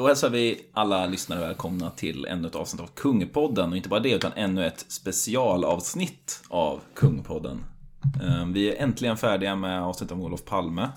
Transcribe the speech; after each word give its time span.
Då 0.00 0.06
hälsar 0.06 0.30
vi 0.30 0.60
alla 0.72 1.06
lyssnare 1.06 1.40
välkomna 1.40 1.90
till 1.90 2.26
ännu 2.26 2.48
ett 2.48 2.54
avsnitt 2.54 2.82
av 2.82 2.86
Kungpodden. 2.86 3.70
Och 3.70 3.76
inte 3.76 3.88
bara 3.88 4.00
det, 4.00 4.12
utan 4.12 4.32
ännu 4.36 4.66
ett 4.66 4.84
specialavsnitt 4.88 6.42
av 6.48 6.80
Kungpodden. 6.94 7.64
Ehm, 8.22 8.52
vi 8.52 8.70
är 8.72 8.82
äntligen 8.82 9.16
färdiga 9.16 9.56
med 9.56 9.82
avsnittet 9.82 10.12
om 10.12 10.20
Olof 10.20 10.44
Palme. 10.44 10.88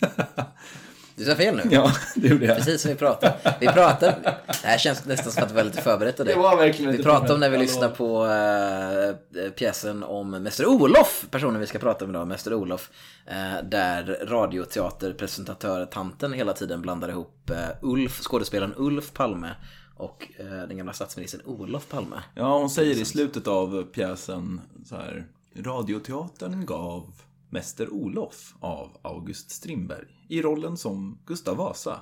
Du 1.16 1.24
sa 1.24 1.34
fel 1.34 1.56
nu. 1.56 1.62
Ja, 1.70 1.92
det 2.16 2.28
gjorde 2.28 2.46
jag. 2.46 2.56
Precis 2.56 2.82
som 2.82 2.90
vi 2.90 2.96
pratade. 2.96 3.56
Vi 3.60 3.66
pratade. 3.66 4.36
Det 4.46 4.66
här 4.68 4.78
känns 4.78 5.04
nästan 5.04 5.32
som 5.32 5.42
att 5.42 5.50
vi 5.50 5.54
var 5.54 5.64
lite 5.64 5.82
förberett 5.82 6.20
av 6.20 6.26
det. 6.26 6.34
Var 6.34 6.56
verkligen 6.56 6.92
Vi 6.92 7.02
pratade 7.02 7.34
om 7.34 7.40
när 7.40 7.50
vi 7.50 7.58
lyssnade 7.58 7.94
på 7.94 8.26
äh, 8.26 9.14
pjäsen 9.50 10.02
om 10.02 10.30
Mäster 10.30 10.66
Olof, 10.66 11.26
personen 11.30 11.60
vi 11.60 11.66
ska 11.66 11.78
prata 11.78 12.04
om 12.04 12.10
idag, 12.10 12.26
Mäster 12.28 12.54
Olof. 12.54 12.90
eh, 13.26 13.64
där 13.64 14.18
radioteaterpresentatör-tanten 14.26 16.32
hela 16.32 16.52
tiden 16.52 16.82
blandar 16.82 17.08
ihop 17.08 17.50
eh, 17.50 17.56
Ulf, 17.82 18.20
skådespelaren 18.20 18.74
Ulf 18.76 19.12
Palme 19.12 19.50
och 19.96 20.28
den 20.68 20.76
gamla 20.76 20.92
statsministern 20.92 21.40
Olof 21.44 21.88
Palme. 21.88 22.16
Ja, 22.34 22.58
hon 22.58 22.70
säger 22.70 22.94
i 22.94 23.04
slutet 23.04 23.48
av 23.48 23.82
pjäsen 23.84 24.60
så 24.86 24.96
här. 24.96 25.26
Radioteatern 25.56 26.66
gav 26.66 27.12
Mäster 27.54 27.92
Olof 27.92 28.54
av 28.60 28.96
August 29.02 29.50
Strindberg 29.50 30.06
i 30.28 30.42
rollen 30.42 30.76
som 30.76 31.18
Gustav 31.26 31.56
Vasa. 31.56 32.00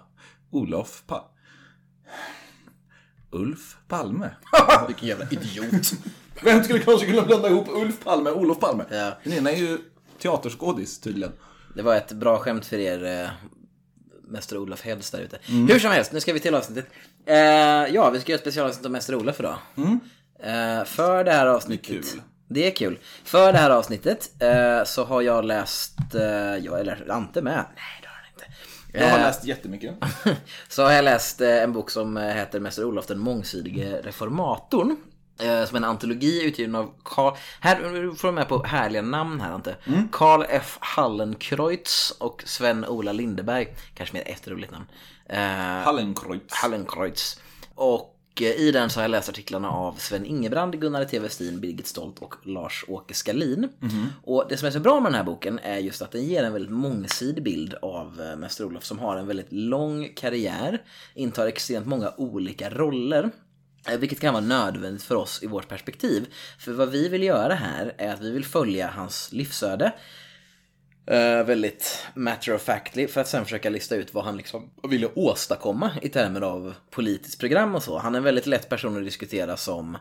Olof 0.51 1.02
pa... 1.06 1.30
Ulf 3.30 3.77
Palme. 3.88 4.30
Vilken 4.87 5.09
jävla 5.09 5.27
idiot. 5.30 5.92
Vem 6.42 6.65
skulle 6.65 6.78
kanske 6.78 7.06
kunna 7.06 7.23
blanda 7.23 7.48
ihop 7.48 7.69
Ulf 7.69 8.05
Palme 8.05 8.30
och 8.30 8.41
Olof 8.41 8.61
Palme? 8.61 8.84
Ja. 8.91 9.12
Den 9.25 9.33
ena 9.33 9.51
är 9.51 9.56
ju 9.56 9.78
teaterskådis 10.19 11.01
tydligen. 11.01 11.33
Det 11.75 11.83
var 11.83 11.97
ett 11.97 12.12
bra 12.12 12.39
skämt 12.39 12.66
för 12.66 12.78
er, 12.78 13.05
eh, 13.05 13.30
Mäster 14.28 14.59
Olof 14.59 14.83
Heads 14.83 15.11
där 15.11 15.20
ute. 15.20 15.39
Hur 15.47 15.78
som 15.78 15.91
helst, 15.91 16.12
nu 16.12 16.20
ska 16.20 16.33
vi 16.33 16.41
till 16.41 16.55
avsnittet. 16.55 16.87
Eh, 17.27 17.37
ja, 17.95 18.11
vi 18.11 18.20
ska 18.20 18.33
göra 18.33 18.37
ett 18.37 18.42
specialavsnitt 18.42 18.87
om 18.87 18.92
Mäster 18.92 19.14
Olof 19.14 19.41
idag. 19.41 19.56
Eh, 20.39 20.84
för 20.84 21.25
det 21.25 21.33
här 21.33 21.47
avsnittet. 21.47 21.89
Det 21.89 21.98
är 21.98 22.03
kul. 22.03 22.23
Det 22.53 22.67
är 22.67 22.77
kul. 22.77 22.98
För 23.25 23.53
det 23.53 23.58
här 23.58 23.70
avsnittet 23.70 24.31
eh, 24.42 24.84
så 24.84 25.05
har 25.05 25.22
jag 25.22 25.45
läst, 25.45 26.14
eh, 26.14 26.22
jag 26.56 26.81
eller 26.81 27.11
Ante 27.11 27.42
med. 27.42 27.64
Nej, 27.75 28.00
det 28.03 28.08
har 28.08 28.14
han 28.14 28.25
inte. 28.34 28.45
Jag 28.92 29.11
har 29.11 29.19
Eh, 29.19 29.25
läst 29.25 29.45
jättemycket. 29.45 29.95
så 30.69 30.83
har 30.83 30.92
jag 30.92 31.05
läst 31.05 31.41
eh, 31.41 31.62
en 31.62 31.73
bok 31.73 31.91
som 31.91 32.17
eh, 32.17 32.23
heter 32.34 32.61
Mäster 32.61 32.84
Olof 32.84 33.06
den 33.06 33.19
mångsidige 33.19 34.00
reformatorn. 34.03 34.97
Eh, 35.41 35.64
som 35.64 35.77
en 35.77 35.84
antologi 35.84 36.45
utgiven 36.45 36.75
av 36.75 36.91
Karl... 37.05 37.34
Här 37.61 38.14
får 38.17 38.28
du 38.28 38.33
med 38.33 38.48
på 38.48 38.64
härliga 38.64 39.03
namn 39.03 39.41
här 39.41 39.55
inte. 39.55 39.77
Karl 40.12 40.45
F 40.48 40.78
Hallenkreutz 40.80 42.11
och 42.11 42.42
Sven-Ola 42.47 43.12
Lindeberg. 43.12 43.77
Kanske 43.95 44.17
mer 44.17 44.28
ett 44.28 44.48
roligt 44.48 44.70
namn. 44.70 44.86
Eh, 45.27 45.39
Hallenkreutz. 45.84 46.55
Hallenkreutz. 46.55 47.41
Och 47.75 48.17
i 48.41 48.70
den 48.72 48.91
så 48.91 48.98
har 49.00 49.05
jag 49.05 49.11
läst 49.11 49.28
artiklarna 49.28 49.70
av 49.70 49.94
Sven 49.98 50.27
Ingebrand, 50.27 50.80
Gunnar 50.80 51.05
T. 51.05 51.19
Westin, 51.19 51.61
Birgit 51.61 51.86
Stolt 51.86 52.19
och 52.19 52.34
Lars-Åke 52.42 53.14
Skalin. 53.14 53.69
Och 54.24 54.47
det 54.48 54.56
som 54.56 54.66
är 54.69 54.72
så 54.72 54.80
bra 54.80 55.00
med 55.00 55.12
den 55.12 55.16
här 55.16 55.24
boken 55.24 55.58
är 55.62 55.78
just 55.78 56.02
att 56.02 56.11
den 56.12 56.24
ger 56.24 56.44
en 56.44 56.52
väldigt 56.52 56.72
mångsidig 56.72 57.44
bild 57.44 57.74
av 57.83 58.20
eh, 58.20 58.36
Mäster 58.36 58.64
Olof 58.64 58.84
som 58.84 58.98
har 58.98 59.16
en 59.16 59.27
väldigt 59.27 59.52
lång 59.52 60.08
karriär, 60.16 60.83
intar 61.14 61.47
extremt 61.47 61.86
många 61.86 62.12
olika 62.16 62.70
roller. 62.70 63.30
eh, 63.89 63.97
Vilket 63.98 64.20
kan 64.20 64.34
vara 64.34 64.44
nödvändigt 64.44 65.02
för 65.02 65.14
oss 65.14 65.42
i 65.42 65.46
vårt 65.46 65.69
perspektiv. 65.69 66.27
För 66.58 66.72
vad 66.72 66.91
vi 66.91 67.08
vill 67.08 67.22
göra 67.22 67.55
här 67.55 67.94
är 67.98 68.12
att 68.14 68.20
vi 68.20 68.30
vill 68.30 68.44
följa 68.44 68.86
hans 68.91 69.33
livsöde. 69.33 69.92
Eh, 71.06 71.45
väldigt 71.45 72.06
matter 72.14 72.55
of 72.55 72.62
factly 72.62 73.08
för 73.08 73.20
att 73.20 73.28
sen 73.28 73.45
försöka 73.45 73.70
lista 73.70 73.97
ut 73.97 74.14
vad 74.14 74.25
han 74.25 74.36
liksom 74.36 74.70
ville 74.89 75.08
åstadkomma 75.14 75.91
i 76.03 76.08
termer 76.08 76.41
av 76.41 76.75
politiskt 76.91 77.41
program 77.41 77.75
och 77.75 77.83
så. 77.83 77.98
Han 77.98 78.14
är 78.14 78.19
en 78.19 78.25
väldigt 78.25 78.47
lätt 78.47 78.69
person 78.69 78.98
att 78.98 79.05
diskutera 79.05 79.56
som 79.56 79.98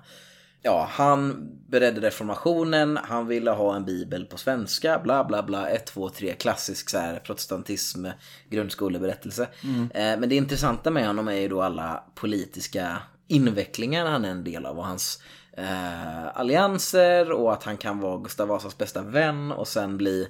Ja, 0.63 0.87
han 0.91 1.49
beredde 1.67 2.01
reformationen, 2.01 2.99
han 3.03 3.27
ville 3.27 3.51
ha 3.51 3.75
en 3.75 3.85
bibel 3.85 4.25
på 4.25 4.37
svenska, 4.37 4.99
bla 4.99 5.23
bla 5.23 5.43
bla, 5.43 5.69
1, 5.69 5.85
2, 5.85 6.09
3, 6.09 6.33
klassisk 6.33 6.89
så 6.89 6.97
här, 6.97 7.19
protestantism, 7.19 8.05
grundskoleberättelse. 8.49 9.47
Eh, 9.93 10.19
men 10.19 10.29
det 10.29 10.35
intressanta 10.35 10.91
med 10.91 11.07
honom 11.07 11.27
är 11.27 11.35
ju 11.35 11.47
då 11.47 11.61
alla 11.61 12.03
politiska 12.15 12.97
invecklingar 13.27 14.05
han 14.05 14.25
är 14.25 14.29
en 14.29 14.43
del 14.43 14.65
av 14.65 14.77
och 14.77 14.85
hans 14.85 15.23
eh, 15.57 16.37
allianser 16.37 17.31
och 17.31 17.53
att 17.53 17.63
han 17.63 17.77
kan 17.77 17.99
vara 17.99 18.17
Gustav 18.17 18.47
Vasas 18.47 18.77
bästa 18.77 19.01
vän 19.01 19.51
och 19.51 19.67
sen 19.67 19.97
bli 19.97 20.27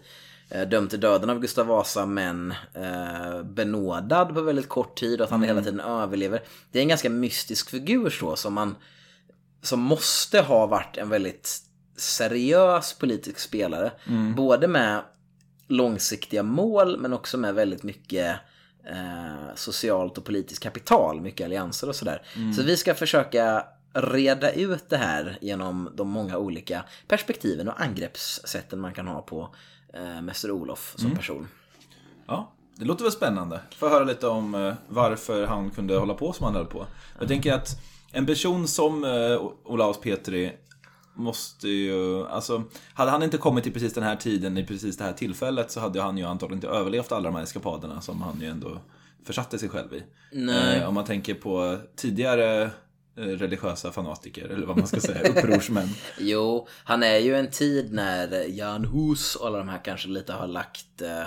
dömd 0.51 0.89
till 0.89 0.99
döden 0.99 1.29
av 1.29 1.39
Gustav 1.39 1.67
Vasa 1.67 2.05
men 2.05 2.53
eh, 2.73 3.43
benådad 3.43 4.33
på 4.33 4.41
väldigt 4.41 4.69
kort 4.69 4.99
tid 4.99 5.21
och 5.21 5.25
att 5.25 5.31
han 5.31 5.43
hela 5.43 5.61
tiden 5.61 5.79
överlever. 5.79 6.41
Det 6.71 6.79
är 6.79 6.83
en 6.83 6.89
ganska 6.89 7.09
mystisk 7.09 7.69
figur 7.69 8.09
så 8.09 8.35
som 8.35 8.53
man 8.53 8.75
som 9.61 9.79
måste 9.79 10.41
ha 10.41 10.65
varit 10.65 10.97
en 10.97 11.09
väldigt 11.09 11.59
seriös 11.97 12.93
politisk 12.93 13.39
spelare. 13.39 13.91
Både 14.35 14.67
med 14.67 15.01
långsiktiga 15.67 16.43
mål 16.43 16.97
men 16.99 17.13
också 17.13 17.37
med 17.37 17.55
väldigt 17.55 17.83
mycket 17.83 18.35
eh, 18.89 19.55
socialt 19.55 20.17
och 20.17 20.25
politiskt 20.25 20.63
kapital, 20.63 21.21
mycket 21.21 21.45
allianser 21.45 21.89
och 21.89 21.95
sådär. 21.95 22.21
Så 22.55 22.63
vi 22.63 22.77
ska 22.77 22.95
försöka 22.95 23.65
reda 23.93 24.51
ut 24.51 24.89
det 24.89 24.97
här 24.97 25.37
genom 25.41 25.89
de 25.95 26.09
många 26.09 26.37
olika 26.37 26.83
perspektiven 27.07 27.67
och 27.67 27.81
angreppssätten 27.81 28.79
man 28.79 28.93
kan 28.93 29.07
ha 29.07 29.21
på 29.21 29.55
eh, 29.93 30.21
Mäster 30.21 30.51
Olof 30.51 30.93
som 30.97 31.15
person. 31.15 31.47
Ja, 32.27 32.51
det 32.75 32.85
låter 32.85 33.03
väl 33.03 33.11
spännande. 33.11 33.59
Få 33.75 33.89
höra 33.89 34.03
lite 34.03 34.27
om 34.27 34.55
eh, 34.55 34.73
varför 34.87 35.45
han 35.45 35.69
kunde 35.69 35.97
hålla 35.97 36.13
på 36.13 36.33
som 36.33 36.45
han 36.45 36.55
höll 36.55 36.65
på. 36.65 36.85
Jag 37.19 37.27
tänker 37.27 37.53
att 37.53 37.81
en 38.11 38.25
person 38.25 38.67
som 38.67 39.03
eh, 39.03 39.41
Olaus 39.63 40.01
Petri 40.01 40.53
måste 41.15 41.69
ju, 41.69 42.27
alltså 42.27 42.63
hade 42.93 43.11
han 43.11 43.23
inte 43.23 43.37
kommit 43.37 43.63
till 43.63 43.73
precis 43.73 43.93
den 43.93 44.03
här 44.03 44.15
tiden 44.15 44.57
i 44.57 44.65
precis 44.65 44.97
det 44.97 45.03
här 45.03 45.13
tillfället 45.13 45.71
så 45.71 45.79
hade 45.79 46.01
han 46.01 46.17
ju 46.17 46.23
antagligen 46.23 46.57
inte 46.57 46.67
överlevt 46.67 47.11
alla 47.11 47.29
de 47.29 47.35
här 47.35 47.43
eskapaderna 47.43 48.01
som 48.01 48.21
han 48.21 48.41
ju 48.41 48.47
ändå 48.47 48.81
försatte 49.25 49.59
sig 49.59 49.69
själv 49.69 49.93
i. 49.93 50.03
Eh, 50.77 50.87
om 50.87 50.93
man 50.93 51.05
tänker 51.05 51.33
på 51.33 51.77
tidigare 51.95 52.69
religiösa 53.15 53.91
fanatiker, 53.91 54.49
eller 54.49 54.67
vad 54.67 54.77
man 54.77 54.87
ska 54.87 54.99
säga, 54.99 55.29
upprorsmän. 55.29 55.89
Jo, 56.19 56.67
han 56.83 57.03
är 57.03 57.17
ju 57.17 57.35
en 57.35 57.49
tid 57.49 57.93
när 57.93 58.45
Jan 58.49 58.85
Hus 58.85 59.35
och 59.35 59.47
alla 59.47 59.57
de 59.57 59.69
här 59.69 59.81
kanske 59.83 60.07
lite 60.07 60.33
har 60.33 60.47
lagt 60.47 61.01
eh, 61.01 61.23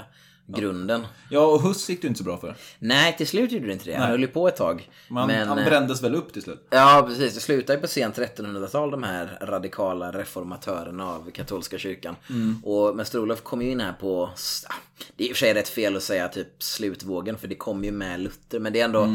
grunden. 0.47 1.07
Ja, 1.31 1.47
och 1.47 1.63
Huss 1.63 1.89
gick 1.89 2.03
det 2.03 2.09
inte 2.09 2.19
så 2.19 2.25
bra 2.25 2.37
för. 2.37 2.57
Nej, 2.79 3.17
till 3.17 3.27
slut 3.27 3.53
gjorde 3.53 3.67
det 3.67 3.73
inte 3.73 3.85
det. 3.85 3.95
Han 3.97 4.11
höll 4.11 4.21
ju 4.21 4.27
på 4.27 4.49
ett 4.49 4.57
tag. 4.57 4.91
Man, 5.09 5.27
men, 5.27 5.49
han 5.49 5.59
eh, 5.59 5.65
brändes 5.65 6.03
väl 6.03 6.15
upp 6.15 6.33
till 6.33 6.43
slut. 6.43 6.67
Ja, 6.71 7.05
precis. 7.09 7.35
Det 7.35 7.41
slutar 7.41 7.75
ju 7.75 7.81
på 7.81 7.89
sent 7.89 8.19
1300-tal, 8.19 8.91
de 8.91 9.03
här 9.03 9.39
radikala 9.41 10.13
reformatörerna 10.13 11.09
av 11.09 11.31
katolska 11.31 11.79
kyrkan. 11.79 12.17
Och 12.63 12.97
Mäster 12.97 13.19
Olof 13.19 13.43
kom 13.43 13.63
ju 13.63 13.71
in 13.71 13.81
här 13.81 13.93
på, 13.93 14.23
ah, 14.23 14.75
det 15.17 15.25
är 15.25 15.29
i 15.29 15.33
och 15.33 15.37
för 15.37 15.41
sig 15.41 15.55
rätt 15.55 15.69
fel 15.69 15.97
att 15.97 16.03
säga 16.03 16.29
typ 16.29 16.63
slutvågen, 16.63 17.39
för 17.39 17.49
det 17.49 17.55
kom 17.55 17.85
ju 17.85 17.93
med 17.93 18.21
Luther. 18.21 18.59
Men 18.59 18.73
det 18.73 18.81
är 18.81 18.85
ändå, 18.85 19.09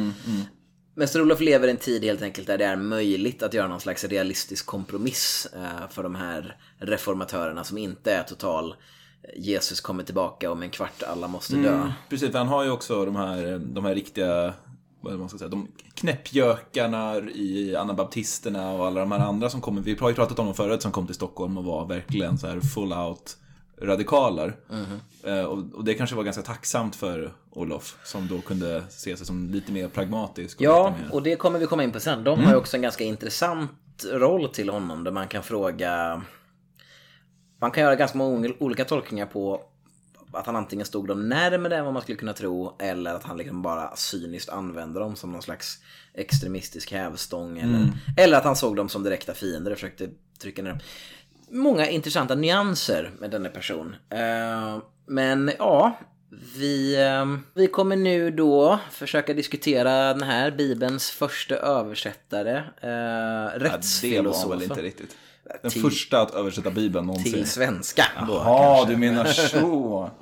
Mäster 0.99 1.21
Olof 1.21 1.39
lever 1.39 1.67
i 1.67 1.71
en 1.71 1.77
tid 1.77 2.03
helt 2.03 2.21
enkelt 2.21 2.47
där 2.47 2.57
det 2.57 2.65
är 2.65 2.75
möjligt 2.75 3.43
att 3.43 3.53
göra 3.53 3.67
någon 3.67 3.79
slags 3.79 4.03
realistisk 4.03 4.65
kompromiss 4.65 5.47
eh, 5.55 5.89
för 5.89 6.03
de 6.03 6.15
här 6.15 6.57
reformatörerna 6.77 7.63
som 7.63 7.77
inte 7.77 8.13
är 8.13 8.23
total 8.23 8.75
eh, 9.23 9.29
Jesus 9.41 9.81
kommer 9.81 10.03
tillbaka 10.03 10.51
om 10.51 10.63
en 10.63 10.69
kvart, 10.69 11.03
alla 11.03 11.27
måste 11.27 11.55
dö. 11.55 11.73
Mm, 11.73 11.89
precis, 12.09 12.33
han 12.33 12.47
har 12.47 12.63
ju 12.63 12.71
också 12.71 13.05
de 13.05 13.15
här, 13.15 13.53
eh, 13.53 13.59
de 13.59 13.85
här 13.85 13.95
riktiga, 13.95 14.53
vad 15.01 15.19
man 15.19 15.29
ska 15.29 15.37
säga, 15.37 15.49
de 15.49 15.67
knäppjökarna 15.93 17.17
i 17.17 17.75
anabaptisterna 17.75 18.71
och 18.71 18.87
alla 18.87 18.99
de 18.99 19.11
här 19.11 19.19
andra 19.19 19.49
som 19.49 19.61
kommer, 19.61 19.81
vi 19.81 19.95
har 19.99 20.09
ju 20.09 20.15
pratat 20.15 20.39
om 20.39 20.45
dem 20.45 20.55
förut, 20.55 20.81
som 20.81 20.91
kom 20.91 21.05
till 21.05 21.15
Stockholm 21.15 21.57
och 21.57 21.63
var 21.63 21.85
verkligen 21.85 22.37
så 22.37 22.47
här 22.47 22.59
full 22.59 22.93
out 22.93 23.37
radikaler. 23.81 24.55
Eh, 25.23 25.43
och, 25.43 25.73
och 25.73 25.83
det 25.83 25.93
kanske 25.93 26.15
var 26.15 26.23
ganska 26.23 26.41
tacksamt 26.41 26.95
för 26.95 27.33
Olof, 27.51 27.97
som 28.03 28.27
då 28.27 28.41
kunde 28.41 28.83
se 28.89 29.17
sig 29.17 29.25
som 29.25 29.49
lite 29.49 29.71
mer 29.71 29.87
pragmatisk. 29.87 30.57
Och 30.57 30.63
Ja, 30.63 30.95
mer... 31.01 31.13
och 31.13 31.23
det 31.23 31.35
kommer 31.35 31.59
vi 31.59 31.65
komma 31.65 31.83
in 31.83 31.91
på 31.91 31.99
sen. 31.99 32.23
De 32.23 32.39
har 32.39 32.51
ju 32.51 32.57
också 32.57 32.77
en 32.77 32.81
ganska 32.81 33.03
intressant 33.03 33.71
roll 34.11 34.49
till 34.49 34.69
honom 34.69 35.03
där 35.03 35.11
man 35.11 35.27
kan 35.27 35.43
fråga... 35.43 36.21
Man 37.61 37.71
kan 37.71 37.83
göra 37.83 37.95
ganska 37.95 38.17
många 38.17 38.49
olika 38.59 38.85
tolkningar 38.85 39.25
på 39.25 39.61
att 40.33 40.45
han 40.45 40.55
antingen 40.55 40.85
stod 40.85 41.07
dem 41.07 41.29
närmare 41.29 41.77
än 41.77 41.85
vad 41.85 41.93
man 41.93 42.03
skulle 42.03 42.17
kunna 42.17 42.33
tro 42.33 42.75
eller 42.79 43.13
att 43.13 43.23
han 43.23 43.37
liksom 43.37 43.61
bara 43.61 43.95
cyniskt 43.95 44.49
använde 44.49 44.99
dem 44.99 45.15
som 45.15 45.31
någon 45.31 45.41
slags 45.41 45.77
extremistisk 46.13 46.91
hävstång 46.91 47.59
eller, 47.59 47.91
eller 48.17 48.37
att 48.37 48.43
han 48.43 48.55
såg 48.55 48.75
dem 48.75 48.89
som 48.89 49.03
direkta 49.03 49.33
fiender 49.33 49.71
och 49.71 49.77
försökte 49.77 50.09
trycka 50.41 50.61
ner 50.61 50.69
dem. 50.69 50.79
Många 51.51 51.87
intressanta 51.89 52.35
nyanser 52.35 53.11
med 53.19 53.31
denna 53.31 53.49
person. 53.49 53.95
Eh, 54.09 54.77
men 55.07 55.51
ja, 55.59 55.97
vi, 56.55 56.95
eh, 57.05 57.25
vi 57.53 57.67
kommer 57.67 57.95
nu 57.95 58.31
då 58.31 58.79
försöka 58.91 59.33
diskutera 59.33 60.13
den 60.13 60.23
här 60.23 60.51
Bibelns 60.51 61.11
första 61.11 61.55
översättare, 61.55 62.57
eh, 62.81 62.89
Ja, 62.89 63.49
det 64.01 64.21
var 64.21 64.49
väl 64.49 64.63
inte 64.63 64.81
riktigt. 64.81 65.15
Den 65.61 65.71
Till- 65.71 65.81
första 65.81 66.21
att 66.21 66.33
översätta 66.33 66.71
Bibeln 66.71 67.05
någonsin. 67.05 67.33
Till 67.33 67.49
svenska. 67.49 68.05
då, 68.27 68.33
Ja, 68.33 68.75
kanske. 68.77 68.93
du 68.93 68.97
menar 68.97 69.25
så. 69.25 70.11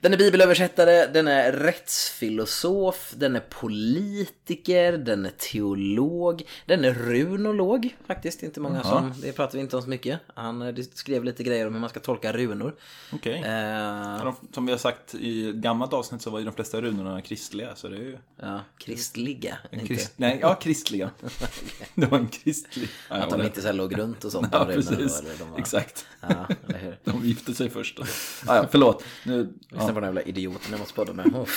Den 0.00 0.12
är 0.12 0.16
bibelöversättare, 0.18 1.06
den 1.06 1.28
är 1.28 1.52
rättsfilosof, 1.52 3.12
den 3.16 3.36
är 3.36 3.40
politiker, 3.40 4.92
den 4.92 5.26
är 5.26 5.30
teolog, 5.30 6.42
den 6.66 6.84
är 6.84 6.94
runolog 6.94 7.96
faktiskt. 8.06 8.42
Inte 8.42 8.60
många 8.60 8.82
som, 8.84 9.12
det 9.22 9.32
pratar 9.32 9.52
vi 9.58 9.60
inte 9.60 9.76
om 9.76 9.82
så 9.82 9.88
mycket. 9.88 10.20
Han 10.34 10.62
eh, 10.62 10.74
skrev 10.94 11.24
lite 11.24 11.42
grejer 11.44 11.66
om 11.66 11.72
hur 11.74 11.80
man 11.80 11.90
ska 11.90 12.00
tolka 12.00 12.32
runor. 12.32 12.74
Okej. 13.12 13.42
Eh, 13.46 13.78
Ja, 14.18 14.20
de- 14.24 14.48
Som 14.54 14.66
vi 14.66 14.72
har 14.72 14.78
sagt 14.78 15.14
i 15.14 15.52
gammalt 15.52 15.92
avsnitt 15.92 16.22
så 16.22 16.30
var 16.30 16.38
ju 16.38 16.44
de 16.44 16.54
flesta 16.54 16.80
runorna 16.80 17.22
kristliga. 17.22 17.76
Så 17.76 17.88
det 17.88 17.96
är 17.96 18.00
ju... 18.00 18.18
ja, 18.40 18.60
kristliga. 18.78 19.58
En 19.70 19.80
inte. 19.80 19.94
krist... 19.94 20.12
Nej, 20.16 20.38
ja, 20.42 20.54
kristliga. 20.54 21.10
det 21.94 22.06
var 22.06 22.18
en 22.18 22.28
kristlig. 22.28 22.88
Ja, 23.10 23.16
Att 23.16 23.30
de 23.30 23.38
det- 23.38 23.46
inte 23.46 23.60
så 23.60 23.66
här 23.66 23.74
låg 23.74 23.98
runt 23.98 24.24
och 24.24 24.32
sånt. 24.32 24.48
Ja, 24.52 24.58
runorna, 24.58 24.74
precis. 24.74 25.20
eller 25.20 25.38
de 25.38 25.50
var- 25.50 25.58
Exakt. 25.58 26.06
Ja, 26.20 26.48
eller 26.68 26.78
hur? 26.78 26.98
De 27.04 27.24
gifte 27.24 27.54
sig 27.54 27.70
först. 27.70 27.98
och 27.98 28.08
så. 28.08 28.44
Ja, 28.46 28.56
ja, 28.56 28.66
förlåt. 28.70 29.04
Nu... 29.24 29.48
Lyssna 29.88 30.00
på 30.00 30.06
den 30.06 30.08
jävla 30.08 30.22
idioten 30.22 30.70
jag 30.70 30.80
måste 30.80 30.94
podda 30.94 31.12
med. 31.12 31.26
Oh. 31.26 31.48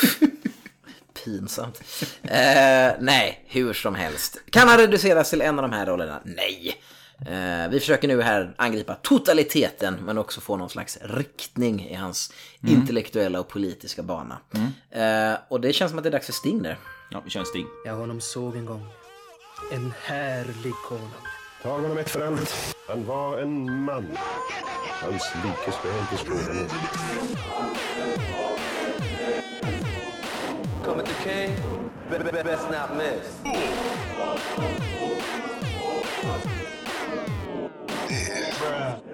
Pinsamt. 1.24 1.82
Eh, 2.24 2.92
nej, 3.00 3.46
hur 3.48 3.74
som 3.74 3.96
helst. 3.96 4.38
Kan 4.50 4.68
han 4.68 4.78
reduceras 4.78 5.30
till 5.30 5.42
en 5.42 5.60
av 5.60 5.70
de 5.70 5.76
här 5.76 5.86
rollerna? 5.86 6.22
Nej. 6.26 6.82
Eh, 7.22 7.70
vi 7.70 7.80
försöker 7.80 8.08
nu 8.08 8.22
här 8.22 8.56
angripa 8.58 8.96
totaliteten 8.96 9.98
men 10.06 10.18
också 10.18 10.42
få 10.42 10.58
någon 10.58 10.70
slags 10.70 10.98
riktning 11.02 11.88
i 11.90 11.94
hans 11.94 12.34
intellektuella 12.68 13.40
och 13.40 13.48
politiska 13.48 14.04
bana. 14.04 14.38
Eh, 14.92 15.40
och 15.50 15.62
det 15.62 15.74
känns 15.74 15.92
som 15.92 15.98
att 15.98 16.04
det 16.04 16.10
är 16.10 16.12
dags 16.12 16.26
för 16.26 16.34
Sting 16.34 16.64
där. 16.64 16.78
Ja, 17.12 17.22
vi 17.24 17.30
kör 17.30 17.40
en 17.40 17.46
sting. 17.46 17.68
Jag 17.86 17.96
honom 17.96 18.22
såg 18.22 18.56
en 18.56 18.66
gång. 18.66 18.86
En 19.72 19.94
härlig 20.04 20.74
konung. 20.88 21.12
Tag 21.64 21.82
honom 21.82 21.98
ett 21.98 22.10
för 22.10 22.28
allt. 22.28 22.76
Han 22.88 23.06
var 23.06 23.38
en 23.38 23.84
man. 23.84 24.18
Hans 25.02 25.32
like 25.44 25.74
jag 25.84 25.96
inte 26.00 26.76
skåda 30.84 30.96
nu. 30.96 31.02
Come 31.02 31.02
at 31.02 31.06
the 31.06 31.14
king, 31.24 31.56
be- 32.10 32.32
be- 32.32 32.44
best 32.44 32.70
not 32.70 32.98
miss. 32.98 33.42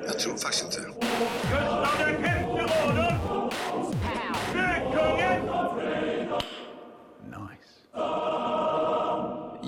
Jag 0.06 0.20
tror 0.20 0.38
faktiskt 0.38 0.64
inte 0.64 0.80
det. 0.82 1.98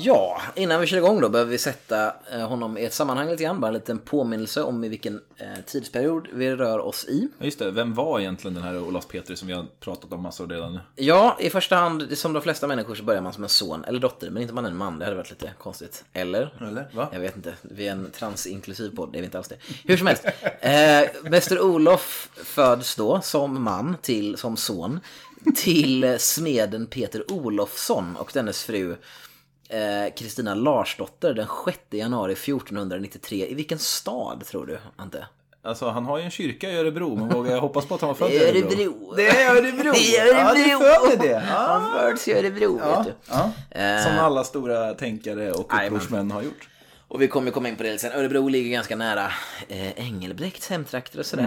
Ja, 0.01 0.41
innan 0.55 0.81
vi 0.81 0.87
kör 0.87 0.97
igång 0.97 1.21
då 1.21 1.29
behöver 1.29 1.51
vi 1.51 1.57
sätta 1.57 2.13
eh, 2.31 2.47
honom 2.47 2.77
i 2.77 2.85
ett 2.85 2.93
sammanhang 2.93 3.29
lite 3.29 3.43
grann. 3.43 3.59
Bara 3.59 3.67
en 3.67 3.73
liten 3.73 3.99
påminnelse 3.99 4.63
om 4.63 4.83
i 4.83 4.89
vilken 4.89 5.21
eh, 5.37 5.47
tidsperiod 5.65 6.27
vi 6.33 6.55
rör 6.55 6.79
oss 6.79 7.05
i. 7.05 7.27
Ja, 7.37 7.45
just 7.45 7.59
det. 7.59 7.71
Vem 7.71 7.93
var 7.93 8.19
egentligen 8.19 8.53
den 8.53 8.63
här 8.63 8.87
Olas 8.87 9.05
Petri 9.05 9.35
som 9.35 9.47
vi 9.47 9.53
har 9.53 9.65
pratat 9.79 10.13
om 10.13 10.21
massor 10.21 10.47
redan 10.47 10.73
nu? 10.73 10.79
Ja, 10.95 11.37
i 11.39 11.49
första 11.49 11.75
hand, 11.75 12.17
som 12.17 12.33
de 12.33 12.41
flesta 12.41 12.67
människor 12.67 12.95
så 12.95 13.03
börjar 13.03 13.21
man 13.21 13.33
som 13.33 13.43
en 13.43 13.49
son 13.49 13.83
eller 13.83 13.99
dotter, 13.99 14.29
men 14.29 14.41
inte 14.41 14.53
man 14.53 14.65
är 14.65 14.69
en 14.69 14.77
man. 14.77 14.99
Det 14.99 15.05
hade 15.05 15.17
varit 15.17 15.29
lite 15.29 15.51
konstigt. 15.57 16.05
Eller? 16.13 16.53
Eller? 16.61 16.87
Va? 16.93 17.09
Jag 17.11 17.19
vet 17.19 17.35
inte. 17.35 17.53
Vi 17.61 17.87
är 17.87 17.91
en 17.91 18.11
transinklusiv 18.11 18.95
podd, 18.95 19.11
det 19.11 19.17
är 19.17 19.21
vi 19.21 19.25
inte 19.25 19.37
alls 19.37 19.47
det. 19.47 19.57
Hur 19.85 19.97
som 19.97 20.07
helst. 20.07 20.25
Eh, 20.59 21.29
Mäster 21.31 21.61
Olof 21.61 22.29
föds 22.43 22.95
då 22.95 23.21
som 23.21 23.63
man, 23.63 23.97
till, 24.01 24.37
som 24.37 24.57
son, 24.57 24.99
till 25.55 26.15
smeden 26.19 26.87
Peter 26.87 27.31
Olofsson 27.31 28.15
och 28.15 28.31
dennes 28.33 28.63
fru 28.63 28.95
eh, 29.69 30.13
Kristina 30.15 30.55
Larsdotter 30.55 31.33
den 31.33 31.47
6 31.65 31.77
januari 31.89 32.33
1493. 32.33 33.47
I 33.49 33.53
vilken 33.53 33.79
stad 33.79 34.45
tror 34.45 34.65
du, 34.65 34.79
Ante? 34.95 35.25
Alltså, 35.61 35.89
han 35.89 36.05
har 36.05 36.17
ju 36.17 36.23
en 36.23 36.31
kyrka 36.31 36.69
i 36.71 36.77
Örebro, 36.77 37.15
men 37.15 37.29
vågar 37.29 37.51
jag 37.51 37.61
hoppas 37.61 37.85
på 37.85 37.95
att 37.95 38.01
han 38.01 38.07
var 38.07 38.15
född 38.15 38.31
i 38.31 38.37
Örebro? 38.49 38.71
Örebro. 38.71 39.13
Det 39.15 39.27
är 39.29 39.55
Örebro! 39.55 39.91
Det 39.93 40.17
är 40.17 40.35
Örebro! 40.35 40.85
Ja, 40.85 41.07
det 41.17 41.27
är 41.27 41.29
det. 41.33 41.39
Han 41.39 41.91
föds 41.99 42.27
i 42.27 42.33
Örebro, 42.33 42.77
vet 42.77 43.05
du. 43.05 43.13
Ja. 43.29 43.51
Eh, 43.71 44.03
Som 44.03 44.19
alla 44.19 44.43
stora 44.43 44.93
tänkare 44.93 45.51
och 45.51 45.59
upprorsmän 45.85 46.31
har 46.31 46.41
gjort. 46.41 46.69
Och 47.09 47.21
vi 47.21 47.27
kommer 47.27 47.51
komma 47.51 47.69
in 47.69 47.75
på 47.75 47.83
det 47.83 47.91
lite 47.91 48.01
sen. 48.01 48.11
Örebro 48.19 48.47
ligger 48.47 48.71
ganska 48.71 48.95
nära 48.95 49.25
eh, 49.67 50.05
Engelbrekts 50.07 50.69
hemtrakter 50.69 51.19
och 51.19 51.25
sådär. 51.25 51.43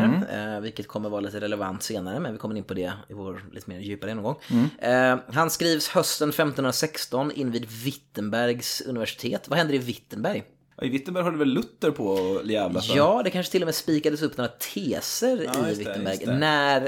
Eh, 0.57 0.61
vilket 0.61 0.89
kommer 0.89 1.09
vara 1.09 1.21
lite 1.21 1.41
relevant 1.41 1.83
senare, 1.83 2.21
men 2.21 2.33
vi 2.33 2.39
kommer 2.39 2.57
in 2.57 2.65
på 2.65 2.75
det 2.75 2.93
i 3.09 3.13
vår 3.13 3.45
lite 3.53 3.71
mer 3.71 3.79
djupare 3.81 4.11
genomgång. 4.11 4.37
Eh, 4.79 5.19
han 5.33 5.51
skrivs 5.51 5.89
hösten 5.89 6.29
1516 6.29 7.31
in 7.33 7.51
vid 7.51 7.67
Wittenbergs 7.85 8.81
universitet. 8.81 9.49
Vad 9.49 9.59
händer 9.59 9.75
i 9.75 9.79
Wittenberg? 9.79 10.45
Ja, 10.83 10.87
I 10.87 10.91
Wittenberg 10.91 11.25
håller 11.25 11.39
väl 11.39 11.49
Luther 11.49 11.91
på 11.91 12.39
att 12.43 12.47
jävlas 12.51 12.89
va? 12.89 12.95
Ja, 12.97 13.21
det 13.25 13.31
kanske 13.31 13.53
till 13.53 13.63
och 13.63 13.67
med 13.67 13.75
spikades 13.75 14.23
upp 14.23 14.37
några 14.37 14.51
teser 14.51 15.49
Ja, 15.55 15.69
i 15.69 15.75
det, 15.75 15.79
Wittenberg 15.79 16.15
just 16.15 16.27
det. 16.27 16.37
när 16.37 16.83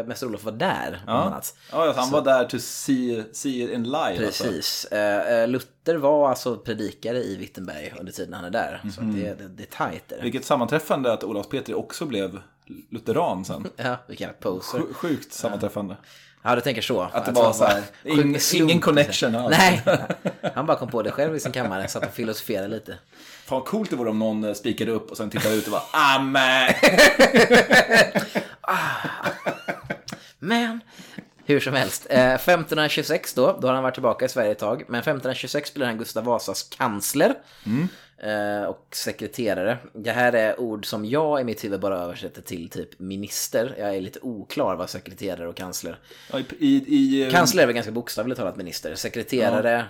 eh, 0.00 0.06
Mäster 0.06 0.26
Olof 0.26 0.44
var 0.44 0.52
där. 0.52 1.00
Ja, 1.06 1.12
annat. 1.12 1.54
ja 1.72 1.84
alltså, 1.86 2.00
han 2.00 2.10
var 2.10 2.22
där 2.22 2.44
to 2.44 2.58
see, 2.58 3.24
see 3.32 3.62
it 3.62 3.70
in 3.70 3.82
live. 3.84 4.26
Alltså. 4.26 4.44
Precis. 4.44 4.84
Eh, 4.84 5.48
Luther 5.48 5.94
var 5.96 6.28
alltså 6.28 6.56
predikare 6.56 7.18
i 7.18 7.36
Wittenberg 7.36 7.92
under 8.00 8.12
tiden 8.12 8.34
han 8.34 8.44
är 8.44 8.50
där. 8.50 8.82
Så 8.94 9.00
att 9.00 9.14
det, 9.16 9.34
det, 9.38 9.48
det 9.48 9.62
är 9.62 9.66
tajt 9.66 10.08
där. 10.08 10.22
Vilket 10.22 10.44
sammanträffande 10.44 11.12
att 11.12 11.24
Olas 11.24 11.48
Petri 11.48 11.74
också 11.74 12.06
blev 12.06 12.40
lutheran 12.90 13.44
sen. 13.44 13.66
Ja, 13.76 13.96
vilken 14.08 14.30
poser. 14.40 14.78
Sj- 14.78 14.92
Sjukt 14.94 15.32
sammanträffande. 15.32 15.96
Ja, 16.42 16.54
du 16.54 16.60
tänker 16.60 16.82
så. 16.82 17.00
Att 17.00 17.24
det 17.26 17.32
var 17.32 17.52
så 17.52 17.64
här, 17.64 17.82
ing- 18.04 18.56
ingen 18.62 18.80
connection 18.80 19.34
alls. 19.34 19.56
Nej, 19.58 19.82
han 20.54 20.66
bara 20.66 20.76
kom 20.78 20.90
på 20.90 21.02
det 21.02 21.10
själv 21.10 21.36
i 21.36 21.40
sin 21.40 21.52
kammare, 21.52 21.88
satt 21.88 22.06
och 22.06 22.12
filosoferade 22.14 22.68
lite. 22.68 22.98
Fan 23.50 23.62
coolt 23.62 23.90
det 23.90 23.96
vore 23.96 24.10
om 24.10 24.18
någon 24.18 24.44
eh, 24.44 24.54
spikade 24.54 24.90
upp 24.90 25.10
och 25.10 25.16
sen 25.16 25.30
tittade 25.30 25.54
ut 25.54 25.66
och 25.66 25.72
bara 25.72 25.82
Amen! 26.16 26.74
Men, 30.38 30.80
hur 31.44 31.60
som 31.60 31.74
helst. 31.74 32.06
Eh, 32.10 32.34
1526 32.34 33.34
då, 33.34 33.58
då 33.60 33.68
har 33.68 33.74
han 33.74 33.82
varit 33.82 33.94
tillbaka 33.94 34.24
i 34.24 34.28
Sverige 34.28 34.50
ett 34.50 34.58
tag. 34.58 34.84
Men 34.88 35.00
1526 35.00 35.74
blir 35.74 35.86
han 35.86 35.98
Gustav 35.98 36.24
Vasas 36.24 36.62
kansler. 36.62 37.34
Eh, 38.22 38.64
och 38.64 38.86
sekreterare. 38.92 39.78
Det 39.92 40.10
här 40.10 40.32
är 40.32 40.60
ord 40.60 40.86
som 40.86 41.04
jag 41.04 41.40
i 41.40 41.44
mitt 41.44 41.64
huvud 41.64 41.80
bara 41.80 41.98
översätter 41.98 42.42
till 42.42 42.68
typ 42.70 42.98
minister. 42.98 43.74
Jag 43.78 43.96
är 43.96 44.00
lite 44.00 44.18
oklar 44.22 44.76
vad 44.76 44.90
sekreterare 44.90 45.48
och 45.48 45.56
kansler. 45.56 45.98
Ja, 46.32 46.38
i, 46.38 46.44
i, 46.58 46.84
i, 46.96 47.26
eh, 47.26 47.30
Kansler 47.30 47.62
är 47.62 47.66
väl 47.66 47.74
ganska 47.74 47.92
bokstavligt 47.92 48.38
talat 48.38 48.56
minister. 48.56 48.94
Sekreterare 48.94 49.84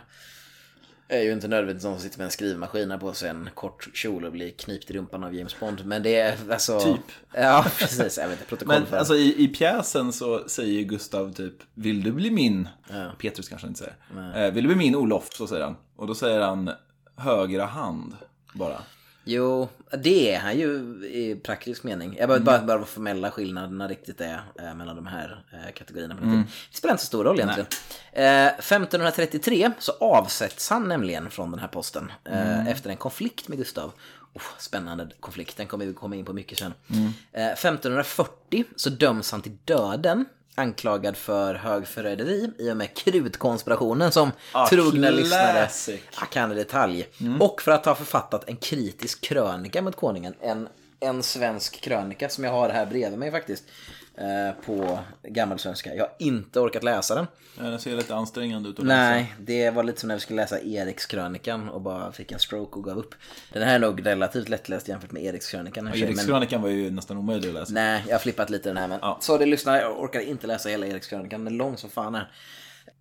är 1.10 1.22
ju 1.22 1.32
inte 1.32 1.48
nödvändigtvis 1.48 1.84
någon 1.84 1.94
som 1.94 2.02
sitter 2.02 2.18
med 2.18 2.24
en 2.24 2.30
skrivmaskin 2.30 2.98
på 3.00 3.12
sig 3.12 3.28
en 3.30 3.50
kort 3.54 3.88
kjol 3.94 4.24
och 4.24 4.32
blir 4.32 4.50
knipt 4.50 4.90
i 4.90 4.94
rumpan 4.94 5.24
av 5.24 5.34
James 5.34 5.60
Bond. 5.60 5.86
Men 5.86 6.02
det 6.02 6.16
är 6.16 6.36
alltså... 6.52 6.80
Typ. 6.80 7.00
Ja, 7.34 7.66
precis. 7.78 8.18
Jag 8.18 8.28
vet 8.28 8.38
inte, 8.38 8.48
protokoll 8.48 8.74
Men 8.78 8.86
för. 8.86 8.96
alltså 8.96 9.14
i, 9.14 9.44
i 9.44 9.48
pjäsen 9.48 10.12
så 10.12 10.48
säger 10.48 10.82
Gustav 10.82 11.32
typ 11.32 11.54
Vill 11.74 12.02
du 12.02 12.12
bli 12.12 12.30
min? 12.30 12.68
Petrus 13.18 13.48
kanske 13.48 13.66
inte 13.66 13.78
säger. 13.78 14.46
Eh, 14.46 14.52
Vill 14.52 14.64
du 14.64 14.68
bli 14.68 14.76
min 14.76 14.94
Olof? 14.96 15.28
Så 15.32 15.46
säger 15.46 15.64
han. 15.64 15.76
Och 15.96 16.06
då 16.06 16.14
säger 16.14 16.40
han 16.40 16.70
högra 17.16 17.64
hand 17.64 18.16
bara. 18.54 18.82
Jo, 19.24 19.68
det 19.98 20.34
är 20.34 20.38
han 20.40 20.58
ju 20.58 20.68
i 21.06 21.40
praktisk 21.44 21.82
mening. 21.82 22.16
Jag 22.18 22.28
behöver 22.28 22.46
Mm. 22.54 22.66
bara, 22.66 22.78
vad 22.78 22.88
formella 22.88 23.30
skillnaderna 23.30 23.88
riktigt 23.88 24.20
är 24.20 24.40
eh, 24.58 24.74
mellan 24.74 24.96
de 24.96 25.06
här 25.06 25.44
eh, 25.52 25.72
kategorierna. 25.74 26.14
Mm. 26.14 26.42
Det 26.70 26.76
spelar 26.76 26.92
inte 26.94 27.02
så 27.04 27.06
stor 27.06 27.24
roll 27.24 27.36
egentligen. 27.40 27.66
Eh, 28.12 28.46
1533 28.46 29.70
så 29.78 29.92
avsätts 30.00 30.70
han 30.70 30.88
nämligen 30.88 31.30
från 31.30 31.50
den 31.50 31.60
här 31.60 31.68
posten 31.68 32.12
eh, 32.24 32.50
Mm. 32.60 32.66
efter 32.66 32.90
en 32.90 32.96
konflikt 32.96 33.48
med 33.48 33.58
Gustav. 33.58 33.92
Oh, 34.34 34.42
spännande 34.58 35.08
konflikt, 35.20 35.56
den 35.56 35.66
kommer 35.66 35.86
vi 35.86 35.92
komma 35.94 36.16
in 36.16 36.24
på 36.24 36.32
mycket 36.32 36.58
sen. 36.58 36.74
Mm. 36.90 37.04
Eh, 37.32 37.52
1540 37.52 38.64
så 38.76 38.90
döms 38.90 39.32
han 39.32 39.42
till 39.42 39.56
döden 39.64 40.24
anklagad 40.54 41.16
för 41.16 41.54
högförräderi 41.54 42.50
i 42.58 42.70
och 42.70 42.76
med 42.76 42.94
krutkonspirationen 42.94 44.12
som 44.12 44.30
Ah, 44.52 44.68
trogna 44.68 45.10
lyssnare 45.10 45.68
kan 46.32 46.52
i 46.52 46.54
detalj. 46.54 47.08
Mm. 47.20 47.42
Och 47.42 47.62
för 47.62 47.72
att 47.72 47.86
ha 47.86 47.94
författat 47.94 48.48
en 48.48 48.56
kritisk 48.56 49.20
krönika 49.20 49.82
mot 49.82 49.96
konungen. 49.96 50.34
En, 50.40 50.68
en 51.00 51.22
svensk 51.22 51.80
krönika 51.80 52.28
som 52.28 52.44
jag 52.44 52.50
har 52.50 52.68
här 52.68 52.86
bredvid 52.86 53.18
mig 53.18 53.30
faktiskt. 53.30 53.64
Eh, 54.18 54.64
på 54.66 54.98
gammelsvenska. 55.22 55.94
Jag 55.94 56.04
har 56.04 56.12
inte 56.18 56.60
orkat 56.60 56.82
läsa 56.84 57.14
den. 57.14 57.26
Ja, 57.58 57.62
Den 57.64 57.78
ser 57.78 57.96
lite 57.96 58.14
ansträngande 58.14 58.68
ut 58.68 58.78
att 58.78 58.84
läsa. 58.86 58.96
Nej, 59.10 59.34
det 59.40 59.70
var 59.70 59.82
lite 59.82 60.00
som 60.00 60.08
när 60.08 60.14
vi 60.14 60.20
skulle 60.20 60.42
läsa 60.42 60.60
Erikskrönikan 60.60 61.68
och 61.68 61.80
bara 61.80 62.12
fick 62.12 62.32
en 62.32 62.38
stroke 62.38 62.78
och 62.78 62.84
gav 62.84 62.98
upp. 62.98 63.14
Den 63.52 63.62
här 63.62 63.74
är 63.74 63.78
nog 63.78 64.06
relativt 64.06 64.48
lättläst 64.48 64.88
jämfört 64.88 65.12
med 65.12 65.22
Erikskrönikan. 65.24 65.86
för 65.86 65.92
sig, 65.92 66.00
men- 66.00 66.08
Erikskrönikan 66.10 66.62
var 66.62 66.68
ju 66.68 66.90
nästan 66.90 67.16
omöjlig 67.16 67.48
att 67.48 67.54
läsa. 67.54 67.72
Nej, 67.72 68.04
jag 68.06 68.14
har 68.14 68.18
flippat 68.20 68.50
lite 68.50 68.68
den 68.68 68.76
här. 68.76 68.88
Men 68.88 68.98
Ja. 69.02 69.18
så 69.20 69.38
det 69.38 69.46
lyssnar, 69.46 69.80
jag 69.80 70.00
orkar 70.00 70.20
inte 70.20 70.46
läsa 70.46 70.68
hela 70.68 70.86
Erikskrönikan. 70.86 71.44
Den 71.44 71.54
är 71.54 71.58
lång 71.58 71.76
som 71.76 71.90
fan 71.90 72.14
här. 72.14 72.30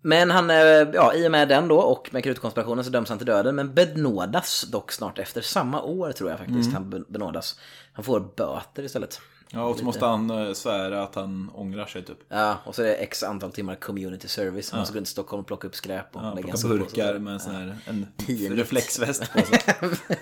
Men 0.02 0.30
han, 0.30 0.50
eh, 0.50 0.56
ja, 0.94 1.14
i 1.14 1.26
och 1.26 1.30
med 1.30 1.48
den 1.48 1.68
då 1.68 1.78
och 1.78 2.08
med 2.12 2.24
krutkonspirationen 2.24 2.84
så 2.84 2.90
döms 2.90 3.08
han 3.08 3.18
till 3.18 3.26
döden. 3.26 3.54
Men 3.56 3.74
benådas 3.74 4.62
dock 4.62 4.92
snart 4.92 5.18
efter. 5.18 5.40
Samma 5.40 5.82
år 5.82 6.12
tror 6.12 6.30
jag 6.30 6.38
faktiskt 6.38 6.60
Mm. 6.70 6.72
han 6.74 6.90
ben- 6.90 7.04
benådas. 7.08 7.60
Han 7.92 8.04
får 8.04 8.20
böter 8.36 8.82
istället. 8.82 9.20
Ja, 9.52 9.64
och 9.64 9.78
så 9.78 9.84
måste 9.84 10.04
han 10.06 10.30
eh, 10.30 10.52
svära 10.52 11.02
att 11.02 11.14
han 11.14 11.50
ångrar 11.54 11.86
sig 11.86 12.04
typ. 12.04 12.18
Ja, 12.28 12.56
och 12.64 12.74
så 12.74 12.82
är 12.82 12.86
det 12.86 12.94
x 12.94 13.22
antal 13.22 13.52
timmar 13.52 13.74
community 13.74 14.28
service. 14.28 14.70
Han 14.70 14.80
måste 14.80 14.92
gå 14.92 14.96
runt 14.98 15.08
i 15.08 15.10
Stockholm 15.10 15.40
och 15.40 15.46
plocka 15.46 15.68
upp 15.68 15.74
skräp 15.74 16.16
och 16.16 16.22
Ja, 16.22 16.34
lägga 16.34 16.52
och 16.52 16.60
burkar 16.68 17.14
så. 17.14 17.20
med 17.20 17.32
en 17.32 17.40
sån 17.40 17.54
här 17.54 17.76
en 17.86 18.06
reflexväst 18.56 19.32
på 19.32 19.38
sig. 19.38 20.18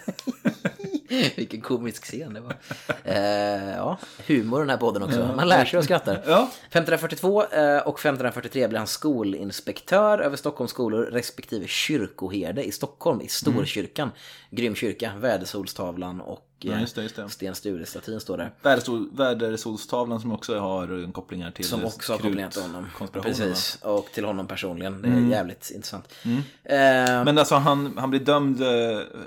Vilken 1.37 1.61
komisk 1.61 2.05
scen 2.05 2.35
det 2.35 2.41
var. 2.41 2.57
Eh, 3.05 3.71
ja, 3.77 3.99
humor 4.27 4.61
den 4.61 4.71
här 4.71 4.77
podden 4.77 5.03
också. 5.03 5.31
Man 5.37 5.49
lär 5.49 5.65
sig 5.65 5.79
och 5.79 5.85
skrattar. 5.85 6.23
Ja. 6.27 6.51
1542 6.69 7.43
eh, 7.43 7.79
och 7.79 7.99
1543 7.99 8.69
blir 8.69 8.79
han 8.79 8.87
skolinspektör 8.87 10.19
över 10.19 10.37
Stockholms 10.37 10.71
skolor 10.71 11.03
respektive 11.03 11.67
kyrkoherde 11.67 12.65
i 12.65 12.73
Stockholm, 12.73 13.21
i 13.21 13.29
Storkyrkan. 13.29 14.11
Grym 14.51 14.75
kyrka, 14.75 15.13
Vädersolstavlan 15.19 16.21
och 16.21 16.48
Ja, 16.61 16.73
eh, 16.73 16.81
just 16.81 16.95
det, 16.95 17.03
just 17.03 17.17
det. 17.17 17.29
Sten 17.29 17.55
Sture-statyn 17.55 18.21
står 18.21 18.37
där. 18.37 18.51
Vädersol, 18.63 19.09
vädersolstavlan 19.13 20.21
som 20.21 20.33
också 20.33 20.59
har 20.59 21.13
kopplingar 21.13 21.51
till 21.51 21.65
Som 21.65 21.85
också 21.85 22.13
har 22.13 22.19
kopplingar 22.19 22.51
till 22.51 22.63
honom. 22.63 22.87
Precis, 23.13 23.79
och 23.83 24.07
till 24.15 24.25
honom 24.25 24.47
personligen. 24.47 25.03
Det 25.03 25.09
är 25.09 25.31
jävligt 25.37 25.71
intressant. 25.75 26.15
Eh, 26.65 26.75
Men 27.25 27.39
alltså 27.39 27.55
han, 27.55 27.95
han 27.99 28.11
blir 28.11 28.21
dömd 28.21 28.63
eh, 28.63 28.69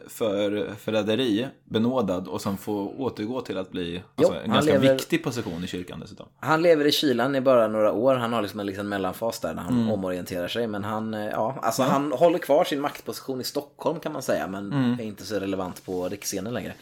för 0.07 0.75
förräderi, 0.79 1.47
benådad 1.65 2.27
och 2.27 2.41
sen 2.41 2.57
får 2.57 3.01
återgå 3.01 3.41
till 3.41 3.57
att 3.57 3.71
bli 3.71 4.03
alltså, 4.15 4.33
en 4.43 4.51
ganska 4.51 4.73
lever- 4.73 4.93
viktig 4.93 5.23
position 5.23 5.63
i 5.63 5.67
kyrkan 5.67 5.99
dessutom. 5.99 6.25
Han 6.39 6.61
lever 6.61 6.85
i 6.85 6.91
kylan 6.91 7.35
i 7.35 7.41
bara 7.41 7.67
några 7.67 7.91
år. 7.91 8.15
Han 8.15 8.33
har 8.33 8.41
liksom 8.41 8.59
en 8.59 8.65
liksom 8.65 8.89
mellanfas 8.89 9.39
där 9.39 9.53
när 9.53 9.61
han 9.61 9.73
Mm. 9.73 9.91
omorienterar 9.91 10.47
sig. 10.47 10.67
Men 10.67 10.83
han, 10.83 11.13
eh, 11.13 11.25
ja, 11.25 11.55
alltså 11.61 11.83
han 11.83 12.11
håller 12.11 12.39
kvar 12.39 12.63
sin 12.63 12.81
maktposition 12.81 13.41
i 13.41 13.43
Stockholm 13.43 13.99
kan 13.99 14.13
man 14.13 14.21
säga. 14.21 14.47
Men 14.47 14.71
Mm. 14.73 14.99
är 14.99 15.03
inte 15.03 15.25
så 15.25 15.35
relevant 15.39 15.85
på 15.85 16.09
riksscenen 16.09 16.53
längre. 16.53 16.73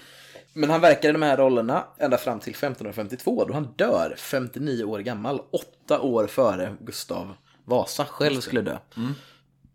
Men 0.54 0.70
han 0.70 0.82
verkar 0.82 1.10
i 1.10 1.12
de 1.12 1.22
här 1.22 1.38
rollerna 1.38 1.84
ända 1.98 2.18
fram 2.18 2.40
till 2.40 2.54
1552 2.54 3.46
då 3.46 3.54
han 3.54 3.74
dör 3.76 4.16
59 4.18 4.84
år 4.84 5.00
gammal. 5.00 5.42
Åtta 5.52 6.00
år 6.02 6.28
före 6.28 6.76
Gustav 6.80 7.34
Vasa 7.66 8.06
själv 8.06 8.42
skulle 8.42 8.62
dö. 8.62 8.78
Mm. 8.98 9.14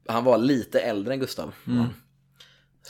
Han 0.09 0.25
var 0.25 0.39
lite 0.39 0.81
äldre 0.81 1.15
än 1.15 1.21
Gustav. 1.21 1.55
Ja. 1.65 1.87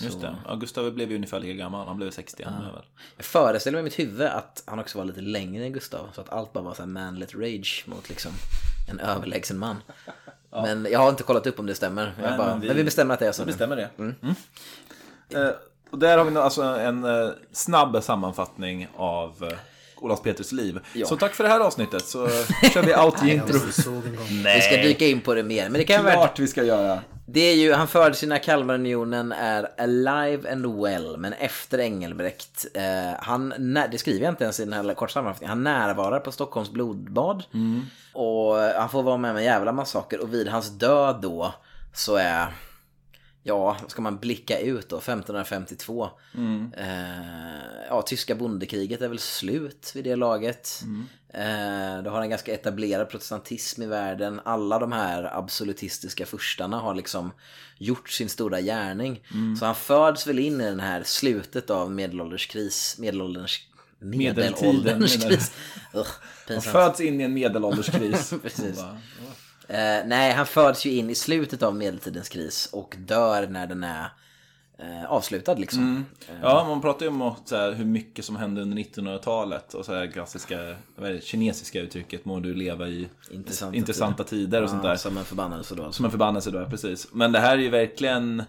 Just 0.00 0.20
det. 0.20 0.36
Ja, 0.44 0.54
Gustav 0.54 0.92
blev 0.92 1.10
ju 1.10 1.16
ungefär 1.16 1.40
lika 1.40 1.52
gammal, 1.52 1.86
han 1.86 1.96
blev 1.96 2.10
60 2.10 2.44
nu 2.44 2.72
väl. 2.72 2.84
Jag 3.16 3.24
föreställer 3.24 3.76
mig 3.76 3.80
i 3.80 3.84
mitt 3.84 3.98
huvud 3.98 4.26
att 4.26 4.62
han 4.66 4.78
också 4.78 4.98
var 4.98 5.04
lite 5.04 5.20
längre 5.20 5.64
än 5.64 5.72
Gustav. 5.72 6.08
Så 6.14 6.20
att 6.20 6.28
allt 6.30 6.52
bara 6.52 6.64
var 6.64 6.74
så 6.74 6.82
här 6.82 6.88
manlet 6.88 7.34
rage 7.34 7.84
mot 7.86 8.08
liksom 8.08 8.32
en 8.88 9.00
överlägsen 9.00 9.58
man. 9.58 9.76
Men 10.50 10.86
jag 10.90 10.98
har 10.98 11.08
inte 11.10 11.22
kollat 11.22 11.46
upp 11.46 11.58
om 11.58 11.66
det 11.66 11.74
stämmer. 11.74 12.14
Nej, 12.20 12.38
bara, 12.38 12.48
men 12.48 12.58
men, 12.58 12.60
vi- 12.60 12.74
vi, 12.74 12.84
bestämmer 12.84 13.14
att 13.14 13.20
det 13.20 13.26
är 13.26 13.32
så. 13.32 13.36
Så 13.36 13.42
nu. 13.42 13.46
bestämmer 13.46 13.76
det. 13.76 13.90
Mm. 13.98 14.14
Eh, 15.30 15.48
och 15.94 16.00
där 16.00 16.18
har 16.18 16.24
vi 16.24 16.36
alltså 16.36 16.62
en 16.62 17.04
eh, 17.04 17.30
snabb 17.52 18.02
sammanfattning 18.02 18.88
av 18.96 19.44
eh, 19.50 19.58
Olaf 19.96 20.22
Peters 20.22 20.52
liv. 20.52 20.80
Ja. 20.92 21.06
Så 21.06 21.16
tack 21.16 21.34
för 21.34 21.44
det 21.44 21.50
här 21.50 21.60
avsnittet 21.60 22.04
så 22.04 22.28
kör 22.72 22.82
vi 22.82 22.94
out 23.04 23.18
the 23.18 23.34
intro. 23.34 23.58
Gång. 23.90 24.42
Vi 24.44 24.60
ska 24.60 24.76
dyka 24.76 25.06
in 25.06 25.20
på 25.20 25.34
det 25.34 25.42
mer. 25.42 25.68
Men 25.68 25.72
det 25.72 25.84
kan 25.84 26.04
vara 26.04 26.14
Klart 26.14 26.38
vi 26.38 26.46
ska 26.46 26.64
göra. 26.64 26.98
Det 27.26 27.40
är 27.40 27.54
ju, 27.54 27.72
han 27.72 27.88
föddes 27.88 28.22
ju 28.22 28.26
när 28.26 28.38
Kalmarunionen 28.38 29.32
är 29.32 29.68
alive 29.78 30.52
and 30.52 30.82
well, 30.82 31.16
men 31.16 31.32
efter 31.32 31.78
Engelbrekt. 31.78 32.66
Eh, 32.74 32.82
han, 33.18 33.54
det 33.90 33.98
skriver 33.98 34.24
jag 34.24 34.32
inte 34.32 34.44
ens 34.44 34.60
i 34.60 34.64
den 34.64 34.72
här 34.72 34.94
korta 34.94 35.12
sammanfattningen. 35.12 35.48
Han 35.48 35.62
närvarar 35.62 36.20
på 36.20 36.32
Stockholms 36.32 36.70
blodbad. 36.70 37.42
Och 38.12 38.56
han 38.56 38.88
får 38.88 39.02
vara 39.02 39.16
med 39.16 39.30
om 39.30 39.36
en 39.36 39.44
jävla 39.44 39.72
massaker. 39.72 40.20
Och 40.20 40.34
vid 40.34 40.48
hans 40.48 40.70
död 40.70 41.18
då 41.22 41.54
så 41.92 42.16
är, 42.16 42.46
ja, 43.46 43.76
ska 43.88 44.02
man 44.02 44.18
blicka 44.18 44.58
ut 44.58 44.88
då, 44.88 44.96
1552. 44.96 46.10
Eh, 46.76 46.86
ja, 47.88 48.02
tyska 48.02 48.34
bondekriget 48.34 49.02
är 49.02 49.08
väl 49.08 49.18
slut 49.18 49.92
vid 49.94 50.04
det 50.04 50.16
laget. 50.16 50.82
Eh, 51.28 52.02
du 52.02 52.10
har 52.10 52.22
en 52.22 52.30
ganska 52.30 52.54
etablerad 52.54 53.08
protestantism 53.08 53.82
i 53.82 53.86
världen. 53.86 54.40
Alla 54.44 54.78
de 54.78 54.92
här 54.92 55.38
absolutistiska 55.38 56.26
furstarna 56.26 56.78
har 56.78 56.94
liksom 56.94 57.32
gjort 57.78 58.10
sin 58.10 58.28
stora 58.28 58.60
gärning. 58.60 59.26
Så 59.58 59.64
han 59.64 59.74
föds 59.74 60.26
väl 60.26 60.38
in 60.38 60.60
i 60.60 60.64
den 60.64 60.80
här 60.80 61.02
slutet 61.02 61.70
av 61.70 61.90
medelålderskris, 61.90 62.96
medelålderns 62.98 63.60
Medeltiden, 63.98 64.76
medelålderns 64.76 65.18
menar 65.18 65.30
kris. 65.30 65.52
Ugh, 65.94 66.06
Han 66.48 66.62
föds 66.62 67.00
in 67.00 67.20
i 67.20 67.24
en 67.24 67.34
medelålderskris. 67.34 68.34
Precis. 68.42 68.80
Eh, 69.68 70.06
nej, 70.06 70.32
han 70.32 70.46
föds 70.46 70.86
ju 70.86 70.90
in 70.90 71.10
i 71.10 71.14
slutet 71.14 71.62
av 71.62 71.76
medeltidens 71.76 72.28
kris 72.28 72.68
och 72.72 72.96
dör 72.98 73.46
när 73.46 73.66
den 73.66 73.84
är 73.84 74.08
eh, 74.78 75.04
avslutad 75.04 75.54
liksom. 75.54 76.06
Ja, 76.42 76.64
man 76.68 76.80
pratar 76.80 77.06
ju 77.06 77.12
om 77.12 77.34
så 77.44 77.56
här, 77.56 77.72
hur 77.72 77.84
mycket 77.84 78.24
som 78.24 78.36
hände 78.36 78.62
under 78.62 78.76
1900-talet 78.76 79.74
och 79.74 79.84
så 79.84 79.94
här 79.94 80.06
klassiska, 80.06 80.76
det, 80.96 81.24
kinesiska 81.24 81.80
uttrycket, 81.80 82.24
må 82.24 82.40
du 82.40 82.54
leva 82.54 82.88
i 82.88 83.08
Intressanta 83.30 83.76
intressanta 83.76 84.24
tider 84.24 84.62
och 84.62 84.70
sånt 84.70 84.82
där. 84.82 84.90
Ja, 84.90 84.96
som 84.96 85.18
en 85.18 85.24
förbannelse 85.24 85.74
då. 85.74 85.92
Som 85.92 86.04
en 86.04 86.10
förbannelse 86.10 86.50
då, 86.50 86.58
ja, 86.58 86.64
precis. 86.64 87.08
Men 87.12 87.32
det 87.32 87.40
här 87.40 87.58
är 87.58 87.62
ju 87.62 87.70
verkligen 87.70 88.42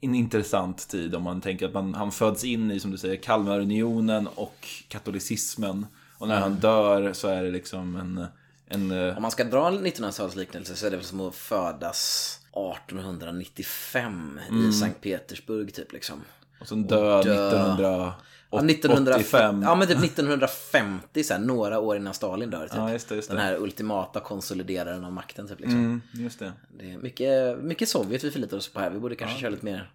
en 0.00 0.14
intressant 0.14 0.88
tid 0.88 1.14
om 1.14 1.22
man 1.22 1.40
tänker 1.40 1.66
att 1.66 1.74
man, 1.74 1.94
han 1.94 2.12
föds 2.12 2.44
in 2.44 2.70
i, 2.70 2.80
som 2.80 2.90
du 2.90 2.98
säger, 2.98 3.16
Kalmarunionen 3.16 4.28
och 4.34 4.68
katolicismen. 4.88 5.86
Och 6.18 6.28
när 6.28 6.40
han 6.40 6.54
dör 6.54 7.12
så 7.12 7.28
är 7.28 7.42
det 7.42 7.50
liksom 7.50 7.96
en... 7.96 8.26
en 8.68 8.90
eh, 8.90 9.16
Om 9.16 9.22
man 9.22 9.30
ska 9.30 9.44
dra 9.44 9.68
en 9.68 9.86
1900-talsliknelse 9.86 10.74
så 10.74 10.86
är 10.86 10.90
det 10.90 10.96
väl 10.96 11.06
som 11.06 11.20
att 11.20 11.34
födas 11.34 12.38
1895 12.52 14.40
Mm. 14.48 14.68
i 14.68 14.72
Sankt 14.72 15.00
Petersburg 15.00 15.74
typ 15.74 15.92
liksom. 15.92 16.22
och 16.60 16.68
sen 16.68 16.86
död 16.86 17.24
dö. 17.26 17.32
1985. 17.34 18.12
Ja, 18.50 18.60
1905, 18.60 19.62
ja 19.62 19.74
men 19.74 19.88
typ 19.88 20.04
1950 20.04 21.24
så 21.24 21.34
här, 21.34 21.40
några 21.40 21.78
år 21.78 21.96
innan 21.96 22.14
Stalin 22.14 22.50
dör 22.50 22.66
typ. 22.68 22.76
Ja, 22.76 22.92
just 22.92 23.08
det, 23.08 23.14
just 23.14 23.28
det. 23.28 23.34
Den 23.36 23.44
här 23.44 23.56
ultimata 23.56 24.20
konsolideraren 24.20 25.04
av 25.04 25.12
makten 25.12 25.48
typ 25.48 25.60
liksom. 25.60 25.78
Mm, 25.78 26.00
just 26.12 26.38
det. 26.38 26.52
Det 26.78 26.90
är 26.92 26.98
mycket, 26.98 27.58
mycket 27.58 27.88
Sovjet 27.88 28.24
vi 28.24 28.30
förlitar 28.30 28.56
oss 28.56 28.68
på 28.68 28.80
här. 28.80 28.90
Vi 28.90 28.98
borde 28.98 29.14
kanske 29.16 29.40
köra 29.40 29.50
lite 29.50 29.64
mer... 29.64 29.90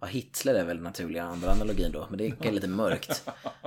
Ja, 0.00 0.06
Hitler 0.06 0.54
är 0.54 0.64
väl 0.64 0.76
den 0.76 0.84
naturliga 0.84 1.22
andra 1.24 1.50
analogin 1.50 1.92
då, 1.92 2.06
men 2.10 2.18
det 2.18 2.46
är 2.48 2.52
lite 2.52 2.68
mörkt. 2.68 3.24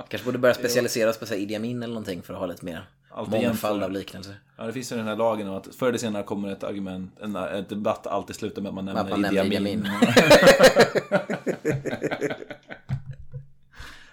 kanske 0.08 0.24
borde 0.24 0.38
börja 0.38 0.54
specialisera 0.54 1.10
oss 1.10 1.18
på 1.18 1.26
så 1.26 1.34
här 1.34 1.40
Idi 1.40 1.56
Amin 1.56 1.82
eller 1.82 1.94
någonting 1.94 2.22
för 2.22 2.34
att 2.34 2.40
ha 2.40 2.46
lite 2.46 2.64
mer 2.64 2.88
Alltid 3.16 3.42
mångfald 3.42 3.82
av 3.82 3.92
liknelser. 3.92 4.34
Ja, 4.56 4.64
det 4.64 4.72
finns 4.72 4.92
ju 4.92 4.96
den 4.96 5.06
här 5.06 5.16
lagen 5.16 5.48
om 5.48 5.54
att 5.54 5.74
förr 5.74 5.88
eller 5.88 5.98
senare 5.98 6.22
kommer 6.22 6.52
ett 6.52 6.64
argument, 6.64 7.18
en, 7.20 7.36
ett 7.36 7.68
debatt 7.68 8.06
alltid 8.06 8.36
sluta 8.36 8.60
med 8.60 8.68
att 8.68 8.74
man 8.74 8.84
nämner, 8.84 9.02
Att 9.02 9.10
man 9.10 9.20
nämner 9.20 9.44
Idi 9.44 9.56
Amin. 9.56 9.88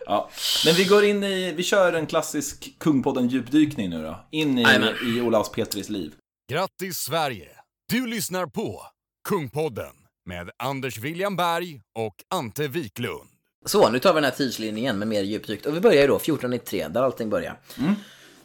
ja. 0.06 0.30
Men 0.66 0.74
vi 0.74 0.86
går 0.86 1.04
in 1.04 1.24
i, 1.24 1.54
vi 1.54 1.64
kör 1.64 1.94
en 1.94 2.06
klassisk 2.08 2.76
Kungpodden 2.78 3.28
djupdykning 3.28 3.90
nu 3.90 4.04
då. 4.04 4.26
In 4.32 4.58
i, 4.58 4.66
i 5.06 5.22
Olavs 5.22 5.52
Petris 5.52 5.90
liv. 5.90 6.14
Grattis 6.52 6.98
Sverige! 6.98 7.50
Du 7.90 8.08
lyssnar 8.08 8.46
på 8.46 8.82
Kungpodden 9.30 9.94
med 10.26 10.50
Anders 10.58 10.98
William 10.98 11.36
Berg 11.36 11.82
och 11.96 12.16
Ante 12.30 12.68
Wiklund. 12.68 13.30
Så, 13.66 13.90
nu 13.90 14.00
tar 14.00 14.14
vi 14.14 14.18
den 14.18 14.24
här 14.24 14.38
tidslinjen 14.38 15.00
med 15.00 15.08
mer 15.08 15.22
djupdykt. 15.22 15.66
Och 15.66 15.76
vi 15.76 15.80
börjar 15.80 16.02
ju 16.02 16.08
då 16.08 16.16
1493, 16.16 16.88
där 16.88 17.02
allting 17.02 17.30
börjar. 17.30 17.60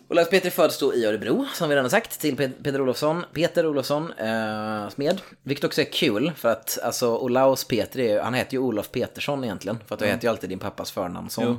Olaus 0.08 0.30
Petri 0.30 0.50
föds 0.50 0.78
då 0.78 0.94
i 0.94 1.04
Örebro, 1.04 1.46
som 1.54 1.68
vi 1.68 1.76
redan 1.76 1.90
sagt, 1.90 2.20
till 2.20 2.36
Pe- 2.36 2.62
Peter 2.62 2.80
Olofsson, 2.80 3.24
Peter 3.32 3.66
Olofsson, 3.66 4.12
eh, 4.12 4.88
smed. 4.88 5.20
Vilket 5.42 5.64
också 5.64 5.80
är 5.80 5.92
kul, 5.92 6.32
för 6.36 6.48
att 6.48 6.78
alltså 6.82 7.16
Olaus 7.18 7.64
Petri, 7.64 8.10
är 8.10 8.22
han 8.22 8.34
heter 8.34 8.52
ju 8.52 8.58
Olof 8.58 8.90
Petersson 8.90 9.44
egentligen. 9.44 9.78
För 9.86 9.94
att 9.94 9.98
du 9.98 10.06
heter 10.06 10.24
ju 10.24 10.30
alltid 10.30 10.50
din 10.50 10.58
pappas 10.58 10.90
förnamnsson. 10.90 11.58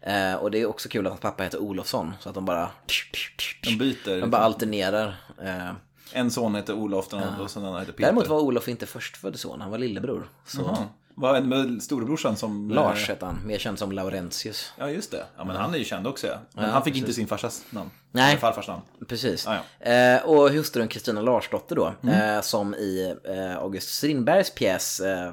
Eh, 0.00 0.34
och 0.34 0.50
det 0.50 0.58
är 0.58 0.66
också 0.66 0.88
kul 0.88 1.06
att 1.06 1.10
hans 1.10 1.20
pappa 1.20 1.42
heter 1.42 1.58
Olofsson, 1.58 2.12
så 2.20 2.28
att 2.28 2.34
de 2.34 2.44
bara... 2.44 2.70
De 3.62 3.76
byter. 3.78 4.20
De 4.20 4.30
bara 4.30 4.42
alternerar. 4.42 5.16
Eh, 5.42 5.70
En 6.12 6.30
son 6.30 6.54
heter 6.54 6.72
Olof 6.74 7.08
den 7.08 7.22
andra 7.22 7.42
och 7.44 7.50
sen 7.50 7.62
den 7.62 7.68
andra 7.68 7.80
heter 7.80 7.92
Peter. 7.92 8.02
däremot 8.04 8.26
var 8.28 8.40
Olof 8.40 8.68
inte 8.68 8.86
förstfödd 8.86 9.38
son, 9.40 9.60
han 9.60 9.70
var 9.70 9.78
lillebror. 9.78 10.28
Så 10.46 10.60
Jaha. 10.62 10.76
Vad 11.16 11.34
hände 11.34 11.56
med 11.56 11.82
storebrorsan 11.82 12.36
som... 12.36 12.70
Lars 12.70 13.02
eh, 13.02 13.14
hette 13.14 13.26
han, 13.26 13.38
mer 13.46 13.58
känd 13.58 13.78
som 13.78 13.92
Laurentius. 13.92 14.72
Ja, 14.78 14.90
just 14.90 15.10
det. 15.10 15.24
Ja, 15.36 15.44
men 15.44 15.56
han 15.56 15.74
är 15.74 15.78
ju 15.78 15.84
känd 15.84 16.06
också 16.06 16.26
ja. 16.26 16.38
Men 16.52 16.70
han 16.70 16.84
fick 16.84 16.96
inte 16.96 17.12
sin 17.12 17.26
farsas 17.26 17.64
namn. 17.70 17.90
Nej. 18.12 18.36
Farfars 18.36 18.68
namn. 18.68 18.82
Precis. 19.08 19.46
Ah, 19.46 19.88
eh, 19.90 20.22
och 20.24 20.50
hustrun 20.50 20.88
Kristina 20.88 21.20
Larsdotter 21.20 21.76
då, 21.76 21.94
Mm. 22.02 22.36
eh, 22.36 22.40
som 22.40 22.74
i 22.74 23.14
eh, 23.24 23.56
August 23.56 23.88
Strindbergs 23.94 24.50
pjäs 24.54 25.00
eh, 25.00 25.32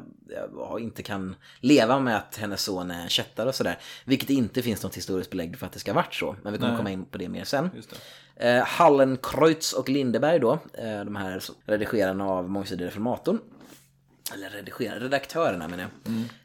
inte 0.80 1.04
kan 1.04 1.36
leva 1.60 2.00
med 2.00 2.18
att 2.18 2.38
hennes 2.38 2.62
son 2.62 2.92
är 2.92 3.08
kättare 3.08 3.50
och 3.50 3.56
sådär. 3.56 3.80
Vilket 4.06 4.30
inte 4.30 4.62
finns 4.62 4.84
något 4.84 4.98
historiskt 4.98 5.30
belägg 5.32 5.58
för 5.58 5.66
att 5.66 5.72
det 5.74 5.80
ska 5.80 5.92
ha 5.92 5.96
varit 5.96 6.14
så. 6.14 6.36
Men 6.44 6.54
vi 6.54 6.60
kommer 6.60 6.78
komma 6.78 6.92
in 6.92 7.06
på 7.06 7.18
det 7.18 7.30
mer 7.30 7.44
sen. 7.44 7.70
Just. 7.76 7.90
Eh, 8.36 8.64
Hallenkreutz 8.64 9.74
och 9.74 9.90
Lindeberg 9.90 10.40
då, 10.40 10.60
de 11.06 11.16
här 11.16 11.44
redigerarna 11.66 12.26
av 12.30 12.50
Mångsidig 12.50 12.86
reformatorn. 12.86 13.40
Eller 14.34 14.50
redigerare, 14.50 15.00
redaktörerna 15.00 15.68
menar 15.68 15.90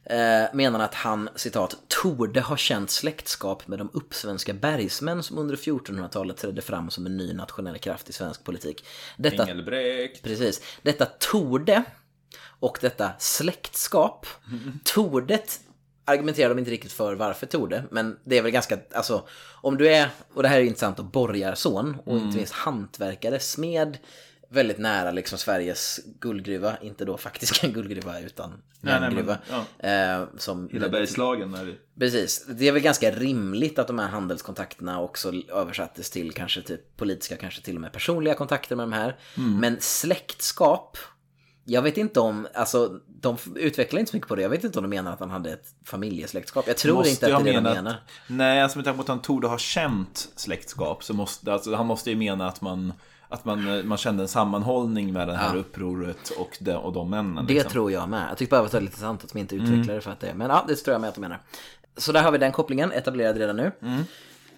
jag. 0.05 0.45
Eh, 0.45 0.55
menar 0.55 0.81
att 0.81 0.95
han, 0.95 1.29
citat, 1.37 1.77
torde 1.89 2.41
ha 2.41 2.57
känt 2.57 2.91
släktskap 2.91 3.69
med 3.69 3.79
de 3.79 3.91
uppsvenska 3.93 4.55
bergsmän 4.55 5.23
som 5.23 5.39
under 5.39 5.57
1400-talet 5.57 6.37
trädde 6.37 6.63
fram 6.63 6.91
som 6.91 7.07
en 7.07 7.17
ny 7.17 7.33
nationell 7.33 7.79
kraft 7.79 8.11
i 8.11 8.13
svensk 8.13 8.45
politik. 8.45 8.87
Detta, 9.17 9.43
Engelbrekt. 9.43 10.23
precis, 10.23 10.63
detta 10.83 11.05
torde 11.05 11.85
och 12.61 12.79
detta 12.81 13.13
släktskap, 13.19 14.27
tordet 14.85 15.61
argumenterar 16.05 16.49
de 16.49 16.59
inte 16.59 16.71
riktigt 16.71 16.93
för 16.93 17.15
varför 17.15 17.47
torde, 17.47 17.85
men 17.91 18.19
det 18.25 18.39
är 18.39 18.43
väl 18.43 18.53
ganska, 18.53 18.79
alltså 18.93 19.29
om 19.63 19.77
du 19.77 19.89
är, 19.89 20.09
och 20.35 20.43
det 20.43 20.49
här 20.49 20.59
är 20.59 20.63
intressant, 20.63 20.99
och 20.99 21.05
borgarson 21.05 21.97
och 22.05 22.17
inte 22.17 22.37
minst 22.37 22.53
hantverkare, 22.53 23.41
smed, 23.41 23.99
väldigt 24.49 24.79
nära 24.79 25.11
liksom 25.11 25.39
Sveriges 25.39 26.01
guldgruva, 26.21 26.77
inte 26.83 27.05
då 27.05 27.17
faktiska 27.17 27.67
guldgruva 27.69 28.21
utan 28.21 28.51
Nej, 28.51 28.61
nej, 28.81 29.01
men, 29.01 29.03
järngruva. 29.03 29.39
Eh, 29.79 30.29
som 30.39 30.69
Hela 30.73 30.89
Bergslagen 30.89 31.55
är 31.55 31.79
Precis, 31.99 32.47
det 32.49 32.69
är 32.69 32.73
väl 32.73 32.83
ganska 32.83 33.11
rimligt 33.11 33.79
att 33.79 33.87
de 33.87 33.99
här 33.99 34.09
handelskontakterna 34.09 35.01
också 35.01 35.33
översattes 35.53 36.11
till 36.11 36.33
kanske 36.33 36.63
typ 36.63 36.97
politiska, 36.97 37.37
kanske 37.37 37.63
till 37.63 37.75
och 37.75 37.81
med 37.81 37.93
personliga 37.93 38.35
kontakter 38.35 38.77
med 38.77 38.83
de 38.83 38.93
här. 38.93 39.19
Mm. 39.37 39.61
Men 39.61 39.77
släktskap, 39.81 40.99
jag 41.65 41.83
vet 41.83 41.97
inte 41.97 42.21
om, 42.21 42.49
alltså 42.55 43.01
de 43.07 43.37
utvecklar 43.55 44.01
inte 44.01 44.11
så 44.11 44.17
mycket 44.17 44.29
på 44.29 44.37
det. 44.37 44.43
Jag 44.43 44.51
vet 44.51 44.65
inte 44.65 44.79
om 44.79 44.83
de 44.83 44.97
menar 44.97 45.13
att 45.13 45.21
han 45.21 45.31
hade 45.31 45.53
ett 45.53 45.67
familjesläktskap. 45.85 46.67
Jag 46.67 46.77
tror 46.77 46.95
Måste 46.95 47.11
inte 47.11 47.37
att 47.37 47.45
det 47.45 47.51
är 47.51 47.55
det 47.55 47.61
de 47.61 47.75
menar. 47.75 47.97
Nej, 48.27 48.63
alltså 48.63 48.79
med 48.79 48.85
tanke 48.85 48.97
på 48.97 49.03
att 49.03 49.09
han 49.09 49.23
torde 49.23 49.49
ha 49.49 49.59
känt 49.59 50.29
släktskap 50.37 51.05
så 51.05 51.15
måste, 51.15 51.53
alltså, 51.53 51.75
han 51.75 51.87
måste 51.87 52.11
ju 52.11 52.17
mena 52.17 52.49
att 52.49 52.61
man 52.61 52.93
att 53.29 53.45
man, 53.45 53.89
man 53.89 53.99
kände 53.99 54.23
en 54.23 54.29
sammanhållning 54.29 55.13
med 55.13 55.29
det 55.29 55.35
här 55.37 55.55
Ja. 55.55 55.61
upproret 55.61 56.31
och 56.31 56.57
de, 56.61 56.73
och 56.75 56.93
de 56.93 57.11
männen. 57.11 57.47
Det 57.47 57.55
liksom. 57.55 57.73
tror 57.73 57.93
jag 57.93 58.09
med. 58.09 58.27
Jag 58.31 58.39
tycker 58.39 58.51
bara 58.51 58.61
att 58.61 58.71
det 58.71 58.77
var 58.77 58.81
lite 58.81 58.91
intressant 58.93 59.25
att 59.25 59.33
de 59.33 59.39
inte 59.39 59.57
utvecklar 59.57 59.95
det 59.95 60.01
för 60.01 60.11
att 60.11 60.21
det. 60.21 60.35
Men 60.35 60.51
ja, 60.51 60.65
det 60.69 60.77
tror 60.77 60.93
jag 60.93 61.01
med 61.01 61.09
att 61.09 61.15
de 61.15 61.21
menar. 61.21 61.39
Så 61.97 62.13
där 62.13 62.23
har 62.23 62.31
vi 62.33 62.39
den 62.39 62.53
kopplingen 62.53 62.93
etablerad 62.93 63.37
redan 63.37 63.57
nu. 63.57 63.73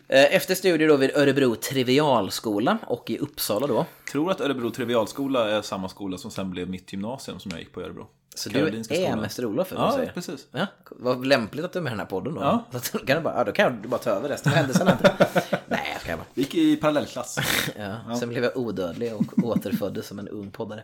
Eh, 0.08 0.34
Efter 0.34 0.54
studier 0.54 0.88
då 0.88 0.96
vid 0.96 1.16
Örebro 1.16 1.54
Trivialskola 1.54 2.78
och 2.87 3.10
i 3.10 3.18
Uppsala 3.18 3.66
då. 3.66 3.87
tror 4.12 4.30
att 4.30 4.40
Örebro 4.40 4.70
Trivialskola 4.70 5.50
är 5.50 5.62
samma 5.62 5.88
skola 5.88 6.18
som 6.18 6.30
sen 6.30 6.50
blev 6.50 6.70
mitt 6.70 6.92
gymnasium 6.92 7.38
som 7.40 7.50
jag 7.50 7.60
gick 7.60 7.72
på 7.72 7.80
i 7.80 7.84
Örebro. 7.84 8.06
Så 8.38 8.50
Karolinska 8.50 8.95
du 8.95 9.00
är 9.00 9.04
skolan. 9.04 9.21
Mäster 9.21 9.45
Olof, 9.45 9.73
Ja, 9.76 9.92
säger? 9.97 10.12
precis. 10.12 10.47
Ja, 10.52 10.66
vad 10.90 11.26
lämpligt 11.26 11.64
att 11.64 11.73
du 11.73 11.78
är 11.78 11.83
med 11.83 11.90
i 11.90 11.92
den 11.92 11.99
här 11.99 12.07
podden 12.07 12.35
då. 12.35 12.40
Ja. 12.40 12.64
Så 12.83 12.99
då, 12.99 13.04
kan 13.04 13.16
du 13.16 13.23
bara, 13.23 13.35
ja, 13.35 13.45
då 13.45 13.52
kan 13.52 13.83
du 13.83 13.88
bara 13.88 13.99
ta 14.00 14.11
över 14.11 14.28
resten 14.28 14.52
av 14.52 14.57
händelserna. 14.59 14.99
Nej, 15.66 15.90
jag 15.92 16.00
ska 16.00 16.16
bara. 16.16 16.26
Gick 16.35 16.54
i 16.54 16.76
parallellklass. 16.76 17.38
Ja. 17.76 18.16
Sen 18.16 18.28
blev 18.28 18.45
jag 18.45 18.57
odödlig 18.57 19.14
och 19.14 19.45
återföddes 19.45 20.07
som 20.07 20.18
en 20.18 20.28
ung 20.28 20.50
poddare. 20.50 20.83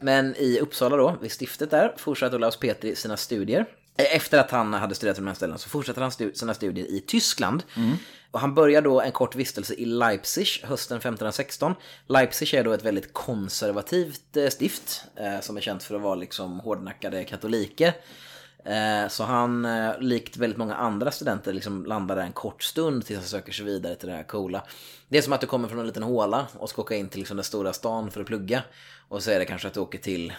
Men 0.00 0.34
i 0.36 0.58
Uppsala 0.60 0.96
då, 0.96 1.16
vid 1.20 1.30
stiftet 1.32 1.70
där, 1.70 1.94
fortsatte 1.96 2.36
Olaus 2.36 2.56
Petri 2.56 2.96
sina 2.96 3.16
studier. 3.16 3.66
Efter 4.06 4.38
att 4.38 4.50
han 4.50 4.74
hade 4.74 4.94
studerat 4.94 5.16
på 5.16 5.20
de 5.22 5.26
här 5.26 5.34
ställena 5.34 5.58
så 5.58 5.68
fortsätter 5.68 6.00
han 6.02 6.10
stu- 6.10 6.32
sina 6.34 6.54
studier 6.54 6.86
i 6.86 7.00
Tyskland. 7.00 7.62
Och 8.30 8.40
han 8.40 8.54
börjar 8.54 8.82
då 8.82 9.00
en 9.00 9.12
kort 9.12 9.34
vistelse 9.36 9.74
i 9.74 9.84
Leipzig 9.84 10.46
hösten 10.64 10.96
1516. 10.96 11.74
Leipzig 12.06 12.54
är 12.54 12.64
då 12.64 12.72
ett 12.72 12.84
väldigt 12.84 13.12
konservativt 13.12 14.36
eh, 14.36 14.48
stift 14.48 15.04
eh, 15.16 15.40
som 15.40 15.56
är 15.56 15.60
känt 15.60 15.82
för 15.82 15.94
att 15.94 16.02
vara 16.02 16.14
liksom 16.14 16.60
hårdnackade 16.60 17.24
katoliker. 17.24 17.92
Eh, 18.64 19.08
Så 19.08 19.24
han, 19.24 19.64
eh, 19.64 19.98
likt 20.00 20.36
väldigt 20.36 20.58
många 20.58 20.74
andra 20.74 21.10
studenter, 21.10 21.52
liksom 21.52 21.86
landar 21.86 22.16
där 22.16 22.22
en 22.22 22.32
kort 22.32 22.62
stund 22.62 23.06
tills 23.06 23.18
han 23.18 23.28
söker 23.28 23.52
sig 23.52 23.64
vidare 23.64 23.94
till 23.94 24.08
det 24.08 24.14
här 24.14 24.22
coola. 24.22 24.62
Det 25.08 25.18
är 25.18 25.22
som 25.22 25.32
att 25.32 25.40
du 25.40 25.46
kommer 25.46 25.68
från 25.68 25.78
en 25.78 25.86
liten 25.86 26.02
håla 26.02 26.46
och 26.58 26.68
ska 26.70 26.82
åka 26.82 26.96
in 26.96 27.08
till 27.08 27.18
liksom 27.20 27.36
den 27.36 27.44
stora 27.44 27.72
stan 27.72 28.10
för 28.10 28.20
att 28.20 28.26
plugga. 28.26 28.62
Och 29.08 29.22
så 29.22 29.30
är 29.30 29.38
det 29.38 29.44
kanske 29.44 29.68
att 29.68 29.74
du 29.74 29.80
åker 29.80 29.98
till, 29.98 30.32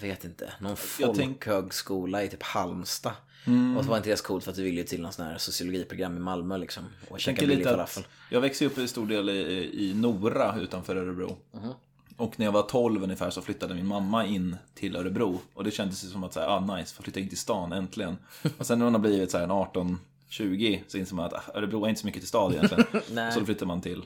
jag 0.00 0.08
vet 0.08 0.24
inte, 0.24 0.52
någon 0.60 0.76
tänk- 0.76 1.44
folkhögskola 1.44 2.22
i 2.22 2.28
typ 2.28 2.42
Halmstad. 2.42 3.12
Mm. 3.46 3.76
Och 3.76 3.84
så 3.84 3.90
var 3.90 3.96
inte 3.96 4.10
det 4.10 4.16
så 4.16 4.24
coolt 4.24 4.44
för 4.44 4.50
att 4.50 4.56
du 4.56 4.62
ville 4.62 4.80
ju 4.80 4.86
till 4.86 5.02
någon 5.02 5.12
sån 5.12 5.26
här 5.26 5.38
sociologiprogram 5.38 6.16
i 6.16 6.20
Malmö 6.20 6.58
liksom. 6.58 6.84
Och 7.08 7.12
Jag 7.12 7.20
käka 7.20 7.46
billig 7.46 7.64
falafel. 7.64 8.04
jag 8.30 8.40
växte 8.40 8.66
upp 8.66 8.78
i 8.78 8.88
stor 8.88 9.06
del 9.06 9.28
i, 9.30 9.70
i 9.90 9.94
Nora 9.94 10.56
utanför 10.60 10.96
Örebro. 10.96 11.36
Mhm. 11.52 11.72
Och 12.16 12.38
när 12.38 12.46
jag 12.46 12.52
var 12.52 12.62
12 12.62 13.02
ungefär 13.02 13.30
så 13.30 13.42
flyttade 13.42 13.74
min 13.74 13.86
mamma 13.86 14.26
in 14.26 14.56
till 14.74 14.96
Örebro. 14.96 15.40
Och 15.54 15.64
det 15.64 15.70
kändes 15.70 16.04
ju 16.04 16.08
som 16.08 16.24
att 16.24 16.34
säga, 16.34 16.46
ah 16.46 16.76
nice, 16.76 16.94
få 16.94 17.02
flytta 17.02 17.20
in 17.20 17.28
till 17.28 17.38
stan 17.38 17.72
äntligen. 17.72 18.16
Och 18.58 18.66
sen 18.66 18.78
när 18.78 18.84
hon 18.86 18.94
har 18.94 19.00
blivit 19.00 19.30
så 19.30 19.36
här 19.38 19.44
en 19.44 19.50
18 19.50 19.98
20 20.28 20.84
så 20.88 20.98
inser 20.98 21.14
man 21.14 21.24
att 21.24 21.32
ah, 21.32 21.42
Örebro 21.54 21.84
är 21.84 21.88
inte 21.88 22.00
så 22.00 22.06
mycket 22.06 22.22
till 22.22 22.28
stad 22.28 22.52
egentligen. 22.54 22.84
Så 23.32 23.40
då 23.40 23.46
flyttar 23.46 23.66
man 23.66 23.80
till 23.80 24.02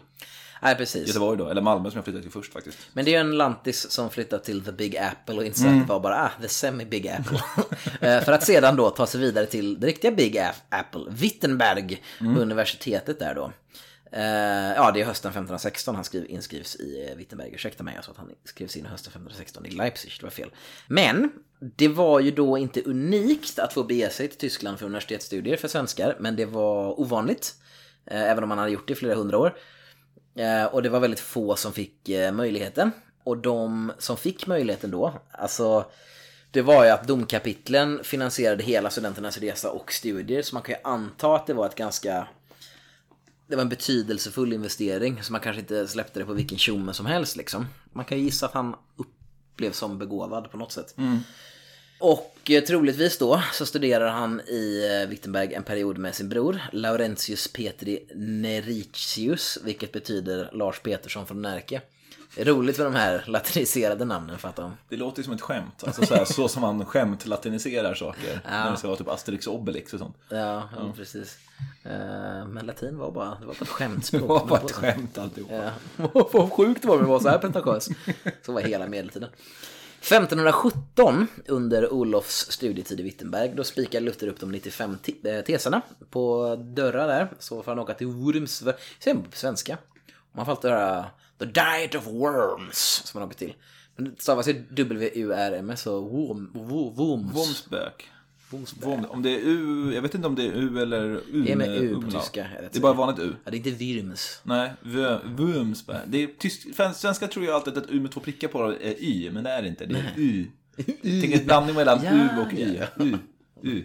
Nej, 0.63 0.75
precis. 0.77 1.07
Göteborg 1.09 1.39
då, 1.39 1.49
eller 1.49 1.63
Malmö 1.63 1.91
som 1.91 1.97
jag 1.99 2.05
flyttade 2.05 2.23
till 2.23 2.33
först 2.33 2.53
faktiskt. 2.53 2.79
Men 2.93 3.05
det 3.05 3.11
är 3.11 3.13
ju 3.13 3.19
en 3.31 3.37
lantis 3.39 3.91
som 3.91 4.11
flyttar 4.11 4.39
till 4.39 4.65
The 4.65 4.73
Big 4.73 4.97
Apple 4.97 5.35
och 5.35 5.45
inser 5.45 5.67
Mm. 5.67 5.81
att 5.81 5.87
det 5.87 5.93
var 5.93 6.01
bara 6.01 6.25
ah, 6.25 6.43
The 6.43 6.49
Semi 6.49 6.85
Big 6.85 7.09
Apple. 7.09 7.41
Eh, 8.01 8.25
För 8.25 8.33
att 8.33 8.45
sedan 8.47 8.77
då 8.77 8.91
ta 8.91 9.07
sig 9.07 9.21
vidare 9.21 9.47
till 9.47 9.81
det 9.81 9.87
riktiga 9.87 10.11
Big 10.11 10.39
Apple, 10.69 11.01
Wittenberg, 11.09 12.03
Mm. 12.21 12.37
universitetet 12.39 13.19
där 13.19 13.35
då. 13.35 13.53
Eh, 14.13 14.73
Ja, 14.77 14.91
det 14.95 15.01
är 15.01 15.05
hösten 15.05 15.29
1516 15.31 15.95
han 15.95 16.05
skriv, 16.05 16.27
inskrivs 16.31 16.77
i 16.77 17.15
Wittenberg. 17.17 17.51
Ursäkta 17.55 17.83
mig, 17.85 17.95
jag 17.95 18.05
sa 18.05 18.11
att 18.13 18.19
han 18.19 18.31
skrivs 18.45 18.77
in 18.77 18.87
hösten 18.87 19.11
1516 19.11 19.67
i 19.67 19.71
Leipzig, 19.71 20.13
det 20.21 20.27
var 20.27 20.31
fel. 20.31 20.51
Men 20.89 21.33
det 21.77 21.89
var 21.89 22.21
ju 22.21 22.31
då 22.31 22.59
inte 22.59 22.83
unikt 22.83 23.59
att 23.59 23.73
få 23.73 23.83
bege 23.85 24.11
sig 24.11 24.29
till 24.29 24.39
Tyskland 24.39 24.79
för 24.79 24.87
universitetsstudier 24.87 25.57
för 25.57 25.69
svenskar, 25.69 26.17
men 26.21 26.37
det 26.37 26.45
var 26.45 27.01
ovanligt. 27.01 27.55
eh, 28.07 28.23
Även 28.31 28.43
om 28.43 28.49
man 28.49 28.59
hade 28.59 28.71
gjort 28.71 28.87
det 28.87 28.93
i 28.93 28.97
flera 28.97 29.15
hundra 29.15 29.39
år. 29.39 29.55
Eh, 30.35 30.65
och 30.65 30.83
det 30.83 30.89
var 30.89 31.01
väldigt 31.01 31.21
få 31.21 31.57
som 31.57 31.73
fick 31.73 32.09
eh, 32.09 32.33
möjligheten. 32.33 32.91
Och 33.25 33.39
de 33.39 33.93
som 33.99 34.17
fick 34.17 34.47
möjligheten 34.47 34.91
då, 34.91 35.13
alltså 35.31 35.91
det 36.51 36.63
var 36.63 36.85
ju 36.85 36.91
att 36.91 37.07
domkapitlen 37.07 38.05
finansierade 38.05 38.63
hela 38.63 38.91
studenternas 38.91 39.39
resa 39.39 39.71
och 39.71 39.93
studier. 39.93 40.43
Så 40.43 40.55
man 40.55 40.63
kan 40.63 40.75
ju 40.75 40.81
anta 40.85 41.37
att 41.37 41.47
det 41.47 41.55
var 41.55 41.67
ett 41.67 41.75
ganska 41.75 42.27
det 43.47 43.57
var 43.57 43.63
en 43.63 43.69
betydelsefull 43.69 44.53
investering 44.53 45.23
så 45.23 45.33
man 45.33 45.41
kanske 45.41 45.61
inte 45.61 45.89
släppte 45.89 46.19
det 46.19 46.25
på 46.25 46.33
vilken 46.33 46.59
tjomme 46.59 46.93
som 46.93 47.07
helst 47.07 47.37
liksom. 47.37 47.67
Man 47.93 48.05
kan 48.05 48.19
ju 48.19 48.25
gissa 48.25 48.47
att 48.47 48.53
han 48.53 48.75
upplevs 48.97 49.77
som 49.77 49.99
begåvad 49.99 50.51
på 50.51 50.57
något 50.57 50.73
sätt. 50.73 50.95
Mm. 50.99 51.19
Och 52.01 52.51
eh, 52.51 52.65
troligtvis 52.65 53.19
då 53.19 53.43
så 53.53 53.67
studerar 53.67 54.09
han 54.09 54.41
i 54.41 54.89
eh, 55.03 55.09
Wittenberg 55.09 55.55
en 55.55 55.63
period 55.63 55.99
med 55.99 56.15
sin 56.15 56.29
bror 56.29 56.61
Laurentius 56.73 57.53
Petri 57.53 58.07
Neritius, 58.15 59.59
vilket 59.65 59.93
betyder 59.93 60.51
Lars 60.53 60.81
Petersson 60.81 61.27
från 61.27 61.43
Närke. 61.43 61.81
Det 62.35 62.41
är 62.41 62.45
roligt 62.45 62.79
med 62.79 62.87
de 62.87 62.95
här 62.95 63.25
latiniserade 63.27 64.05
namnen 64.05 64.37
att 64.43 64.57
de... 64.57 64.77
Det 64.89 64.97
låter 64.97 65.19
ju 65.19 65.25
som 65.25 65.33
ett 65.33 65.41
skämt, 65.41 65.85
alltså 65.85 66.07
så, 66.07 66.15
här, 66.15 66.25
så 66.25 66.49
som 66.49 66.63
man 66.63 66.85
skämt 66.85 67.27
latiniserar 67.27 67.95
saker. 67.95 68.41
När 68.45 68.71
det 68.71 68.77
ska 68.77 68.89
vara 68.89 68.99
typ 68.99 69.09
Asterix 69.09 69.47
och 69.47 69.55
Obelix 69.55 69.93
och 69.93 69.99
sånt. 69.99 70.17
Ja, 70.29 70.69
ja. 70.77 70.93
precis. 70.97 71.39
Eh, 71.83 72.47
Men 72.47 72.67
latin 72.67 72.99
var 72.99 73.11
bara, 73.11 73.29
det 73.41 73.47
var 73.47 73.55
bara 73.55 73.63
ett 73.63 73.69
skämtspråk. 73.69 74.23
Det 74.23 74.27
var 74.29 74.47
bara 74.47 74.61
ett 74.61 74.73
skämt 74.73 75.19
alltihop. 75.19 75.51
Ja. 75.53 75.71
Vad 76.33 76.53
sjukt 76.53 76.85
var 76.85 76.97
det 76.97 77.03
att 77.03 77.09
vara 77.09 77.21
så 77.21 77.29
här 77.29 77.39
pretentiös. 77.39 77.89
Så 78.43 78.53
var 78.53 78.61
hela 78.61 78.87
medeltiden. 78.87 79.29
1517, 80.01 81.27
under 81.49 81.93
Olofs 81.93 82.51
studietid 82.51 83.01
i 83.01 83.03
Wittenberg, 83.03 83.53
då 83.57 83.65
spikar 83.65 84.01
Luther 84.01 84.29
upp 84.29 84.41
de 84.41 84.53
95 84.53 84.99
te- 85.03 85.31
eh, 85.37 85.45
teserna 85.45 85.83
på 86.11 86.57
dörrar 86.57 87.09
där. 87.09 87.29
Så 87.39 87.63
får 87.63 87.71
han 87.73 87.79
åka 87.79 87.95
till 87.95 88.07
Worms, 88.07 88.65
säger 88.99 89.15
man 89.15 89.25
på 89.25 89.37
svenska. 89.37 89.79
Man 90.33 90.45
får 90.45 90.53
alltid 90.53 90.71
höra 90.71 91.07
The 91.39 91.45
Diet 91.45 91.95
of 91.95 92.07
Worms, 92.07 93.03
som 93.05 93.21
man 93.21 93.29
åker 93.29 93.39
till. 93.39 93.55
Men 93.97 94.05
det 94.05 94.23
stavas 94.23 94.49
ju 94.49 94.53
W-U-R-M-S, 94.71 95.81
så 95.83 96.01
Worm, 96.01 96.51
Worms. 96.55 97.35
Vomsbök. 97.37 98.11
Om 99.09 99.23
det 99.23 99.31
är 99.31 99.41
U, 99.45 99.93
jag 99.95 100.03
vet 100.03 100.15
inte 100.15 100.27
om 100.27 100.35
det 100.35 100.43
är 100.47 100.53
U 100.53 100.83
eller 100.83 101.05
U 101.33 101.43
Det 101.47 101.53
är 101.53 101.57
med 101.57 101.69
U 101.83 101.89
på 101.95 101.95
umlaut. 102.01 102.13
tyska, 102.25 102.47
det 102.73 102.77
är 102.79 102.81
bara 102.81 102.93
vanligt 102.93 103.21
U. 103.25 103.33
Ja, 103.45 103.51
det 103.51 103.57
är 103.57 103.67
inte 103.67 104.01
Worms. 104.03 104.41
Nej, 104.43 104.73
Vö- 104.83 105.21
Vömsberg. 105.37 105.99
Det 106.07 106.23
är 106.23 106.27
tysk, 106.39 106.75
fan, 106.75 106.95
svenska 106.95 107.27
tror 107.27 107.45
jag 107.45 107.55
alltid 107.55 107.79
att 107.79 107.91
U 107.91 108.01
med 108.01 108.11
två 108.13 108.21
prickar 108.21 108.49
på 108.49 108.63
är 108.73 109.03
Y, 109.03 109.31
men 109.33 109.45
det 109.45 109.51
är 109.51 109.63
det 109.63 109.69
inte. 109.69 109.87
Det 109.87 109.95
är 109.99 110.13
U. 110.17 110.47
Tänk 111.03 111.35
en 111.35 111.45
blandning 111.47 111.77
mellan 111.77 111.99
Ja, 112.05 112.11
U 112.13 112.29
och 112.47 112.53
Y. 112.59 112.79
U. 112.99 113.17
U. 113.63 113.85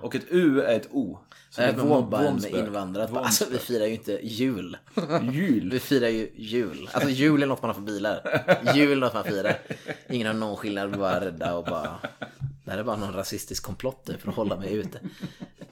Och 0.00 0.14
ett 0.14 0.24
U 0.30 0.60
är 0.60 0.76
ett 0.76 0.88
O. 0.90 1.18
Så 1.50 1.60
det 1.60 1.66
är 1.66 1.76
mobbar 1.76 2.18
en 2.18 2.24
Vomsberg. 2.24 2.60
invandrare. 2.60 3.18
Alltså, 3.18 3.44
vi 3.52 3.58
firar 3.58 3.86
ju 3.86 3.92
inte 3.94 4.20
jul. 4.22 4.76
Jul. 5.32 5.70
Vi 5.72 5.80
firar 5.80 6.08
ju 6.08 6.30
jul. 6.36 6.88
Alltså 6.92 7.10
jul 7.10 7.42
är 7.42 7.46
något 7.46 7.62
man 7.62 7.68
har 7.68 7.74
för 7.74 7.82
bilar. 7.82 8.44
Jul 8.74 8.92
är 8.92 8.96
något 8.96 9.14
man 9.14 9.24
firar. 9.24 9.58
Ingen 10.10 10.26
har 10.26 10.34
någon 10.34 10.56
skillnad, 10.56 10.88
vi 10.88 10.94
är 10.94 10.98
bara 10.98 11.24
rädda 11.24 11.54
och 11.54 11.64
bara... 11.64 11.98
Det 12.64 12.70
här 12.70 12.78
är 12.78 12.84
bara 12.84 12.96
någon 12.96 13.12
rasistisk 13.12 13.62
komplott 13.62 14.10
för 14.20 14.28
att 14.28 14.36
hålla 14.36 14.56
mig 14.56 14.74
ute. 14.74 15.00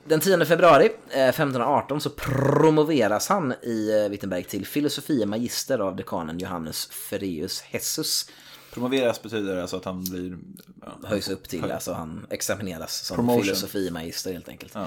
Den 0.05 0.21
10 0.21 0.45
februari 0.45 0.85
eh, 1.11 1.29
1518 1.29 2.01
så 2.01 2.11
promoveras 2.11 3.29
han 3.29 3.53
i 3.63 4.03
eh, 4.03 4.09
Wittenberg 4.11 4.45
till 4.45 4.67
filosofie 4.67 5.27
magister 5.27 5.79
av 5.79 5.97
dekanen 5.97 6.39
Johannes 6.39 6.87
Ferreus 6.87 7.61
Hessus. 7.61 8.31
Promoveras 8.73 9.23
betyder 9.23 9.57
alltså 9.57 9.77
att 9.77 9.85
han 9.85 10.05
blir... 10.05 10.39
Ja. 10.81 11.09
Höjs 11.09 11.29
upp 11.29 11.49
till, 11.49 11.71
alltså 11.73 11.93
han 11.93 12.27
examineras 12.31 13.05
som 13.07 13.15
Promotion. 13.17 13.43
filosofie 13.43 13.91
magister 13.91 14.33
helt 14.33 14.49
enkelt. 14.49 14.73
Ja. 14.75 14.87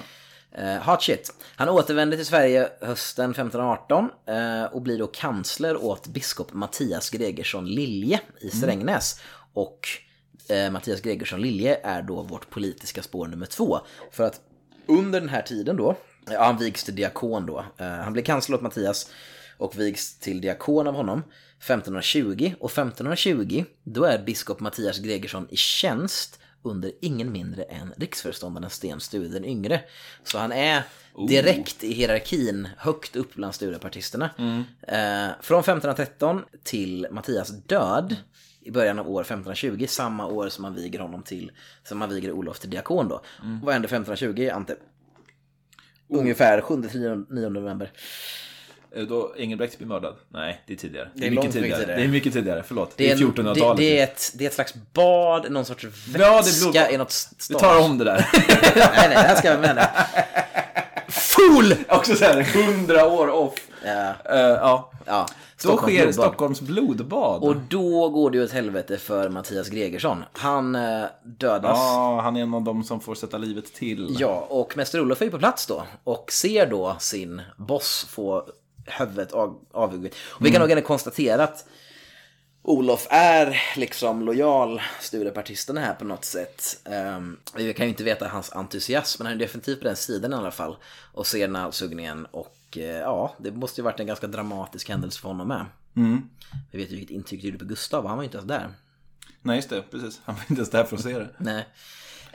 Eh, 0.51 0.91
hot 0.91 1.03
shit. 1.03 1.33
Han 1.55 1.69
återvände 1.69 2.15
till 2.15 2.25
Sverige 2.25 2.69
hösten 2.81 3.31
1518 3.31 4.09
eh, 4.25 4.63
och 4.63 4.81
blir 4.81 4.99
då 4.99 5.07
kansler 5.07 5.83
åt 5.83 6.07
biskop 6.07 6.53
Mattias 6.53 7.09
Gregersson 7.09 7.65
Lilje 7.65 8.19
i 8.41 8.49
Strängnäs. 8.49 9.19
Och 9.53 9.87
eh, 10.49 10.71
Mattias 10.71 11.01
Gregersson 11.01 11.41
Lilje 11.41 11.79
är 11.83 12.01
då 12.01 12.21
vårt 12.21 12.49
politiska 12.49 13.03
spår 13.03 13.27
nummer 13.27 13.45
två. 13.45 13.79
För 14.11 14.23
att 14.23 14.41
under 14.85 15.19
den 15.19 15.29
här 15.29 15.41
tiden 15.41 15.75
då, 15.77 15.95
ja, 16.29 16.43
han 16.43 16.57
vigs 16.57 16.83
till 16.83 16.95
diakon 16.95 17.45
då. 17.45 17.65
Eh, 17.77 17.87
han 17.87 18.13
blir 18.13 18.23
kansler 18.23 18.55
åt 18.55 18.61
Mattias 18.61 19.11
och 19.57 19.79
vigs 19.79 20.19
till 20.19 20.41
diakon 20.41 20.87
av 20.87 20.95
honom 20.95 21.23
1520. 21.59 22.53
Och 22.59 22.71
1520, 22.71 23.63
då 23.83 24.03
är 24.03 24.23
biskop 24.23 24.59
Mattias 24.59 24.99
Gregersson 24.99 25.47
i 25.49 25.55
tjänst 25.55 26.39
under 26.61 26.91
ingen 27.01 27.31
mindre 27.31 27.63
än 27.63 27.93
riksföreståndaren 27.97 28.69
Sten 28.69 28.99
Sture 28.99 29.27
den 29.27 29.45
yngre. 29.45 29.81
Så 30.23 30.37
han 30.37 30.51
är 30.51 30.83
direkt 31.27 31.83
i 31.83 31.93
hierarkin 31.93 32.67
högt 32.77 33.15
upp 33.15 33.33
bland 33.33 33.55
Sturepartisterna. 33.55 34.29
Eh, 34.81 35.27
från 35.41 35.59
1513 35.59 36.41
till 36.63 37.07
Mattias 37.11 37.49
död 37.49 38.15
i 38.65 38.71
början 38.71 38.99
av 38.99 39.09
år 39.09 39.21
1520, 39.21 39.85
samma 39.89 40.27
år 40.27 40.49
som 40.49 40.61
man 40.61 40.75
viger 40.75 40.99
honom 40.99 41.23
till, 41.23 41.51
som 41.83 41.97
man 41.97 42.09
viger 42.09 42.31
Olof 42.31 42.59
till 42.59 42.69
diakon 42.69 43.07
då. 43.07 43.21
Vad 43.63 43.73
hände 43.73 43.85
1520, 43.85 44.49
Ante? 44.53 44.75
Ungefär 46.09 46.61
7-9 46.61 47.49
november. 47.49 47.91
Då 49.09 49.33
Engelbrekt 49.37 49.77
blir 49.77 49.87
mördad? 49.87 50.15
Nej, 50.29 50.63
det 50.67 50.73
är 50.73 50.77
tidigare. 50.77 51.09
Det 51.13 51.27
är 51.27 51.31
långt 51.31 51.47
mycket 51.47 51.61
tidigare. 51.61 51.85
Det 51.95 52.03
är 52.03 52.07
mycket 52.07 52.33
tidigare, 52.33 52.63
förlåt. 52.67 52.93
Det 52.97 53.07
är, 53.09 53.11
en- 53.11 53.17
1400-talet. 53.33 53.77
Det, 53.77 53.83
det, 53.83 53.99
är 53.99 54.03
ett, 54.03 54.31
det 54.35 54.43
är 54.43 54.47
ett 54.47 54.53
slags 54.53 54.73
bad, 54.93 55.51
någon 55.51 55.65
sorts 55.65 55.83
vätska 55.83 56.19
Ja, 56.19 56.41
det 56.41 56.49
är 56.49 56.71
blod- 56.71 56.93
i 56.93 56.97
något 56.97 57.29
Vi 57.37 57.43
stad. 57.43 57.59
tar 57.59 57.81
om 57.81 57.97
det 57.97 58.03
där. 58.03 58.29
nej, 58.75 58.91
nej, 58.97 59.09
det 59.09 59.15
här 59.15 59.35
ska 59.35 59.47
jag 59.47 59.59
med. 59.61 59.87
Fool! 61.09 61.73
Också 61.89 62.15
såhär, 62.15 62.39
100 62.69 63.05
år 63.05 63.27
off. 63.29 63.53
Ja, 63.85 64.13
Eh, 64.29 64.39
ja. 64.39 64.91
ja. 65.05 65.27
Då 65.63 65.77
sker 65.77 65.85
blodbad. 65.87 66.13
Stockholms 66.13 66.61
blodbad. 66.61 67.43
Och 67.43 67.55
då 67.55 68.09
går 68.09 68.31
det 68.31 68.37
ju 68.37 68.43
åt 68.43 68.51
helvete 68.51 68.97
för 68.97 69.29
Mattias 69.29 69.69
Gregersson. 69.69 70.23
Han 70.33 70.75
eh, 70.75 71.05
dödas. 71.23 71.77
Ja, 71.77 72.19
han 72.23 72.35
är 72.35 72.41
en 72.41 72.53
av 72.53 72.63
dem 72.63 72.83
som 72.83 73.01
får 73.01 73.15
sätta 73.15 73.37
livet 73.37 73.73
till. 73.73 74.15
Ja, 74.19 74.47
och 74.49 74.77
Mäster 74.77 75.01
Olof 75.01 75.21
är 75.21 75.25
ju 75.25 75.31
på 75.31 75.39
plats 75.39 75.65
då 75.65 75.83
och 76.03 76.31
ser 76.31 76.65
då 76.65 76.95
sin 76.99 77.41
boss 77.57 78.05
få 78.09 78.47
huvudet 78.85 79.31
av, 79.31 79.59
avhuggit. 79.71 80.15
Och 80.27 80.45
vi 80.45 80.51
kan 80.51 80.61
nog 80.61 80.71
ändå 80.71 80.83
konstatera 80.83 81.43
att 81.43 81.65
Olof 82.67 83.07
är 83.09 83.61
liksom 83.75 84.21
lojal 84.21 84.81
Sturepartisten 84.99 85.77
här 85.77 85.93
på 85.93 86.05
något 86.05 86.25
sätt. 86.25 86.79
Um, 87.17 87.37
vi 87.55 87.73
kan 87.73 87.85
ju 87.85 87.89
inte 87.89 88.03
veta 88.03 88.27
hans 88.27 88.51
entusiasm, 88.51 89.23
men 89.23 89.27
han 89.27 89.35
är 89.35 89.39
definitivt 89.39 89.79
på 89.81 89.87
den 89.87 89.95
sidan 89.95 90.33
i 90.33 90.35
alla 90.35 90.51
fall. 90.51 90.77
Och 91.13 91.27
ser 91.27 91.39
den 91.47 91.55
här 91.55 91.63
halshuggningen 91.63 92.27
och 92.75 92.81
eh, 92.81 92.99
ja, 92.99 93.35
det 93.37 93.51
måste 93.51 93.81
ju 93.81 93.85
varit 93.85 93.99
en 93.99 94.07
ganska 94.07 94.27
dramatisk 94.27 94.89
händelse 94.89 95.21
för 95.21 95.27
honom 95.27 95.47
med. 95.47 95.65
Vi 96.71 96.77
vet 96.77 96.91
ju 96.91 96.95
vilket 96.95 97.15
intryck 97.15 97.41
det 97.41 97.47
gjorde 97.47 97.59
på 97.59 97.65
Gustav, 97.65 98.07
han 98.07 98.17
var 98.17 98.23
ju 98.23 98.27
inte 98.27 98.37
ens 98.37 98.47
där. 98.47 98.69
Nej, 99.41 99.55
just 99.55 99.69
det. 99.69 99.81
Precis. 99.91 100.21
Han 100.25 100.35
var 100.35 100.41
inte 100.41 100.53
ens 100.53 100.69
där 100.69 100.83
för 100.83 100.95
att 100.95 101.03
se 101.03 101.19
det. 101.19 101.29
Nej. 101.37 101.65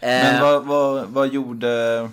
Men 0.02 0.36
Eh, 0.36 0.42
vad, 0.42 0.64
vad, 0.64 1.06
vad 1.08 1.28
gjorde 1.28 2.10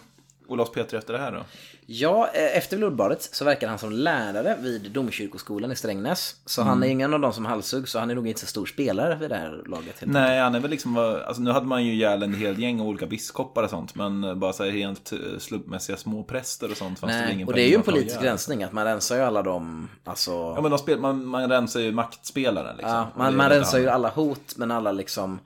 Olof 0.48 0.72
Petri 0.72 0.98
efter 0.98 1.14
det 1.14 1.20
här 1.20 1.32
då? 1.32 1.46
Ja, 1.90 2.30
eh, 2.34 2.58
efter 2.58 2.78
blodbadet 2.78 3.22
så 3.22 3.46
verkar 3.46 3.68
han 3.68 3.80
som 3.80 3.92
lärare 3.92 4.58
vid 4.62 4.92
domkyrkoskolan 4.92 5.72
i 5.72 5.76
Strängnäs. 5.76 6.36
Så 6.46 6.62
han 6.62 6.84
är 6.84 6.88
ingen 6.88 7.14
av 7.14 7.20
de 7.20 7.34
som 7.34 7.46
halshugg, 7.46 7.88
så 7.88 8.00
han 8.00 8.10
är 8.10 8.16
nog 8.16 8.28
inte 8.28 8.40
så 8.40 8.48
stor 8.48 8.66
spelare 8.66 9.16
vid 9.16 9.30
det 9.30 9.36
här 9.36 9.64
laget. 9.66 9.96
Nej, 10.02 10.40
han 10.40 10.56
är 10.56 10.60
väl 10.60 10.72
liksom, 10.72 10.98
alltså 10.98 11.42
nu 11.42 11.52
hade 11.52 11.66
man 11.66 11.86
ju 11.86 11.94
ihjäl 11.94 12.24
en 12.24 12.34
hel 12.34 12.60
gäng 12.60 12.82
olika 12.82 13.06
biskopar 13.06 13.64
och 13.64 13.70
sånt, 13.70 13.96
men 13.96 14.40
bara 14.40 14.54
så 14.54 14.64
här 14.64 14.72
helt 14.72 15.12
eh, 15.12 15.20
slumpmässiga 15.40 15.98
små 15.98 16.24
präster 16.24 16.72
och 16.72 16.78
sånt 16.78 17.00
fanns 17.00 17.14
det 17.14 17.20
Nej, 17.20 17.34
ingen 17.34 17.48
och 17.48 17.54
det 17.54 17.62
är 17.62 17.68
ju 17.68 17.76
en 17.76 17.84
politisk 17.84 18.22
rensning, 18.22 18.64
att 18.64 18.72
man 18.72 18.86
rensar 18.86 19.16
ju 19.16 19.22
alla 19.22 19.42
de, 19.42 19.90
alltså... 20.04 20.32
Ja, 20.32 20.62
men 20.62 20.72
de 20.72 20.80
spel, 20.80 21.00
man, 21.00 21.26
man 21.26 21.50
rensar 21.50 21.80
ju 21.80 21.92
maktspelaren 21.92 22.78
liksom. 22.78 22.96
Ja, 22.96 23.08
man, 23.16 23.32
det 23.32 23.38
man 23.38 23.50
rensar 23.50 23.80
ju 23.80 23.90
alla 23.90 24.10
hot, 24.10 24.54
men 24.58 24.72
alla 24.72 24.92
liksom... 24.92 25.40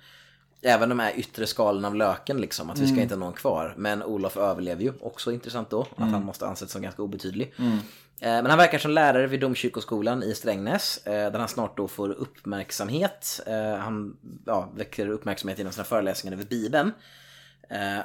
Även 0.64 0.90
de 0.90 1.00
här 1.00 1.14
yttre 1.20 1.48
skalen 1.48 1.86
av 1.86 1.96
löken 1.96 2.38
liksom, 2.42 2.70
att 2.70 2.78
vi 2.78 2.84
Mm. 2.84 2.96
ska 2.96 3.02
inte 3.02 3.16
ha 3.16 3.20
någon 3.20 3.34
kvar. 3.34 3.74
Men 3.78 4.04
Olof 4.04 4.38
överlever 4.38 4.84
ju, 4.84 4.94
också 5.02 5.32
intressant 5.32 5.70
då, 5.70 5.82
att 5.82 5.98
Mm. 5.98 6.14
han 6.14 6.26
måste 6.26 6.48
anses 6.48 6.72
som 6.72 6.82
ganska 6.82 7.02
obetydlig. 7.02 7.54
Eh, 7.58 7.72
Men 8.20 8.46
han 8.46 8.58
verkar 8.58 8.78
som 8.80 8.92
lärare 8.92 9.28
vid 9.28 9.40
domkyrkoskolan 9.40 10.24
i 10.24 10.34
Strängnäs, 10.36 10.98
eh, 11.08 11.32
där 11.32 11.40
han 11.40 11.48
snart 11.48 11.78
då 11.78 11.88
får 11.88 12.10
uppmärksamhet. 12.10 13.42
Eh, 13.48 13.76
Han 13.78 14.18
ja, 14.46 14.70
väcker 14.76 15.08
uppmärksamhet 15.08 15.58
genom 15.58 15.74
sina 15.74 15.84
föreläsningar 15.84 16.38
över 16.38 16.46
Bibeln. 16.46 16.92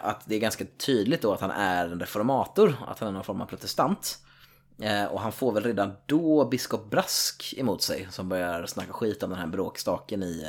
Att 0.01 0.23
det 0.27 0.35
är 0.35 0.39
ganska 0.39 0.65
tydligt 0.87 1.23
då 1.23 1.33
att 1.33 1.41
han 1.41 1.51
är 1.51 1.87
en 1.89 2.01
reformator, 2.01 2.77
att 2.89 2.99
han 2.99 3.09
är 3.09 3.13
någon 3.13 3.25
form 3.25 3.41
av 3.41 3.47
protestant. 3.47 4.19
Och 5.11 5.21
han 5.21 5.33
får 5.33 5.53
väl 5.53 5.63
redan 5.65 5.93
då 6.07 6.45
biskop 6.45 6.91
Brask 6.91 7.55
emot 7.57 7.83
sig 7.83 8.09
som 8.11 8.29
börjar 8.29 8.67
snacka 8.67 8.93
skit 8.93 9.23
om 9.23 9.31
den 9.31 9.39
här 9.39 9.47
bråkstaken 9.47 10.23
i, 10.23 10.47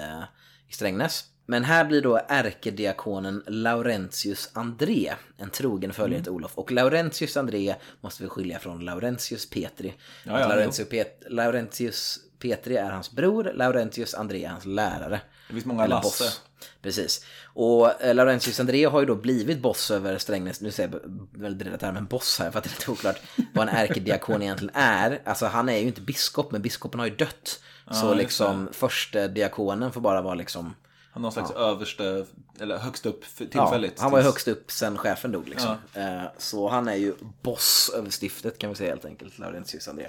i 0.68 0.74
Strängnäs. 0.74 1.24
Men 1.50 1.64
här 1.64 1.86
blir 1.86 2.02
då 2.02 2.20
ärkediakonen 2.28 3.44
Laurentius 3.48 4.50
André 4.54 5.14
en 5.38 5.50
trogen 5.50 5.94
följare 5.94 6.24
till 6.24 6.32
Olof. 6.32 6.52
Och 6.58 6.72
Laurentius 6.72 7.38
André 7.38 7.76
måste 8.02 8.24
vi 8.24 8.30
skilja 8.30 8.60
från 8.60 8.80
Laurentius 8.86 9.50
Petri. 9.50 9.94
Ja, 10.24 10.40
ja, 10.40 10.48
Laurentius, 10.48 10.90
Pet- 10.90 11.24
Laurentius 11.30 12.20
Petri 12.40 12.76
är 12.76 12.90
hans 12.92 13.12
bror, 13.12 13.52
Laurentius 13.56 14.14
André 14.14 14.44
är 14.44 14.50
hans 14.50 14.66
lärare. 14.66 15.22
Det 15.48 15.54
finns 15.54 15.66
många 15.66 15.84
Eller 15.84 15.96
Lasse. 15.96 16.24
boss. 16.24 16.42
Precis. 16.82 17.26
Och 17.44 18.02
eh, 18.04 18.16
Laurentius 18.16 18.60
André 18.60 18.86
har 18.86 19.00
ju 19.00 19.06
då 19.06 19.16
blivit 19.16 19.60
boss 19.60 19.92
över 19.92 20.18
Strängnäs, 20.18 20.62
nu 20.62 20.72
säger 20.72 20.90
jag 20.90 21.00
väldigt 21.42 21.60
breda 21.68 21.78
termen 21.78 22.06
boss 22.06 22.40
här 22.40 22.52
för 22.52 22.58
att 22.58 22.64
det 22.64 22.68
är 22.70 22.72
lite 22.80 22.92
oklart 22.92 23.22
vad 23.54 23.70
en 23.70 23.76
ärkediakon 23.76 24.42
egentligen 24.42 24.76
är. 24.76 25.22
Alltså 25.26 25.46
han 25.46 25.70
är 25.70 25.78
ju 25.78 25.88
inte 25.88 26.02
biskop, 26.02 26.52
men 26.52 26.62
biskopen 26.62 27.00
har 27.00 27.08
ju 27.08 27.16
dött. 27.16 27.60
så 27.92 28.06
just 28.08 28.18
liksom 28.18 28.70
första 28.72 29.28
diakonen 29.28 29.92
får 29.92 30.02
bara 30.02 30.22
vara 30.22 30.36
liksom 30.36 30.76
Han 31.18 31.22
någon 31.22 31.32
slags 31.32 31.52
överste, 31.52 32.26
eller 32.60 32.78
högst 32.78 33.06
upp 33.06 33.26
för 33.26 33.44
Ja, 33.46 33.50
tillfälligt. 33.52 34.00
han 34.00 34.12
var 34.12 34.20
ju 34.20 34.26
högst 34.26 34.48
upp 34.48 34.72
sen 34.72 34.98
chefen 34.98 35.32
dog 35.32 35.48
liksom. 35.50 35.76
Eh, 35.94 36.22
Så 36.38 36.68
han 36.70 36.88
är 36.88 36.96
ju 36.96 37.14
boss 37.42 37.92
över 37.96 38.10
stiftet 38.10 38.58
kan 38.60 38.70
vi 38.70 38.76
säga 38.76 38.90
helt 38.90 39.06
enkelt, 39.06 39.40
Laurentius 39.40 39.88
André. 39.88 40.08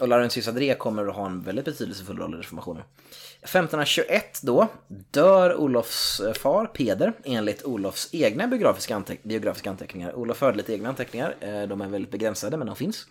Och 0.00 0.08
Laurentius 0.08 0.48
André 0.48 0.74
kommer 0.74 1.06
att 1.08 1.14
ha 1.16 1.26
en 1.26 1.42
väldigt 1.42 1.64
betydelsefull 1.64 2.18
roll 2.18 2.34
i 2.34 2.36
reformationen. 2.38 2.82
1521 3.42 4.40
då 4.42 4.68
dör 5.10 5.54
Olofs 5.56 6.20
eh, 6.20 6.32
far 6.32 6.66
Peder 6.66 7.12
enligt 7.24 7.64
Olofs 7.64 8.08
egna 8.12 8.46
biografiska, 8.46 8.96
anteck- 8.98 9.18
biografiska 9.22 9.70
anteckningar. 9.70 10.14
Olof 10.16 10.36
förde 10.36 10.56
lite 10.56 10.72
egna 10.74 10.88
anteckningar, 10.88 11.36
eh, 11.40 11.62
de 11.62 11.80
är 11.80 11.88
väldigt 11.88 12.10
begränsade 12.10 12.56
men 12.56 12.66
de 12.66 12.76
finns. 12.76 13.06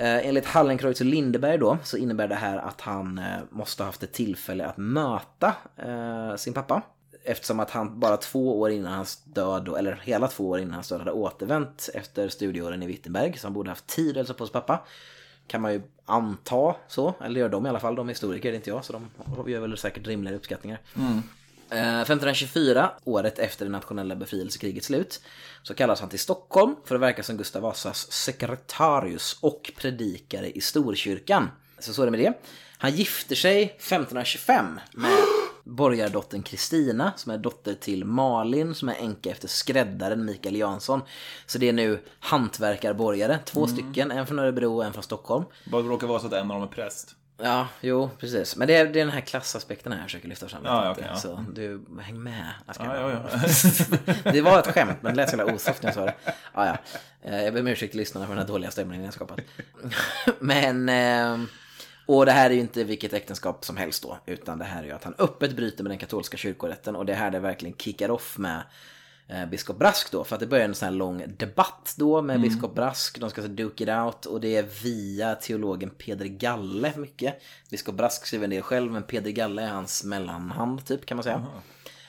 Eh, 0.00 0.26
enligt 0.26 0.46
Hallenkreutz 0.46 1.00
och 1.00 1.06
Lindeberg 1.06 1.58
då 1.58 1.78
så 1.84 1.96
innebär 1.96 2.28
det 2.28 2.34
här 2.34 2.58
att 2.58 2.80
han 2.80 3.18
eh, 3.18 3.38
måste 3.50 3.82
ha 3.82 3.88
haft 3.88 4.02
ett 4.02 4.12
tillfälle 4.12 4.66
att 4.66 4.76
möta 4.76 5.54
eh, 5.76 6.36
sin 6.36 6.52
pappa. 6.52 6.82
Eftersom 7.24 7.60
att 7.60 7.70
han 7.70 8.00
bara 8.00 8.16
två 8.16 8.60
år 8.60 8.70
innan 8.70 8.92
hans 8.92 9.24
död, 9.24 9.68
eller 9.78 10.00
hela 10.04 10.28
två 10.28 10.48
år 10.48 10.58
innan 10.58 10.74
hans 10.74 10.88
död, 10.88 10.98
hade 10.98 11.12
återvänt 11.12 11.88
efter 11.94 12.28
studieåren 12.28 12.82
i 12.82 12.86
Wittenberg. 12.86 13.38
Så 13.38 13.46
han 13.46 13.54
borde 13.54 13.70
haft 13.70 13.86
tid 13.86 14.10
att 14.10 14.16
hälsa 14.16 14.34
på 14.34 14.42
hos 14.44 14.52
pappa. 14.52 14.80
Kan 15.46 15.60
man 15.60 15.72
ju 15.72 15.82
anta 16.04 16.74
så, 16.88 17.14
eller 17.24 17.40
gör 17.40 17.48
de 17.48 17.66
i 17.66 17.68
alla 17.68 17.80
fall, 17.80 17.94
de 17.94 18.08
är 18.08 18.12
historiker, 18.12 18.50
det 18.50 18.54
är 18.54 18.56
inte 18.56 18.70
jag, 18.70 18.84
så 18.84 18.92
de 18.92 19.50
gör 19.50 19.60
väl 19.60 19.78
säkert 19.78 20.06
rimligare 20.06 20.36
uppskattningar. 20.36 20.80
Mm. 20.96 21.22
1524, 21.70 22.90
året 23.04 23.38
efter 23.38 23.64
det 23.64 23.70
nationella 23.70 24.16
befrielsekrigets 24.16 24.86
slut, 24.86 25.20
så 25.62 25.74
kallas 25.74 26.00
han 26.00 26.08
till 26.08 26.18
Stockholm 26.18 26.76
för 26.84 26.94
att 26.94 27.00
verka 27.00 27.22
som 27.22 27.36
Gustav 27.36 27.62
Vasas 27.62 28.12
sekretarius 28.12 29.38
och 29.40 29.72
predikare 29.76 30.50
i 30.50 30.60
Storkyrkan. 30.60 31.50
Så 31.78 31.92
så 31.92 32.02
är 32.02 32.06
det 32.06 32.10
med 32.10 32.20
det. 32.20 32.34
Han 32.78 32.90
gifter 32.90 33.34
sig 33.34 33.62
1525 33.62 34.80
med 34.92 35.18
borgardottern 35.64 36.42
Kristina 36.42 37.12
som 37.16 37.32
är 37.32 37.38
dotter 37.38 37.74
till 37.74 38.04
Malin 38.04 38.74
som 38.74 38.88
är 38.88 38.94
änka 38.94 39.30
efter 39.30 39.48
skräddaren 39.48 40.24
Mikael 40.24 40.56
Jansson. 40.56 41.00
Så 41.46 41.58
det 41.58 41.68
är 41.68 41.72
nu 41.72 42.04
hantverkarborgare, 42.20 43.38
två 43.44 43.66
stycken, 43.66 44.10
en 44.10 44.26
från 44.26 44.38
Örebro 44.38 44.76
och 44.76 44.84
en 44.84 44.92
från 44.92 45.02
Stockholm. 45.02 45.44
Bara 45.70 45.82
det 45.82 45.88
råkar 45.88 46.06
vara 46.06 46.20
så 46.20 46.26
att 46.26 46.32
en 46.32 46.50
av 46.50 46.60
dem 46.60 46.62
är 46.62 46.72
präst. 46.72 47.14
Ja, 47.42 47.68
jo, 47.80 48.10
precis. 48.18 48.56
Men 48.56 48.68
det 48.68 48.74
är, 48.76 48.84
det 48.84 49.00
är 49.00 49.04
den 49.04 49.14
här 49.14 49.20
klassaspekten 49.20 49.92
här 49.92 49.98
jag 49.98 50.06
försöker 50.06 50.28
lyfta 50.28 50.48
fram. 50.48 50.64
Ja, 50.64 50.90
okej, 50.90 51.04
ja. 51.08 51.16
Så 51.16 51.44
du, 51.52 51.84
häng 52.00 52.22
med. 52.22 52.52
Ja. 52.78 53.20
det 54.32 54.40
var 54.40 54.58
ett 54.58 54.66
skämt, 54.66 54.96
men 55.00 55.12
det 55.12 55.16
lät 55.16 55.30
så 55.30 55.36
jävla 55.36 55.54
osoft 55.54 55.82
när 55.82 55.88
jag 55.88 55.94
sa 55.94 56.04
det. 56.04 56.14
Ja, 56.54 56.66
ja. 56.66 56.76
Eh, 57.22 57.44
Jag 57.44 57.54
ber 57.54 57.60
om 57.60 57.66
ursäkt 57.66 57.90
till 57.92 58.00
lyssnarna 58.00 58.26
för 58.26 58.34
den 58.34 58.42
här 58.42 58.48
dåliga 58.48 58.70
stämningen 58.70 59.04
jag 59.04 59.14
skapat. 59.14 59.40
Men, 60.38 60.88
eh, 60.88 61.46
och 62.06 62.26
det 62.26 62.32
här 62.32 62.50
är 62.50 62.54
ju 62.54 62.60
inte 62.60 62.84
vilket 62.84 63.12
äktenskap 63.12 63.64
som 63.64 63.76
helst 63.76 64.02
då, 64.02 64.18
utan 64.26 64.58
det 64.58 64.64
här 64.64 64.82
är 64.82 64.86
ju 64.86 64.92
att 64.92 65.04
han 65.04 65.14
öppet 65.18 65.56
bryter 65.56 65.82
med 65.84 65.90
den 65.90 65.98
katolska 65.98 66.36
kyrkorätten 66.36 66.96
och 66.96 67.06
det 67.06 67.12
är 67.12 67.16
här 67.16 67.30
det 67.30 67.38
verkligen 67.38 67.76
kickar 67.76 68.10
off 68.10 68.38
med 68.38 68.62
eh, 69.28 69.46
biskop 69.46 69.78
Brask 69.78 70.12
då, 70.12 70.24
för 70.24 70.36
att 70.36 70.40
det 70.40 70.46
börjar 70.46 70.64
en 70.64 70.74
sån 70.74 70.86
här 70.86 70.94
lång 70.94 71.24
debatt 71.38 71.94
då 71.98 72.22
med 72.22 72.40
biskop 72.40 72.74
Brask, 72.74 73.20
de 73.20 73.30
ska 73.30 73.42
så 73.42 73.48
duke 73.48 73.84
it 73.84 73.90
out 73.90 74.26
och 74.26 74.40
det 74.40 74.56
är 74.56 74.62
via 74.82 75.34
teologen 75.34 75.90
Peder 75.90 76.26
Galle 76.26 76.92
mycket. 76.96 77.42
Biskop 77.70 77.94
Brask 77.94 78.26
skriver 78.26 78.44
en 78.44 78.50
del 78.50 78.62
själv, 78.62 78.92
men 78.92 79.02
Peder 79.02 79.30
Galle 79.30 79.62
är 79.62 79.68
hans 79.68 80.04
mellanhand 80.04 80.86
typ 80.86 81.06
kan 81.06 81.16
man 81.16 81.24
säga. 81.24 81.46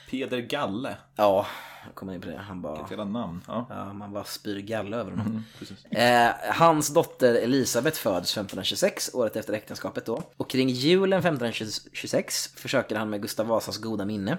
Peder 0.10 0.40
Galle. 0.40 0.98
Ja, 1.16 1.46
jag 1.86 1.96
kommer 1.96 2.14
in 2.14 2.22
på 2.22 2.30
det. 2.30 2.38
Han 2.38 2.62
bara... 2.62 2.88
Jävla 2.90 3.06
namn. 3.06 3.42
Ja. 3.48 3.66
Ja, 3.70 3.94
man 3.94 4.14
bara 4.14 4.24
spyr 4.24 4.60
galle 4.60 4.98
över 4.98 5.12
honom. 5.12 5.44
precis. 5.60 5.86
eh, 5.86 6.32
hans 6.54 6.94
dotter 6.94 7.36
Elisabeth 7.36 8.00
föds 8.00 8.32
1526, 8.32 9.10
året 9.14 9.36
efter 9.36 9.54
äktenskapet 9.54 10.06
då. 10.06 10.24
Och 10.38 10.50
kring 10.50 10.70
julen 10.70 11.20
1526 11.20 12.48
försöker 12.56 12.96
han 12.96 13.10
med 13.10 13.22
Gustav 13.22 13.48
Vasas 13.48 13.78
goda 13.78 14.06
minne 14.06 14.38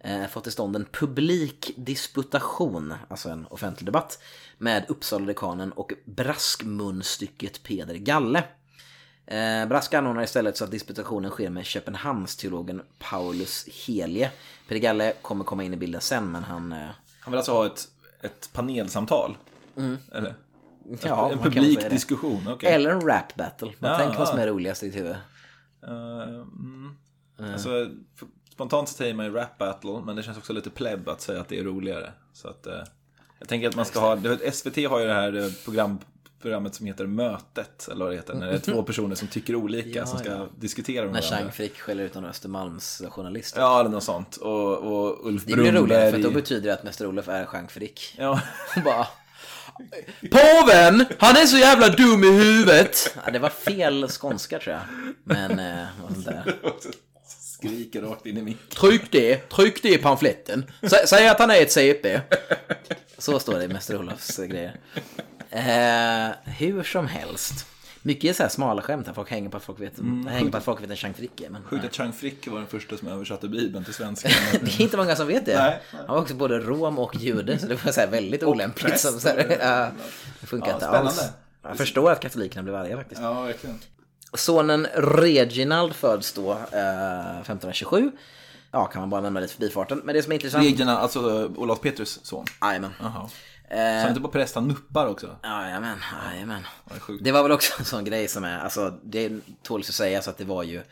eh, 0.00 0.26
få 0.26 0.40
till 0.40 0.52
stånd 0.52 0.76
en 0.76 0.84
publik 0.84 1.70
disputation, 1.76 2.94
alltså 3.08 3.28
en 3.28 3.46
offentlig 3.46 3.86
debatt, 3.86 4.22
med 4.58 4.84
Uppsala-dekanen 4.88 5.72
och 5.72 5.92
braskmunstycket 6.04 7.62
Peder 7.62 7.94
Galle. 7.94 8.44
Eh, 9.26 9.66
Brask 9.68 9.94
anordnar 9.94 10.22
istället 10.22 10.56
så 10.56 10.64
att 10.64 10.70
disputationen 10.70 11.30
sker 11.30 11.50
med 11.50 11.64
Köpenhamnsteologen 11.66 12.82
Paulus 12.98 13.66
Helie. 13.86 14.30
Peter 14.68 14.80
Galle 14.80 15.12
kommer 15.22 15.44
komma 15.44 15.64
in 15.64 15.74
i 15.74 15.76
bilden 15.76 16.00
sen 16.00 16.32
men 16.32 16.44
han... 16.44 16.72
Eh, 16.72 16.88
Han 17.20 17.30
vill 17.32 17.38
alltså 17.38 17.52
ha 17.52 17.66
ett, 17.66 17.88
ett 18.22 18.50
panelsamtal? 18.52 19.36
Eller? 20.12 20.34
Mm. 20.84 20.98
ja, 21.02 21.16
man 21.16 21.32
en 21.32 21.38
publik 21.38 21.90
diskussion? 21.90 22.48
okej. 22.48 22.72
Eller 22.72 22.90
en 22.90 23.00
rap 23.00 23.34
battle. 23.34 23.72
Man 23.78 23.90
Ja, 23.90 23.98
tänker 23.98 24.18
vad 24.18 24.28
som 24.28 24.38
ja. 24.38 24.44
är 24.44 24.48
roligast 24.48 24.82
i 24.82 24.86
ditt 24.86 24.96
huvud. 24.96 25.16
Eh, 25.86 26.22
mm. 26.32 26.94
Alltså, 27.52 27.90
spontant 28.60 28.88
säger 28.88 29.14
man 29.14 29.26
ju 29.26 29.32
rap 29.32 29.58
battle, 29.58 30.02
men 30.06 30.16
det 30.16 30.22
känns 30.22 30.38
också 30.38 30.52
lite 30.52 30.70
plebb 30.70 31.08
att 31.08 31.20
säga 31.20 31.40
att 31.40 31.48
det 31.48 31.58
är 31.58 31.64
roligare. 31.64 32.12
Så 32.32 32.48
att, 32.48 32.66
eh, 32.66 32.82
jag 33.38 33.48
tänker 33.48 33.68
att 33.68 33.76
man 33.76 33.84
ska 33.84 34.00
ha, 34.00 34.18
SVT 34.52 34.76
har 34.76 35.00
ju 35.00 35.06
det 35.06 35.14
här 35.14 35.36
eh, 35.36 35.50
program, 35.64 35.98
programmet 36.42 36.74
som 36.74 36.86
heter 36.86 37.06
Mötet, 37.06 37.88
eller 37.88 38.04
vad 38.04 38.12
det 38.12 38.16
heter, 38.16 38.34
när 38.34 38.46
det 38.46 38.54
är 38.54 38.58
två 38.58 38.82
personer 38.86 39.14
som 39.14 39.28
tycker 39.28 39.54
olika, 39.54 39.98
Ja, 39.98 40.06
som 40.06 40.18
ska 40.18 40.30
ja. 40.30 40.46
diskutera 40.58 41.04
med 41.04 41.12
När. 41.12 41.20
Chang 41.20 41.52
Frick 41.52 41.78
skäller 41.78 42.04
ut 42.04 42.14
någon 42.14 42.24
Östermalms 42.24 43.02
journalist. 43.10 43.54
Ja, 43.58 43.80
eller 43.80 43.90
något 43.90 44.04
sånt. 44.04 44.36
Och, 44.36 44.78
och 44.78 45.26
Ulf 45.26 45.44
Det 45.44 45.54
blir 45.54 45.72
roligare 45.72 46.10
för 46.10 46.18
då 46.18 46.30
betyder 46.30 46.68
det 46.68 46.74
att 46.74 46.84
Mäster 46.84 47.06
Olof 47.06 47.28
är 47.28 47.46
Chang 47.46 47.68
Frick. 47.68 48.14
Ja, 48.18 48.40
Bara... 48.84 49.06
Påven! 50.30 51.06
Han 51.18 51.36
är 51.36 51.46
så 51.46 51.56
jävla 51.56 51.88
dum 51.88 52.24
i 52.24 52.30
huvudet! 52.30 53.16
Ja, 53.24 53.30
det 53.30 53.38
var 53.38 53.48
fel 53.48 54.08
skånska 54.08 54.58
tror 54.58 54.74
jag. 54.74 54.82
Men, 55.24 55.58
eh, 55.58 55.86
vad 56.02 56.12
sånt 56.12 56.26
där. 56.26 56.54
skriker 57.60 58.02
rakt 58.02 58.26
in 58.26 58.36
i 58.36 58.42
micken. 58.42 58.66
Tryck 58.80 59.02
det, 59.12 59.36
tryck 59.48 59.82
det 59.82 59.88
i 59.88 59.98
pamfletten. 59.98 60.64
Sä, 60.82 61.06
säg 61.06 61.28
att 61.28 61.38
han 61.38 61.50
är 61.50 61.62
ett 61.62 61.72
CP. 61.72 62.20
Så 63.18 63.38
står 63.38 63.58
det 63.58 63.64
i 63.64 63.68
Mäster 63.68 63.98
Olofs 63.98 64.36
grejer. 64.36 64.76
Eh, 65.50 66.52
hur 66.58 66.82
som 66.82 67.06
helst. 67.06 67.66
Mycket 68.02 68.36
så 68.36 68.42
här 68.42 68.50
smala 68.50 68.82
skämt 68.82 69.06
här. 69.06 69.14
Folk 69.14 69.30
hänger 69.30 69.48
på 69.50 69.56
att 69.56 69.62
folk 69.62 69.80
vet, 69.80 69.92
hänger 70.28 70.50
på 70.50 70.56
att 70.56 70.64
folk 70.64 70.82
vet 70.82 70.90
en 70.90 70.96
Chang 70.96 71.14
Frick 71.14 71.40
är. 71.40 71.50
Men, 71.50 71.62
Sjukt 71.62 71.84
att 71.84 71.94
Chang 71.94 72.12
Frick 72.12 72.46
var 72.48 72.58
den 72.58 72.66
första 72.66 72.96
som 72.96 73.08
översatte 73.08 73.48
Bibeln 73.48 73.84
till 73.84 73.94
svenska. 73.94 74.28
det 74.62 74.66
är 74.66 74.80
inte 74.80 74.96
många 74.96 75.16
som 75.16 75.26
vet 75.26 75.46
det. 75.46 75.56
Nej, 75.58 75.80
Han 75.90 76.06
var 76.08 76.18
också 76.18 76.34
både 76.34 76.58
rom 76.58 76.98
och 76.98 77.16
jude, 77.16 77.58
så 77.58 77.66
det 77.66 77.84
var 77.84 77.92
så 77.92 78.06
väldigt 78.06 78.42
olämpligt. 78.42 79.00
Som, 79.00 79.20
så 79.20 79.28
här, 79.28 79.56
ja, 79.60 79.90
det 80.40 80.46
funkar 80.46 80.68
Ja, 80.68 80.74
inte 80.74 80.86
spännande. 80.86 81.10
alls. 81.10 81.28
Jag 81.62 81.76
förstår 81.76 82.10
att 82.12 82.20
katolikerna 82.20 82.62
blev 82.62 82.74
arga 82.74 82.96
faktiskt. 82.96 83.20
ja, 83.20 83.42
verkligen. 83.42 83.78
Sonen 84.34 84.86
Reginald 84.94 85.94
föds 85.94 86.32
då 86.32 86.52
eh, 86.52 87.40
1527. 87.40 88.12
Ja, 88.72 88.86
kan 88.86 89.02
man 89.02 89.10
bara 89.10 89.20
nämna 89.20 89.40
lite 89.40 89.54
förbifarten. 89.54 90.02
Men 90.04 90.14
det 90.14 90.22
som 90.22 90.32
är 90.32 90.34
intressant... 90.34 90.64
Reglerna, 90.64 90.98
alltså 90.98 91.20
uh, 91.20 91.58
Olof 91.58 91.80
Petrus 91.80 92.20
son. 92.22 92.44
Jajamän. 92.62 92.90
Så 92.98 93.28
Eh, 93.70 94.00
han 94.00 94.08
inte 94.08 94.20
bara 94.20 94.32
präst, 94.32 94.54
han 94.54 94.68
nuppar 94.68 95.06
också. 95.06 95.36
Jajamän, 95.42 95.98
jajamän. 96.32 96.66
Det. 97.06 97.18
Det 97.20 97.32
var 97.32 97.42
väl 97.42 97.52
också 97.52 97.72
en 97.78 97.84
sån 97.84 98.04
grej 98.04 98.28
som 98.28 98.44
är, 98.44 98.58
alltså 98.58 98.98
det 99.02 99.32
tåls 99.62 99.88
att 99.88 99.94
säga 99.94 100.22
så 100.22 100.30
att 100.30 100.38
det 100.38 100.44
var 100.44 100.62
ju 100.62 100.82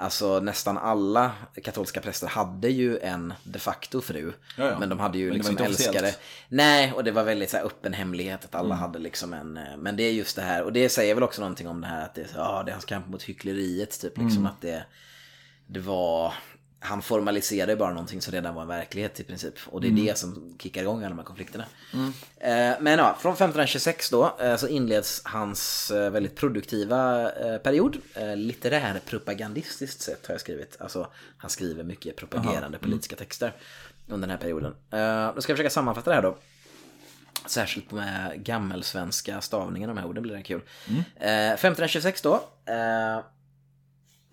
Alltså 0.00 0.40
nästan 0.40 0.78
alla 0.78 1.32
katolska 1.64 2.00
präster 2.00 2.26
hade 2.26 2.68
ju 2.68 2.98
en 2.98 3.34
de 3.44 3.58
facto 3.58 4.00
fru. 4.00 4.32
Ja, 4.56 4.64
ja. 4.70 4.78
Men 4.78 4.88
de 4.88 4.98
hade 4.98 5.18
ju 5.18 5.30
liksom 5.32 5.50
inte 5.52 5.62
officiellt. 5.62 5.96
älskare. 5.96 6.14
Nej, 6.48 6.92
och 6.92 7.04
det 7.04 7.10
var 7.10 7.24
väldigt 7.24 7.50
så 7.50 7.56
här 7.56 7.64
öppen 7.64 7.92
hemlighet 7.92 8.44
att 8.44 8.54
alla 8.54 8.74
Mm. 8.74 8.78
hade 8.78 8.98
liksom 8.98 9.32
en... 9.34 9.56
eh, 9.56 9.76
Men 9.78 9.96
det 9.96 10.02
är 10.02 10.12
just 10.12 10.36
det 10.36 10.42
här, 10.42 10.62
och 10.62 10.72
det 10.72 10.88
säger 10.88 11.14
väl 11.14 11.22
också 11.24 11.40
någonting 11.40 11.68
om 11.68 11.80
det 11.80 11.86
här 11.86 12.04
att 12.04 12.14
det, 12.14 12.26
ja, 12.34 12.62
det 12.62 12.70
är 12.70 12.72
hans 12.72 12.84
kamp 12.84 13.08
mot 13.08 13.22
hyckleriet 13.22 14.00
typ. 14.00 14.18
Liksom 14.18 14.38
Mm. 14.38 14.46
att 14.46 14.60
det, 14.60 14.84
det 15.66 15.80
var... 15.80 16.32
Han 16.80 17.02
formaliserade 17.02 17.76
bara 17.76 17.90
någonting 17.90 18.20
som 18.20 18.32
redan 18.32 18.54
var 18.54 18.62
en 18.62 18.68
verklighet 18.68 19.20
i 19.20 19.24
princip. 19.24 19.54
Och 19.66 19.80
det 19.80 19.86
är 19.86 19.90
Mm. 19.90 20.04
det 20.06 20.18
som 20.18 20.54
kickar 20.58 20.82
igång 20.82 20.98
alla 20.98 21.08
de 21.08 21.18
här 21.18 21.24
konflikterna. 21.24 21.64
Eh, 22.40 22.80
Men 22.80 22.98
ja, 22.98 23.16
från 23.20 23.32
1526 23.32 24.10
då 24.10 24.36
eh, 24.40 24.56
så 24.56 24.68
inleds 24.68 25.22
hans 25.24 25.90
eh, 25.90 26.10
väldigt 26.10 26.36
produktiva 26.36 27.30
period. 27.62 27.96
Eh, 28.14 28.36
Litterärpropagandistiskt 28.36 30.00
sett 30.00 30.26
har 30.26 30.34
jag 30.34 30.40
skrivit. 30.40 30.76
Alltså 30.80 31.06
han 31.38 31.50
skriver 31.50 31.84
mycket 31.84 32.16
propagerande 32.16 32.78
politiska 32.78 33.16
texter 33.16 33.52
under 34.08 34.28
den 34.28 34.30
här 34.30 34.42
perioden. 34.42 34.74
Då 35.34 35.40
ska 35.42 35.50
jag 35.50 35.56
försöka 35.56 35.70
sammanfatta 35.70 36.10
det 36.10 36.14
här 36.16 36.22
då. 36.22 36.36
Särskilt 37.46 37.90
med 37.90 38.44
gammelsvenska 38.44 39.40
stavningen 39.40 39.90
av 39.90 39.96
de 39.96 40.02
här 40.02 40.08
orden 40.08 40.22
blir 40.22 40.34
det 40.36 40.42
kul. 40.42 40.60
Eh, 41.16 41.52
1526 41.52 42.22
då. 42.22 42.40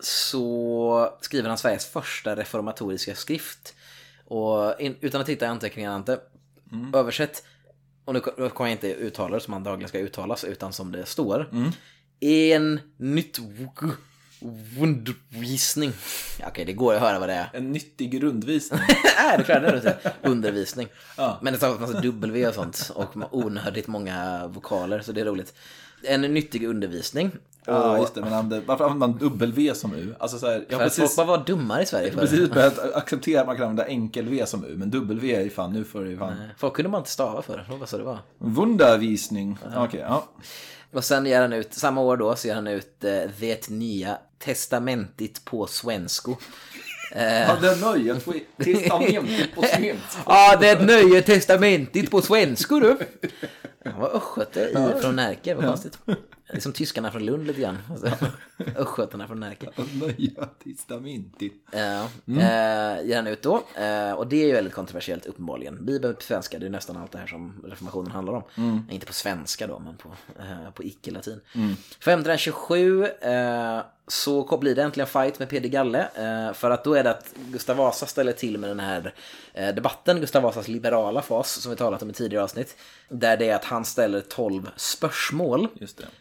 Så 0.00 1.16
skriver 1.20 1.48
han 1.48 1.58
Sveriges 1.58 1.86
första 1.86 2.36
reformatoriska 2.36 3.14
skrift. 3.14 3.74
Och 4.24 4.80
in, 4.80 4.96
utan 5.00 5.20
att 5.20 5.26
titta 5.26 5.44
i 5.44 5.48
anteckningarna 5.48 5.96
inte. 5.96 6.20
Översätt. 6.94 7.42
Och 8.04 8.14
nu 8.14 8.20
kommer 8.20 8.70
jag 8.70 8.70
inte 8.70 8.92
uttala 8.92 9.34
det 9.34 9.40
som 9.40 9.54
antagligen 9.54 9.88
ska 9.88 9.98
uttalas 9.98 10.44
utan 10.44 10.72
som 10.72 10.92
det 10.92 11.06
står. 11.06 11.48
En 12.20 12.80
nytt 12.96 13.38
undervisning. 14.80 15.92
Ja, 16.40 16.46
Okej, 16.48 16.64
det 16.64 16.72
går 16.72 16.94
att 16.94 17.00
höra 17.00 17.18
vad 17.18 17.28
det 17.28 17.34
är. 17.34 17.50
En 17.52 17.72
nyttig 17.72 18.22
rundvisning. 18.22 18.80
Nej, 19.18 19.38
det 19.38 19.44
klarar 19.44 19.60
det 19.60 19.76
inte. 19.76 20.12
Undervisning. 20.22 20.88
Men 21.42 21.52
det 21.52 21.56
stavas 21.58 21.80
massa 21.80 22.00
W 22.00 22.46
och 22.46 22.54
sånt. 22.54 22.90
Och 22.94 23.16
onödigt 23.30 23.86
många 23.86 24.46
vokaler, 24.46 25.00
så 25.00 25.12
det 25.12 25.20
är 25.20 25.24
roligt. 25.24 25.54
En 26.06 26.20
nyttig 26.20 26.64
undervisning. 26.64 27.30
Ja, 27.64 27.98
just 27.98 28.14
det. 28.14 28.20
Men 28.20 28.32
han, 28.32 28.62
varför 28.66 28.84
använder 28.84 29.06
man 29.08 29.18
dubbel-V 29.18 29.74
som 29.74 29.94
U? 29.94 30.14
Alltså 30.18 30.38
så 30.38 30.46
här, 30.46 30.52
jag 30.54 30.66
För 30.68 30.76
har 30.76 30.84
att 30.86 30.94
folk 30.94 31.02
precis, 31.02 31.16
bara 31.16 31.26
var 31.26 31.44
dummare 31.44 31.82
i 31.82 31.86
Sverige 31.86 32.10
förr. 32.12 32.20
precis 32.20 32.50
börjat 32.50 32.78
acceptera 32.94 33.40
att 33.40 33.46
man 33.46 33.56
kan 33.56 33.62
använda 33.62 33.86
enkel-V 33.86 34.46
som 34.46 34.64
U, 34.64 34.74
men 34.76 34.90
dubbel-V 34.90 35.34
är 35.34 35.40
ju 35.40 35.50
fan, 35.50 35.72
nu 35.72 35.84
får 35.84 36.04
det 36.04 36.10
ju 36.10 36.18
fan. 36.18 36.34
Folk 36.58 36.74
kunde 36.74 36.88
bara 36.88 36.98
inte 36.98 37.10
stava 37.10 37.42
för 37.42 37.66
det 37.68 37.76
var 37.76 37.86
så 37.86 37.98
det 37.98 38.04
var. 38.04 38.18
Wundervisning. 38.38 39.58
Okej, 39.76 40.00
ja. 40.00 40.24
Och 40.92 41.04
sen 41.04 41.26
ger 41.26 41.40
han 41.40 41.52
ut, 41.52 41.74
samma 41.74 42.00
år 42.00 42.16
då, 42.16 42.36
så 42.36 42.48
ger 42.48 42.54
han 42.54 42.66
ut 42.66 43.04
eh, 43.04 43.22
Det 43.40 43.68
nya 43.70 44.18
testamentit 44.38 45.44
på 45.44 45.66
svensko. 45.66 46.36
Ja, 47.10 47.56
det 47.60 47.68
är 47.68 47.80
nöjet 47.80 48.24
på 48.24 48.34
testamentet 48.64 49.54
på 49.54 49.62
svenska. 49.62 50.18
Ja, 50.26 50.56
det 50.60 50.86
nya 50.86 51.22
testamentit 51.22 52.10
på 52.10 52.22
svensko 52.22 52.80
du. 52.80 52.98
Han 53.84 54.00
var 54.00 54.16
östgöte 54.16 54.60
i, 54.60 55.00
från 55.00 55.16
Närke, 55.16 55.54
vad 55.54 55.64
konstigt. 55.64 55.98
Det 56.50 56.56
är 56.56 56.60
som 56.60 56.72
tyskarna 56.72 57.10
från 57.10 57.24
Lund 57.24 57.46
lite 57.46 57.60
grann. 57.60 57.78
Alltså, 57.90 58.10
Östgötarna 58.76 59.26
från 59.26 59.40
Närke. 59.40 59.68
Nöja 60.00 60.48
testamentet. 60.64 61.52
Ja, 61.72 62.02
eh, 62.26 63.06
ger 63.06 63.16
han 63.16 63.26
ut 63.26 63.42
då. 63.42 63.62
Eh, 63.74 64.12
och 64.12 64.26
det 64.26 64.42
är 64.42 64.46
ju 64.46 64.52
väldigt 64.52 64.74
kontroversiellt 64.74 65.26
uppenbarligen. 65.26 65.86
Bibeln 65.86 66.14
på 66.14 66.22
svenska, 66.22 66.58
det 66.58 66.66
är 66.66 66.70
nästan 66.70 66.96
allt 66.96 67.12
det 67.12 67.18
här 67.18 67.26
som 67.26 67.64
reformationen 67.64 68.10
handlar 68.10 68.32
om. 68.32 68.42
Inte 68.90 69.06
på 69.06 69.12
svenska 69.12 69.66
då, 69.66 69.78
men 69.78 69.96
på, 69.96 70.08
eh, 70.38 70.70
på 70.74 70.84
icke-latin. 70.84 71.40
1527 71.98 73.04
eh, 73.06 73.80
så 74.08 74.58
blir 74.58 74.74
det 74.74 74.82
äntligen 74.82 75.06
fight 75.06 75.38
med 75.38 75.48
Peder 75.48 75.68
Galle. 75.68 76.08
Eh, 76.14 76.52
för 76.52 76.70
att 76.70 76.84
då 76.84 76.94
är 76.94 77.04
det 77.04 77.10
att 77.10 77.34
Gustav 77.36 77.76
Vasa 77.76 78.06
ställer 78.06 78.32
till 78.32 78.58
med 78.58 78.70
den 78.70 78.80
här 78.80 79.14
eh, 79.54 79.74
debatten, 79.74 80.20
Gustav 80.20 80.42
Vasas 80.42 80.68
liberala 80.68 81.22
fas, 81.22 81.50
som 81.50 81.70
vi 81.70 81.76
talat 81.76 82.02
om 82.02 82.10
i 82.10 82.12
tidigare 82.12 82.44
avsnitt. 82.44 82.76
Där 83.08 83.36
det 83.36 83.48
är 83.48 83.54
att 83.54 83.64
han 83.64 83.84
ställer 83.84 84.20
12 84.20 84.70
spörsmål. 84.76 85.68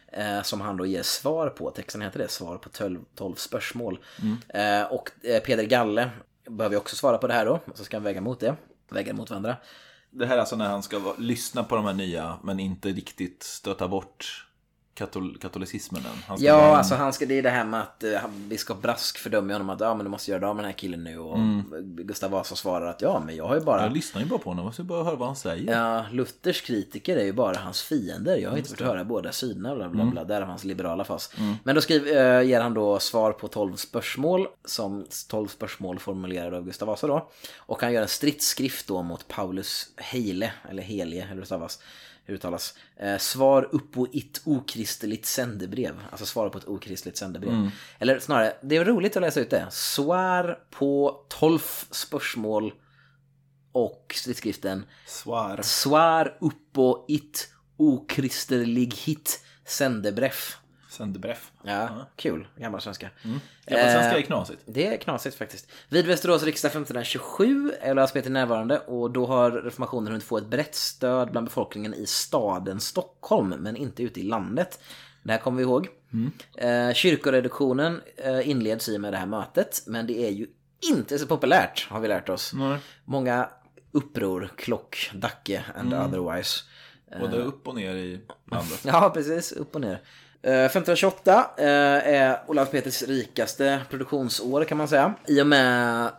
Eh, 0.07 0.41
som 0.41 0.61
han 0.61 0.77
då 0.77 0.85
ger 0.85 1.03
svar 1.03 1.49
på. 1.49 1.71
Texten 1.71 2.01
heter 2.01 2.19
det, 2.19 2.27
svar 2.27 2.57
på 2.57 2.69
12, 2.69 2.99
12 3.15 3.35
spörsmål. 3.35 3.99
Eh, 4.49 4.83
och 4.83 5.11
Peder 5.45 5.63
Galle 5.63 6.09
behöver 6.49 6.73
ju 6.73 6.79
också 6.79 6.95
svara 6.95 7.17
på 7.17 7.27
det 7.27 7.33
här 7.33 7.45
då. 7.45 7.59
Så 7.75 7.83
ska 7.83 7.97
han 7.97 8.03
väga 8.03 8.21
mot 8.21 8.39
det. 8.39 8.55
Väga 8.89 9.13
mot 9.13 9.29
varandra. 9.29 9.57
Det 10.09 10.25
här 10.25 10.35
är 10.35 10.39
alltså 10.39 10.55
när 10.55 10.69
han 10.69 10.83
ska 10.83 11.13
lyssna 11.17 11.63
på 11.63 11.75
de 11.75 11.85
här 11.85 11.93
nya, 11.93 12.37
men 12.43 12.59
inte 12.59 12.89
riktigt 12.89 13.43
stöta 13.43 13.87
bort 13.87 14.45
katol, 14.95 15.37
katolicismen. 15.37 16.01
Han 16.27 16.37
Ja, 16.39 16.57
vara 16.57 16.77
alltså 16.77 16.95
han 16.95 17.13
ska, 17.13 17.25
det 17.25 17.37
är 17.37 17.43
det 17.43 17.49
här 17.49 17.65
med 17.65 17.81
att 17.81 18.03
han- 18.21 18.49
biskop 18.49 18.81
Brask 18.81 19.17
fördömer 19.17 19.53
honom 19.53 19.69
att 19.69 19.79
ja, 19.79 19.95
men 19.95 20.03
du 20.03 20.09
måste 20.09 20.31
göra 20.31 20.41
det 20.41 20.47
av 20.47 20.55
med 20.55 20.63
den 20.63 20.71
här 20.71 20.77
killen 20.77 21.03
nu. 21.03 21.19
Och 21.19 21.37
Gustav 21.81 22.31
Vasa 22.31 22.55
svarar 22.55 22.85
att 22.85 23.01
ja, 23.01 23.21
men 23.25 23.35
jag 23.35 23.47
har 23.47 23.55
ju 23.55 23.61
bara... 23.61 23.81
Jag 23.83 23.91
lyssnar 23.93 24.21
ju 24.21 24.27
bara 24.27 24.39
på 24.39 24.49
honom, 24.49 24.65
jag 24.65 24.73
ska 24.73 24.83
bara 24.83 25.03
höra 25.03 25.15
vad 25.15 25.27
han 25.27 25.35
säger. 25.35 25.73
Ja, 25.73 26.05
Luthers 26.11 26.61
kritiker 26.61 27.17
är 27.17 27.23
ju 27.23 27.33
bara 27.33 27.57
hans 27.57 27.81
fiender. 27.81 28.37
Jag 28.37 28.49
har 28.49 28.57
inte 28.57 28.69
fått 28.69 28.81
höra 28.81 29.03
båda 29.03 29.31
sidorna, 29.31 29.75
bla 29.75 29.89
bla 29.89 30.05
bla. 30.05 30.23
Där 30.23 30.41
är 30.41 30.45
hans 30.45 30.63
liberala 30.63 31.03
fas. 31.03 31.33
Men 31.63 31.75
då 31.75 31.81
skriver, 31.81 32.39
äh, 32.39 32.47
ger 32.47 32.61
han 32.61 32.73
då 32.73 32.99
svar 32.99 33.31
på 33.31 33.47
12 33.47 33.75
spörsmål, 33.75 34.47
som 34.65 35.05
12 35.29 35.47
spörsmål 35.47 35.99
formulerade 35.99 36.57
av 36.57 36.65
Gustav 36.65 36.87
Vasa 36.87 37.07
då. 37.07 37.29
Och 37.57 37.81
han 37.81 37.93
gör 37.93 38.01
en 38.01 38.07
stridsskrift 38.07 38.87
då 38.87 39.01
mot 39.03 39.27
Paulus 39.27 39.87
Heile, 39.97 40.51
eller 40.69 40.83
Helie, 40.83 41.23
eller 41.23 41.33
hur 41.33 41.39
det 41.39 41.45
stavas. 41.45 41.79
Uttalas. 42.27 42.77
Eh, 42.97 43.17
svar 43.17 43.69
upp 43.71 43.91
på 43.91 44.07
ett 44.13 44.41
okristeligt 44.43 45.25
sändebrev. 45.25 45.99
Alltså 46.11 46.25
svar 46.25 46.49
på 46.49 46.57
ett 46.57 46.67
okristligt 46.67 47.17
sändebrev. 47.17 47.71
Eller 47.99 48.19
snarare, 48.19 48.53
det 48.63 48.75
är 48.75 48.85
roligt 48.85 49.15
att 49.15 49.21
läsa 49.21 49.39
ut 49.39 49.49
det. 49.49 49.67
Svar 49.71 50.59
på 50.71 51.25
12 51.29 51.59
spörsmål 51.91 52.73
och 53.71 54.13
stridsskriften 54.15 54.85
Svar. 55.07 55.59
Svar 55.61 56.37
uppå 56.41 57.05
ett 57.09 57.47
okristerligt 57.77 59.39
sändebrev. 59.65 60.31
Sändebreff. 60.95 61.51
Ja, 61.63 61.89
kul. 62.15 62.47
Gammal 62.57 62.81
svenska. 62.81 63.09
Ja, 63.23 63.29
men 63.65 63.91
svenska 63.91 64.11
är 64.13 64.17
Eh, 64.17 64.23
knasigt. 64.23 64.61
Det 64.65 64.87
är 64.87 64.97
knasigt 64.97 65.35
faktiskt. 65.35 65.69
Vid 65.89 66.05
Västerås 66.07 66.43
riksdag 66.43 66.69
1527 66.69 67.71
är 67.81 67.91
Olaus 67.91 68.11
Peter 68.11 68.29
närvarande 68.29 68.79
och 68.79 69.11
då 69.11 69.25
har 69.25 69.51
reformationen 69.51 70.07
hunnit 70.07 70.23
få 70.23 70.37
ett 70.37 70.45
brett 70.47 70.75
stöd 70.75 71.31
bland 71.31 71.47
befolkningen 71.47 71.93
i 71.93 72.05
staden 72.05 72.79
Stockholm 72.79 73.49
men 73.49 73.75
inte 73.75 74.03
ute 74.03 74.19
i 74.19 74.23
landet. 74.23 74.79
Det 75.23 75.31
här 75.31 75.39
kommer 75.39 75.57
vi 75.57 75.63
ihåg. 75.63 75.87
Eh, 76.57 76.93
kyrkoreduktionen 76.93 78.01
eh, 78.17 78.49
inleds 78.49 78.89
i 78.89 78.97
med 78.97 79.13
det 79.13 79.17
här 79.17 79.25
mötet, 79.25 79.83
men 79.87 80.07
det 80.07 80.19
är 80.27 80.31
ju 80.31 80.47
inte 80.91 81.19
så 81.19 81.27
populärt 81.27 81.87
har 81.89 81.99
vi 81.99 82.07
lärt 82.07 82.29
oss. 82.29 82.53
Många 83.05 83.49
uppror, 83.91 84.51
klock, 84.57 85.11
Dacke 85.13 85.63
and 85.75 85.93
otherwise. 85.93 86.63
Både 87.19 87.37
upp 87.37 87.67
och 87.67 87.75
ner 87.75 87.95
i 87.95 88.21
landet. 88.51 88.81
Ja, 88.85 89.11
precis. 89.13 89.51
Upp 89.51 89.75
och 89.75 89.81
ner. 89.81 90.01
Eh, 90.45 90.65
1528 90.65 91.49
eh, 91.57 91.65
är 91.67 92.39
Olav 92.47 92.65
Petris 92.65 93.03
rikaste 93.03 93.81
produktionsår 93.89 94.63
kan 94.63 94.77
man 94.77 94.87
säga. 94.87 95.13
I 95.27 95.41
och 95.41 95.47
med 95.47 96.09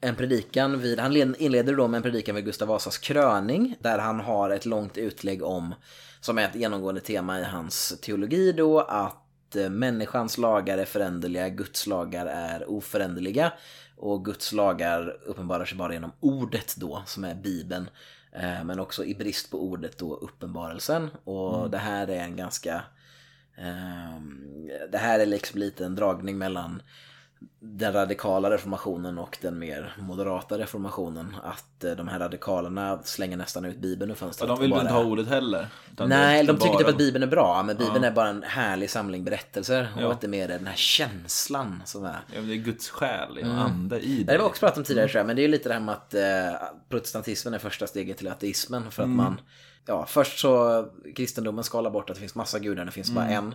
en 0.00 0.16
predikan 0.16 0.80
vid, 0.80 0.98
han 1.00 1.12
led- 1.12 1.36
inleder 1.38 1.76
då 1.76 1.88
med 1.88 1.96
en 1.98 2.02
predikan 2.02 2.34
vid 2.34 2.44
Gustav 2.44 2.68
Vasas 2.68 2.98
kröning. 2.98 3.76
Där 3.80 3.98
han 3.98 4.20
har 4.20 4.50
ett 4.50 4.66
långt 4.66 4.98
utlägg 4.98 5.42
om, 5.42 5.74
som 6.20 6.38
är 6.38 6.44
ett 6.44 6.54
genomgående 6.54 7.00
tema 7.00 7.40
i 7.40 7.44
hans 7.44 8.00
teologi 8.00 8.52
då, 8.52 8.80
att 8.80 9.56
eh, 9.56 9.70
människans 9.70 10.38
lagar 10.38 10.78
är 10.78 10.84
föränderliga, 10.84 11.48
Guds 11.48 11.86
lagar 11.86 12.26
är 12.26 12.70
oföränderliga. 12.70 13.52
Och 13.96 14.24
Guds 14.24 14.52
lagar 14.52 15.16
uppenbarar 15.26 15.64
sig 15.64 15.78
bara 15.78 15.92
genom 15.92 16.12
ordet 16.20 16.74
då, 16.76 17.02
som 17.06 17.24
är 17.24 17.34
Bibeln. 17.34 17.90
Eh, 18.32 18.64
Men 18.64 18.80
också 18.80 19.04
i 19.04 19.14
brist 19.14 19.50
på 19.50 19.62
ordet 19.62 19.98
då 19.98 20.14
uppenbarelsen. 20.16 21.10
Och 21.24 21.70
det 21.70 21.78
här 21.78 22.06
är 22.10 22.20
en 22.20 22.36
ganska... 22.36 22.82
ehm, 23.56 24.38
det 24.92 24.98
här 24.98 25.18
är 25.20 25.26
liksom 25.26 25.60
lite 25.60 25.84
en 25.84 25.94
dragning 25.94 26.38
mellan 26.38 26.82
den 27.60 27.92
radikala 27.92 28.50
reformationen 28.50 29.18
och 29.18 29.38
den 29.40 29.58
mer 29.58 29.94
moderata 29.98 30.58
reformationen. 30.58 31.36
Att 31.42 31.84
eh, 31.84 31.92
de 31.92 32.08
här 32.08 32.18
radikalerna 32.18 32.98
slänger 33.04 33.36
nästan 33.36 33.64
ut 33.64 33.78
Bibeln 33.78 34.10
ur 34.10 34.14
Ja, 34.14 34.18
fönstret. 34.18 34.48
de 34.48 34.60
vill 34.60 34.70
väl 34.70 34.80
inte 34.80 34.92
bara- 34.92 35.02
ha 35.02 35.10
ordet 35.10 35.28
heller? 35.28 35.66
Nej, 36.06 36.46
de 36.46 36.56
tycker 36.56 36.68
bara- 36.72 36.78
typ 36.78 36.88
att 36.88 36.98
Bibeln 36.98 37.22
är 37.22 37.26
bra, 37.26 37.62
men 37.62 37.76
Bibeln 37.76 38.04
är 38.04 38.10
bara 38.10 38.28
en 38.28 38.42
härlig 38.42 38.90
samling 38.90 39.24
berättelser. 39.24 39.88
Ja. 39.98 40.06
Och 40.06 40.12
att 40.12 40.20
det 40.20 40.28
mer 40.28 40.44
är 40.48 40.58
den 40.58 40.66
här 40.66 40.76
känslan 40.76 41.82
som 41.84 42.04
är... 42.04 42.18
Ja, 42.34 42.40
det 42.40 42.52
är 42.52 42.56
Guds 42.56 42.90
själ, 42.90 43.38
mm. 43.38 43.58
ande 43.58 44.00
i 44.00 44.16
Det 44.18 44.24
det. 44.24 44.32
har 44.32 44.38
vi 44.38 44.44
också 44.44 44.60
pratat 44.60 44.78
om 44.78 44.84
tidigare 44.84 45.10
jag, 45.14 45.26
men 45.26 45.36
det 45.36 45.42
är 45.42 45.44
ju 45.44 45.48
lite 45.48 45.68
det 45.68 45.72
här 45.74 45.80
med 45.80 45.94
att 45.94 46.14
eh, 46.14 46.68
protestantismen 46.88 47.54
är 47.54 47.58
första 47.58 47.86
steget 47.86 48.18
till 48.18 48.28
ateismen. 48.28 48.90
För 48.90 49.02
att 49.02 49.08
man, 49.08 49.40
ja, 49.86 50.06
först 50.06 50.38
så 50.38 50.84
kristendomen 51.16 51.64
skalar 51.64 51.90
bort 51.90 52.10
att 52.10 52.16
det 52.16 52.20
finns 52.20 52.34
massa 52.34 52.58
gudar, 52.58 52.84
det 52.84 52.90
finns 52.90 53.10
bara 53.10 53.26
en. 53.28 53.54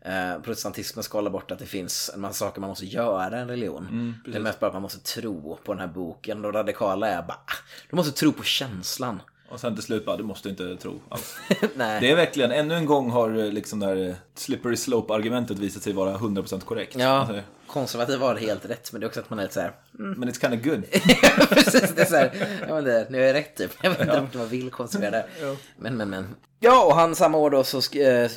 Eh, 0.00 0.40
protestantismen 0.42 1.02
skalar 1.02 1.30
bort 1.30 1.50
att 1.50 1.58
det 1.58 1.66
finns 1.66 2.10
en 2.14 2.20
massa 2.20 2.34
saker 2.34 2.60
man 2.60 2.70
måste 2.70 2.86
göra 2.86 3.38
i 3.38 3.40
en 3.40 3.48
religion. 3.48 4.14
det 4.26 4.36
är 4.36 4.40
mest 4.40 4.60
bara 4.60 4.66
att 4.66 4.72
man 4.72 4.82
måste 4.82 5.00
tro 5.00 5.58
på 5.64 5.72
den 5.72 5.80
här 5.80 5.86
boken. 5.88 6.42
De 6.42 6.52
radikala 6.52 7.08
är 7.08 7.22
bara, 7.22 7.32
ah, 7.46 7.54
du 7.90 7.96
måste 7.96 8.12
tro 8.12 8.32
på 8.32 8.42
känslan. 8.42 9.22
Och 9.48 9.60
sen 9.60 9.74
till 9.74 9.84
slut 9.84 10.06
bara, 10.06 10.16
du 10.16 10.22
måste 10.24 10.48
inte 10.48 10.76
tro 10.76 11.00
alls. 11.08 11.36
Det 11.76 12.10
är 12.10 12.16
verkligen, 12.16 12.52
ännu 12.52 12.74
en 12.74 12.86
gång 12.86 13.10
har 13.10 13.38
eh, 13.38 13.52
liksom 13.52 13.80
det 13.80 13.86
här 13.86 14.08
eh, 14.08 14.14
slippery 14.34 14.76
slope-argumentet 14.76 15.58
visat 15.58 15.82
sig 15.82 15.92
vara 15.92 16.16
100% 16.18 16.60
korrekt. 16.60 16.96
Ja, 16.98 17.08
Alltså, 17.08 17.40
konservativ 17.74 18.20
har 18.20 18.34
helt 18.36 18.66
rätt, 18.70 18.92
men 18.92 19.00
det 19.00 19.04
är 19.04 19.08
också 19.08 19.20
att 19.20 19.30
man 19.30 19.38
är 19.38 19.42
lite 19.42 19.54
så 19.54 19.60
här, 19.60 19.72
Men 19.92 20.28
it's 20.28 20.40
kind 20.40 20.54
of 20.54 20.60
good. 20.66 20.82
Precis, 21.48 21.92
det 21.96 22.02
är 22.02 22.06
så 22.06 22.16
här, 22.16 22.32
ja 22.68 22.74
men 22.74 22.84
det, 22.84 23.06
nu 23.10 23.22
är 23.22 23.26
jag 23.26 23.34
rätt 23.34 23.56
typ. 23.56 23.70
Jag 23.82 23.90
vet 23.90 24.00
inte 24.00 24.18
om 24.18 24.28
man 24.34 24.48
vill 24.48 24.70
konstruera 24.70 25.10
det. 25.10 25.26
Men, 25.78 25.96
men, 25.96 26.10
men. 26.10 26.34
Ja, 26.60 26.84
och 26.84 26.94
han 26.94 27.14
samma 27.14 27.38
år 27.38 27.50
då 27.50 27.64
så 27.64 27.80
sk- 27.80 28.22
eh, 28.22 28.28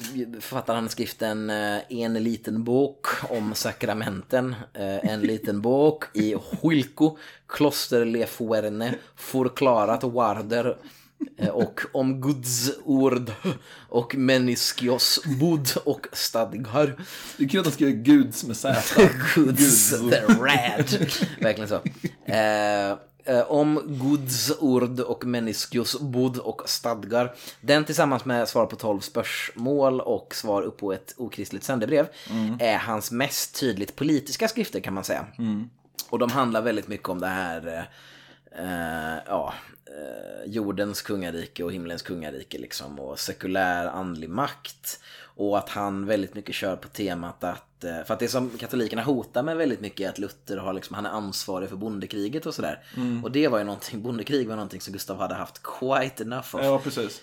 författar 0.42 0.76
han 0.76 0.90
skriften 0.90 1.50
eh, 1.50 1.78
En 1.90 2.14
liten 2.14 2.64
bok 2.64 3.08
om 3.30 3.54
sakramenten. 3.56 4.56
Eh, 4.74 5.10
En 5.12 5.22
liten 5.22 5.62
bok 5.62 6.04
i 6.14 6.36
Huilco, 6.62 7.18
kloster 7.48 8.06
Le 8.06 8.26
Fuerne, 8.26 8.96
förklarat 9.16 10.04
Warder 10.04 10.78
och 11.52 11.82
om 11.94 12.22
Guds 12.22 12.72
ord 12.84 13.32
och 13.90 14.16
meniskios 14.16 15.20
bud 15.40 15.70
och 15.84 16.08
stadgar. 16.14 16.96
Det 17.38 17.44
är 17.44 17.48
kul 17.48 17.60
att 17.60 17.66
de 17.66 17.72
skriver 17.72 17.92
Guds 17.92 18.44
med 18.44 18.58
Z. 18.58 18.82
Guds 19.36 19.90
the 19.90 20.22
rad. 20.22 20.98
Verkligen 21.42 21.68
så. 21.68 21.82
Eh, 22.26 22.90
eh, 23.26 23.52
om 23.52 23.82
Guds 24.02 24.52
ord 24.60 25.00
och 25.00 25.26
meniskios 25.26 26.00
bud 26.00 26.38
och 26.38 26.62
stadgar. 26.70 27.36
Den 27.62 27.86
tillsammans 27.86 28.26
med 28.26 28.50
svar 28.50 28.66
på 28.66 28.76
12 28.76 29.00
spörsmål 29.00 30.02
och 30.02 30.36
svar 30.36 30.62
upp 30.62 30.78
på 30.78 30.94
ett 30.94 31.14
okristligt 31.18 31.64
sändebrev 31.64 32.08
är 32.60 32.78
hans 32.78 33.12
mest 33.12 33.60
tydligt 33.60 33.96
politiska 33.96 34.48
skrifter 34.48 34.80
kan 34.80 34.94
man 34.94 35.04
säga. 35.04 35.26
Och 36.10 36.20
de 36.20 36.32
handlar 36.32 36.62
väldigt 36.62 36.88
mycket 36.88 37.10
om 37.10 37.20
det 37.20 37.28
här 37.28 37.68
eh, 37.68 37.84
eh, 38.58 39.18
ja, 39.26 39.54
eh, 39.54 39.77
jordens 40.46 41.02
kungarike 41.02 41.64
och 41.64 41.72
himlens 41.72 42.02
kungarike 42.02 42.58
liksom 42.58 43.00
och 43.00 43.20
sekulär 43.20 43.88
andlig 43.88 44.30
makt. 44.30 45.00
Och 45.22 45.58
att 45.58 45.70
han 45.70 46.06
väldigt 46.06 46.36
mycket 46.36 46.56
kör 46.56 46.76
på 46.76 46.88
temat 46.88 47.44
att, 47.44 47.84
eh, 47.84 48.04
för 48.06 48.14
att 48.14 48.20
det 48.20 48.28
som 48.28 48.50
katolikerna 48.50 49.04
hotar 49.04 49.44
med 49.44 49.58
väldigt 49.58 49.82
mycket 49.82 50.06
är 50.06 50.10
att 50.10 50.20
Luther 50.20 50.58
har 50.58 50.74
liksom, 50.74 50.96
han 50.96 51.06
är 51.06 51.10
ansvarig 51.10 51.70
för 51.70 51.76
bondekriget 51.76 52.46
och 52.46 52.54
sådär. 52.54 52.84
Och 53.24 53.32
det 53.32 53.48
var 53.48 53.58
ju 53.58 53.64
någonting, 53.64 54.02
bondekrig 54.02 54.48
var 54.48 54.56
någonting 54.56 54.82
som 54.82 54.94
Gustav 54.94 55.20
hade 55.20 55.36
haft 55.36 55.62
quite 55.64 56.24
enough 56.24 56.56
of. 56.56 56.62
Ja, 56.64 56.80
precis. 56.80 57.22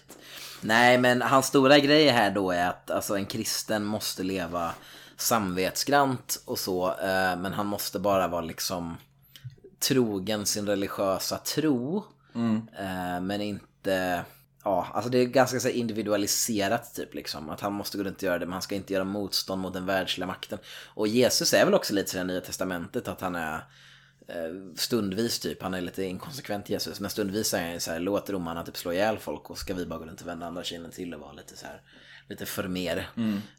Nej, 0.60 0.98
men 0.98 1.22
hans 1.22 1.46
stora 1.46 1.78
grej 1.78 2.08
här 2.08 2.30
då 2.30 2.50
är 2.50 2.68
att 2.68 2.90
alltså, 2.90 3.16
en 3.16 3.26
kristen 3.26 3.84
måste 3.84 4.22
leva 4.22 4.74
samvetsgrant 5.16 6.42
och 6.44 6.58
så, 6.58 6.88
eh, 6.88 7.36
men 7.36 7.52
han 7.52 7.66
måste 7.66 7.98
bara 7.98 8.28
vara 8.28 8.44
liksom 8.44 8.96
trogen 9.88 10.46
sin 10.46 10.66
religiösa 10.66 11.38
tro. 11.38 12.04
Eh, 12.78 13.20
men 13.20 13.40
inte, 13.40 14.24
ja, 14.64 14.86
alltså 14.92 15.10
det 15.10 15.18
är 15.18 15.26
ganska 15.26 15.60
så 15.60 15.68
individualiserat 15.68 16.94
typ 16.94 17.14
liksom. 17.14 17.50
Att 17.50 17.60
han 17.60 17.72
måste 17.72 17.98
gå 17.98 18.04
runt 18.04 18.16
och 18.16 18.22
göra 18.22 18.38
det, 18.38 18.46
men 18.46 18.52
han 18.52 18.62
ska 18.62 18.74
inte 18.74 18.92
göra 18.92 19.04
motstånd 19.04 19.62
mot 19.62 19.74
den 19.74 19.86
världsliga 19.86 20.26
makten. 20.26 20.58
Och 20.86 21.08
Jesus 21.08 21.54
är 21.54 21.64
väl 21.64 21.74
också 21.74 21.94
lite 21.94 22.10
så 22.10 22.16
i 22.16 22.20
det 22.20 22.24
nya 22.24 22.40
testamentet 22.40 23.08
att 23.08 23.20
han 23.20 23.34
är 23.34 23.54
eh, 24.28 24.74
stundvis 24.76 25.38
typ, 25.38 25.62
han 25.62 25.74
är 25.74 25.80
lite 25.80 26.04
inkonsekvent 26.04 26.68
Jesus, 26.68 27.00
men 27.00 27.10
stundvis 27.10 27.54
är 27.54 27.70
han 27.70 27.80
så 27.80 27.90
här, 27.90 28.00
låt 28.00 28.30
romarna 28.30 28.64
typ 28.64 28.76
slå 28.76 28.92
ihjäl 28.92 29.18
folk 29.18 29.50
och 29.50 29.58
ska 29.58 29.74
vi 29.74 29.86
bara 29.86 29.98
gå 29.98 30.04
runt 30.04 30.20
och 30.20 30.28
vända 30.28 30.46
andra 30.46 30.64
kinden 30.64 30.90
till 30.90 31.14
och 31.14 31.20
vara 31.20 31.32
lite 31.32 31.56
så 31.56 31.66
här 31.66 31.80
lite 32.28 32.46
för 32.46 32.68
mer. 32.68 33.08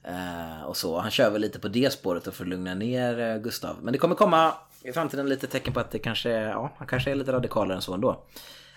Eh, 0.03 0.63
och 0.63 0.77
så. 0.77 0.99
Han 0.99 1.11
kör 1.11 1.29
väl 1.29 1.41
lite 1.41 1.59
på 1.59 1.67
det 1.67 1.93
spåret 1.93 2.27
och 2.27 2.41
att 2.41 2.47
lugna 2.47 2.73
ner 2.73 3.19
eh, 3.19 3.37
Gustav. 3.37 3.77
Men 3.81 3.93
det 3.93 3.99
kommer 3.99 4.15
komma 4.15 4.53
i 4.81 4.93
framtiden 4.93 5.29
lite 5.29 5.47
tecken 5.47 5.73
på 5.73 5.79
att 5.79 5.91
det 5.91 5.99
kanske, 5.99 6.29
ja, 6.29 6.71
han 6.77 6.87
kanske 6.87 7.11
är 7.11 7.15
lite 7.15 7.31
radikalare 7.31 7.75
än 7.75 7.81
så 7.81 7.93
ändå. 7.93 8.23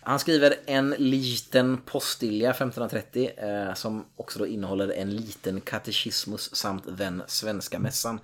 Han 0.08 0.18
skriver 0.18 0.54
en 0.66 0.90
liten 0.98 1.78
postilja 1.78 2.50
1530 2.50 3.30
eh, 3.36 3.74
som 3.74 4.04
också 4.16 4.38
då 4.38 4.46
innehåller 4.46 4.88
en 4.88 5.16
liten 5.16 5.60
katekismus 5.60 6.54
samt 6.54 6.84
den 6.98 7.22
svenska 7.26 7.78
mässan. 7.78 8.20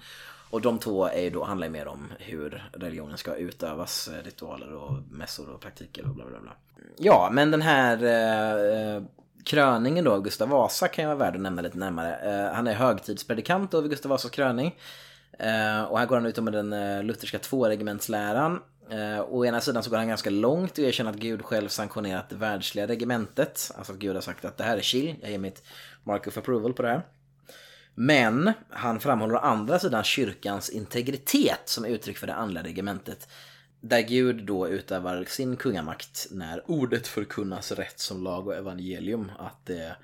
Och 0.50 0.60
de 0.60 0.78
två 0.78 1.06
är 1.06 1.20
ju 1.20 1.30
då, 1.30 1.44
handlar 1.44 1.66
ju 1.66 1.72
mer 1.72 1.88
om 1.88 2.12
hur 2.18 2.70
religionen 2.72 3.18
ska 3.18 3.34
utövas, 3.34 4.08
eh, 4.08 4.24
ritualer 4.24 4.72
och 4.72 4.92
mässor 5.10 5.50
och 5.50 5.60
praktiker 5.60 6.08
och 6.08 6.14
bla 6.14 6.24
bla 6.24 6.40
bla. 6.40 6.52
Ja, 6.96 7.28
men 7.32 7.50
den 7.50 7.62
här 7.62 8.04
eh, 8.04 8.94
eh, 8.96 9.02
kröningen 9.44 10.04
då, 10.04 10.20
Gustav 10.20 10.48
Vasa 10.48 10.88
kan 10.88 11.04
ju 11.04 11.06
vara 11.06 11.18
värd 11.18 11.34
att 11.34 11.40
nämna 11.40 11.62
lite 11.62 11.78
närmare. 11.78 12.16
Eh, 12.16 12.54
han 12.54 12.66
är 12.66 12.74
högtidspredikant 12.74 13.74
över 13.74 13.88
Gustav 13.88 14.10
Vasas 14.10 14.30
kröning. 14.30 14.76
Eh, 15.38 15.82
och 15.82 15.98
här 15.98 16.06
går 16.06 16.16
han 16.16 16.26
ut 16.26 16.42
med 16.42 16.52
den 16.52 16.72
eh, 16.72 17.02
lutherska 17.02 17.38
tvåregimentsläran. 17.38 18.60
Eh, 18.90 19.20
å 19.20 19.44
ena 19.44 19.60
sidan 19.60 19.82
så 19.82 19.90
går 19.90 19.96
han 19.96 20.08
ganska 20.08 20.30
långt 20.30 20.78
och 20.78 20.84
erkänner 20.84 21.10
att 21.10 21.16
Gud 21.16 21.42
själv 21.42 21.68
sanktionerat 21.68 22.28
det 22.28 22.36
världsliga 22.36 22.86
regementet. 22.86 23.70
Alltså 23.76 23.92
att 23.92 23.98
Gud 23.98 24.14
har 24.14 24.22
sagt 24.22 24.44
att 24.44 24.56
det 24.56 24.64
här 24.64 24.76
är 24.76 24.82
chill, 24.82 25.16
jag 25.20 25.30
ger 25.30 25.38
mitt 25.38 25.62
mark 26.02 26.26
of 26.26 26.38
approval 26.38 26.72
på 26.72 26.82
det 26.82 26.88
här. 26.88 27.02
Men 27.94 28.52
han 28.70 29.00
framhåller 29.00 29.34
å 29.34 29.38
andra 29.38 29.78
sidan 29.78 30.04
kyrkans 30.04 30.70
integritet 30.70 31.60
som 31.64 31.84
uttryck 31.84 32.18
för 32.18 32.26
det 32.26 32.34
andliga 32.34 32.64
regementet. 32.64 33.28
Där 33.80 34.00
Gud 34.00 34.44
då 34.44 34.68
utövar 34.68 35.24
sin 35.24 35.56
kungamakt 35.56 36.26
när 36.30 36.70
ordet 36.70 37.06
förkunnas 37.06 37.72
rätt 37.72 38.00
som 38.00 38.24
lag 38.24 38.46
och 38.46 38.54
evangelium. 38.54 39.32
Att 39.38 39.66
det, 39.66 39.96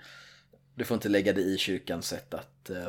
du 0.75 0.85
får 0.85 0.95
inte 0.95 1.09
lägga 1.09 1.33
det 1.33 1.41
i 1.41 1.59
kyrkans 1.59 2.09
sätt 2.09 2.35
att 2.35 2.71
eh, 2.71 2.89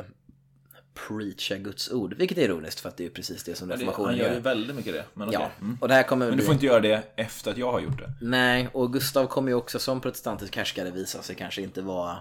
preacha 0.94 1.56
Guds 1.56 1.90
ord. 1.90 2.14
Vilket 2.14 2.38
är 2.38 2.42
ironiskt 2.42 2.80
för 2.80 2.88
att 2.88 2.96
det 2.96 3.06
är 3.06 3.10
precis 3.10 3.44
det 3.44 3.54
som 3.54 3.70
reformationen 3.70 4.08
han 4.08 4.18
gör 4.18 4.28
ju 4.28 4.34
gör. 4.34 4.40
väldigt 4.40 4.76
mycket 4.76 4.92
det. 4.92 5.04
Men 5.14 5.28
okej. 5.28 5.40
Ja, 5.40 5.50
Mm. 5.60 5.78
och 5.80 5.88
det 5.88 5.94
här 5.94 6.02
kommer 6.02 6.26
Men 6.26 6.32
du 6.32 6.36
bli... 6.36 6.44
får 6.44 6.54
inte 6.54 6.66
göra 6.66 6.80
det 6.80 7.02
efter 7.16 7.50
att 7.50 7.58
jag 7.58 7.72
har 7.72 7.80
gjort 7.80 7.98
det. 7.98 8.12
Nej, 8.20 8.68
och 8.72 8.92
Gustav 8.92 9.26
kommer 9.26 9.48
ju 9.48 9.54
också 9.54 9.78
som 9.78 10.00
protestantisk 10.00 10.56
härskare 10.56 10.90
visa 10.90 11.22
sig 11.22 11.36
kanske 11.36 11.62
inte 11.62 11.82
vara 11.82 12.16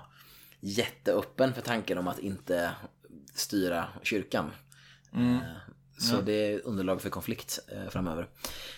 jätteöppen 0.60 1.54
för 1.54 1.62
tanken 1.62 1.98
om 1.98 2.08
att 2.08 2.20
inte 2.20 2.72
styra 3.34 3.86
kyrkan. 4.04 4.52
Eh, 5.14 5.38
Så 6.02 6.22
det 6.22 6.54
är 6.54 6.62
underlag 6.68 7.02
för 7.02 7.10
konflikt 7.10 7.60
eh, 7.68 7.90
framöver. 7.90 8.28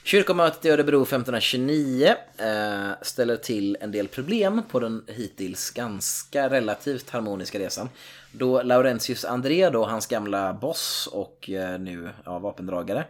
Kyrkomötet 0.03 0.65
i 0.65 0.69
Örebro 0.69 1.01
1529 1.01 2.15
eh, 2.37 2.91
ställer 3.01 3.35
till 3.35 3.77
en 3.81 3.91
del 3.91 4.07
problem 4.07 4.61
på 4.71 4.79
den 4.79 5.03
hittills 5.07 5.71
ganska 5.71 6.49
relativt 6.49 7.09
harmoniska 7.09 7.59
resan. 7.59 7.89
Då 8.31 8.61
Laurentius 8.61 9.25
André, 9.25 9.69
då 9.69 9.85
hans 9.85 10.07
gamla 10.07 10.53
boss 10.53 11.09
och 11.11 11.49
eh, 11.49 11.79
nu 11.79 12.09
ja, 12.25 12.39
vapendragare, 12.39 13.05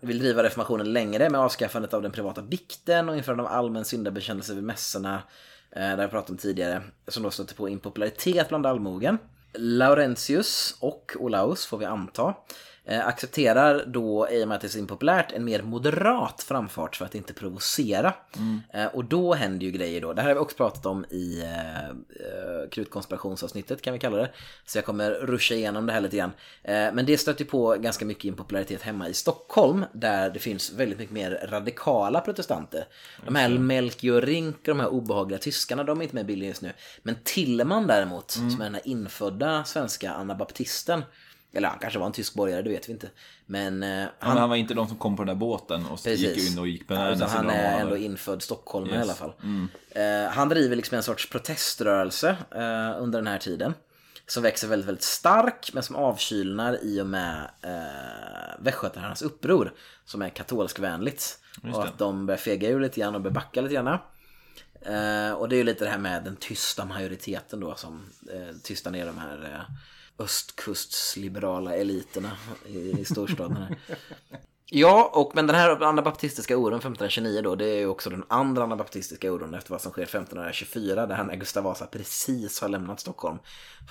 vill 0.00 0.18
driva 0.18 0.42
reformationen 0.42 0.92
längre 0.92 1.30
med 1.30 1.40
avskaffandet 1.40 1.94
av 1.94 2.02
den 2.02 2.12
privata 2.12 2.42
bikten 2.42 3.08
och 3.08 3.16
införande 3.16 3.42
av 3.42 3.48
allmän 3.48 3.84
syndabekännelse 3.84 4.54
vid 4.54 4.64
mässorna, 4.64 5.22
har 5.74 5.98
jag 5.98 6.10
pratat 6.10 6.30
om 6.30 6.36
tidigare, 6.36 6.82
som 7.08 7.22
då 7.22 7.30
stötte 7.30 7.54
på 7.54 7.68
impopularitet 7.68 8.48
bland 8.48 8.66
allmogen. 8.66 9.18
Laurentius 9.58 10.76
och 10.80 11.12
Olaus, 11.18 11.66
får 11.66 11.78
vi 11.78 11.84
anta, 11.84 12.34
accepterar 12.88 13.84
då, 13.86 14.28
i 14.30 14.44
och 14.44 14.48
med 14.48 14.54
att 14.54 14.60
det 14.60 14.66
är 14.66 14.68
så 14.68 14.78
impopulärt, 14.78 15.32
en 15.32 15.44
mer 15.44 15.62
moderat 15.62 16.42
framfart 16.42 16.96
för 16.96 17.04
att 17.04 17.14
inte 17.14 17.32
provocera. 17.32 18.14
Eh, 18.72 18.86
och 18.86 19.04
då 19.04 19.34
händer 19.34 19.66
ju 19.66 19.72
grejer 19.72 20.00
då. 20.00 20.12
Det 20.12 20.22
här 20.22 20.28
har 20.28 20.34
vi 20.34 20.40
också 20.40 20.56
pratat 20.56 20.86
om 20.86 21.04
i 21.10 21.42
eh, 21.42 21.88
eh, 21.88 22.68
krutkonspirationsavsnittet 22.70 23.82
kan 23.82 23.92
vi 23.92 23.98
kalla 23.98 24.16
det. 24.16 24.30
Så 24.64 24.78
jag 24.78 24.84
kommer 24.84 25.10
ruscha 25.10 25.54
igenom 25.54 25.86
det 25.86 25.92
här 25.92 26.00
lite 26.00 26.16
grann. 26.16 26.32
Eh, 26.62 26.74
men 26.74 27.06
det 27.06 27.18
stöter 27.18 27.44
på 27.44 27.76
ganska 27.80 28.04
mycket 28.04 28.24
impopularitet 28.24 28.82
hemma 28.82 29.08
i 29.08 29.14
Stockholm 29.14 29.84
där 29.92 30.30
det 30.30 30.38
finns 30.38 30.72
väldigt 30.72 30.98
mycket 30.98 31.14
mer 31.14 31.48
radikala 31.50 32.20
protestanter. 32.20 32.84
De 33.24 33.34
här 33.34 33.48
Melchior 33.48 34.20
Rink 34.20 34.56
och 34.56 34.62
de 34.64 34.80
här 34.80 34.88
obehagliga 34.88 35.38
tyskarna, 35.38 35.84
de 35.84 35.98
är 35.98 36.02
inte 36.02 36.14
med 36.14 36.22
i 36.22 36.26
bilden 36.26 36.48
just 36.48 36.62
nu. 36.62 36.72
Men 37.02 37.16
Tilleman 37.24 37.86
däremot, 37.86 38.30
som 38.30 38.60
är 38.60 38.64
den 38.64 38.74
här 38.74 38.88
infödda 38.88 39.64
svenska 39.64 40.12
anabaptisten. 40.12 41.02
Eller 41.56 41.68
han 41.68 41.78
kanske 41.78 41.98
var 41.98 42.06
en 42.06 42.12
tysk 42.12 42.34
borgare, 42.34 42.62
det 42.62 42.70
vet 42.70 42.88
vi 42.88 42.92
inte. 42.92 43.08
Men 43.46 43.82
eh, 43.82 43.98
Han, 43.98 44.08
han, 44.18 44.38
han 44.38 44.48
var 44.48 44.56
inte 44.56 44.74
de 44.74 44.88
som 44.88 44.96
kom 44.96 45.16
på 45.16 45.22
den 45.24 45.28
där 45.36 45.40
båten 45.40 45.86
och 45.86 45.90
Precis. 46.04 46.20
gick 46.20 46.52
in 46.52 46.58
och 46.58 46.68
gick 46.68 46.82
Ja, 46.82 46.94
bananas. 46.94 47.16
utan 47.16 47.28
han 47.30 47.50
är 47.50 47.80
ändå 47.80 47.96
infödd 47.96 48.42
stockholmare 48.42 48.94
i 48.94 48.98
Yes. 48.98 49.04
alla 49.04 49.14
fall. 49.14 49.32
Eh, 49.90 50.30
han 50.32 50.48
driver 50.48 50.76
liksom 50.76 50.96
en 50.96 51.02
sorts 51.02 51.30
proteströrelse 51.30 52.36
eh, 52.50 53.02
under 53.02 53.18
den 53.18 53.26
här 53.26 53.38
tiden. 53.38 53.74
Som 54.28 54.42
växer 54.42 54.68
väldigt, 54.68 54.88
väldigt 54.88 55.04
stark 55.04 55.70
men 55.72 55.82
som 55.82 55.96
avkylnar 55.96 56.78
i 56.84 57.00
och 57.00 57.06
med 57.06 57.50
eh, 57.62 58.58
västgötaherrarnas 58.64 59.22
uppror. 59.22 59.72
Som 60.04 60.22
är 60.22 60.28
katolskvänligt. 60.28 61.38
Och 61.74 61.84
att 61.84 61.98
de 61.98 62.26
börjar 62.26 62.38
fega 62.38 62.68
ur 62.68 62.80
lite 62.80 63.00
grann 63.00 63.14
och 63.14 63.20
börjar 63.20 63.34
backa 63.34 63.60
lite 63.60 63.74
grann. 63.74 63.86
Eh, 64.82 65.32
och 65.32 65.48
det 65.48 65.54
är 65.54 65.58
ju 65.58 65.64
lite 65.64 65.84
det 65.84 65.90
här 65.90 65.98
med 65.98 66.24
den 66.24 66.36
tysta 66.36 66.84
majoriteten 66.84 67.60
då 67.60 67.74
som 67.74 68.02
eh, 68.32 68.56
tystar 68.62 68.90
ner 68.90 69.06
de 69.06 69.18
här 69.18 69.44
eh, 69.54 69.74
östkustsliberala 70.18 71.74
eliterna 71.74 72.30
i, 72.66 73.00
i 73.00 73.04
storstaden. 73.04 73.76
Ja, 74.70 75.10
och 75.14 75.32
men 75.34 75.46
den 75.46 75.56
här 75.56 75.82
anabaptistiska 75.82 76.56
oron 76.56 76.78
1529 76.78 77.40
då, 77.42 77.54
det 77.54 77.64
är 77.64 77.78
ju 77.78 77.86
också 77.86 78.10
den 78.10 78.24
andra 78.28 78.62
anabaptistiska 78.62 79.32
oron 79.32 79.54
efter 79.54 79.70
vad 79.70 79.80
som 79.80 79.92
sker 79.92 80.02
1524 80.02 81.06
där 81.06 81.24
när 81.24 81.36
Gustav 81.36 81.64
Vasa 81.64 81.86
precis 81.86 82.60
har 82.60 82.68
lämnat 82.68 83.00
Stockholm 83.00 83.38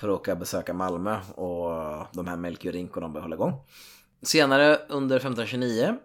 för 0.00 0.08
att 0.08 0.14
åka 0.14 0.32
och 0.32 0.38
besöka 0.38 0.74
Malmö 0.74 1.18
och 1.34 2.06
de 2.12 2.26
här 2.26 2.36
Melchior 2.36 2.72
Rink 2.72 2.96
och 2.96 3.00
de 3.00 3.12
börjar 3.12 3.22
hålla 3.22 3.36
igång. 3.36 3.52
Senare 4.22 4.78
under 4.88 5.16
1529 5.16 5.96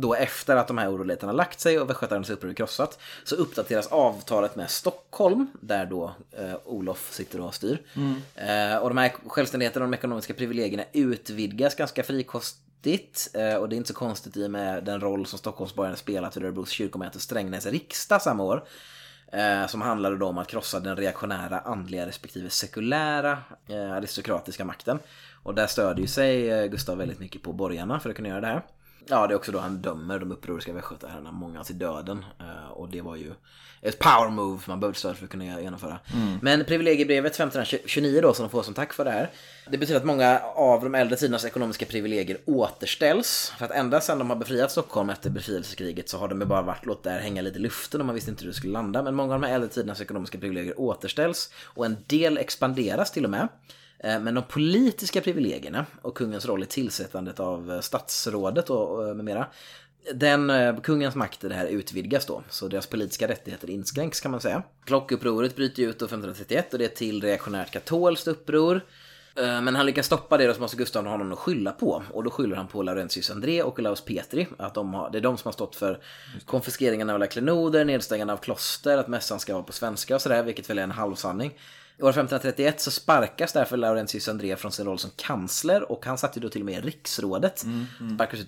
då 0.00 0.14
efter 0.14 0.56
att 0.56 0.68
de 0.68 0.78
här 0.78 0.92
oroligheterna 0.92 1.32
lagt 1.32 1.60
sig 1.60 1.80
och 1.80 1.90
västgötarnas 1.90 2.30
uppror 2.30 2.50
är 2.50 2.54
krossat 2.54 2.98
så 3.24 3.36
uppdateras 3.36 3.86
avtalet 3.86 4.56
med 4.56 4.70
Stockholm 4.70 5.46
där 5.60 5.86
då 5.86 6.14
eh, 6.38 6.54
Olof 6.64 7.12
sitter 7.12 7.40
och 7.40 7.54
styr. 7.54 7.82
Eh, 8.34 8.76
och 8.76 8.88
de 8.88 8.98
här 8.98 9.12
självständigheterna 9.26 9.84
och 9.84 9.90
de 9.90 9.96
ekonomiska 9.96 10.34
privilegierna 10.34 10.84
utvidgas 10.92 11.74
ganska 11.74 12.02
frikostigt 12.02 13.30
eh, 13.34 13.54
och 13.54 13.68
det 13.68 13.74
är 13.74 13.76
inte 13.76 13.88
så 13.88 13.94
konstigt 13.94 14.36
i 14.36 14.46
och 14.46 14.50
med 14.50 14.84
den 14.84 15.00
roll 15.00 15.26
som 15.26 15.38
Stockholmsborgarna 15.38 15.96
spelat 15.96 16.36
vid 16.36 16.44
Örebros 16.44 16.70
kyrkomöte 16.70 17.20
Strängnäs 17.20 17.66
riksdag 17.66 18.22
samma 18.22 18.44
år. 18.44 18.64
Eh, 19.32 19.66
som 19.66 19.80
handlade 19.80 20.16
då 20.16 20.26
om 20.26 20.38
att 20.38 20.48
krossa 20.48 20.80
den 20.80 20.96
reaktionära, 20.96 21.58
andliga 21.58 22.06
respektive 22.06 22.50
sekulära 22.50 23.38
eh, 23.68 23.92
aristokratiska 23.92 24.64
makten. 24.64 24.98
Och 25.42 25.54
där 25.54 25.66
stödjer 25.66 26.02
ju 26.02 26.08
sig 26.08 26.50
eh, 26.50 26.66
Gustav 26.66 26.98
väldigt 26.98 27.20
mycket 27.20 27.42
på 27.42 27.52
borgarna 27.52 28.00
för 28.00 28.10
att 28.10 28.16
kunna 28.16 28.28
göra 28.28 28.40
det 28.40 28.46
här. 28.46 28.62
Ja, 29.10 29.26
det 29.26 29.34
är 29.34 29.36
också 29.36 29.52
då 29.52 29.58
han 29.58 29.82
dömer 29.82 30.18
de 30.18 30.32
upproriska 30.32 30.72
västgötaherrarna, 30.72 31.32
många 31.32 31.64
till 31.64 31.78
döden. 31.78 32.24
Eh, 32.40 32.70
och 32.70 32.88
det 32.88 33.00
var 33.00 33.16
ju 33.16 33.32
ett 33.80 33.98
power 33.98 34.30
move 34.30 34.60
man 34.66 34.80
behövde 34.80 34.98
stöd 34.98 35.16
för 35.16 35.24
att 35.24 35.30
kunna 35.30 35.60
genomföra. 35.60 35.98
Men 36.42 36.64
privilegiebrevet 36.64 37.32
1529 37.32 38.20
då, 38.22 38.34
som 38.34 38.42
de 38.42 38.50
får 38.50 38.62
som 38.62 38.74
tack 38.74 38.92
för 38.92 39.04
det 39.04 39.10
här. 39.10 39.30
Det 39.70 39.78
betyder 39.78 40.00
att 40.00 40.06
många 40.06 40.40
av 40.40 40.84
de 40.84 40.94
äldre 40.94 41.16
tidernas 41.16 41.44
ekonomiska 41.44 41.86
privilegier 41.86 42.38
återställs. 42.46 43.52
För 43.58 43.64
att 43.64 43.70
ända 43.70 44.00
sedan 44.00 44.18
de 44.18 44.30
har 44.30 44.36
befriat 44.36 44.70
Stockholm 44.70 45.10
efter 45.10 45.30
befrielsekriget 45.30 46.08
så 46.08 46.18
har 46.18 46.28
de 46.28 46.40
ju 46.40 46.46
bara 46.46 46.62
varit 46.62 46.86
låt 46.86 47.02
där 47.02 47.18
hänga 47.18 47.42
lite 47.42 47.58
i 47.58 47.62
luften 47.62 48.00
och 48.00 48.06
man 48.06 48.14
visste 48.14 48.30
inte 48.30 48.44
hur 48.44 48.50
det 48.50 48.56
skulle 48.56 48.72
landa. 48.72 49.02
Men 49.02 49.14
många 49.14 49.34
av 49.34 49.40
de 49.40 49.46
här 49.46 49.54
äldre 49.54 49.68
tidernas 49.70 50.00
ekonomiska 50.00 50.38
privilegier 50.38 50.80
återställs. 50.80 51.52
Och 51.64 51.86
en 51.86 51.96
del 52.06 52.38
expanderas 52.38 53.12
till 53.12 53.24
och 53.24 53.30
med. 53.30 53.48
Eh, 53.98 54.20
Men 54.20 54.34
de 54.34 54.42
politiska 54.44 55.20
privilegierna 55.20 55.86
och 56.02 56.14
kungens 56.14 56.46
roll 56.46 56.62
i 56.62 56.66
tillsättandet 56.66 57.40
av 57.40 57.72
eh, 57.72 57.80
statsrådet 57.80 58.70
och 58.70 58.98
och 58.98 59.16
med 59.16 59.24
mera. 59.24 59.46
Den, 60.14 60.50
eh, 60.50 60.80
kungens 60.80 61.14
makt 61.14 61.44
i 61.44 61.48
det 61.48 61.54
här 61.54 61.66
utvidgas 61.66 62.26
då, 62.26 62.42
så 62.50 62.68
deras 62.68 62.86
politiska 62.86 63.28
rättigheter 63.28 63.70
inskränks 63.70 64.20
kan 64.20 64.30
man 64.30 64.40
säga. 64.40 64.62
Klockupproret 64.84 65.56
bryter 65.56 65.82
ut 65.82 65.98
då 65.98 66.04
1531 66.04 66.72
och 66.72 66.78
det 66.78 66.84
är 66.84 66.88
till 66.88 67.22
reaktionärt 67.22 67.70
katolskt 67.70 68.28
uppror. 68.28 68.80
Eh, 69.36 69.60
Men 69.60 69.76
han 69.76 69.86
lyckas 69.86 70.06
stoppa 70.06 70.36
det 70.38 70.46
då 70.46 70.54
så 70.54 70.60
måste 70.60 70.76
Gustav 70.76 71.06
ha 71.06 71.16
någon 71.16 71.32
att 71.32 71.38
skylla 71.38 71.72
på. 71.72 72.02
Och 72.12 72.24
då 72.24 72.30
skyller 72.30 72.56
han 72.56 72.68
på 72.68 72.82
Laurentius 72.82 73.30
André 73.30 73.62
och 73.62 73.78
Olaus 73.78 74.00
Petri. 74.04 74.46
Att 74.58 74.74
de 74.74 74.94
har, 74.94 75.10
det 75.10 75.18
är 75.18 75.22
de 75.22 75.38
som 75.38 75.48
har 75.48 75.52
stått 75.52 75.76
för 75.76 75.98
konfiskeringen 76.44 77.10
av 77.10 77.14
alla 77.14 77.26
klenoder, 77.26 77.84
nedstängande 77.84 78.32
av 78.32 78.36
kloster, 78.36 78.98
att 78.98 79.08
mässan 79.08 79.40
ska 79.40 79.52
vara 79.54 79.62
på 79.62 79.72
svenska 79.72 80.14
och 80.14 80.22
sådär, 80.22 80.42
vilket 80.42 80.70
väl 80.70 80.78
är 80.78 80.82
en 80.82 80.90
halvsanning. 80.90 81.58
År 82.00 82.10
1531 82.10 82.80
så 82.80 82.90
sparkas 82.90 83.52
därför 83.52 83.76
Laurentius 83.76 84.28
André 84.28 84.56
från 84.56 84.72
sin 84.72 84.86
roll 84.86 84.98
som 84.98 85.10
kansler 85.16 85.92
och 85.92 86.06
han 86.06 86.18
satt 86.18 86.36
ju 86.36 86.40
då 86.40 86.48
till 86.48 86.62
och 86.62 86.66
med 86.66 86.84
i 86.84 86.86
riksrådet. 86.86 87.64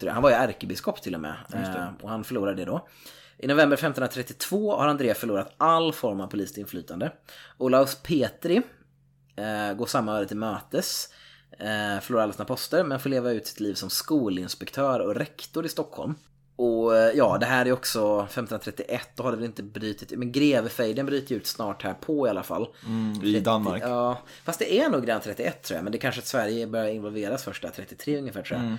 Ur 0.03 0.07
det. 0.07 0.13
Han 0.13 0.23
var 0.23 0.31
ju 0.31 0.37
ärkebiskop 0.37 1.03
till 1.03 1.15
och 1.15 1.21
med 1.21 1.35
eh, 1.53 1.89
och 2.03 2.11
han 2.11 2.25
förlorade 2.25 2.57
det 2.57 2.65
då. 2.65 2.89
I 3.39 3.47
november 3.47 3.75
1532 3.75 4.77
har 4.77 4.89
André 4.89 5.15
förlorat 5.15 5.55
all 5.57 5.93
form 5.93 6.21
av 6.21 6.27
politiskt 6.27 6.59
inflytande. 6.59 7.13
Olaus 7.59 7.95
Petri 8.03 8.63
eh, 9.37 9.75
går 9.77 9.87
samma 9.87 10.17
öde 10.17 10.27
till 10.27 10.37
mötes. 10.37 11.09
Eh, 11.51 12.01
förlorar 12.01 12.23
alla 12.23 12.33
sina 12.33 12.45
poster 12.45 12.85
men 12.85 13.01
får 13.01 13.11
leva 13.11 13.31
ut 13.31 13.47
sitt 13.47 13.61
liv 13.61 13.75
som 13.75 13.91
skolinspektör 13.91 15.01
och 15.01 15.15
rektor 15.15 15.67
i 15.67 15.69
Stockholm. 15.69 16.15
Och 16.61 16.97
eh, 16.97 17.13
ja, 17.17 17.39
det 17.39 17.47
här 17.47 17.67
är 17.67 17.73
också 17.73 18.21
1531, 18.21 19.09
då 19.15 19.23
har 19.23 19.31
det 19.31 19.37
väl 19.37 19.47
inte 19.47 19.63
brutit 19.63 20.19
Men 20.19 20.33
grevefejden 20.33 21.07
bryter 21.07 21.35
ut 21.35 21.47
snart 21.47 21.83
här 21.83 21.95
på 21.95 22.27
i 22.27 22.31
alla 22.31 22.43
fall. 22.43 22.69
I 23.23 23.41
Danmark. 23.41 23.83
Ja, 23.83 24.19
fast 24.45 24.59
det 24.59 24.79
är 24.81 24.89
nog 24.89 25.09
redan 25.09 25.21
31 25.21 25.63
tror 25.63 25.77
jag. 25.77 25.85
Men 25.85 25.93
det 25.93 25.99
är 25.99 26.01
kanske 26.01 26.19
att 26.19 26.27
Sverige 26.27 26.67
börjar 26.67 26.89
involveras 26.89 27.45
först 27.45 27.63
där 27.63 27.71
33 27.71 28.19
ungefär 28.19 28.43
tror 28.43 28.61
jag. 28.61 28.67
Eh, 28.67 28.77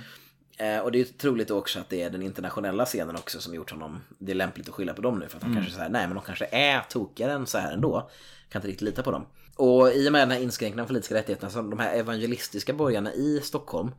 och 0.83 0.91
det 0.91 0.99
är 0.99 1.17
troligt 1.17 1.51
också 1.51 1.79
att 1.79 1.89
det 1.89 2.01
är 2.01 2.09
den 2.09 2.21
internationella 2.21 2.85
scenen 2.85 3.15
också 3.15 3.41
som 3.41 3.53
gjort 3.53 3.71
honom, 3.71 4.01
det 4.19 4.31
är 4.31 4.35
lämpligt 4.35 4.69
att 4.69 4.75
skylla 4.75 4.93
på 4.93 5.01
dem 5.01 5.19
nu 5.19 5.27
för 5.27 5.37
att 5.37 5.43
de 5.43 5.53
kanske 5.53 5.71
säger 5.71 5.89
nej 5.89 6.07
men 6.07 6.15
de 6.15 6.25
kanske 6.25 6.47
är 6.51 6.81
tokigare 6.89 7.31
än 7.31 7.47
så 7.47 7.57
här 7.57 7.73
ändå. 7.73 8.09
Kan 8.49 8.59
inte 8.59 8.67
riktigt 8.67 8.81
lita 8.81 9.03
på 9.03 9.11
dem. 9.11 9.25
Och 9.55 9.91
i 9.91 10.07
och 10.07 10.11
med 10.11 10.21
den 10.21 10.31
här 10.31 10.39
inskränkningen 10.39 10.83
av 10.83 10.87
politiska 10.87 11.15
rättigheterna 11.15 11.49
så 11.49 11.61
de 11.61 11.79
här 11.79 11.93
evangelistiska 11.93 12.73
borgarna 12.73 13.13
i 13.13 13.41
Stockholm 13.43 13.91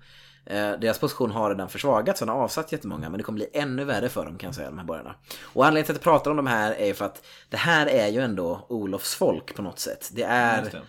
eh, 0.46 0.72
deras 0.72 0.98
position 0.98 1.30
har 1.30 1.50
redan 1.50 1.68
försvagats, 1.68 2.18
så 2.18 2.24
de 2.24 2.36
har 2.36 2.42
avsatt 2.42 2.72
jättemånga 2.72 3.11
men 3.11 3.18
det 3.18 3.24
kommer 3.24 3.36
bli 3.36 3.48
ännu 3.53 3.84
värre 3.84 4.09
för 4.09 4.24
dem 4.24 4.38
kan 4.38 4.48
jag 4.48 4.55
säga, 4.55 4.70
de 4.70 4.78
här 4.78 4.84
borgarna. 4.84 5.14
Och 5.42 5.66
anledningen 5.66 5.86
till 5.86 5.92
att 5.92 5.96
jag 5.96 6.12
pratar 6.12 6.30
om 6.30 6.36
de 6.36 6.46
här 6.46 6.72
är 6.72 6.86
ju 6.86 6.94
för 6.94 7.05
att 7.05 7.24
det 7.48 7.57
här 7.57 7.86
är 7.86 8.09
ju 8.09 8.20
ändå 8.20 8.66
Olofs 8.68 9.14
folk 9.14 9.55
på 9.55 9.62
något 9.62 9.78
sätt. 9.78 10.11
Det 10.12 10.22
är 10.22 10.62
det. 10.62 10.80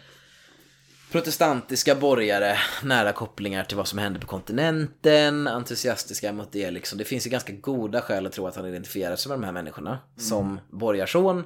Protestantiska 1.14 1.96
borgare, 1.96 2.58
nära 2.84 3.12
kopplingar 3.14 3.64
till 3.64 3.78
vad 3.78 3.88
som 3.88 4.00
hände 4.00 4.20
på 4.20 4.28
kontinenten, 4.28 5.48
entusiastiska 5.48 6.34
mot 6.34 6.52
det 6.52 6.72
liksom. 6.72 6.98
Det 6.98 7.06
finns 7.06 7.26
ju 7.26 7.30
ganska 7.30 7.54
goda 7.54 8.02
skäl 8.02 8.26
att 8.26 8.32
tro 8.32 8.48
att 8.48 8.56
han 8.56 8.66
identifierar 8.66 9.16
sig 9.16 9.30
med 9.30 9.40
de 9.40 9.44
här 9.46 9.52
människorna. 9.52 10.00
Som 10.18 10.60
borgarson, 10.70 11.44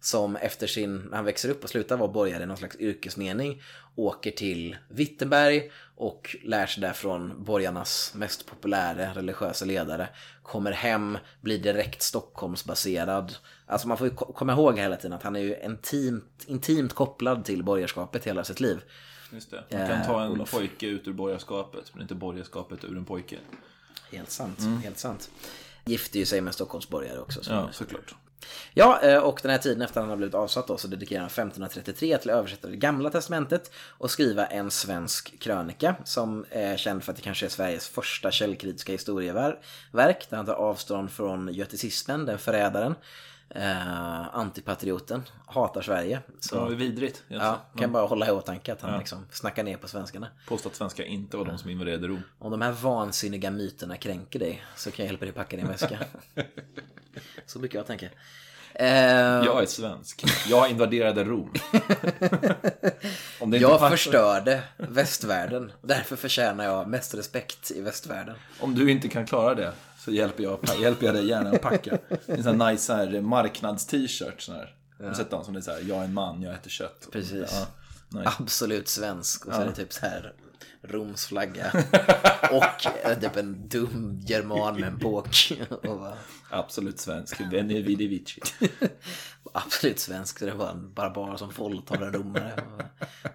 som 0.00 0.36
efter 0.36 0.66
sin, 0.66 0.96
när 0.96 1.16
han 1.16 1.24
växer 1.24 1.48
upp 1.50 1.64
och 1.64 1.70
slutar 1.70 1.96
vara 1.96 2.12
borgare 2.12 2.42
i 2.42 2.46
någon 2.46 2.56
slags 2.56 2.76
yrkesmening, 2.76 3.62
åker 3.96 4.30
till 4.30 4.76
Wittenberg 4.88 5.70
och 5.96 6.36
lär 6.44 6.66
sig 6.66 6.80
där 6.80 6.92
från 6.92 7.44
borgarnas 7.44 8.12
mest 8.14 8.46
populära 8.46 9.14
religiösa 9.14 9.64
ledare. 9.64 10.08
Kommer 10.42 10.72
hem, 10.72 11.18
blir 11.40 11.58
direkt 11.58 12.02
Stockholmsbaserad. 12.02 13.34
Alltså 13.66 13.88
man 13.88 13.98
får 13.98 14.06
ju 14.06 14.14
ko- 14.14 14.32
komma 14.32 14.52
ihåg 14.52 14.78
hela 14.78 14.96
tiden 14.96 15.12
att 15.12 15.22
han 15.22 15.36
är 15.36 15.40
ju 15.40 15.56
intimt, 15.64 16.44
intimt 16.46 16.92
kopplad 16.92 17.44
till 17.44 17.64
borgarskapet 17.64 18.24
hela 18.24 18.44
sitt 18.44 18.60
liv. 18.60 18.78
Just 19.30 19.50
det. 19.50 19.64
Man 19.70 19.88
kan 19.88 20.06
ta 20.06 20.22
en 20.22 20.44
pojke 20.44 20.86
ut 20.86 21.08
ur 21.08 21.12
borgarskapet, 21.12 21.90
men 21.92 22.02
inte 22.02 22.14
borgarskapet 22.14 22.84
ur 22.84 22.96
en 22.96 23.04
pojke. 23.04 23.38
Helt 24.12 24.30
sant, 24.30 24.58
helt 24.82 24.98
sant. 24.98 25.30
Gifter 25.84 26.18
ju 26.18 26.26
sig 26.26 26.40
med 26.40 26.54
Stockholmsborgare 26.54 27.18
också. 27.18 27.44
Så. 27.44 27.52
Ja, 27.52 27.68
såklart. 27.72 28.14
Ja, 28.74 29.00
eh, 29.02 29.18
och 29.18 29.40
den 29.42 29.50
här 29.50 29.58
tiden 29.58 29.82
efter 29.82 30.00
han 30.00 30.10
har 30.10 30.16
blivit 30.16 30.34
avsatt 30.34 30.66
då, 30.66 30.76
så 30.76 30.88
dedikerar 30.88 31.20
han 31.20 31.26
1533 31.26 32.18
till 32.18 32.30
att 32.30 32.36
översätta 32.36 32.68
det 32.68 32.76
gamla 32.76 33.10
testamentet 33.10 33.72
och 33.74 34.10
skriva 34.10 34.46
en 34.46 34.70
svensk 34.70 35.40
krönika 35.40 35.96
som 36.04 36.44
är 36.50 36.76
känd 36.76 37.04
för 37.04 37.12
att 37.12 37.16
det 37.16 37.22
kanske 37.22 37.46
är 37.46 37.50
Sveriges 37.50 37.88
första 37.88 38.30
källkritiska 38.30 38.92
historieverk 38.92 40.30
där 40.30 40.36
han 40.36 40.46
tar 40.46 40.54
avstånd 40.54 41.10
från 41.10 41.54
göticismen, 41.54 42.26
den 42.26 42.38
förrädaren, 42.38 42.94
eh, 43.58 44.34
antipatrioten, 44.36 45.22
hatar 45.46 45.82
Sverige. 45.82 46.20
Så 46.40 46.66
är 46.66 46.74
vidrigt. 46.74 47.22
ja, 47.28 47.58
kan 47.76 47.92
bara 47.92 48.06
hålla 48.06 48.28
i 48.28 48.30
åtanke 48.30 48.72
att 48.72 48.80
han 48.80 48.98
liksom 48.98 49.26
snackar 49.30 49.62
ner 49.64 49.76
på 49.76 49.88
svenskarna. 49.88 50.28
Påstå 50.48 50.68
att 50.68 50.74
svenskar 50.76 51.04
inte 51.04 51.36
var 51.36 51.44
de 51.44 51.58
som 51.58 51.70
invaderade 51.70 52.08
Rom. 52.08 52.22
Om 52.38 52.50
de 52.50 52.62
här 52.62 52.72
vansinniga 52.72 53.50
myterna 53.50 53.96
kränker 53.96 54.38
dig 54.38 54.64
så 54.76 54.90
kan 54.90 55.04
jag 55.04 55.10
hjälpa 55.10 55.24
dig 55.24 55.34
packa 55.34 55.56
din 55.56 55.66
väska. 55.68 55.98
så 57.46 57.58
brukar 57.58 57.78
jag 57.78 57.86
tänka. 57.86 58.06
Eh, 58.74 58.88
Jag 59.44 59.62
är 59.62 59.66
svensk. 59.66 60.24
Jag 60.48 60.70
invaderade 60.70 61.24
Rom. 61.24 61.52
Om 61.52 61.52
Om 63.40 63.50
det 63.50 63.56
inte 63.56 63.56
Jag 63.56 63.70
passar- 63.78 63.90
förstörde 63.90 64.62
västvärlden. 64.76 65.72
Därför 65.82 66.16
förtjänar 66.16 66.64
jag 66.64 66.88
mest 66.88 67.14
respekt 67.14 67.70
i 67.70 67.80
västvärlden. 67.80 68.34
Om 68.60 68.74
du 68.74 68.90
inte 68.90 69.08
kan 69.08 69.26
klara 69.26 69.54
det 69.54 69.72
så 69.98 70.10
hjälper 70.10 70.42
jag, 70.42 70.58
hjälper 70.80 71.06
jag 71.06 71.14
dig 71.14 71.28
gärna 71.28 71.50
att 71.50 71.62
packa. 71.62 71.98
En 72.26 72.42
sån 72.42 72.60
här 72.60 72.72
nice 72.72 72.94
här, 72.94 73.20
marknads-t-shirt. 73.20 74.40
sån 74.40 74.54
här. 74.54 74.74
Har 74.98 75.08
du 75.08 75.14
sett 75.14 75.30
dem 75.30 75.44
som 75.44 75.54
det 75.54 75.60
är 75.60 75.62
så 75.62 75.70
här, 75.70 75.80
jag 75.88 75.98
är 75.98 76.04
en 76.04 76.14
man, 76.14 76.42
jag 76.42 76.54
äter 76.54 76.70
kött. 76.70 77.08
Precis. 77.12 77.50
Ja, 77.52 77.66
nice. 78.18 78.32
Absolut 78.38 78.88
svensk. 78.88 79.46
Och 79.46 79.54
så 79.54 79.60
är 79.60 79.66
det 79.66 79.74
typ 79.74 79.92
så 79.92 80.00
här 80.00 80.32
Roms 80.82 81.26
flagga. 81.26 81.72
och 82.50 82.86
eh, 83.04 83.18
typ 83.20 83.36
en 83.36 83.68
dum 83.68 84.20
german 84.26 84.80
med 84.80 84.88
en 84.88 84.98
båk. 84.98 85.52
Absolut 86.50 87.00
svensk. 87.00 87.40
Veni 87.40 87.82
vidi 87.82 88.06
vici. 88.06 88.40
absolut 89.54 89.98
svensk. 89.98 90.38
Så 90.38 90.44
det 90.44 90.52
var 90.52 90.68
en 90.70 90.92
barbar 90.94 91.36
som 91.36 91.50
våldtar 91.50 92.02
en 92.02 92.12
romare. 92.12 92.52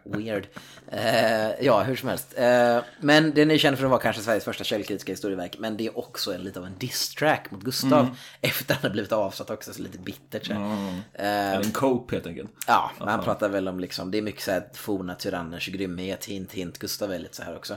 Weird. 0.03 0.47
Eh, 0.91 1.65
ja, 1.65 1.81
hur 1.81 1.95
som 1.95 2.09
helst. 2.09 2.33
Eh, 2.37 2.79
men 2.99 3.33
den 3.33 3.51
är 3.51 3.57
känd 3.57 3.77
för 3.77 3.85
att 3.85 3.91
vara 3.91 4.01
kanske 4.01 4.21
Sveriges 4.21 4.43
första 4.43 4.63
källkritiska 4.63 5.11
historieverk. 5.11 5.55
Men 5.59 5.77
det 5.77 5.85
är 5.87 5.97
också 5.97 6.33
en, 6.33 6.41
lite 6.41 6.59
av 6.59 6.65
en 6.65 6.77
diss-track 6.77 7.51
mot 7.51 7.61
Gustav. 7.61 8.17
Efter 8.41 8.73
att 8.73 8.81
han 8.81 8.89
har 8.89 8.93
blivit 8.93 9.11
avsatt 9.11 9.49
också, 9.49 9.73
så 9.73 9.81
lite 9.81 9.97
bittert. 9.97 10.45
Så. 10.45 10.53
här. 10.53 11.01
Eh, 11.13 11.55
En 11.55 11.71
cope 11.71 12.15
helt 12.15 12.27
enkelt. 12.27 12.51
Ja, 12.67 12.91
men 12.99 13.07
han 13.07 13.23
pratar 13.23 13.49
väl 13.49 13.67
om 13.67 13.79
liksom, 13.79 14.11
det 14.11 14.17
är 14.17 14.21
mycket 14.21 14.41
så 14.43 14.51
här 14.51 14.63
forna 14.73 15.15
tyranners 15.15 15.67
grymhet, 15.67 16.25
hint 16.25 16.51
hint, 16.51 16.79
Gustav 16.79 17.11
är 17.13 17.19
lite 17.19 17.35
så 17.35 17.43
här 17.43 17.55
också. 17.55 17.75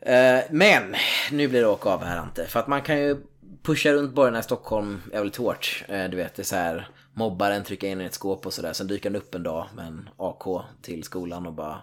Eh, 0.00 0.40
men, 0.50 0.94
nu 1.30 1.48
blir 1.48 1.60
det 1.60 1.66
åka 1.66 1.88
av 1.90 2.04
här 2.04 2.16
Ante, 2.16 2.46
för 2.46 2.60
att 2.60 2.66
man 2.66 2.82
kan 2.82 2.98
ju 2.98 3.16
pusha 3.62 3.92
runt 3.92 4.14
borgarna 4.14 4.38
i 4.38 4.42
Stockholm 4.42 5.02
jävligt 5.12 5.36
hårt. 5.36 5.84
Eh, 5.88 6.04
du 6.04 6.16
vet, 6.16 6.34
det 6.34 6.42
är 6.42 6.44
så 6.44 6.56
här, 6.56 6.88
mobbaren 7.12 7.64
trycker 7.64 7.88
in 7.88 8.00
i 8.00 8.04
ett 8.04 8.14
skåp 8.14 8.46
och 8.46 8.52
sådär, 8.52 8.72
sen 8.72 8.86
dyker 8.86 9.10
han 9.10 9.16
upp 9.16 9.34
en 9.34 9.42
dag 9.42 9.68
med 9.74 9.86
en 9.86 10.08
AK 10.16 10.64
till 10.82 11.04
skolan 11.04 11.46
och 11.46 11.52
bara 11.52 11.78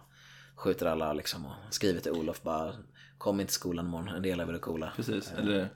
skjuter 0.55 0.85
alla 0.85 1.13
liksom 1.13 1.45
och 1.45 1.53
skriver 1.69 1.99
till 1.99 2.11
Olof 2.11 2.41
bara 2.41 2.73
Kom 3.19 3.39
inte 3.39 3.49
till 3.49 3.59
skolan 3.59 3.85
imorgon, 3.85 4.07
en 4.07 4.21
del 4.21 4.39
av 4.39 4.49
är 4.49 4.57
coola. 4.57 4.91
Precis. 4.95 5.33
Eller, 5.37 5.69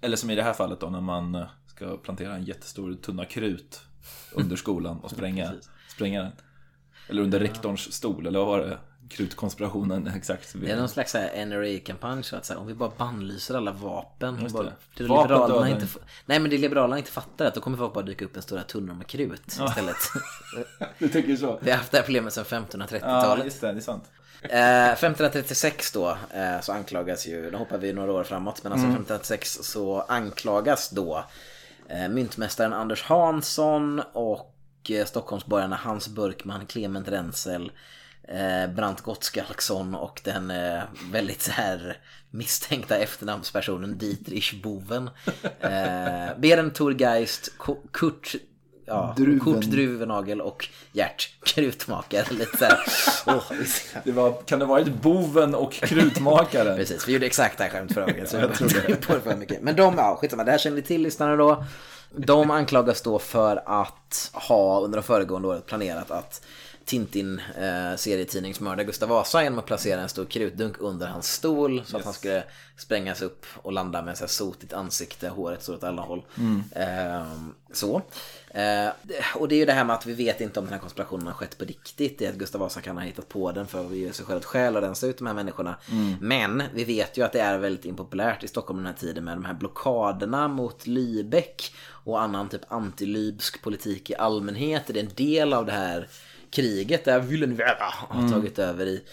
eller 0.00 0.16
som 0.16 0.30
i 0.30 0.34
det 0.34 0.42
här 0.42 0.52
fallet 0.52 0.80
då 0.80 0.90
när 0.90 1.00
man 1.00 1.34
eh, 1.34 1.46
ska 1.66 1.96
plantera 1.96 2.34
en 2.34 2.44
jättestor 2.44 2.94
tunna 2.94 3.24
krut 3.24 3.80
under 4.32 4.56
skolan 4.56 5.00
och 5.00 5.10
spränga, 5.10 5.52
spränga 5.88 6.22
den. 6.22 6.32
Eller 7.08 7.22
under 7.22 7.40
rektorns 7.40 7.92
stol, 7.92 8.26
eller 8.26 8.38
vad 8.38 8.48
var 8.48 8.58
det? 8.58 8.78
Krutkonspirationen, 9.12 10.06
exakt. 10.16 10.52
Det 10.54 10.70
är 10.70 10.76
någon 10.76 10.88
slags 10.88 11.14
NRA-kampanj 11.14 12.22
så 12.24 12.36
att 12.36 12.44
säga, 12.44 12.58
om 12.58 12.66
vi 12.66 12.74
bara 12.74 12.92
bannlyser 12.98 13.54
alla 13.54 13.72
vapen. 13.72 14.38
Just 14.42 14.54
bara, 14.54 14.64
det. 14.64 15.02
liberalerna 15.02 15.68
inte, 15.70 15.86
nej 16.26 16.38
men 16.38 16.50
det 16.50 16.58
liberalerna 16.58 16.98
inte 16.98 17.10
fattar 17.10 17.44
att 17.44 17.54
då 17.54 17.60
kommer 17.60 17.78
folk 17.78 17.94
bara 17.94 18.04
dyka 18.04 18.24
upp 18.24 18.36
en 18.36 18.42
stora 18.42 18.62
tunnor 18.62 18.94
med 18.94 19.06
krut 19.06 19.46
istället. 19.46 19.96
Du 20.98 21.08
tycker 21.08 21.36
så? 21.36 21.58
Vi 21.62 21.70
har 21.70 21.78
haft 21.78 21.90
det 21.90 21.96
här 21.98 22.04
problemet 22.04 22.32
sedan 22.32 22.44
Ja, 22.50 22.56
1530-talet. 22.58 23.44
just 23.44 23.60
det, 23.60 23.72
det 23.72 23.78
är 23.78 23.80
sant. 23.80 24.04
Eh, 24.42 24.92
1536 24.92 25.92
då 25.92 26.08
eh, 26.10 26.60
så 26.60 26.72
anklagas 26.72 27.26
ju, 27.26 27.50
nu 27.50 27.56
hoppar 27.56 27.78
vi 27.78 27.92
några 27.92 28.12
år 28.12 28.24
framåt, 28.24 28.62
men 28.62 28.72
alltså 28.72 28.86
1536 28.86 29.58
så 29.62 30.00
anklagas 30.00 30.90
då 30.90 31.24
eh, 31.88 32.08
myntmästaren 32.08 32.72
Anders 32.72 33.02
Hansson 33.02 34.02
och 34.12 34.54
eh, 34.88 35.04
Stockholmsborgarna 35.06 35.76
Hans 35.76 36.08
Burkman, 36.08 36.66
Clement 36.66 37.08
Rensel, 37.08 37.72
eh, 38.28 38.74
Brant 38.74 39.00
Gottskalksson 39.00 39.94
och 39.94 40.20
den 40.24 40.50
eh, 40.50 40.82
väldigt 41.12 41.42
så 41.42 41.50
här 41.52 41.96
misstänkta 42.30 42.96
efternamnspersonen 42.96 43.98
Dietrich 43.98 44.62
Boven. 44.62 45.10
Eh, 45.60 46.38
Berend 46.38 46.74
Thorgeist, 46.74 47.52
Kurt 47.92 48.34
Ja, 48.86 49.14
Druven. 49.16 49.40
Kurt 49.40 49.64
Druvenagel 49.64 50.40
och 50.40 50.68
Gert 50.92 51.30
Krutmakare. 51.44 52.24
Lite 52.30 52.78
så 52.88 53.40
ska- 53.66 53.98
Det 54.04 54.12
var, 54.12 54.32
kan 54.46 54.58
det 54.58 54.64
varit 54.64 54.88
boven 55.02 55.54
och 55.54 55.72
krutmakaren? 55.72 56.76
Precis, 56.76 57.08
vi 57.08 57.12
gjorde 57.12 57.26
exakt 57.26 57.58
det 57.58 57.64
här 57.64 57.70
skämt 57.70 57.92
förra 57.94 58.06
gången. 58.06 58.26
Så 58.26 58.36
jag 58.36 58.54
tror 58.54 58.68
det. 58.86 59.06
på 59.06 59.14
det 59.14 59.20
för 59.20 59.36
mycket. 59.36 59.62
Men 59.62 59.76
de, 59.76 59.94
ja 59.96 60.16
skitsamma, 60.20 60.44
det 60.44 60.50
här 60.50 60.58
känner 60.58 60.76
ni 60.76 60.82
till 60.82 61.02
lyssnarna 61.02 61.36
då. 61.36 61.64
De 62.16 62.50
anklagas 62.50 63.02
då 63.02 63.18
för 63.18 63.62
att 63.66 64.30
ha 64.32 64.80
under 64.80 64.98
de 64.98 65.02
föregående 65.02 65.48
året 65.48 65.66
planerat 65.66 66.10
att 66.10 66.42
Tintin 66.84 67.40
eh, 67.58 68.84
Gustav 68.84 69.08
Vasa 69.08 69.42
genom 69.42 69.58
att 69.58 69.66
placera 69.66 70.00
en 70.00 70.08
stor 70.08 70.24
krutdunk 70.24 70.76
under 70.78 71.06
hans 71.06 71.32
stol 71.32 71.82
så 71.84 71.96
att 71.96 72.04
han 72.04 72.12
skulle 72.12 72.44
sprängas 72.76 73.22
upp 73.22 73.46
och 73.56 73.72
landa 73.72 74.02
med 74.02 74.18
så 74.18 74.24
här 74.24 74.28
sotigt 74.28 74.72
ansikte, 74.72 75.28
håret 75.28 75.62
står 75.62 75.74
åt 75.74 75.84
alla 75.84 76.02
håll. 76.02 76.22
Ehm, 76.74 77.54
så. 77.72 78.02
Eh, 78.48 78.88
och 79.34 79.48
det 79.48 79.54
är 79.54 79.58
ju 79.58 79.64
det 79.64 79.72
här 79.72 79.84
med 79.84 79.96
att 79.96 80.06
vi 80.06 80.12
vet 80.12 80.40
inte 80.40 80.60
om 80.60 80.66
den 80.66 80.72
här 80.72 80.80
konspirationen 80.80 81.26
har 81.26 81.34
skett 81.34 81.58
på 81.58 81.64
riktigt. 81.64 82.18
Det 82.18 82.26
är 82.26 82.30
att 82.30 82.36
Gustav 82.36 82.60
Vasa 82.60 82.80
kan 82.80 82.96
ha 82.96 83.04
hittat 83.04 83.28
på 83.28 83.52
den 83.52 83.66
för 83.66 83.86
att 83.86 83.92
ge 83.92 84.12
sig 84.12 84.26
själv 84.26 84.38
ett 84.38 84.44
skäl 84.44 84.76
och 84.76 84.82
rensa 84.82 85.06
ut 85.06 85.18
de 85.18 85.26
här 85.26 85.34
människorna. 85.34 85.76
Men 86.20 86.62
vi 86.74 86.84
vet 86.84 87.18
ju 87.18 87.24
att 87.24 87.32
det 87.32 87.40
är 87.40 87.58
väldigt 87.58 87.84
impopulärt 87.84 88.44
i 88.44 88.48
Stockholm 88.48 88.78
den 88.78 88.86
här 88.86 89.00
tiden 89.00 89.24
med 89.24 89.36
de 89.36 89.44
här 89.44 89.54
blockaderna 89.54 90.48
mot 90.48 90.86
Lübeck 90.86 91.74
och 92.04 92.20
annan 92.20 92.48
typ 92.48 92.72
antilybsk 92.72 93.62
politik 93.62 94.10
i 94.10 94.14
allmänhet. 94.14 94.82
Det 94.86 95.00
är 95.00 95.04
en 95.04 95.14
del 95.14 95.52
av 95.52 95.66
det 95.66 95.72
här 95.72 96.08
kriget 96.52 97.04
där 97.04 97.20
Wilhelmina 97.20 97.76
har 98.08 98.28
tagit 98.28 98.58
över 98.58 98.86
i 98.86 99.04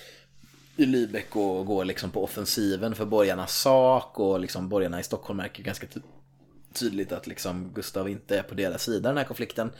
i 0.75 0.85
Lübeck 0.85 1.35
och 1.35 1.65
går 1.65 1.85
liksom 1.85 2.11
på 2.11 2.23
offensiven 2.23 2.95
för 2.95 3.05
borgarnas 3.05 3.59
sak 3.61 4.19
och 4.19 4.39
liksom 4.39 4.69
borgarna 4.69 4.99
i 4.99 5.03
Stockholm 5.03 5.37
märker 5.37 5.63
ganska 5.63 5.87
ty- 5.87 5.99
tydligt 6.73 7.11
att 7.11 7.27
liksom 7.27 7.71
Gustav 7.73 8.09
inte 8.09 8.37
är 8.39 8.43
på 8.43 8.55
deras 8.55 8.83
sida 8.83 8.97
i 8.97 9.11
den 9.11 9.17
här 9.17 9.23
konflikten. 9.23 9.71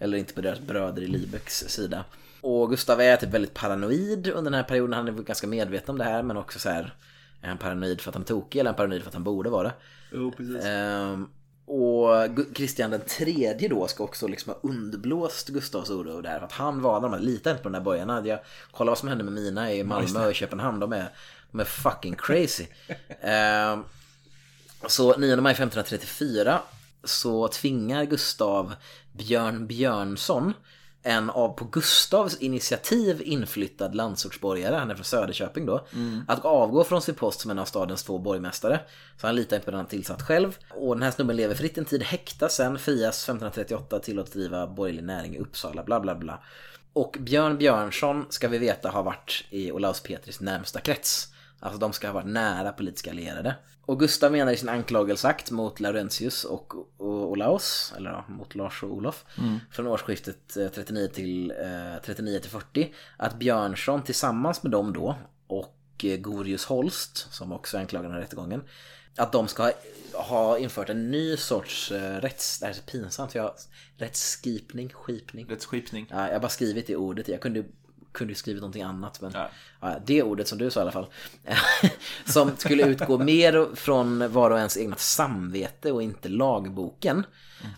Eller 0.00 0.18
inte 0.18 0.34
på 0.34 0.40
deras 0.40 0.60
bröder 0.60 1.02
i 1.02 1.06
Lübecks 1.06 1.68
sida. 1.68 2.04
Och 2.40 2.70
Gustav 2.70 3.00
är 3.00 3.16
typ 3.16 3.30
väldigt 3.30 3.54
paranoid 3.54 4.26
under 4.28 4.50
den 4.50 4.54
här 4.54 4.62
perioden. 4.62 4.92
Han 4.92 5.08
är 5.08 5.12
ganska 5.12 5.46
medveten 5.46 5.90
om 5.90 5.98
det 5.98 6.04
här 6.04 6.22
men 6.22 6.36
också 6.36 6.58
så 6.58 6.68
här 6.68 6.94
är 7.42 7.48
han 7.48 7.58
paranoid 7.58 8.00
för 8.00 8.10
att 8.10 8.14
han 8.14 8.22
är 8.22 8.26
tokig 8.26 8.58
eller 8.60 8.68
är 8.70 8.72
han 8.72 8.76
paranoid 8.76 9.02
för 9.02 9.08
att 9.08 9.14
han 9.14 9.24
borde 9.24 9.50
vara 9.50 9.62
det? 9.68 9.74
Jo, 10.12 10.32
precis. 10.36 10.64
Ehm, 10.64 11.28
och 11.68 12.28
Kristian 12.54 12.90
den 12.90 13.00
tredje 13.00 13.68
då 13.68 13.86
ska 13.86 14.04
också 14.04 14.26
liksom 14.26 14.52
ha 14.52 14.70
underblåst 14.70 15.48
Gustavs 15.48 15.90
oro 15.90 16.22
här. 16.26 16.38
För 16.38 16.46
att 16.46 16.52
han 16.52 16.82
var, 16.82 17.00
de 17.00 17.18
litar 17.20 17.50
inte 17.50 17.62
på 17.62 17.68
de 17.68 17.72
där 17.72 17.84
borgarna. 17.84 18.26
Jag 18.26 18.38
kollar 18.70 18.90
vad 18.90 18.98
som 18.98 19.08
hände 19.08 19.24
med 19.24 19.32
mina 19.32 19.72
i 19.72 19.84
Malmö 19.84 20.26
och 20.26 20.34
Köpenhamn. 20.34 20.80
De 20.80 20.92
är, 20.92 21.08
de 21.50 21.60
är 21.60 21.64
fucking 21.64 22.16
crazy. 22.16 22.66
Ehm, 23.20 23.84
så 24.86 25.16
9 25.16 25.36
maj 25.36 25.52
1534 25.52 26.60
så 27.04 27.48
tvingar 27.48 28.04
Gustav 28.04 28.74
Björn 29.12 29.66
Björnsson 29.66 30.52
en 31.02 31.30
av 31.30 31.48
på 31.48 31.64
Gustavs 31.64 32.36
initiativ 32.36 33.22
inflyttad 33.24 33.94
landsortsborgare, 33.94 34.76
han 34.76 34.90
är 34.90 34.94
från 34.94 35.04
Söderköping 35.04 35.66
då, 35.66 35.86
att 36.28 36.44
avgå 36.44 36.84
från 36.84 37.02
sin 37.02 37.14
post 37.14 37.40
som 37.40 37.50
en 37.50 37.58
av 37.58 37.64
stadens 37.64 38.02
två 38.02 38.18
borgmästare. 38.18 38.80
Så 39.20 39.26
han 39.26 39.36
litar 39.36 39.56
inte 39.56 39.64
på 39.64 39.70
den 39.70 39.78
han 39.78 39.86
tillsatt 39.86 40.22
själv. 40.22 40.58
Och 40.70 40.96
den 40.96 41.02
här 41.02 41.10
snubben 41.10 41.36
lever 41.36 41.54
fritt 41.54 41.78
en 41.78 41.84
tid, 41.84 42.02
häktas 42.02 42.54
sen, 42.54 42.78
frias 42.78 43.22
1538, 43.22 43.98
tillåts 43.98 44.32
driva 44.32 44.66
borgerlig 44.66 45.04
näring 45.04 45.34
i 45.36 45.38
Uppsala, 45.38 45.82
bla 45.82 46.00
bla 46.00 46.14
bla. 46.14 46.42
Och 46.92 47.16
Björn 47.20 47.58
Björnsson 47.58 48.26
ska 48.28 48.48
vi 48.48 48.58
veta 48.58 48.90
har 48.90 49.02
varit 49.02 49.44
i 49.50 49.72
Olaus 49.72 50.00
Petris 50.00 50.40
närmsta 50.40 50.80
krets. 50.80 51.28
Alltså 51.60 51.78
de 51.78 51.92
ska 51.92 52.06
ha 52.06 52.14
varit 52.14 52.26
nära 52.26 52.72
politiska 52.72 53.10
allierade. 53.10 53.54
Och 53.88 54.00
Gustav 54.00 54.32
menar 54.32 54.52
i 54.52 54.56
sin 54.56 54.68
anklagelseakt 54.68 55.50
mot 55.50 55.80
Laurentius 55.80 56.44
och, 56.44 56.74
Olaus, 56.98 57.92
eller 57.96 58.10
ja, 58.10 58.24
mot 58.28 58.54
Lars 58.54 58.82
och 58.82 58.92
Olof, 58.92 59.24
från 59.70 59.86
årsskiftet 59.86 60.56
eh, 60.56 60.68
39 60.68 61.08
till, 61.08 61.50
eh, 61.50 62.02
39 62.04 62.38
till 62.38 62.50
40, 62.50 62.94
att 63.16 63.38
Björnsson 63.38 64.02
tillsammans 64.02 64.62
med 64.62 64.72
dem 64.72 64.92
då 64.92 65.16
och 65.46 66.04
eh, 66.04 66.16
Gorius 66.16 66.64
Holst, 66.64 67.32
som 67.32 67.52
också 67.52 67.76
är 67.76 67.80
anklagad 67.80 68.12
i 68.12 68.14
rättegången, 68.14 68.62
att 69.16 69.32
de 69.32 69.48
ska 69.48 69.62
ha, 69.62 69.72
ha 70.12 70.58
infört 70.58 70.88
en 70.88 71.10
ny 71.10 71.36
sorts 71.36 71.92
eh, 71.92 72.20
rätts... 72.20 72.58
Det 72.58 72.66
här 72.66 72.72
är 72.72 72.76
så 72.76 72.82
pinsamt 72.82 73.32
för 73.32 73.38
jag... 73.38 73.54
Rättsskipning, 73.96 74.88
skipning. 74.88 75.46
Rättsskipning. 75.48 76.06
Ja, 76.10 76.26
jag 76.26 76.32
har 76.32 76.40
bara 76.40 76.48
skrivit 76.48 76.86
det 76.86 76.96
ordet. 76.96 77.28
Jag 77.28 77.40
kunde 77.40 77.64
kunde 78.12 78.30
ju 78.30 78.34
skrivit 78.34 78.60
någonting 78.60 78.82
annat 78.82 79.20
men 79.20 79.32
Ja. 79.34 79.48
ja, 79.80 79.96
det 80.06 80.22
ordet 80.22 80.48
som 80.48 80.58
du 80.58 80.70
sa 80.70 80.80
i 80.80 80.82
alla 80.82 80.92
fall. 80.92 81.06
som 82.24 82.56
skulle 82.56 82.86
utgå 82.86 83.18
mer 83.18 83.74
från 83.74 84.32
var 84.32 84.50
och 84.50 84.58
ens 84.58 84.76
egna 84.76 84.96
samvete 84.96 85.92
och 85.92 86.02
inte 86.02 86.28
lagboken. 86.28 87.26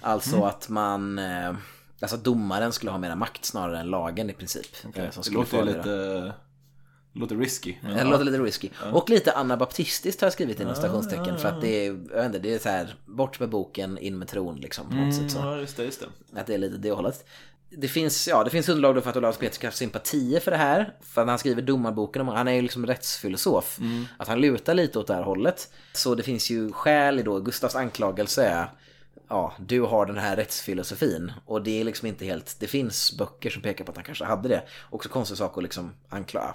Alltså 0.00 0.42
att 0.44 0.68
man, 0.68 1.18
eh, 1.18 1.54
alltså 2.02 2.16
domaren 2.16 2.72
skulle 2.72 2.90
ha 2.90 2.98
mera 2.98 3.16
makt 3.16 3.44
snarare 3.44 3.80
än 3.80 3.86
lagen 3.90 4.30
i 4.30 4.32
princip. 4.32 4.66
eh, 4.84 5.10
som 5.10 5.20
Det 5.20 5.24
skulle 5.24 5.38
låter 5.38 5.58
ju 5.58 5.64
lite, 5.64 5.88
det 5.88 6.32
låter 7.12 7.36
risky. 7.36 7.74
men 7.80 7.92
Det 7.92 7.98
ja. 7.98 8.04
låter 8.04 8.24
lite 8.24 8.38
risky. 8.38 8.70
Och 8.92 9.10
lite 9.10 9.32
anabaptistiskt 9.32 10.20
har 10.20 10.26
jag 10.26 10.32
skrivit 10.32 10.60
inom 10.60 10.74
stationstecken. 10.74 11.38
För 11.38 11.48
att 11.48 11.60
det 11.60 11.86
är, 11.86 11.86
jag 11.86 12.16
vet 12.16 12.26
inte, 12.26 12.38
det 12.38 12.54
är 12.54 12.58
så 12.58 12.68
här, 12.68 12.94
bort 13.06 13.40
med 13.40 13.48
boken, 13.48 13.98
in 13.98 14.18
med 14.18 14.28
tron 14.28 14.56
liksom. 14.56 14.88
På 14.88 14.94
något 14.94 15.14
sätt 15.14 15.30
så. 15.30 15.38
Ja, 15.38 15.56
just 15.56 15.76
det, 15.76 15.84
just 15.84 16.00
det. 16.00 16.40
Att 16.40 16.46
det 16.46 16.54
är 16.54 16.58
lite 16.58 16.76
det 16.76 16.90
hållet. 16.90 17.24
Det 17.72 17.88
finns, 17.88 18.28
ja, 18.28 18.44
det 18.44 18.50
finns 18.50 18.68
underlag 18.68 19.02
för 19.02 19.10
att 19.10 19.16
Olaus 19.16 19.36
Petri 19.36 19.54
ska 19.54 19.66
ha 19.66 19.72
sympatier 19.72 20.40
för 20.40 20.50
det 20.50 20.56
här. 20.56 20.94
För 21.00 21.22
att 21.22 21.28
han 21.28 21.38
skriver 21.38 21.62
domarboken, 21.62 22.22
om, 22.22 22.28
han 22.28 22.48
är 22.48 22.52
ju 22.52 22.62
liksom 22.62 22.86
rättsfilosof. 22.86 23.78
Att 24.16 24.28
han 24.28 24.40
lutar 24.40 24.74
lite 24.74 24.98
åt 24.98 25.06
det 25.06 25.14
här 25.14 25.22
hållet. 25.22 25.72
Så 25.92 26.14
det 26.14 26.22
finns 26.22 26.50
ju 26.50 26.72
skäl 26.72 27.18
i 27.18 27.22
då, 27.22 27.40
Gustavs 27.40 27.74
anklagelse 27.74 28.44
är 28.44 28.70
ja, 29.30 29.52
du 29.58 29.80
har 29.80 30.06
den 30.06 30.18
här 30.18 30.36
rättsfilosofin. 30.36 31.32
Och 31.46 31.62
det 31.62 31.80
är 31.80 31.84
liksom 31.84 32.08
inte 32.08 32.24
helt, 32.24 32.56
det 32.60 32.66
finns 32.66 33.18
böcker 33.18 33.50
som 33.50 33.62
pekar 33.62 33.84
på 33.84 33.90
att 33.90 33.96
han 33.96 34.04
kanske 34.04 34.24
hade 34.24 34.48
det. 34.48 34.62
Också 34.90 35.08
konstig 35.08 35.38
sak 35.38 35.56
att 35.56 35.62
liksom 35.62 35.94
anklaga, 36.08 36.54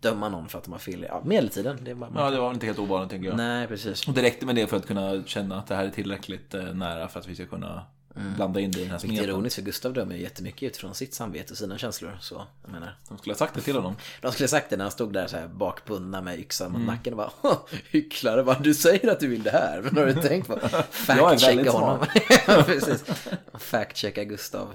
döma 0.00 0.28
någon 0.28 0.48
för 0.48 0.58
att 0.58 0.64
de 0.64 0.72
har 0.72 0.78
fel. 0.78 1.06
Ja, 1.08 1.22
medeltiden. 1.24 1.78
Det 1.84 1.94
var, 1.94 2.12
Ja, 2.14 2.30
det 2.30 2.40
var 2.40 2.50
inte 2.50 2.66
helt 2.66 2.78
ovanligt 2.78 3.10
tycker 3.10 3.26
jag. 3.26 3.36
Nej, 3.36 3.66
precis. 3.66 4.08
Och 4.08 4.14
det 4.14 4.22
räckte 4.22 4.46
med 4.46 4.54
det 4.54 4.66
för 4.66 4.76
att 4.76 4.86
kunna 4.86 5.22
känna 5.26 5.58
att 5.58 5.66
det 5.66 5.74
här 5.74 5.84
är 5.84 5.90
tillräckligt 5.90 6.54
eh, 6.54 6.62
nära 6.62 7.08
för 7.08 7.20
att 7.20 7.28
vi 7.28 7.34
ska 7.34 7.46
kunna 7.46 7.82
blanda 8.14 8.60
in 8.60 8.70
det 8.70 8.78
i 8.78 8.82
den 8.82 8.90
här 8.90 8.98
Vilket 8.98 9.10
är 9.10 9.16
smeten. 9.16 9.30
ironiskt 9.34 9.54
för 9.54 9.62
Gustav 9.62 9.92
dömer 9.92 10.14
ju 10.14 10.22
jättemycket 10.22 10.62
utifrån 10.62 10.94
sitt 10.94 11.14
samvete 11.14 11.52
och 11.52 11.58
sina 11.58 11.78
känslor. 11.78 12.18
Så, 12.20 12.46
jag 12.64 12.72
menar. 12.72 12.96
De 13.08 13.18
skulle 13.18 13.32
ha 13.32 13.38
sagt 13.38 13.54
det 13.54 13.60
till 13.60 13.76
honom. 13.76 13.96
De 14.20 14.32
skulle 14.32 14.48
sagt 14.48 14.70
det 14.70 14.76
när 14.76 14.84
han 14.84 14.90
stod 14.92 15.12
där 15.12 15.26
så 15.26 15.36
här 15.36 15.48
bakbundna 15.48 16.22
med 16.22 16.38
yxan 16.38 16.72
mot 16.72 16.80
nacken 16.80 17.12
och 17.12 17.16
bara 17.16 17.30
"Åh, 17.42 17.58
Hycklare, 17.90 18.42
vad 18.42 18.62
du 18.62 18.74
säger 18.74 19.10
att 19.12 19.20
du 19.20 19.28
vill 19.28 19.42
det 19.42 19.50
här. 19.50 19.82
Men 19.82 19.96
har 19.96 20.06
du 20.06 20.14
tänkt 20.22 20.46
på? 20.46 20.58
Fact-checka 20.90 21.70
honom. 21.70 22.06
precis. 22.66 23.04
Fact-checka 23.58 24.24
Gustav. 24.24 24.74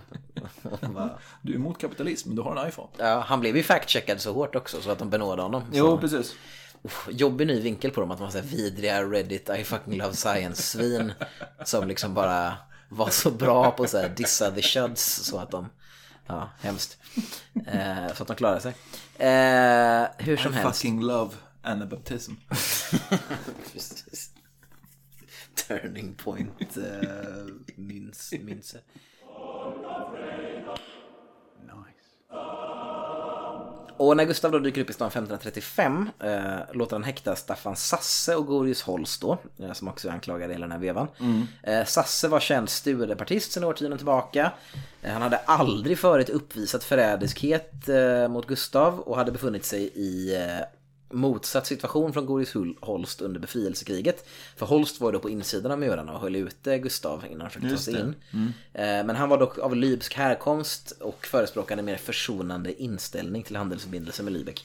Bara, 0.93 1.09
Du 1.41 1.51
är 1.51 1.55
emot 1.55 1.77
kapitalism, 1.81 2.29
men 2.29 2.35
du 2.35 2.41
har 2.41 2.55
en 2.55 2.67
iPhone. 2.69 2.89
Ja, 2.97 3.19
han 3.27 3.39
blev 3.39 3.57
ju 3.57 3.63
fact-checkad 3.63 4.17
så 4.17 4.33
hårt 4.33 4.55
också 4.55 4.81
så 4.81 4.91
att 4.91 4.99
de 4.99 5.09
benådade 5.09 5.41
honom. 5.41 5.63
Så, 5.73 5.97
precis. 5.97 6.35
uff, 6.83 7.07
jobbig 7.11 7.47
ny 7.47 7.59
vinkel 7.61 7.91
på 7.91 8.01
dem 8.01 8.11
att 8.11 8.17
så 8.31 8.37
här 8.37 8.45
vidriga 8.45 9.03
Reddit, 9.03 9.49
I 9.49 9.63
fucking 9.63 9.97
love 9.97 10.13
science-svin. 10.13 11.11
Som 11.65 11.87
liksom 11.87 12.13
bara 12.13 12.53
var 12.95 13.09
så 13.09 13.31
bra 13.31 13.71
på 13.71 13.87
så 13.87 13.97
här 13.97 14.09
dissa 14.09 14.51
the 14.51 14.61
chuds 14.61 15.03
så 15.03 15.37
att 15.37 15.51
de, 15.51 15.69
ja, 16.25 16.49
hemskt. 16.59 16.97
Eh, 17.67 18.13
så 18.13 18.23
att 18.23 18.27
de 18.27 18.35
klarade 18.35 18.61
sig. 18.61 18.73
Eh, 19.17 20.07
hur 20.17 20.37
som 20.37 20.53
I 20.53 20.55
helst. 20.55 20.79
fucking 20.79 21.01
love 21.01 21.35
anabaptism. 21.61 22.33
Precis. 23.73 24.31
Turning 25.67 26.13
point 26.13 26.77
uh, 26.77 26.83
minns, 27.75 28.33
minns. 28.41 28.75
Och 33.97 34.17
när 34.17 34.25
Gustav 34.25 34.51
då 34.51 34.59
dyker 34.59 34.81
upp 34.81 34.89
i 34.89 34.93
stan 34.93 35.07
1535 35.07 36.09
eh, 36.19 36.55
låter 36.73 36.95
han 36.95 37.03
häkta 37.03 37.35
Staffan 37.35 37.75
Sasse 37.75 38.35
och 38.35 38.45
Gorius 38.45 38.81
Holst 38.81 39.21
då, 39.21 39.37
eh, 39.59 39.73
som 39.73 39.87
också 39.87 40.07
är 40.07 40.11
anklagade 40.11 40.53
i 40.53 40.55
hela 40.55 40.63
den 40.63 40.71
här 40.71 40.79
vevan. 40.79 41.07
Eh, 41.63 41.85
Sasse 41.85 42.27
var 42.27 42.39
känd 42.39 42.69
Sturepartist 42.69 43.51
sedan 43.51 43.63
årtionden 43.63 43.97
tillbaka. 43.97 44.51
Eh, 45.01 45.13
han 45.13 45.21
hade 45.21 45.37
aldrig 45.37 45.99
förut 45.99 46.29
uppvisat 46.29 46.83
förrädiskhet 46.83 47.89
eh, 47.89 48.27
mot 48.27 48.47
Gustav 48.47 48.99
och 48.99 49.17
hade 49.17 49.31
befunnit 49.31 49.65
sig 49.65 49.81
i 49.95 50.35
eh, 50.35 50.65
motsatt 51.09 51.67
situation 51.67 52.13
från 52.13 52.25
Goris 52.25 52.53
Holst 52.79 53.21
under 53.21 53.39
befrielsekriget. 53.39 54.25
För 54.55 54.65
Holst 54.65 55.01
var 55.01 55.09
ju 55.09 55.13
då 55.13 55.19
på 55.19 55.29
insidan 55.29 55.71
av 55.71 55.79
murarna 55.79 56.13
och 56.13 56.19
höll 56.19 56.35
ute 56.35 56.77
Gustav 56.77 57.25
innan 57.25 57.41
han 57.41 57.49
försökte 57.49 57.69
ta 57.69 57.77
sig 57.77 57.99
in. 57.99 58.15
Eh, 58.73 59.05
Men 59.05 59.15
han 59.15 59.29
var 59.29 59.37
dock 59.37 59.57
av 59.57 59.75
lybsk 59.75 60.13
härkomst 60.13 60.91
och 61.01 61.25
förespråkade 61.25 61.79
en 61.79 61.85
mer 61.85 61.97
försonande 61.97 62.81
inställning 62.81 63.43
till 63.43 63.55
handelsförbindelser 63.55 64.23
med 64.23 64.33
Lübeck. 64.33 64.63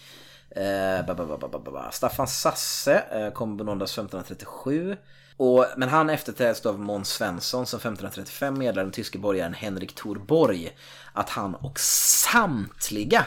Eh. 0.51 1.91
Staffan 1.91 2.28
Sasse 2.28 3.05
eh, 3.11 3.30
kom 3.32 3.57
benådas 3.57 3.93
1537. 3.93 4.97
Och, 5.36 5.66
men 5.76 5.88
han 5.88 6.11
efterträds 6.11 6.66
av 6.66 6.78
Måns 6.78 7.09
Svensson 7.09 7.66
som 7.66 7.76
1535 7.76 8.59
meddelade 8.59 8.82
den 8.86 8.93
tyske 8.93 9.18
borgaren 9.18 9.55
Henrik 9.55 9.95
Thorborg 9.95 10.76
att 11.12 11.28
han 11.28 11.55
och 11.55 11.80
samtliga 11.80 13.26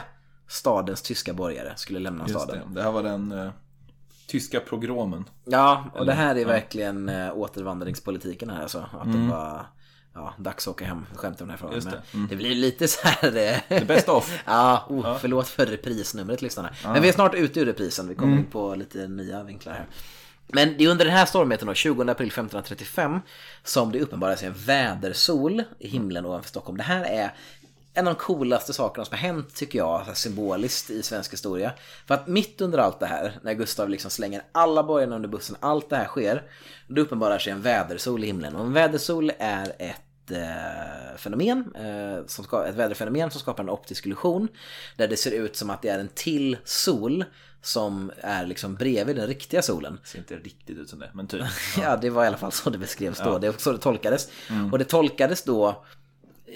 stadens 0.54 1.02
tyska 1.02 1.32
borgare 1.32 1.72
skulle 1.76 1.98
lämna 1.98 2.24
Just 2.28 2.40
staden. 2.40 2.60
det. 2.68 2.74
det 2.74 2.82
här 2.82 2.90
var 2.92 3.02
den 3.02 3.32
eh, 3.32 3.50
tyska 4.26 4.60
progromen. 4.60 5.24
Ja, 5.44 5.84
och 5.94 6.06
det 6.06 6.12
här 6.12 6.36
är 6.36 6.44
verkligen 6.44 7.08
äh, 7.08 7.36
återvandringspolitiken 7.36 8.50
här 8.50 8.62
alltså. 8.62 8.78
Att 9.00 9.12
det 9.12 9.18
var 9.18 9.66
ja, 10.14 10.34
dags 10.38 10.68
att 10.68 10.74
åka 10.74 10.84
hem. 10.84 11.06
Skämt 11.14 11.40
om 11.40 11.48
det 11.48 11.52
här 11.54 11.60
Mm. 11.60 11.74
Just 11.74 11.86
men 11.86 11.94
det. 11.94 12.16
Mm. 12.16 12.28
det 12.28 12.36
blir 12.36 12.54
lite 12.54 12.88
så 12.88 13.08
här... 13.08 13.36
eh, 13.36 13.78
The 13.78 13.84
best 13.84 14.08
of. 14.08 14.42
ja, 14.46 14.84
oh, 14.88 15.18
förlåt 15.18 15.48
för 15.48 15.66
reprisnumret 15.66 16.42
lyssnarna. 16.42 16.70
Men 16.84 17.02
vi 17.02 17.08
är 17.08 17.12
snart 17.12 17.34
ute 17.34 17.60
ur 17.60 17.66
reprisen. 17.66 18.08
Vi 18.08 18.14
kommer 18.14 18.32
Mm. 18.32 18.44
in 18.44 18.50
på 18.50 18.74
lite 18.74 19.08
nya 19.08 19.42
vinklar 19.42 19.72
här. 19.72 19.86
Men 20.46 20.74
det 20.78 20.84
är 20.84 20.88
under 20.88 21.04
den 21.04 21.14
här 21.14 21.26
stormheten 21.26 21.66
då, 21.68 21.74
20 21.74 22.02
april 22.02 22.28
1535, 22.28 23.20
som 23.64 23.92
det 23.92 24.00
uppenbarar 24.00 24.36
sig 24.36 24.48
en 24.48 24.54
vädersol 24.54 25.62
i 25.78 25.88
himlen 25.88 26.26
ovanför 26.26 26.48
Stockholm. 26.48 26.78
Det 26.78 26.84
här 26.84 27.04
är 27.04 27.34
en 27.94 28.06
av 28.06 28.14
de 28.14 28.20
coolaste 28.20 28.72
sakerna 28.72 29.04
som 29.04 29.12
har 29.12 29.22
hänt, 29.22 29.54
tycker 29.54 29.78
jag, 29.78 30.16
symboliskt 30.16 30.90
i 30.90 31.02
svensk 31.02 31.32
historia. 31.32 31.72
För 32.06 32.14
att 32.14 32.26
mitt 32.26 32.60
under 32.60 32.78
allt 32.78 33.00
det 33.00 33.06
här, 33.06 33.38
när 33.42 33.54
Gustav 33.54 33.88
liksom 33.88 34.10
slänger 34.10 34.42
alla 34.52 34.82
borgarna 34.82 35.16
under 35.16 35.28
bussen, 35.28 35.56
allt 35.60 35.90
det 35.90 35.96
här 35.96 36.06
sker, 36.06 36.42
då 36.88 37.02
uppenbarar 37.02 37.38
sig 37.38 37.52
en 37.52 37.62
vädersol 37.62 38.24
i 38.24 38.26
himlen. 38.26 38.56
Och 38.56 38.64
en 38.64 38.72
vädersol 38.72 39.32
är 39.38 39.72
ett 39.78 40.30
eh, 40.30 41.16
fenomen, 41.16 41.74
eh, 41.74 42.26
som 42.26 42.44
ska, 42.44 42.64
ett 42.64 42.74
väderfenomen 42.74 43.30
som 43.30 43.40
skapar 43.40 43.62
en 43.62 43.70
optisk 43.70 44.06
illusion. 44.06 44.48
Där 44.96 45.08
det 45.08 45.16
ser 45.16 45.32
ut 45.32 45.56
som 45.56 45.70
att 45.70 45.82
det 45.82 45.88
är 45.88 45.98
en 45.98 46.10
till 46.14 46.56
sol 46.64 47.24
som 47.62 48.12
är 48.20 48.46
liksom 48.46 48.74
bredvid 48.74 49.16
den 49.16 49.26
riktiga 49.26 49.62
solen. 49.62 50.00
Ser 50.04 50.18
inte 50.18 50.36
riktigt 50.36 50.78
ut 50.78 50.88
som 50.88 50.98
det, 50.98 51.10
men 51.14 51.26
typ. 51.26 51.42
Ja, 51.80 51.96
det 51.96 52.10
var 52.10 52.24
i 52.24 52.26
alla 52.26 52.36
fall 52.36 52.52
så 52.52 52.70
det 52.70 52.78
beskrevs 52.78 53.18
då. 53.18 53.38
Det 53.38 53.50
var 53.50 53.58
så 53.58 53.72
det 53.72 53.78
tolkades. 53.78 54.28
Och 54.72 54.78
det 54.78 54.84
tolkades 54.84 55.42
då 55.42 55.84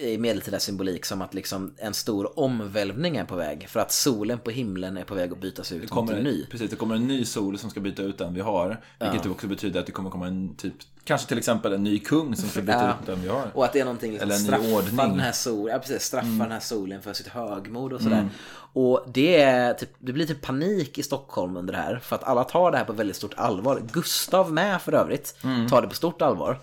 i 0.01 0.19
medeltida 0.19 0.59
symbolik 0.61 1.05
som 1.05 1.23
att 1.23 1.35
liksom 1.35 1.75
en 1.77 1.95
stor 1.95 2.39
omvälvning 2.39 3.17
är 3.17 3.25
på 3.25 3.37
väg. 3.37 3.69
För 3.69 3.81
att 3.81 3.93
solen 3.93 4.39
på 4.39 4.51
himlen 4.51 4.97
är 4.97 5.05
på 5.05 5.15
väg 5.15 5.33
att 5.33 5.41
bytas 5.41 5.73
ut 5.73 5.81
mot 5.83 5.91
kommer 5.91 6.13
en 6.13 6.25
ny. 6.25 6.47
Precis, 6.47 6.71
det 6.71 6.77
kommer 6.77 6.95
en 6.95 7.07
ny 7.07 7.25
sol 7.25 7.59
som 7.59 7.71
ska 7.71 7.81
byta 7.81 8.03
ut 8.03 8.19
den 8.19 8.35
vi 8.35 8.41
har. 8.41 8.81
Vilket 9.01 9.27
också 9.27 9.47
betyder 9.47 9.81
att 9.81 9.87
det 9.87 9.93
kommer 9.93 10.11
komma 10.11 10.27
en 10.27 10.55
typ, 10.55 10.75
kanske 11.05 11.29
till 11.29 11.39
exempel 11.39 11.73
en 11.73 11.85
ny 11.85 11.99
kung 11.99 12.37
som 12.37 12.49
ska 12.49 12.61
byta 12.61 12.73
Ja. 12.73 12.91
ut 13.01 13.07
den 13.07 13.23
vi 13.23 13.29
har. 13.29 13.51
Och 13.55 13.65
att 13.65 13.73
det 13.73 13.81
är 13.81 13.85
någonting 13.85 14.13
liksom 14.13 14.31
Eller 14.31 14.37
en 14.37 14.43
ny 14.43 14.47
straffa 14.47 14.77
ordning. 14.77 14.95
Mm. 15.01 15.11
den 15.11 15.21
här 15.21 15.33
solen, 15.33 15.73
ja, 15.75 15.79
precis, 15.79 16.03
straffa 16.03 16.27
den 16.27 16.53
här 16.53 16.61
solen 16.61 17.03
för 17.03 17.13
sitt 17.13 17.29
högmod 17.29 17.93
och 17.93 18.01
sådär. 18.01 18.29
Och 18.73 19.05
det, 19.13 19.41
är 19.43 19.75
typ, 19.75 19.91
det 19.99 20.13
blir 20.13 20.27
typ 20.27 20.43
panik 20.43 20.99
i 20.99 21.03
Stockholm 21.03 21.57
under 21.57 21.73
det 21.73 21.79
här. 21.79 21.99
För 21.99 22.17
att 22.17 22.25
alla 22.25 22.45
tar 22.45 22.71
det 22.71 22.79
här 22.79 22.85
på 22.85 22.93
väldigt 22.93 23.17
stort 23.17 23.35
allvar. 23.37 23.83
Gustav 23.93 24.53
med 24.53 24.83
för 24.83 24.93
övrigt 24.93 25.37
Mm. 25.45 25.69
tar 25.69 25.83
det 25.83 25.89
på 25.89 25.95
stort 25.95 26.23
allvar. 26.23 26.59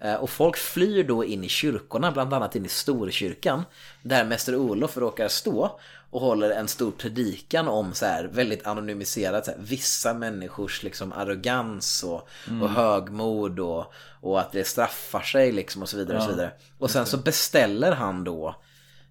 Eh, 0.00 0.14
Och 0.14 0.30
folk 0.30 0.56
flyr 0.56 1.04
då 1.04 1.24
in 1.24 1.44
i 1.44 1.48
kyrkorna, 1.48 2.12
bland 2.12 2.34
annat 2.34 2.56
in 2.56 2.64
i 2.64 2.68
Storkyrkan. 2.68 3.62
Där 4.02 4.24
Mäster 4.24 4.56
Olof 4.56 4.96
råkar 4.96 5.28
stå 5.28 5.78
och 6.10 6.20
håller 6.20 6.50
en 6.50 6.68
stor 6.68 6.90
predikan 6.90 7.68
om 7.68 7.92
så 7.94 8.06
här 8.06 8.24
väldigt 8.32 8.66
anonymiserat 8.66 9.44
så 9.44 9.50
här, 9.50 9.58
vissa 9.62 10.14
människors 10.14 10.82
liksom 10.82 11.12
arrogans 11.12 12.02
och, 12.02 12.28
Mm. 12.48 12.62
och 12.62 12.68
högmod 12.70 13.60
och, 13.60 13.92
och 14.20 14.40
att 14.40 14.52
det 14.52 14.64
straffar 14.64 15.20
sig 15.20 15.52
liksom 15.52 15.82
och 15.82 15.88
så 15.88 15.96
vidare 15.96 16.16
och 16.16 16.22
så 16.22 16.30
vidare. 16.30 16.50
Och 16.78 16.90
sen 16.90 17.06
så 17.06 17.16
beställer 17.16 17.92
han 17.92 18.24
då 18.24 18.54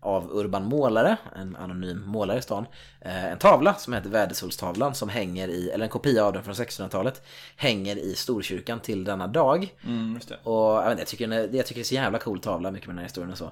av 0.01 0.31
Urban 0.31 0.65
Målare, 0.65 1.17
en 1.35 1.55
anonym 1.55 2.03
målare 2.05 2.37
i 2.39 2.41
stan, 2.41 2.65
eh, 3.01 3.25
en 3.25 3.37
tavla 3.37 3.73
som 3.73 3.93
heter 3.93 4.09
Vädersolstavlan 4.09 4.95
som 4.95 5.09
hänger 5.09 5.47
i, 5.47 5.69
eller 5.69 5.83
en 5.85 5.89
kopia 5.89 6.25
av 6.25 6.33
den 6.33 6.43
från 6.43 6.53
1600-talet, 6.53 7.21
hänger 7.55 7.95
i 7.95 8.15
Storkyrkan 8.15 8.79
till 8.79 9.03
denna 9.03 9.27
dag. 9.27 9.73
Mm. 9.85 10.19
Och 10.43 10.53
jag, 10.55 10.89
vet, 10.89 10.99
jag, 10.99 11.07
tycker, 11.07 11.27
den 11.27 11.39
är- 11.39 11.55
jag 11.57 11.65
tycker 11.65 11.75
det 11.79 11.81
är 11.81 11.83
så 11.83 11.93
jävla 11.95 12.19
cool 12.19 12.39
tavla, 12.39 12.71
mycket 12.71 12.87
med 12.87 12.93
den 12.95 12.99
här 12.99 13.05
historien 13.05 13.31
och 13.31 13.37
så. 13.37 13.51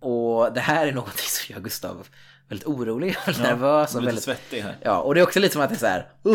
Och 0.00 0.52
det 0.52 0.60
här 0.60 0.86
är 0.86 0.92
någonting 0.92 1.24
som 1.26 1.54
gör 1.54 1.60
Gustav 1.62 2.06
väldigt 2.48 2.66
orolig, 2.68 3.16
väldigt 3.26 3.42
nervös 3.42 3.94
och 3.94 4.06
väldigt 4.06 4.24
svettig 4.24 4.60
här. 4.60 4.76
Ja, 4.82 4.98
och 4.98 5.14
det 5.14 5.20
är 5.20 5.24
också 5.24 5.40
lite 5.40 5.52
som 5.52 5.62
att 5.62 5.68
det 5.70 5.76
är 5.76 5.78
så 5.78 5.86
här, 5.86 6.08
"Åh, 6.22 6.32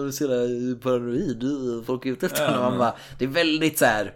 är 0.00 0.04
du 0.04 0.12
så 0.12 0.24
jävla 0.24 0.78
paranoid, 0.82 1.44
folk 1.86 2.06
är 2.06 2.10
ute 2.10 2.26
efter 2.26 2.46
honom. 2.46 2.62
Man 2.62 2.78
bara, 2.78 2.94
Det 3.18 3.24
är 3.24 3.28
väldigt 3.28 3.78
så 3.78 3.84
här, 3.84 4.12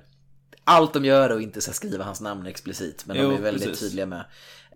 allt 0.64 0.92
de 0.92 1.04
gör 1.04 1.30
att 1.30 1.42
inte 1.42 1.60
så 1.60 1.72
skriva 1.72 2.04
hans 2.04 2.20
namn 2.20 2.46
explicit, 2.46 3.06
men 3.06 3.16
Jo, 3.16 3.30
de 3.30 3.36
är 3.36 3.40
väldigt 3.40 3.68
precis. 3.68 3.80
tydliga 3.88 4.06
med. 4.06 4.24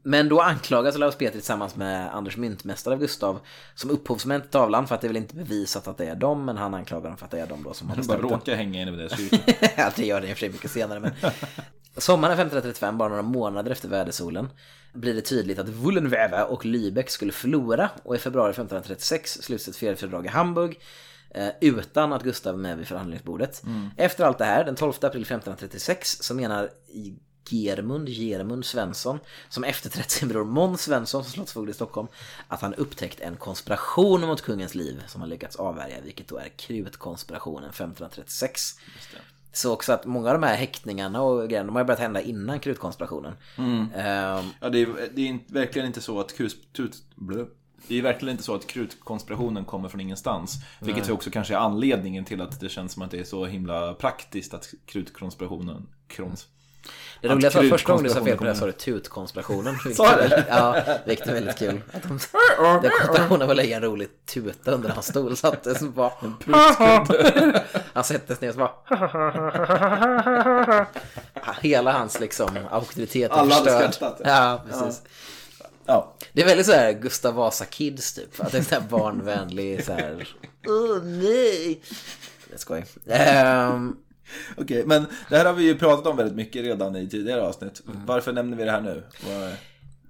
Men 0.07 0.29
då 0.29 0.41
anklagas 0.41 0.97
Olaus 0.97 1.17
Petri 1.17 1.33
tillsammans 1.33 1.77
med 1.77 2.15
Anders 2.15 2.37
Myntmästare 2.37 2.95
av 2.95 3.01
Gustav 3.01 3.41
som 3.75 3.91
upphovsmän 3.91 4.41
till 4.41 4.51
tavlan 4.51 4.87
för 4.87 4.95
att 4.95 5.01
det 5.01 5.07
är 5.07 5.09
väl 5.09 5.17
inte 5.17 5.35
bevisat 5.35 5.89
att 5.89 5.99
det 5.99 6.07
är 6.07 6.15
dem, 6.15 6.45
men 6.45 6.57
han 6.57 6.75
anklagar 6.75 7.09
dem 7.09 7.17
för 7.17 7.25
att 7.25 7.31
det 7.31 7.41
är 7.41 7.47
dem 7.47 7.63
då 7.63 7.75
som 7.75 7.89
har 7.89 7.97
bara 7.97 8.01
beställt 8.01 8.23
den. 8.23 8.31
råkar 8.31 8.55
hänga 8.55 8.83
inne 8.83 8.91
med 8.91 9.01
det 9.01 9.73
ja, 9.77 9.91
det 9.97 10.07
gör 10.07 10.21
det 10.21 10.27
i 10.29 10.33
och 10.33 10.37
för 10.37 10.41
sig 10.41 10.51
mycket 10.53 10.71
senare. 10.71 11.01
Men... 11.01 11.13
Sommaren 11.97 12.33
1535, 12.33 12.99
bara 12.99 13.09
några 13.09 13.23
månader 13.23 13.71
efter 13.71 13.89
vädersolen, 13.89 14.49
blir 14.93 15.15
det 15.15 15.21
tydligt 15.21 15.59
att 15.59 15.69
Wullenwäve 15.69 16.43
och 16.43 16.65
Lübeck 16.65 17.07
skulle 17.07 17.33
förlora 17.33 17.91
och 18.03 18.15
i 18.15 18.19
februari 18.19 18.51
1536 18.51 19.39
sluts 19.43 19.69
ett 19.69 19.77
fredsfördrag 19.77 20.27
i 20.27 20.29
Hamburg 20.29 20.79
eh, 21.31 21.49
utan 21.61 22.13
att 22.13 22.23
Gustav 22.23 22.55
är 22.55 22.59
med 22.59 22.79
vid 22.79 22.87
förhandlingsbordet. 22.87 23.63
Efter 23.97 24.25
allt 24.25 24.39
det 24.39 24.45
här, 24.45 24.65
den 24.65 24.75
12 24.75 24.93
april 24.93 25.23
1536, 25.23 26.17
så 26.21 26.35
menar 26.35 26.71
Germund, 27.53 28.09
Germund 28.09 28.65
Svensson, 28.65 29.19
som 29.49 29.65
efterträtt 29.65 30.11
sin 30.11 30.29
bror 30.29 30.45
Måns 30.45 30.83
Svensson 30.83 31.25
som 31.25 31.33
slottsfogde 31.33 31.71
i 31.71 31.75
Stockholm, 31.75 32.09
att 32.49 32.61
han 32.61 32.75
upptäckt 32.75 33.21
en 33.21 33.37
konspiration 33.37 34.21
mot 34.21 34.43
kungens 34.43 34.75
liv 34.75 35.03
som 35.07 35.21
han 35.21 35.31
lyckats 35.31 35.57
avvärja, 35.57 35.97
vilket 36.05 36.29
då 36.29 36.37
är 36.39 36.49
krutkonspirationen 36.49 37.71
1536. 37.71 38.75
Så 39.53 39.73
också 39.73 39.93
att 39.93 40.05
många 40.07 40.29
av 40.31 40.41
de 40.41 40.47
här 40.47 40.57
häktningarna 40.57 41.23
och 41.23 41.49
grejerna, 41.49 41.67
de 41.67 41.75
har 41.75 41.83
ju 41.83 41.87
börjat 41.87 42.01
hända 42.01 42.21
innan 42.21 42.61
krutkonspirationen. 42.61 43.33
Ehm, 43.95 44.49
Ja, 44.61 44.69
det 44.69 44.83
är, 44.83 44.89
det 45.15 45.29
är 45.29 45.39
verkligen 45.49 45.87
inte 45.87 46.01
så 46.01 46.21
att 46.21 46.37
krut. 46.37 47.03
Det 47.89 47.99
är 47.99 48.03
verkligen 48.03 48.31
inte 48.33 48.45
så 48.45 48.55
att 48.55 48.67
krutkonspirationen 48.67 49.65
kommer 49.65 49.89
från 49.89 50.01
ingenstans. 50.01 50.55
Vilket 50.81 51.11
också 51.11 51.31
kanske 51.31 51.55
är 51.55 51.59
anledningen 51.59 52.25
till 52.25 52.41
att 52.41 52.61
det 52.61 52.69
känns 52.69 52.93
som 52.93 53.03
att 53.03 53.11
det 53.11 53.19
är 53.21 53.25
så 53.25 53.47
himla 53.47 53.95
praktiskt 53.95 54.55
att 54.55 54.75
krutkonspirationen 54.87 55.87
krons. 56.07 56.49
Det 57.25 57.31
roliga 57.31 57.51
var 57.51 57.63
första 57.63 57.93
gången 57.93 58.05
du 58.05 58.11
sa 58.11 58.25
fel 58.25 58.37
på 58.37 58.45
det 58.45 58.51
här 58.51 58.59
sa 58.59 58.67
du 58.67 58.73
tutkonspirationen. 58.73 59.77
Sa 59.95 60.21
jag 60.21 60.31
det? 60.31 60.45
Ja, 60.49 60.83
vilket 61.07 61.27
är 61.27 61.33
väldigt 61.33 61.59
kul. 61.59 61.81
Att 61.93 62.03
de, 62.03 62.19
det 62.83 62.89
konspirationen 62.89 63.47
var 63.47 63.55
att 63.55 63.57
lägga 63.57 63.77
en 63.77 63.83
rolig 63.83 64.09
tuta 64.27 64.71
under 64.71 64.89
hans 64.89 65.07
stol. 65.07 65.37
Sattes 65.37 65.83
och 65.83 65.89
bara... 65.89 66.13
Han 67.93 68.05
sätter 68.05 68.35
sig 68.35 68.41
ner 68.41 68.49
och 68.49 68.55
så 68.55 68.61
bara... 68.61 68.73
Hela 71.61 71.93
hans 71.93 72.21
liksom 72.21 72.59
auktoritet 72.71 73.31
är 73.31 73.35
Alla 73.35 73.55
hade 73.55 73.71
förstörd. 73.71 73.95
skrattat. 73.95 74.21
Ja, 74.25 74.63
precis. 74.71 75.03
Ja. 75.87 76.15
Det 76.33 76.43
är 76.43 76.47
väldigt 76.47 76.67
så 76.67 76.73
här 76.73 76.93
Gustav 76.93 77.35
Vasa 77.35 77.65
Kids 77.65 78.15
typ. 78.15 78.41
Att 78.41 78.53
det 78.53 78.59
är 78.59 78.63
så 78.63 78.75
här 78.75 78.83
barnvänlig 78.91 79.85
så 79.85 79.93
här. 79.93 80.29
Åh 80.67 81.03
nej. 81.03 81.81
Det 82.49 82.55
är 82.55 82.59
skoj. 82.59 82.85
Ehm, 83.09 83.97
Okej, 84.57 84.83
men 84.87 85.07
det 85.29 85.37
här 85.37 85.45
har 85.45 85.53
vi 85.53 85.65
ju 85.65 85.79
pratat 85.79 86.07
om 86.07 86.17
väldigt 86.17 86.37
mycket 86.37 86.63
redan 86.65 86.97
i 86.97 87.09
tidigare 87.09 87.43
avsnitt. 87.43 87.83
Varför 87.85 88.33
nämner 88.33 88.57
vi 88.57 88.65
det 88.65 88.71
här 88.71 88.81
nu? 88.81 89.03
Vad- 89.29 89.53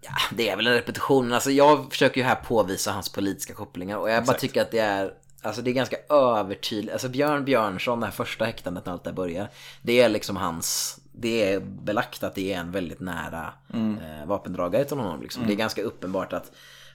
Ja, 0.06 0.10
det 0.36 0.48
är 0.48 0.56
väl 0.56 0.66
en 0.66 0.72
repetition. 0.74 1.32
Alltså 1.32 1.50
jag 1.50 1.90
försöker 1.90 2.20
ju 2.20 2.26
här 2.26 2.34
påvisa 2.34 2.92
hans 2.92 3.08
politiska 3.08 3.54
kopplingar 3.54 3.96
och 3.98 4.10
jag 4.10 4.24
bara 4.24 4.36
tycker 4.36 4.62
att 4.62 4.70
det 4.70 4.78
är 4.78 5.14
Alltså 5.42 5.62
det 5.62 5.70
är 5.70 5.74
ganska 5.74 5.96
övertydligt. 6.10 6.92
Alltså 6.92 7.08
Björn 7.08 7.44
Björnsson, 7.44 8.00
det 8.00 8.06
här 8.06 8.12
första 8.12 8.44
häktandet 8.44 8.86
när 8.86 8.92
allt 8.92 9.04
det 9.04 9.10
här 9.10 9.14
börjar. 9.14 9.48
Det 9.82 10.00
är 10.00 10.08
liksom 10.08 10.36
hans, 10.36 10.98
det 11.12 11.52
är 11.52 11.60
belagt 11.60 12.22
att 12.22 12.34
det 12.34 12.52
är 12.52 12.58
en 12.58 12.72
väldigt 12.72 13.00
nära 13.00 13.52
eh, 13.74 14.26
vapendragare 14.26 14.84
till 14.84 14.96
honom. 14.96 15.22
Liksom. 15.22 15.46
Det 15.46 15.52
är 15.52 15.56
ganska 15.56 15.82
uppenbart 15.82 16.32
att 16.32 16.52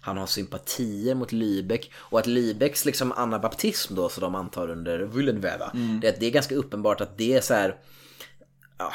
han 0.09 0.17
har 0.17 0.27
sympatier 0.27 1.15
mot 1.15 1.31
Lübeck 1.31 1.89
och 1.95 2.19
att 2.19 2.27
Lübecks 2.27 2.85
liksom 2.85 3.11
anabaptism 3.11 3.95
då, 3.95 4.09
så 4.09 4.21
de 4.21 4.35
antar 4.35 4.69
under 4.69 4.99
Willenwäva. 4.99 5.71
Det, 6.01 6.07
är 6.07 6.15
det 6.19 6.25
är 6.25 6.31
ganska 6.31 6.55
uppenbart 6.55 7.01
att 7.01 7.17
det 7.17 7.33
är 7.33 7.41
så 7.41 7.53
här 7.53 7.75
ja, 8.79 8.93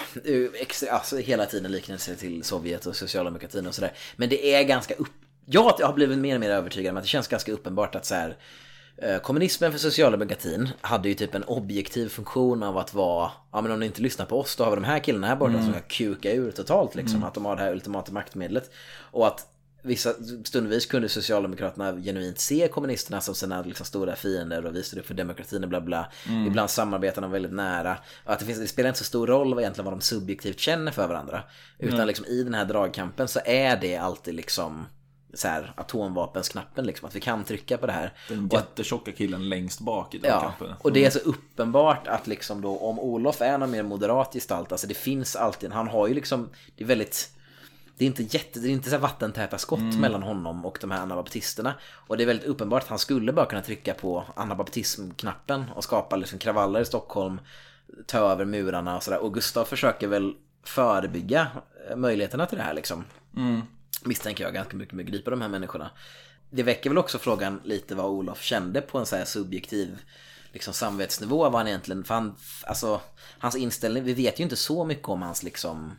extra, 0.60 0.90
alltså 0.90 1.16
hela 1.16 1.46
tiden 1.46 1.72
liknelser 1.72 2.14
till 2.14 2.44
Sovjet 2.44 2.86
och 2.86 2.96
socialdemokratin 2.96 3.66
och 3.66 3.74
sådär. 3.74 3.92
Men 4.16 4.28
det 4.28 4.54
är 4.54 4.62
ganska 4.62 4.94
upp... 4.94 5.12
Jag 5.46 5.62
har 5.62 5.92
blivit 5.92 6.18
mer 6.18 6.34
och 6.34 6.40
mer 6.40 6.50
övertygad 6.50 6.90
om 6.90 6.96
att 6.96 7.02
det 7.02 7.08
känns 7.08 7.28
ganska 7.28 7.52
uppenbart 7.52 7.94
att 7.94 8.06
så 8.06 8.14
här, 8.14 8.36
eh, 8.96 9.18
kommunismen 9.18 9.72
för 9.72 9.78
socialdemokratin 9.78 10.68
hade 10.80 11.08
ju 11.08 11.14
typ 11.14 11.34
en 11.34 11.44
objektiv 11.44 12.08
funktion 12.08 12.62
av 12.62 12.78
att 12.78 12.94
vara, 12.94 13.30
ja 13.52 13.60
men 13.60 13.72
om 13.72 13.80
ni 13.80 13.86
inte 13.86 14.02
lyssnar 14.02 14.26
på 14.26 14.40
oss 14.40 14.56
då 14.56 14.64
har 14.64 14.70
vi 14.70 14.76
de 14.76 14.84
här 14.84 14.98
killarna 14.98 15.26
här 15.26 15.36
borta 15.36 15.62
som 15.62 15.72
ska 15.72 15.80
kuka 15.80 16.32
ur 16.32 16.50
totalt 16.50 16.94
liksom. 16.94 17.24
Att 17.24 17.34
de 17.34 17.44
har 17.44 17.56
det 17.56 17.62
här 17.62 17.72
ultimata 17.72 18.12
maktmedlet. 18.12 18.70
Och 18.98 19.26
att 19.26 19.53
Vissa, 19.86 20.12
stundvis 20.44 20.86
kunde 20.86 21.08
Socialdemokraterna 21.08 21.92
genuint 21.92 22.38
se 22.38 22.68
kommunisterna 22.68 23.20
som 23.20 23.34
sina 23.34 23.62
liksom 23.62 23.86
stora 23.86 24.16
fiender 24.16 24.66
och 24.66 24.76
visade 24.76 25.00
upp 25.00 25.06
för 25.06 25.14
demokratin 25.14 25.62
och 25.62 25.68
bla 25.68 25.80
bla. 25.80 26.12
Ibland 26.46 26.70
samarbetar 26.70 27.22
de 27.22 27.30
väldigt 27.30 27.52
nära. 27.52 27.96
Att 28.24 28.38
det, 28.38 28.44
finns, 28.44 28.58
det 28.58 28.68
spelar 28.68 28.88
inte 28.88 28.98
så 28.98 29.04
stor 29.04 29.26
roll 29.26 29.54
vad 29.54 29.62
egentligen 29.62 29.84
vad 29.84 29.94
de 29.94 30.00
subjektivt 30.00 30.60
känner 30.60 30.92
för 30.92 31.08
varandra. 31.08 31.42
Utan 31.78 32.06
liksom 32.06 32.26
i 32.26 32.42
den 32.42 32.54
här 32.54 32.64
dragkampen 32.64 33.28
så 33.28 33.40
är 33.44 33.76
det 33.76 33.96
alltid 33.96 34.34
liksom 34.34 34.86
så 35.34 35.48
här, 35.48 35.72
atomvapensknappen 35.76 36.86
liksom. 36.86 37.08
Att 37.08 37.16
vi 37.16 37.20
kan 37.20 37.44
trycka 37.44 37.78
på 37.78 37.86
det 37.86 37.92
här. 37.92 38.12
Den 38.28 38.48
jättetjocka 38.52 39.12
killen 39.12 39.48
längst 39.48 39.80
bak 39.80 40.14
i 40.14 40.20
Ja, 40.22 40.30
dragkampen. 40.30 40.74
och 40.80 40.92
det 40.92 41.04
är 41.04 41.10
så 41.10 41.18
uppenbart 41.18 42.08
att 42.08 42.26
liksom 42.26 42.60
då 42.60 42.78
om 42.78 43.00
Olof 43.00 43.40
är 43.40 43.58
någon 43.58 43.70
mer 43.70 43.82
moderat 43.82 44.32
gestalt, 44.32 44.72
alltså 44.72 44.86
det 44.86 44.94
finns 44.94 45.36
alltid, 45.36 45.72
han 45.72 45.88
har 45.88 46.08
ju 46.08 46.14
liksom, 46.14 46.50
det 46.76 46.84
är 46.84 46.88
väldigt 46.88 47.30
det 47.96 48.04
är 48.04 48.06
inte 48.06 48.22
jätte, 48.22 48.60
det 48.60 48.68
är 48.68 48.70
inte 48.70 48.90
så 48.90 48.98
vattentäta 48.98 49.58
skott 49.58 49.98
mellan 49.98 50.22
honom 50.22 50.66
och 50.66 50.78
de 50.80 50.90
här 50.90 51.00
anabaptisterna. 51.00 51.74
Och 51.82 52.16
det 52.16 52.24
är 52.24 52.26
väldigt 52.26 52.46
uppenbart 52.46 52.82
att 52.82 52.88
han 52.88 52.98
skulle 52.98 53.32
bara 53.32 53.46
kunna 53.46 53.62
trycka 53.62 53.94
på 53.94 54.24
anabaptismknappen 54.36 55.64
och 55.74 55.84
skapa 55.84 56.16
liksom 56.16 56.38
kravaller 56.38 56.80
i 56.80 56.84
Stockholm, 56.84 57.40
ta 58.06 58.18
över 58.18 58.44
murarna 58.44 58.96
och 58.96 59.02
sådär. 59.02 59.18
Och 59.18 59.34
Gustav 59.34 59.64
försöker 59.64 60.06
väl 60.08 60.34
förebygga 60.62 61.46
eh, 61.90 61.96
möjligheterna 61.96 62.46
till 62.46 62.58
det 62.58 62.64
här 62.64 62.74
liksom. 62.74 63.04
Misstänker 64.04 64.44
jag 64.44 64.54
ganska 64.54 64.76
mycket 64.76 64.94
med 64.94 65.04
att 65.04 65.10
gripa 65.10 65.30
de 65.30 65.40
här 65.40 65.48
människorna. 65.48 65.90
Det 66.50 66.62
väcker 66.62 66.90
väl 66.90 66.98
också 66.98 67.18
frågan 67.18 67.60
lite 67.64 67.94
vad 67.94 68.06
Olof 68.06 68.42
kände 68.42 68.80
på 68.80 68.98
en 68.98 69.06
så 69.06 69.16
här 69.16 69.24
subjektiv 69.24 69.98
liksom 70.52 70.74
samvetsnivå 70.74 71.36
vad 71.36 71.54
han 71.54 71.68
egentligen, 71.68 72.04
för 72.04 72.14
han, 72.14 72.36
alltså 72.66 73.00
hans 73.38 73.56
inställning, 73.56 74.04
vi 74.04 74.14
vet 74.14 74.40
ju 74.40 74.44
inte 74.44 74.56
så 74.56 74.84
mycket 74.84 75.08
om 75.08 75.22
hans 75.22 75.42
liksom 75.42 75.92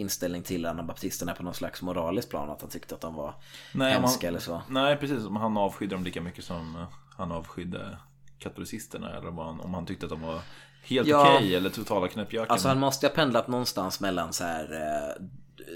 inställning 0.00 0.42
till 0.42 0.66
anabaptisterna 0.66 1.34
på 1.34 1.42
någon 1.42 1.54
slags 1.54 1.82
moralisk 1.82 2.30
plan, 2.30 2.50
att 2.50 2.60
han 2.60 2.70
tyckte 2.70 2.94
att 2.94 3.00
de 3.00 3.14
var 3.14 3.34
Nej, 3.74 3.92
hemska 3.92 4.26
man- 4.26 4.28
eller 4.28 4.40
så. 4.40 4.62
Nej, 4.68 4.96
precis. 4.96 5.22
Men 5.22 5.36
Han 5.36 5.56
avskydde 5.56 5.94
dem 5.94 6.04
lika 6.04 6.20
mycket 6.20 6.44
som 6.44 6.76
eh, 6.76 6.86
han 7.16 7.32
avskydde 7.32 7.98
katolicisterna. 8.38 9.10
Eller 9.16 9.28
om 9.28 9.38
han, 9.38 9.60
om 9.60 9.86
tyckte 9.86 10.06
att 10.06 10.10
de 10.10 10.20
var 10.22 10.40
helt 10.82 11.08
Ja. 11.08 11.34
okej 11.36 11.54
eller 11.56 11.70
totala 11.70 12.08
knäppjökar. 12.08 12.52
Alltså 12.52 12.68
han 12.68 12.78
måste 12.80 13.06
ha 13.06 13.14
pendlat 13.14 13.48
någonstans 13.48 14.00
mellan 14.00 14.32
så 14.32 14.44
här 14.44 14.72
eh, 14.72 15.22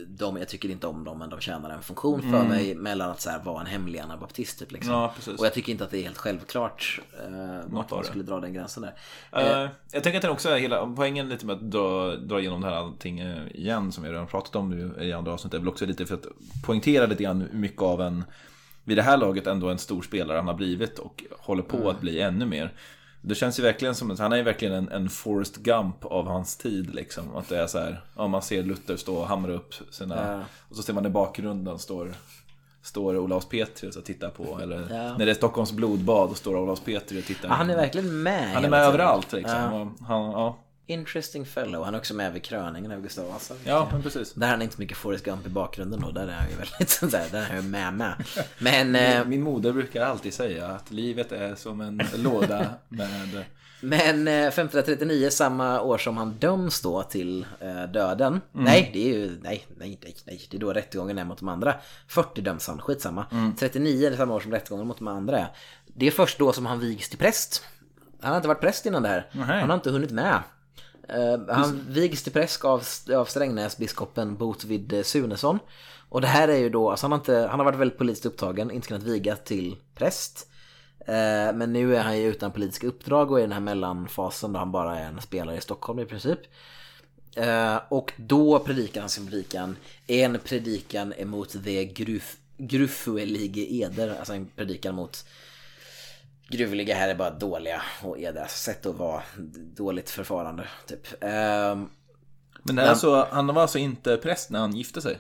de, 0.07 0.37
jag 0.37 0.49
tycker 0.49 0.69
inte 0.69 0.87
om 0.87 1.05
dem 1.05 1.19
men 1.19 1.31
de 1.31 1.41
tjänar 1.41 1.71
en 1.71 1.83
funktion 1.83 2.23
för 2.23 2.45
mig 2.45 2.75
mellan 2.75 3.11
att 3.11 3.21
så 3.21 3.31
här, 3.31 3.43
vara 3.43 3.61
en 3.61 3.67
hemlig 3.67 3.99
anabaptist 3.99 4.59
typ 4.59 4.73
liksom. 4.73 4.95
Mm. 4.95 5.11
Ja. 5.27 5.33
Och 5.39 5.47
jag 5.47 5.55
tycker 5.55 5.73
inte 5.73 5.85
att 5.85 5.91
det 5.91 5.99
är 5.99 6.03
helt 6.03 6.19
självklart 6.19 7.01
eh, 7.27 7.61
vart 7.67 7.91
man 7.91 8.05
skulle 8.05 8.25
dra 8.25 8.41
den 8.41 8.53
gränsen 8.53 8.83
där. 8.83 8.95
Eh, 9.65 9.71
jag 9.93 10.03
tänker 10.03 10.19
att 10.19 10.23
det 10.23 10.31
också 10.31 10.49
är 10.49 10.59
hela 10.59 10.87
poängen 10.87 11.29
lite 11.29 11.47
med 11.47 11.57
att 11.57 11.71
dra, 11.71 12.17
dra 12.17 12.41
igenom 12.41 12.61
det 12.61 12.67
här 12.67 12.75
allting 12.77 13.21
eh, 13.21 13.47
igen 13.55 13.93
som 13.93 14.05
vi 14.05 14.11
redan 14.11 14.27
pratat 14.27 14.57
om 14.57 14.71
nu 14.71 15.05
i 15.05 15.13
andra 15.13 15.33
avsnitt 15.33 15.55
är 15.55 15.59
väl 15.59 15.69
också 15.69 15.87
lite 15.87 16.07
för 16.07 16.15
att 16.15 16.27
poängtera 16.67 17.07
lite 17.07 17.23
grann 17.23 17.49
mycket 17.53 17.83
av 17.83 18.03
en 18.03 18.25
vid 18.85 18.99
det 18.99 19.03
här 19.03 19.17
laget 19.17 19.47
ändå 19.47 19.69
en 19.69 19.79
stor 19.79 20.03
spelare 20.03 20.37
han 20.37 20.47
har 20.47 20.55
blivit 20.55 20.99
och 20.99 21.25
håller 21.39 21.63
på 21.63 21.77
Mm. 21.77 21.89
att 21.89 22.01
bli 22.01 22.21
ännu 22.21 22.47
mer. 22.47 22.73
Det 23.27 23.35
känns 23.35 23.59
ju 23.59 23.63
verkligen 23.63 23.95
som 23.95 24.11
att 24.11 24.19
han 24.19 24.33
är 24.33 24.37
ju 24.37 24.43
verkligen 24.43 24.75
en, 24.75 24.89
en 24.89 25.09
Forrest 25.09 25.57
Gump 25.57 26.05
av 26.05 26.27
hans 26.27 26.57
tid 26.57 26.95
liksom. 26.95 27.37
Att 27.37 27.49
det 27.49 27.59
är 27.59 27.67
så 27.67 27.79
här, 27.79 28.01
ja 28.17 28.27
man 28.27 28.43
ser 28.43 28.63
Luther 28.63 28.97
stå 28.97 29.17
och 29.17 29.27
hamra 29.27 29.53
upp 29.53 29.75
sina, 29.91 30.33
Ja. 30.33 30.41
och 30.69 30.77
så 30.77 30.83
ser 30.83 30.93
man 30.93 31.07
i 31.07 31.11
bakgrunden 31.11 31.79
står 31.79 32.15
Står 32.83 33.17
Olaus 33.19 33.49
Petri 33.49 33.91
och 33.97 34.05
tittar 34.05 34.31
på, 34.31 34.59
eller 34.63 34.77
Ja. 34.91 35.17
när 35.19 35.27
det 35.27 35.31
är 35.33 35.35
Stockholms 35.35 35.73
blodbad 35.73 36.31
och 36.31 36.37
står 36.37 36.57
Olaus 36.57 36.81
Petri 36.81 37.21
och 37.21 37.25
tittar. 37.25 37.49
Ja, 37.49 37.55
han 37.55 37.71
är 37.71 37.77
verkligen 37.77 38.23
med 38.23 38.51
Han 38.55 38.65
är 38.65 38.69
med 38.71 38.81
överallt 38.81 39.33
liksom. 39.33 39.97
Han, 40.01 40.25
ja. 40.31 40.59
Interesting 40.87 41.45
fellow. 41.47 41.85
Han 41.85 41.95
är 41.95 41.99
också 41.99 42.15
med 42.15 42.33
vid 42.33 42.43
kröningen 42.43 42.93
av 42.93 43.01
Gustav 43.03 43.27
Vasa. 43.29 43.55
ja, 43.65 43.89
men 43.93 44.03
precis. 44.03 44.33
Där 44.33 44.49
han 44.49 44.63
inte 44.63 44.81
mycket 44.81 44.97
Forrest 44.97 45.25
Gump 45.25 45.47
i 45.47 45.49
bakgrunden 45.49 46.01
då. 46.01 46.11
Där 46.11 46.27
är 46.29 46.33
han 46.33 46.51
ju 46.51 46.57
väldigt 46.57 46.91
sådär, 47.01 47.27
där 47.33 47.41
är 47.43 47.47
han 47.47 47.57
ju 47.57 47.63
med 47.63 47.95
med. 47.95 48.15
Men, 48.59 48.97
eh, 48.97 49.25
Min 49.25 49.43
moder 49.43 49.73
brukar 49.73 50.05
alltid 50.05 50.35
säga 50.35 50.67
att 50.67 50.91
livet 50.91 51.33
är 51.33 51.55
som 51.55 51.81
en 51.81 52.03
låda 52.17 52.67
med... 52.89 53.45
men 53.81 54.29
eh, 54.29 54.47
1539, 54.47 55.31
samma 55.31 55.81
år 55.81 55.99
som 55.99 56.17
han 56.17 56.33
döms 56.33 56.81
då 56.81 57.03
till 57.03 57.47
eh, 57.61 57.83
döden. 57.85 58.41
Nej, 58.53 58.91
det 58.93 59.09
är 59.11 59.15
ju, 59.19 59.27
nej, 59.43 59.67
nej, 59.79 59.99
nej, 60.03 60.17
nej. 60.27 60.47
Det 60.51 60.57
är 60.57 60.61
då 60.61 60.73
rättegången 60.73 61.19
är 61.19 61.25
mot 61.25 61.39
de 61.39 61.49
andra. 61.49 61.75
40 62.09 62.41
döms 62.41 62.67
han, 62.69 62.81
skitsamma. 62.81 63.53
39 63.59 64.07
är 64.07 64.11
det 64.11 64.17
samma 64.17 64.35
år 64.35 64.41
som 64.41 64.51
rättegången 64.53 64.87
mot 64.87 64.99
de 64.99 65.09
andra 65.09 65.39
är. 65.39 65.49
Det 65.87 66.07
är 66.07 66.11
först 66.11 66.39
då 66.39 66.53
som 66.53 66.67
han 66.67 66.81
vigs 66.81 67.09
till 67.09 67.19
präst. 67.19 67.65
Han 68.21 68.31
har 68.31 68.37
inte 68.37 68.49
varit 68.49 68.61
präst 68.61 68.87
innan 68.87 69.03
det 69.03 69.09
här. 69.09 69.27
Nej. 69.33 69.61
Han 69.61 69.71
har 69.71 69.77
inte 69.77 69.91
hunnit 69.91 70.11
med. 70.11 70.43
Eh, 71.09 71.55
han 71.55 71.87
vigs 71.89 72.23
till 72.23 72.33
präst 72.33 72.65
av, 72.65 72.83
av 73.15 73.25
Strängnäsbiskopen 73.25 74.37
Botvid 74.37 74.93
eh, 74.93 75.03
Sunesson. 75.03 75.59
Och 76.09 76.21
det 76.21 76.27
här 76.27 76.49
är 76.49 76.57
ju 76.57 76.71
då, 76.71 76.91
alltså 76.91 77.05
han 77.05 77.13
har, 77.13 77.19
inte, 77.19 77.37
han 77.51 77.61
har 77.61 77.65
varit 77.65 77.79
väldigt 77.79 77.99
politiskt 77.99 78.27
upptagen, 78.27 78.71
inte 78.71 78.89
kunnat 78.89 79.03
viga 79.03 79.37
till 79.37 79.77
präst. 79.95 80.49
Eh, 80.99 81.55
men 81.55 81.73
nu 81.73 81.97
är 81.97 82.03
han 82.03 82.19
ju 82.19 82.29
utan 82.29 82.53
politiska 82.53 82.87
uppdrag 82.87 83.31
och 83.31 83.39
i 83.39 83.43
den 83.43 83.53
här 83.53 83.61
mellanfasen 83.61 84.53
då 84.53 84.59
han 84.59 84.73
bara 84.73 84.99
är 84.99 85.05
en 85.05 85.21
spelare 85.21 85.57
i 85.57 85.61
Stockholm 85.61 85.99
i 85.99 86.05
princip. 86.05 86.39
Eh, 87.37 87.77
och 87.89 88.13
då 88.17 88.59
predikar 88.59 89.01
han 89.01 89.11
sin 89.11 89.27
predikan, 89.27 89.77
en 90.07 90.39
predikan 90.39 91.13
emot 91.13 91.65
the 91.65 91.85
gruff, 91.85 92.37
Gruffuelige 92.57 93.67
eder, 93.85 94.19
alltså 94.19 94.33
en 94.33 94.47
predikan 94.47 94.95
mot 94.95 95.27
gruvliga 96.49 96.95
här 96.95 97.09
är 97.09 97.15
bara 97.15 97.31
dåliga 97.31 97.83
och 98.03 98.19
alltså 98.19 98.49
sätt 98.49 98.87
att 98.87 98.95
vara 98.97 99.23
dåligt 99.77 100.11
förfarande 100.11 100.69
typ. 100.87 101.07
Ehm, 101.21 101.89
Men 102.63 102.77
det 102.77 102.83
är 102.83 102.89
alltså, 102.89 103.29
han 103.31 103.47
var 103.47 103.63
alltså 103.63 103.79
inte 103.79 104.17
präst 104.17 104.51
när 104.51 104.59
han 104.61 104.77
gifte 104.77 105.03
sig? 105.03 105.19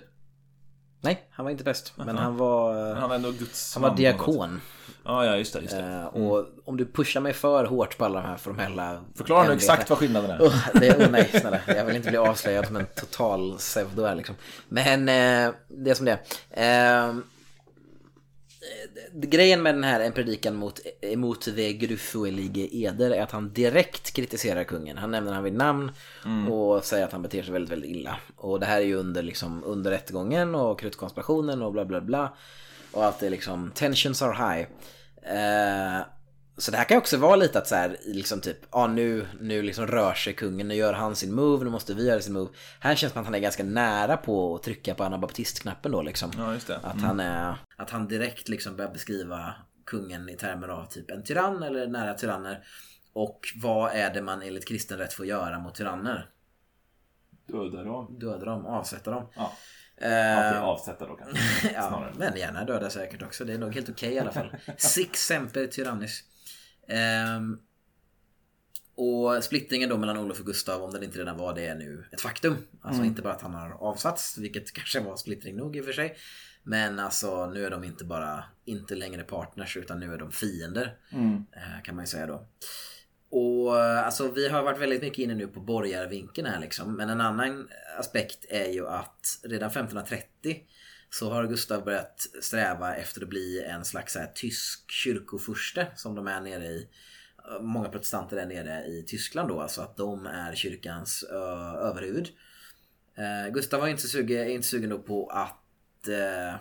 nej, 1.00 1.28
han 1.30 1.44
var 1.44 1.50
inte 1.50 1.64
präst, 1.64 1.92
men 1.96 2.18
han 2.18 2.36
var, 2.36 2.74
Men 2.74 2.96
han 2.96 3.08
var 3.08 3.16
ändå 3.16 3.30
Guds 3.30 3.74
han 3.74 3.82
var 3.82 3.96
diakon. 3.96 4.50
sätt. 4.50 4.94
Ja, 5.04 5.26
ja, 5.26 5.36
just 5.36 5.52
det. 5.52 5.60
Just 5.60 5.74
det. 5.74 5.82
Eh, 5.82 6.04
och 6.06 6.46
om 6.64 6.76
du 6.76 6.86
pushar 6.86 7.20
mig 7.20 7.32
för 7.32 7.64
hårt 7.64 7.98
på 7.98 8.04
alla 8.04 8.20
de 8.20 8.26
här 8.28 8.36
formella... 8.36 9.04
Förklara 9.14 9.48
nu 9.48 9.54
exakt 9.54 9.90
vad 9.90 9.98
skillnaden 9.98 10.30
är. 10.30 10.38
Oh, 10.40 10.54
det 10.74 10.88
är, 10.88 11.06
oh, 11.06 11.10
nej, 11.10 11.28
snälla. 11.40 11.60
Jag 11.66 11.84
vill 11.84 11.96
inte 11.96 12.08
bli 12.08 12.18
avslöjad 12.18 12.66
som 12.66 12.76
en 12.76 12.86
total 12.96 13.56
pseudo 13.58 14.04
här 14.04 14.14
liksom. 14.14 14.34
Men 14.68 15.00
eh, 15.00 15.54
det 15.68 15.90
är 15.90 15.94
som 15.94 16.06
det 16.06 16.18
är. 16.50 17.08
Eh, 17.08 17.14
grejen 19.12 19.62
med 19.62 19.74
den 19.74 19.84
här 19.84 20.00
en 20.00 20.12
predikan 20.12 20.54
mot, 20.54 20.80
emot 21.00 21.40
the 21.42 21.72
grufuelige 21.72 22.68
eder 22.76 23.10
är 23.10 23.22
att 23.22 23.30
han 23.30 23.52
direkt 23.52 24.12
kritiserar 24.12 24.64
kungen. 24.64 24.98
Han 24.98 25.10
nämner 25.10 25.32
han 25.32 25.44
vid 25.44 25.54
namn 25.54 25.90
och 26.50 26.84
säger 26.84 27.04
att 27.04 27.12
han 27.12 27.22
beter 27.22 27.42
sig 27.42 27.52
väldigt, 27.52 27.72
väldigt 27.72 27.90
illa. 27.90 28.16
Och 28.36 28.60
det 28.60 28.66
här 28.66 28.80
är 28.80 28.84
ju 28.84 28.94
under, 28.94 29.22
liksom, 29.22 29.64
under 29.64 29.90
rättegången 29.90 30.54
och 30.54 30.80
krutkonspirationen 30.80 31.62
och 31.62 31.72
bla 31.72 31.84
bla 31.84 32.00
bla. 32.00 32.36
Och 32.92 33.04
allt 33.04 33.22
är 33.22 33.30
liksom, 33.30 33.70
tensions 33.74 34.22
are 34.22 34.32
high. 34.32 34.66
Eh, 35.22 36.00
Så 36.56 36.70
det 36.70 36.76
här 36.76 36.84
kan 36.84 36.98
också 36.98 37.16
vara 37.16 37.36
lite 37.36 37.58
att 37.58 37.66
så 37.66 37.74
här, 37.74 37.96
liksom 38.04 38.40
typ, 38.40 38.58
ja 38.72 38.86
nu, 38.86 39.26
nu 39.40 39.62
liksom 39.62 39.86
rör 39.86 40.14
sig 40.14 40.32
kungen, 40.34 40.68
nu 40.68 40.74
gör 40.74 40.92
han 40.92 41.16
sin 41.16 41.34
move, 41.34 41.64
nu 41.64 41.70
måste 41.70 41.94
vi 41.94 42.06
göra 42.06 42.20
sin 42.20 42.32
move. 42.32 42.50
Här 42.80 42.94
känns 42.94 43.12
det 43.12 43.14
som 43.14 43.20
att 43.20 43.26
han 43.26 43.34
är 43.34 43.38
ganska 43.38 43.64
nära 43.64 44.16
på 44.16 44.54
att 44.54 44.62
trycka 44.62 44.94
på 44.94 45.04
anabaptistknappen 45.04 45.92
då 45.92 46.02
liksom. 46.02 46.30
Ja, 46.36 46.52
just 46.54 46.66
det. 46.66 46.76
Att 46.82 47.00
han 47.00 47.20
är, 47.20 47.56
att 47.76 47.90
han 47.90 48.08
direkt 48.08 48.48
liksom 48.48 48.76
börjar 48.76 48.92
beskriva 48.92 49.54
kungen 49.86 50.28
i 50.28 50.36
termer 50.36 50.68
av 50.68 50.86
typ 50.86 51.10
en 51.10 51.22
tyrann 51.22 51.62
eller 51.62 51.86
nära 51.86 52.14
tyranner. 52.14 52.64
Och 53.12 53.40
vad 53.62 53.92
är 53.92 54.14
det 54.14 54.22
man 54.22 54.42
enligt 54.42 54.68
kristen 54.68 54.98
rätt 54.98 55.12
får 55.12 55.26
göra 55.26 55.58
mot 55.58 55.74
tyranner? 55.74 56.30
Döda 57.46 57.84
dem. 57.84 58.18
Döda 58.18 58.44
dem, 58.44 58.66
avsätta 58.66 59.10
dem. 59.10 59.28
Ja. 59.36 59.52
Okej, 59.96 60.58
avsätta 60.58 61.06
då 61.06 61.14
kanske. 61.16 61.38
ja, 61.74 62.04
men 62.18 62.36
gärna 62.36 62.64
döda 62.64 62.90
säkert 62.90 63.22
också. 63.22 63.44
Det 63.44 63.52
är 63.52 63.58
nog 63.58 63.74
helt 63.74 63.88
okej 63.88 64.12
i 64.12 64.18
alla 64.18 64.32
fall. 64.32 64.56
Six 64.76 65.20
semper 65.20 65.66
tyrannis. 65.66 66.24
Ehm, 66.88 67.58
och 68.96 69.44
splittringen 69.44 69.88
då 69.88 69.98
mellan 69.98 70.18
Olof 70.18 70.40
och 70.40 70.46
Gustav, 70.46 70.82
om 70.82 70.90
den 70.90 71.02
inte 71.02 71.18
redan 71.18 71.36
var 71.36 71.54
det, 71.54 71.66
är 71.66 71.74
nu 71.74 72.04
ett 72.12 72.20
faktum. 72.20 72.56
Alltså 72.80 73.02
inte 73.06 73.22
bara 73.22 73.32
att 73.32 73.42
han 73.42 73.54
har 73.54 73.70
avsatts, 73.70 74.38
vilket 74.38 74.72
kanske 74.72 75.00
var 75.00 75.16
splittring 75.16 75.56
nog 75.56 75.76
i 75.76 75.80
och 75.80 75.84
för 75.84 75.92
sig. 75.92 76.16
Men 76.62 76.98
alltså 76.98 77.46
nu 77.46 77.64
är 77.66 77.70
de 77.70 77.84
inte 77.84 78.04
bara 78.04 78.44
inte 78.64 78.94
längre 78.94 79.22
partners 79.22 79.76
utan 79.76 80.00
nu 80.00 80.12
är 80.14 80.18
de 80.18 80.32
fiender. 80.32 80.96
eh, 81.56 81.82
Kan 81.84 81.96
man 81.96 82.02
ju 82.04 82.06
säga 82.06 82.26
då. 82.26 82.46
Och 83.30 83.80
eh, 83.80 84.06
alltså 84.06 84.30
vi 84.30 84.48
har 84.48 84.62
varit 84.62 84.80
väldigt 84.80 85.02
mycket 85.02 85.18
inne 85.18 85.34
nu 85.34 85.46
på 85.46 85.60
borgarvinkeln 85.60 86.46
här 86.46 86.60
liksom. 86.60 86.96
Men 86.96 87.10
en 87.10 87.20
annan 87.20 87.68
aspekt 87.98 88.44
är 88.48 88.68
ju 88.72 88.86
att 88.88 89.40
redan 89.42 89.70
1530 89.70 90.62
så 91.14 91.30
har 91.30 91.46
Gustav 91.46 91.84
börjat 91.84 92.26
sträva 92.42 92.96
efter 92.96 93.22
att 93.22 93.28
bli 93.28 93.64
en 93.64 93.84
slags 93.84 94.12
så 94.12 94.18
här, 94.18 94.32
tysk 94.34 94.90
kyrkofurste 94.90 95.86
som 95.96 96.14
de 96.14 96.26
är 96.26 96.40
nere 96.40 96.64
i. 96.64 96.88
Många 97.60 97.88
protestanter 97.88 98.36
är 98.36 98.46
nere 98.46 98.84
i 98.86 99.04
Tyskland 99.06 99.48
då, 99.48 99.60
alltså 99.60 99.82
att 99.82 99.96
de 99.96 100.26
är 100.26 100.54
kyrkans 100.54 101.22
ö, 101.22 101.36
överhuvud. 101.76 102.28
Eh, 103.16 103.52
Gustav 103.52 103.80
var 103.80 103.88
inte 103.88 104.08
sugen, 104.08 104.40
är 104.40 104.48
inte 104.48 104.68
sugen 104.68 105.02
på 105.02 105.26
att 105.26 106.08
eh, 106.08 106.54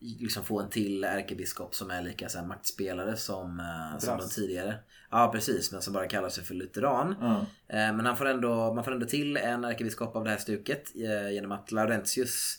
liksom 0.00 0.44
få 0.44 0.60
en 0.60 0.70
till 0.70 1.04
ärkebiskop 1.04 1.74
som 1.74 1.90
är 1.90 2.02
lika 2.02 2.28
så 2.28 2.38
här, 2.38 2.46
maktspelare 2.46 3.16
som, 3.16 3.60
eh, 3.60 3.98
som 3.98 4.18
de 4.18 4.28
tidigare. 4.28 4.78
Ja 5.10 5.30
precis, 5.34 5.72
men 5.72 5.82
som 5.82 5.92
bara 5.92 6.08
kallar 6.08 6.28
sig 6.28 6.44
för 6.44 6.54
lutheran. 6.54 7.16
Ja. 7.20 7.40
Eh, 7.68 7.94
Men 7.94 8.06
han 8.06 8.16
får 8.16 8.26
ändå, 8.26 8.74
man 8.74 8.84
får 8.84 8.92
ändå 8.92 9.06
till 9.06 9.36
en 9.36 9.64
ärkebiskop 9.64 10.16
av 10.16 10.24
det 10.24 10.30
här 10.30 10.38
stuket 10.38 10.92
eh, 10.96 11.30
genom 11.30 11.52
att 11.52 11.72
Laurentius 11.72 12.58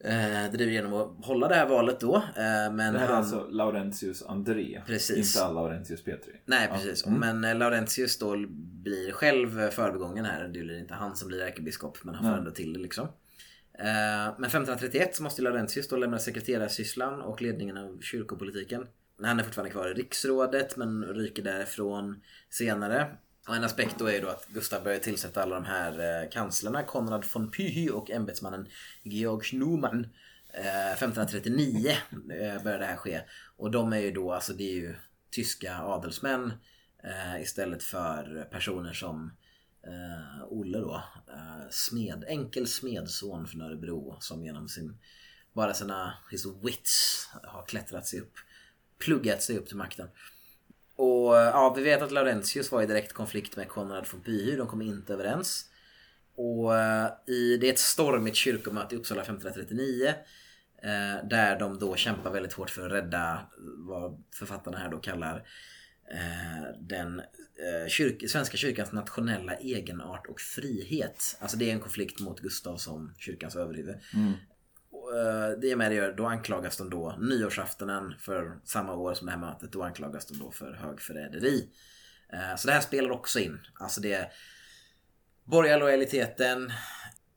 eh, 0.00 0.52
driver 0.52 0.72
genom 0.72 0.94
att 0.94 1.26
hålla 1.26 1.48
det 1.48 1.54
här 1.54 1.66
valet 1.68 2.00
då. 2.00 2.16
Eh, 2.16 2.22
men 2.72 2.76
Det 2.76 2.98
här 2.98 3.06
är 3.06 3.08
han... 3.08 3.16
alltså 3.16 3.46
Laurentius 3.50 4.22
André. 4.22 4.82
Precis. 4.86 5.36
Inte 5.36 5.52
Laurentius 5.52 6.04
Petri. 6.04 6.32
Nej 6.46 6.68
precis, 6.72 7.06
men 7.06 7.44
eh, 7.44 7.54
Laurentius 7.56 8.18
då 8.18 8.36
blir 8.56 9.12
själv 9.12 9.70
förbegången 9.70 10.24
här. 10.24 10.42
Det 10.44 10.48
blir 10.48 10.78
inte 10.78 10.94
han 10.94 11.16
som 11.16 11.28
blir 11.28 11.42
ärkebiskop 11.42 11.98
men 12.02 12.14
han 12.14 12.30
får 12.32 12.38
ändå 12.38 12.50
till 12.50 12.72
det 12.72 12.78
liksom. 12.78 13.04
Eh, 13.78 14.34
Men 14.38 14.44
1531 14.44 15.16
så 15.16 15.22
måste 15.22 15.42
Laurentius 15.42 15.88
då 15.88 15.96
lämna 15.96 16.18
sekreterarsysslan 16.18 17.20
och 17.20 17.42
ledningen 17.42 17.76
av 17.76 18.00
kyrkopolitiken. 18.00 18.86
Han 19.22 19.40
är 19.40 19.44
fortfarande 19.44 19.70
kvar 19.72 19.90
i 19.90 19.94
riksrådet 19.94 20.76
men 20.76 21.04
ryker 21.04 21.42
därifrån 21.42 22.20
senare. 22.50 23.16
Och 23.48 23.56
en 23.56 23.64
aspekt 23.64 23.98
då 23.98 24.06
är 24.06 24.12
ju 24.12 24.20
då 24.20 24.28
att 24.28 24.46
Gustav 24.46 24.84
börjar 24.84 24.98
tillsätta 24.98 25.42
alla 25.42 25.54
de 25.54 25.64
här 25.64 26.22
eh, 26.22 26.30
kanslerna 26.30 26.82
Konrad 26.82 27.24
von 27.32 27.50
Pyhy 27.50 27.90
och 27.90 28.10
ämbetsmannen 28.10 28.68
Georg 29.02 29.44
Schnumann. 29.44 30.06
1539 30.56 31.90
eh, 32.30 32.54
eh, 32.54 32.62
börjar 32.62 32.78
det 32.78 32.86
här 32.86 32.96
ske. 32.96 33.20
Och 33.56 33.70
de 33.70 33.92
är 33.92 33.98
ju 33.98 34.10
då, 34.10 34.32
alltså 34.32 34.52
det 34.52 34.64
är 34.64 34.74
ju 34.74 34.96
tyska 35.30 35.78
adelsmän 35.78 36.52
istället 37.40 37.82
för 37.82 38.48
personer 38.50 38.92
som 38.92 39.36
Olle 40.48 40.78
då. 40.78 41.04
Smed, 41.70 42.24
enkel 42.28 42.66
smedson 42.66 43.46
från 43.46 43.60
Örebro 43.60 44.16
som 44.20 44.44
genom 44.44 44.68
sin, 44.68 44.98
bara 45.52 45.74
sina 45.74 46.18
his 46.30 46.46
wits 46.46 47.28
har 47.42 47.66
klättrat 47.66 48.06
sig 48.06 48.20
upp, 48.20 48.32
pluggat 48.98 49.42
sig 49.42 49.58
upp 49.58 49.66
till 49.66 49.76
makten. 49.76 50.08
Och 50.96 51.34
ja, 51.34 51.74
vi 51.76 51.82
vet 51.82 52.02
att 52.02 52.10
Laurentius 52.10 52.72
var 52.72 52.82
i 52.82 52.86
direkt 52.86 53.12
konflikt 53.12 53.56
med 53.56 53.68
Konrad 53.68 54.06
von 54.12 54.20
Pyhy. 54.20 54.56
De 54.56 54.66
kom 54.66 54.82
inte 54.82 55.12
överens. 55.12 55.70
Och 56.36 56.76
eh, 56.76 57.08
i, 57.26 57.56
det 57.56 57.68
är 57.68 57.72
ett 57.72 57.78
stormigt 57.78 58.36
kyrkomöte 58.36 58.94
i 58.94 58.98
Uppsala 58.98 59.22
1539. 59.22 60.14
Eh, 60.82 61.28
där 61.28 61.58
de 61.58 61.78
då 61.78 61.96
kämpar 61.96 62.30
väldigt 62.30 62.52
hårt 62.52 62.70
för 62.70 62.86
att 62.86 62.92
rädda 62.92 63.32
eh, 63.32 63.38
vad 63.76 64.22
författarna 64.34 64.78
här 64.78 64.88
då 64.88 64.98
kallar 64.98 65.36
eh, 66.10 66.78
den 66.80 67.20
eh, 67.20 67.88
kyrk, 67.88 68.30
svenska 68.30 68.56
kyrkans 68.56 68.92
nationella 68.92 69.54
egenart 69.54 70.26
och 70.26 70.40
frihet. 70.40 71.36
Alltså 71.40 71.56
det 71.56 71.70
är 71.70 71.72
en 71.72 71.80
konflikt 71.80 72.20
mot 72.20 72.40
Gustav 72.40 72.76
som 72.76 73.14
kyrkans 73.18 73.56
överhuvud. 73.56 73.96
Mm. 74.14 74.32
Eh, 75.12 75.58
det 75.60 75.70
är 75.70 75.76
med 75.76 75.90
det 75.90 75.94
gör, 75.94 76.12
då 76.12 76.26
anklagas 76.26 76.76
de 76.76 76.90
då 76.90 77.16
nyårsaftonen 77.18 78.14
för 78.18 78.58
samma 78.64 78.94
år 78.94 79.14
som 79.14 79.26
det 79.26 79.32
här 79.32 79.38
mötet. 79.38 79.72
Då 79.72 79.82
anklagas 79.82 80.26
de 80.26 80.38
då 80.38 80.50
för 80.50 80.72
högförräderi. 80.72 81.68
Eh, 82.32 82.56
så 82.56 82.66
det 82.66 82.74
här 82.74 82.80
spelar 82.80 83.10
också 83.10 83.38
in. 83.38 83.58
Alltså 83.74 84.00
det 84.00 84.12
är 84.12 84.32
borgarlojaliteten, 85.44 86.72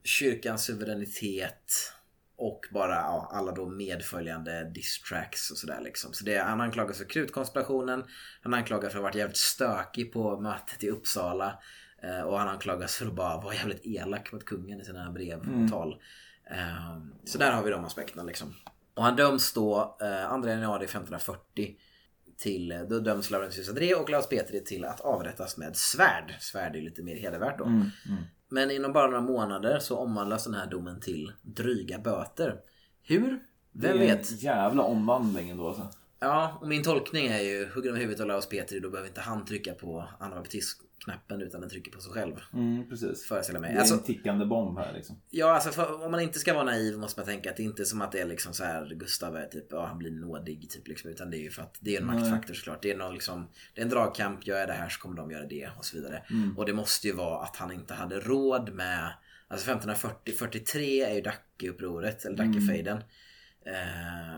kyrkans 0.03 0.63
suveränitet 0.63 1.93
och 2.38 2.65
bara 2.72 2.95
ja, 2.95 3.30
alla 3.34 3.51
då 3.51 3.65
medföljande 3.65 4.72
distracts 4.76 5.51
och 5.51 5.57
sådär 5.57 5.82
liksom. 5.82 6.13
Så 6.13 6.26
det, 6.26 6.38
han 6.38 6.61
anklagas 6.61 6.97
för 6.97 7.05
krutkonspirationen. 7.05 8.03
Han 8.41 8.53
anklagas 8.53 8.91
för 8.91 8.99
att 8.99 9.03
ha 9.03 9.09
varit 9.09 9.15
jävligt 9.15 9.38
stökig 9.38 10.13
på 10.13 10.39
mötet 10.39 10.84
i 10.84 10.89
Uppsala. 10.89 11.59
Eh, 12.03 12.22
och 12.22 12.39
han 12.39 12.47
anklagas 12.47 12.95
för 12.95 13.05
att 13.05 13.13
bara 13.13 13.41
vara 13.41 13.55
jävligt 13.55 13.86
elak 13.86 14.32
mot 14.32 14.45
kungen 14.45 14.82
i 14.82 14.86
sina 14.86 15.11
brev 15.11 15.39
och 15.39 15.72
tal. 15.72 15.88
Mm. 15.88 15.99
Eh, 16.51 16.97
Så 17.25 17.37
där 17.37 17.51
har 17.51 17.63
vi 17.63 17.71
de 17.71 17.85
aspekterna 17.85 18.23
liksom. 18.23 18.53
Och 18.95 19.03
han 19.03 19.15
döms 19.15 19.53
då 19.53 19.97
eh, 20.01 20.41
2 20.41 20.47
januari 20.47 20.83
1540 20.83 21.75
till, 22.37 22.85
då 22.89 22.99
döms 22.99 23.29
Laurentius 23.31 23.69
André 23.69 23.95
och 23.95 24.07
Klaus 24.07 24.29
Petri 24.29 24.63
till 24.63 24.85
att 24.85 24.99
avrättas 25.01 25.57
med 25.57 25.75
svärd. 25.75 26.35
Svärd 26.39 26.75
är 26.75 26.81
lite 26.81 27.03
mer 27.03 27.15
hedervärt 27.15 27.57
då. 27.57 27.65
Men 28.49 28.71
inom 28.71 28.93
bara 28.93 29.07
några 29.07 29.21
månader 29.21 29.79
så 29.79 29.97
omvandlas 29.97 30.43
den 30.43 30.53
här 30.53 30.67
domen 30.67 30.99
till 30.99 31.31
dryga 31.41 31.99
böter. 31.99 32.59
Hur? 33.03 33.29
Vem 33.71 33.97
det 33.97 34.03
är 34.03 34.15
vet? 34.17 34.31
en 34.31 34.37
jävla 34.37 34.83
omvandling 34.83 35.49
ändå 35.49 35.67
alltså. 35.67 35.89
Ja, 36.19 36.57
och 36.61 36.67
min 36.67 36.83
tolkning 36.83 37.27
är 37.27 37.39
ju 37.41 37.69
hugger 37.75 37.91
de 37.93 37.99
huvudet 37.99 38.21
av 38.21 38.27
Laus 38.27 38.49
Petri 38.49 38.79
då 38.79 38.89
behöver 38.89 39.07
inte 39.09 39.21
han 39.21 39.45
trycka 39.45 39.73
på 39.73 40.07
anabaptistknappen 41.05 41.41
utan 41.41 41.61
den 41.61 41.69
trycker 41.69 41.91
på 41.91 41.99
sig 42.01 42.11
själv. 42.11 42.35
Mm, 42.53 42.89
precis. 42.89 43.23
Föreställer 43.27 43.59
mig. 43.59 43.71
Det 43.71 43.75
är 43.77 43.79
Alltså, 43.79 43.95
en 43.95 44.03
tickande 44.03 44.45
bomb 44.45 44.77
här 44.77 44.93
liksom. 44.93 45.21
ja, 45.29 45.53
alltså 45.53 45.69
för, 45.71 46.05
om 46.05 46.11
man 46.11 46.19
inte 46.19 46.39
ska 46.39 46.53
vara 46.53 46.63
naiv 46.63 46.97
måste 46.97 47.19
man 47.19 47.27
tänka 47.27 47.49
att 47.49 47.57
det 47.57 47.63
inte 47.63 47.81
är 47.81 47.85
som 47.85 48.01
att 48.01 48.11
det 48.11 48.19
är 48.19 48.25
liksom 48.25 48.53
så 48.53 48.63
här 48.63 48.95
Gustav 48.95 49.35
är 49.35 49.47
typ, 49.47 49.65
ja 49.69 49.85
han 49.85 49.97
blir 49.97 50.11
nådig 50.11 50.69
typ 50.69 50.87
liksom. 50.87 51.09
Utan 51.09 51.29
det 51.31 51.37
är 51.37 51.41
ju 51.41 51.49
för 51.51 51.61
att 51.61 51.77
det 51.79 51.95
är 51.95 52.01
en 52.01 52.07
maktfaktor 52.07 52.53
såklart. 52.53 52.81
Det 52.81 52.91
är 52.91 52.97
någon 52.97 53.13
liksom, 53.13 53.47
det 53.75 53.81
är 53.81 53.85
en 53.85 53.91
dragkamp, 53.91 54.47
gör 54.47 54.59
jag 54.59 54.67
det 54.69 54.73
här 54.73 54.89
så 54.89 54.99
kommer 54.99 55.15
de 55.15 55.31
göra 55.31 55.45
det 55.45 55.69
och 55.77 55.85
så 55.85 55.97
vidare. 55.97 56.23
Och 56.57 56.65
det 56.65 56.73
måste 56.73 57.07
ju 57.07 57.13
vara 57.13 57.43
att 57.43 57.55
han 57.55 57.71
inte 57.71 57.93
hade 57.93 58.19
råd 58.19 58.73
med, 58.73 59.13
alltså 59.47 59.71
1540, 59.71 60.33
43 60.33 61.01
är 61.01 61.15
ju 61.15 61.21
Dackeupproret, 61.21 62.25
eller 62.25 62.37
Dackefejden. 62.37 62.97
Eh, 63.65 63.73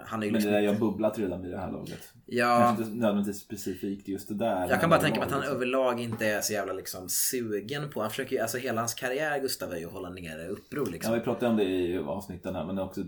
han 0.06 0.22
är 0.22 0.26
ju 0.26 0.32
Men 0.32 0.42
det 0.42 0.48
liksom 0.48 0.52
där 0.52 0.60
jag 0.60 0.80
bubblat 0.80 1.20
redan 1.20 1.42
vid 1.42 1.52
det 1.52 1.58
här 1.60 1.72
laget. 1.72 2.14
Ja, 2.32 2.58
Kanske 2.60 2.84
inte 2.84 2.96
nödvändigtvis 2.96 3.42
specifikt 3.42 4.08
just 4.08 4.28
det 4.28 4.34
där. 4.34 4.70
jag 4.70 4.82
kan 4.82 4.90
bara 4.90 5.00
tänka 5.02 5.20
mig 5.20 5.26
att 5.26 5.32
han 5.32 5.40
liksom. 5.42 5.56
överlag 5.56 6.00
inte 6.00 6.26
är 6.26 6.42
så 6.42 6.54
jävla 6.54 6.74
liksom 6.74 7.10
sugen 7.10 7.90
på. 7.90 8.02
Han 8.02 8.10
försöker 8.10 8.36
ju, 8.36 8.42
alltså 8.42 8.58
hela 8.58 8.82
hans 8.82 8.94
karriär 8.94 9.40
Gustav 9.40 9.72
är 9.74 9.78
ju 9.78 9.86
att 9.86 9.94
hålla 9.94 10.10
nere 10.10 10.48
uppror 10.48 10.86
Ja, 10.88 10.92
liksom. 10.92 11.14
vi 11.14 11.20
pratade 11.20 11.52
om 11.52 11.58
det 11.58 11.64
i 11.64 11.98
avsnitten 11.98 12.56
här, 12.56 12.66
men 12.66 12.80
också 12.80 13.02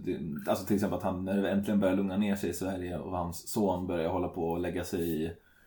alltså 0.47 0.65
till 0.65 0.76
exempel 0.76 0.97
att 0.97 1.03
han 1.03 1.26
när 1.26 1.41
det 1.41 1.49
äntligen 1.49 1.80
börjar 1.80 1.95
lugna 1.95 2.17
ner 2.17 2.36
sig 2.36 2.49
i 2.49 2.53
Sverige 2.53 2.97
och 2.97 3.17
hans 3.17 3.47
son 3.47 3.88
börjar 3.88 4.09
hålla 4.09 4.28
på 4.28 4.43
och 4.49 4.59
lägga 4.59 4.84
sig 4.84 5.01
i 5.01 5.26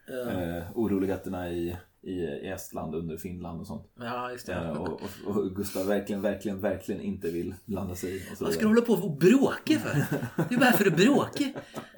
eh, 0.09 0.63
oroligheterna 0.75 1.51
i, 1.51 1.77
i, 2.07 2.47
i 2.47 2.49
Estland 2.49 2.95
under 2.95 3.17
Finland 3.17 3.61
och 3.61 3.67
sånt. 3.67 3.93
Ja, 3.99 4.31
just 4.31 4.47
det. 4.47 4.53
Eh, 4.53 4.71
och, 4.71 5.03
och, 5.27 5.37
och 5.37 5.57
Gustav 5.57 5.87
verkligen, 5.87 6.23
verkligen, 6.23 6.61
verkligen 6.61 7.01
inte 7.01 7.31
vill 7.31 7.55
blanda 7.65 7.95
sig 7.95 8.17
i. 8.17 8.23
Vad 8.41 8.53
ska 8.53 8.61
du 8.61 8.69
hålla 8.69 8.81
på 8.81 8.93
och 8.93 9.17
bråka 9.17 9.79
för? 9.79 10.05
Du 10.49 10.55
är 10.55 10.61
bara 10.61 10.73
för 10.73 10.87
att 10.87 10.97
bråka. 10.97 11.45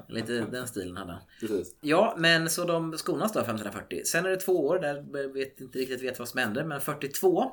Lite 0.08 0.32
den 0.40 0.68
stilen 0.68 0.96
hade 0.96 1.12
han. 1.12 1.22
Precis. 1.40 1.76
Ja, 1.80 2.14
men 2.18 2.50
så 2.50 2.64
de 2.64 2.98
skonas 2.98 3.32
då 3.32 3.40
1540. 3.40 4.02
Sen 4.04 4.26
är 4.26 4.30
det 4.30 4.36
två 4.36 4.66
år 4.66 4.78
där 4.78 5.32
vet 5.32 5.60
inte 5.60 5.78
riktigt 5.78 6.02
vet 6.02 6.18
vad 6.18 6.28
som 6.28 6.40
händer. 6.40 6.64
Men 6.64 6.80
42 6.80 7.52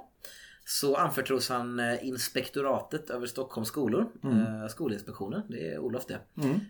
så 0.66 0.96
anförtros 0.96 1.50
han 1.50 1.80
eh, 1.80 2.08
inspektoratet 2.08 3.10
över 3.10 3.28
Stockholms 3.28 3.68
skolor. 3.68 4.12
Eh, 4.24 4.68
Skolinspektionen, 4.68 5.42
det 5.50 5.74
är 5.74 5.80
Olof 5.80 6.06
det. 6.06 6.20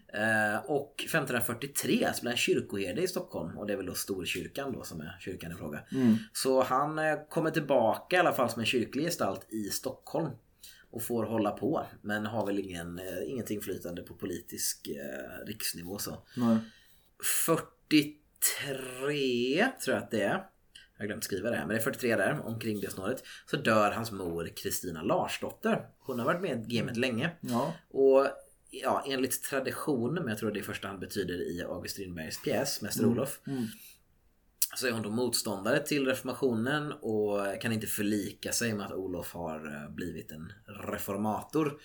Eh, 0.07 0.57
och 0.65 0.93
1543 0.97 2.09
så 2.13 2.21
blir 2.21 2.31
han 2.31 2.37
kyrkoherde 2.37 3.01
i 3.01 3.07
Stockholm. 3.07 3.57
Och 3.57 3.67
det 3.67 3.73
är 3.73 3.77
väl 3.77 3.85
då 3.85 3.93
Storkyrkan 3.93 4.71
då 4.71 4.83
som 4.83 5.01
är 5.01 5.17
kyrkan 5.19 5.51
i 5.51 5.55
fråga. 5.55 5.79
Så 6.33 6.63
han 6.63 6.99
kommer 7.29 7.51
tillbaka 7.51 8.15
i 8.15 8.19
alla 8.19 8.33
fall 8.33 8.49
som 8.49 8.59
en 8.59 8.65
kyrklig 8.65 9.05
gestalt 9.05 9.53
i 9.53 9.63
Stockholm. 9.63 10.29
Och 10.91 11.03
får 11.03 11.23
hålla 11.23 11.51
på. 11.51 11.85
Men 12.01 12.25
har 12.25 12.45
väl 12.45 12.59
ingen, 12.59 13.01
inget 13.27 13.51
inflytande 13.51 14.01
på 14.01 14.13
politisk 14.13 14.89
riksnivå 15.45 15.97
så. 15.97 16.17
Nej. 16.37 16.57
43 17.45 19.67
tror 19.83 19.95
jag 19.95 20.03
att 20.03 20.11
det 20.11 20.21
är. 20.21 20.43
Jag 20.97 21.03
har 21.03 21.07
glömt 21.07 21.23
skriva 21.23 21.49
det 21.49 21.55
här, 21.55 21.65
men 21.65 21.75
det 21.75 21.81
är 21.81 21.83
43 21.83 22.15
där, 22.15 22.41
omkring 22.45 22.79
det 22.79 22.91
snåret. 22.91 23.23
Så 23.45 23.57
dör 23.57 23.91
hans 23.91 24.11
mor 24.11 24.49
Kristina 24.55 25.01
Larsdotter. 25.01 25.87
Hon 25.99 26.19
har 26.19 26.25
varit 26.25 26.41
med 26.41 26.71
i 26.71 26.77
gamet 26.77 26.97
länge. 26.97 27.31
Ja. 27.41 27.73
Och 27.89 28.27
ja, 28.69 29.03
enligt 29.07 29.43
tradition, 29.43 30.13
men 30.13 30.27
jag 30.27 30.37
tror 30.37 30.51
det 30.51 30.59
i 30.59 30.63
första 30.63 30.87
hand 30.87 30.99
betyder 30.99 31.51
i 31.51 31.63
August 31.63 31.93
Strindbergs 31.93 32.41
pjäs 32.43 32.81
Mäster 32.81 33.05
Olof. 33.05 33.39
Så 34.75 34.87
är 34.87 34.91
hon 34.91 35.01
då 35.01 35.09
motståndare 35.09 35.79
till 35.79 36.05
reformationen 36.05 36.91
och 36.91 37.61
kan 37.61 37.71
inte 37.71 37.87
förlika 37.87 38.51
sig 38.51 38.73
med 38.73 38.85
att 38.85 38.91
Olof 38.91 39.33
har 39.33 39.83
eh, 39.83 39.95
blivit 39.95 40.31
en 40.31 40.53
reformator. 40.67 41.79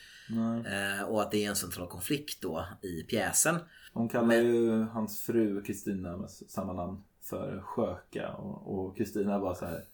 Eh, 0.66 1.02
och 1.02 1.22
att 1.22 1.30
det 1.30 1.44
är 1.44 1.48
en 1.48 1.56
central 1.56 1.88
konflikt 1.88 2.42
då 2.42 2.66
i 2.82 3.02
pjäsen. 3.02 3.56
Hon 3.92 4.09
kallar 4.09 4.34
ju 4.34 4.82
hans 4.82 5.22
fru 5.22 5.62
Kristina 5.62 6.16
med 6.16 6.30
samma 6.30 6.72
namn 6.72 7.02
för 7.28 7.60
sköka 7.60 8.32
och 8.32 8.96
Kristina 8.96 9.40
bara 9.40 9.54
så 9.54 9.66
här. 9.66 9.84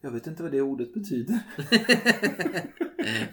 Jag 0.00 0.10
vet 0.10 0.26
inte 0.26 0.42
vad 0.42 0.52
det 0.52 0.60
ordet 0.60 0.94
betyder. 0.94 1.38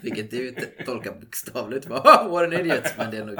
Vilket 0.02 0.30
du 0.30 0.54
tolkar 0.86 1.20
bokstavligt. 1.20 1.86
What 1.88 2.44
an 2.44 2.52
idiot. 2.52 2.94
Men 2.98 3.10
det 3.10 3.16
är 3.16 3.24
nog 3.24 3.38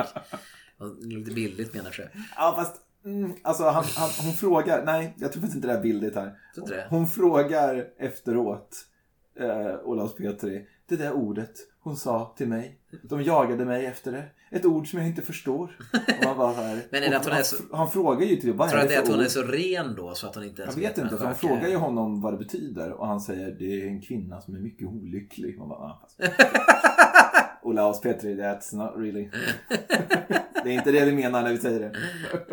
lite 1.00 1.30
bildligt 1.30 1.74
menar 1.74 1.94
jag. 1.98 2.08
Ja 2.36 2.54
fast 2.56 2.76
mm, 3.04 3.32
alltså 3.42 3.64
han, 3.64 3.84
han, 3.96 4.10
hon 4.24 4.32
frågar. 4.32 4.84
Nej 4.84 5.14
jag 5.18 5.32
tror 5.32 5.40
faktiskt 5.40 5.56
inte 5.56 5.68
det 5.68 5.74
är 5.74 5.82
bildigt 5.82 6.14
här. 6.14 6.38
Inte 6.56 6.74
det? 6.76 6.86
Hon 6.90 7.06
frågar 7.06 7.88
efteråt 7.98 8.86
eh, 9.34 9.80
Olaus 9.84 10.14
Petri. 10.14 10.66
Det 10.86 10.96
där 10.96 11.12
ordet 11.12 11.52
hon 11.82 11.96
sa 11.96 12.34
till 12.36 12.48
mig. 12.48 12.78
De 13.02 13.22
jagade 13.22 13.64
mig 13.64 13.86
efter 13.86 14.12
det. 14.12 14.24
Ett 14.50 14.64
ord 14.66 14.90
som 14.90 14.98
jag 14.98 15.08
inte 15.08 15.22
förstår. 15.22 15.76
Och 16.18 16.24
man 16.24 16.36
bara 16.36 16.52
här, 16.52 16.82
Men 16.90 17.02
är 17.02 17.10
det 17.10 17.16
att 17.16 17.24
hon 17.24 17.32
är 17.32 17.36
han, 17.36 17.44
så- 17.44 17.76
han 17.76 17.90
frågar 17.90 18.26
ju 18.26 18.36
till 18.36 18.52
vad 18.52 18.70
Tror 18.70 18.80
är 18.80 18.88
det 18.88 18.96
att 18.98 19.08
hon 19.08 19.20
är 19.20 19.24
så 19.24 19.42
ren 19.42 19.94
då 19.96 20.14
så 20.14 20.26
att 20.26 20.34
hon 20.34 20.44
inte 20.44 20.62
Jag 20.62 20.66
ens 20.66 20.76
vet 20.90 20.98
vad 20.98 21.06
inte, 21.06 21.18
för 21.18 21.24
han 21.24 21.34
frågar 21.34 21.68
ju 21.68 21.76
honom 21.76 22.20
vad 22.20 22.32
det 22.32 22.38
betyder 22.38 22.92
och 22.92 23.06
han 23.06 23.20
säger 23.20 23.50
det 23.58 23.82
är 23.82 23.86
en 23.86 24.00
kvinna 24.00 24.40
som 24.40 24.54
är 24.54 24.58
mycket 24.58 24.88
olycklig. 24.88 25.58
Man 25.58 25.68
bara, 25.68 25.78
ah. 25.78 26.08
Olaus 27.62 28.00
Petri, 28.00 28.34
that's 28.34 28.76
not 28.76 28.92
really. 28.96 29.30
det 30.64 30.70
är 30.70 30.72
inte 30.72 30.92
det 30.92 31.04
vi 31.04 31.12
menar 31.12 31.42
när 31.42 31.50
vi 31.50 31.58
säger 31.58 31.80
det. 31.80 31.92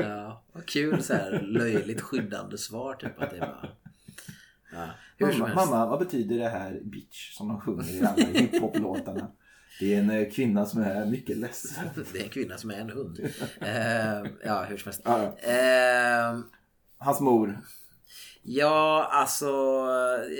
Ja, 0.04 0.44
vad 0.54 0.66
kul 0.66 1.04
så 1.04 1.14
här 1.14 1.42
löjligt 1.42 2.02
skyddande 2.02 2.58
svar 2.58 2.94
typ 2.94 3.22
att 3.22 3.30
det 3.30 3.36
är 3.38 3.40
bara... 3.40 3.70
Ja, 4.72 4.88
Mamma, 5.20 5.56
mamma, 5.56 5.86
vad 5.86 6.00
betyder 6.00 6.38
det 6.38 6.50
här 6.50 6.80
bitch 6.84 7.34
som 7.34 7.48
de 7.48 7.62
sjunger 7.62 7.90
i 7.96 8.02
alla 8.06 8.40
hiphop-låtarna? 8.40 9.32
Det 9.80 9.94
är 9.94 10.00
en 10.00 10.10
eh, 10.10 10.30
kvinna 10.30 10.66
som 10.66 10.82
är 10.82 11.06
mycket 11.06 11.38
ledsen. 11.38 11.90
Det 12.14 12.20
är 12.20 12.24
en 12.24 12.30
kvinna 12.30 12.58
som 12.58 12.70
är 12.72 12.76
en 12.80 12.90
hund. 12.90 13.20
Eh, 13.62 14.32
ja, 14.46 14.64
hur 14.70 14.78
som 14.78 14.90
helst. 14.90 15.02
Ja, 15.06 15.36
ja. 15.44 15.50
Eh, 15.50 16.40
Hans 16.98 17.20
mor. 17.20 17.60
Ja, 18.50 19.08
alltså... 19.12 19.46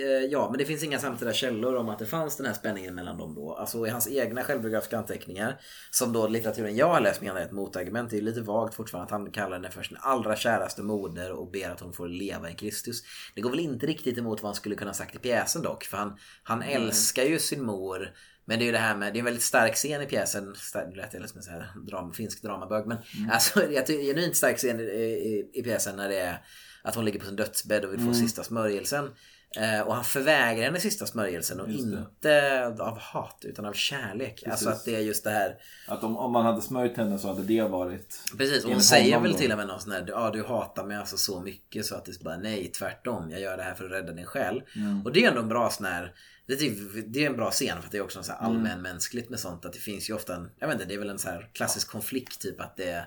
eh, 0.00 0.24
Ja, 0.30 0.48
men 0.50 0.58
det 0.58 0.64
finns 0.64 0.82
inga 0.82 0.98
samtida 0.98 1.32
källor 1.32 1.76
om 1.76 1.88
att 1.88 1.98
det 1.98 2.06
fanns 2.06 2.36
den 2.36 2.46
här 2.46 2.52
spänningen 2.52 2.94
mellan 2.94 3.18
dem 3.18 3.34
då. 3.34 3.54
Alltså 3.54 3.86
i 3.86 3.90
hans 3.90 4.08
egna 4.08 4.44
självbiografiska 4.44 4.98
anteckningar, 4.98 5.60
som 5.90 6.12
då 6.12 6.28
litteraturen 6.28 6.76
jag 6.76 6.88
har 6.88 7.00
läst 7.00 7.20
menar 7.20 7.40
är 7.40 7.44
ett 7.44 7.52
motargument. 7.52 8.10
Det 8.10 8.16
är 8.16 8.18
ju 8.18 8.24
lite 8.24 8.40
vagt 8.40 8.74
fortfarande 8.74 9.04
att 9.04 9.20
han 9.20 9.30
kallar 9.30 9.52
henne 9.52 9.70
för 9.70 9.82
sin 9.82 9.96
allra 10.00 10.36
käraste 10.36 10.82
moder 10.82 11.32
och 11.32 11.50
ber 11.50 11.70
att 11.70 11.80
hon 11.80 11.92
får 11.92 12.08
leva 12.08 12.50
i 12.50 12.54
Kristus. 12.54 13.02
Det 13.34 13.40
går 13.40 13.50
väl 13.50 13.60
inte 13.60 13.86
riktigt 13.86 14.18
emot 14.18 14.42
vad 14.42 14.48
han 14.48 14.54
skulle 14.54 14.74
kunna 14.74 14.90
ha 14.90 14.94
sagt 14.94 15.14
i 15.14 15.18
pjäsen 15.18 15.62
dock, 15.62 15.84
för 15.84 15.96
han, 15.96 16.18
han 16.42 16.62
älskar 16.62 17.24
ju 17.24 17.38
sin 17.38 17.62
mor. 17.62 18.14
Men 18.44 18.58
det 18.58 18.64
är 18.64 18.66
ju 18.66 18.72
det 18.72 18.78
här 18.78 18.96
med, 18.96 19.12
det 19.12 19.16
är 19.16 19.20
en 19.20 19.24
väldigt 19.24 19.42
stark 19.42 19.74
scen 19.74 20.02
i 20.02 20.06
pjäsen. 20.06 20.54
Det 20.72 20.96
lät 20.96 21.14
jag 21.14 21.28
som 21.28 21.40
en 21.76 21.86
dram, 21.86 22.12
finsk 22.12 22.42
dramabög. 22.42 22.86
Men 22.86 22.98
alltså, 23.30 23.70
jag 23.70 23.86
tycker 23.86 24.02
genuint 24.02 24.36
stark 24.36 24.56
scen 24.56 24.80
i, 24.80 24.82
i, 24.82 25.50
i 25.54 25.62
pjäsen 25.62 25.96
när 25.96 26.08
det 26.08 26.18
är 26.18 26.38
att 26.82 26.94
hon 26.94 27.04
ligger 27.04 27.18
på 27.18 27.26
sin 27.26 27.36
dödsbädd 27.36 27.84
och 27.84 27.92
vill 27.92 28.00
få 28.00 28.14
sista 28.14 28.44
smörjelsen. 28.44 29.10
Eh, 29.56 29.80
och 29.80 29.94
han 29.94 30.04
förvägrar 30.04 30.64
henne 30.64 30.80
sista 30.80 31.06
smörjelsen 31.06 31.60
och 31.60 31.68
inte 31.68 32.66
av 32.78 32.98
hat 32.98 33.44
utan 33.44 33.64
av 33.64 33.72
kärlek. 33.72 34.44
Alltså 34.46 34.70
att 34.70 34.84
det 34.84 34.94
är 34.94 35.00
just 35.00 35.24
det 35.24 35.30
här. 35.30 35.56
Att 35.86 36.04
om, 36.04 36.16
om 36.16 36.32
man 36.32 36.44
hade 36.44 36.62
smörjt 36.62 36.96
henne 36.96 37.18
så 37.18 37.28
hade 37.28 37.42
det 37.42 37.62
varit... 37.62 38.22
Precis, 38.38 38.64
och 38.64 38.70
hon 38.72 38.82
säger 38.82 39.20
väl 39.20 39.32
då. 39.32 39.38
till 39.38 39.52
och 39.52 39.58
med 39.58 39.66
någon 39.66 39.80
sån 39.80 39.92
här, 39.92 40.04
ja 40.08 40.30
du 40.30 40.44
hatar 40.44 40.84
mig 40.84 40.96
alltså 40.96 41.16
så 41.16 41.40
mycket 41.40 41.86
så 41.86 41.94
att 41.94 42.04
det 42.04 42.20
är 42.20 42.24
bara 42.24 42.36
nej 42.36 42.68
tvärtom. 42.68 43.30
Jag 43.30 43.40
gör 43.40 43.56
det 43.56 43.62
här 43.62 43.74
för 43.74 43.84
att 43.84 43.90
rädda 43.90 44.12
din 44.12 44.26
själ. 44.26 44.62
Och 45.04 45.12
det 45.12 45.24
är 45.24 45.28
ändå 45.28 45.40
en 45.40 45.48
bra 45.48 45.70
sån 45.70 45.86
här, 45.86 46.14
det 46.46 46.52
är, 46.52 46.56
typ, 46.56 47.04
det 47.06 47.24
är 47.24 47.26
en 47.26 47.36
bra 47.36 47.50
scen 47.50 47.78
för 47.78 47.86
att 47.86 47.92
det 47.92 47.98
är 47.98 48.02
också 48.02 48.22
så 48.22 48.32
här 48.32 48.38
allmänmänskligt 48.38 49.30
med 49.30 49.40
sånt. 49.40 49.64
Att 49.64 49.72
det 49.72 49.78
finns 49.78 50.10
ju 50.10 50.14
ofta 50.14 50.36
en, 50.36 50.50
jag 50.58 50.68
vet 50.68 50.74
inte, 50.74 50.86
det 50.86 50.94
är 50.94 50.98
väl 50.98 51.10
en 51.10 51.18
så 51.18 51.28
här 51.28 51.50
klassisk 51.52 51.90
konflikt 51.90 52.40
typ 52.40 52.60
att 52.60 52.76
det, 52.76 53.06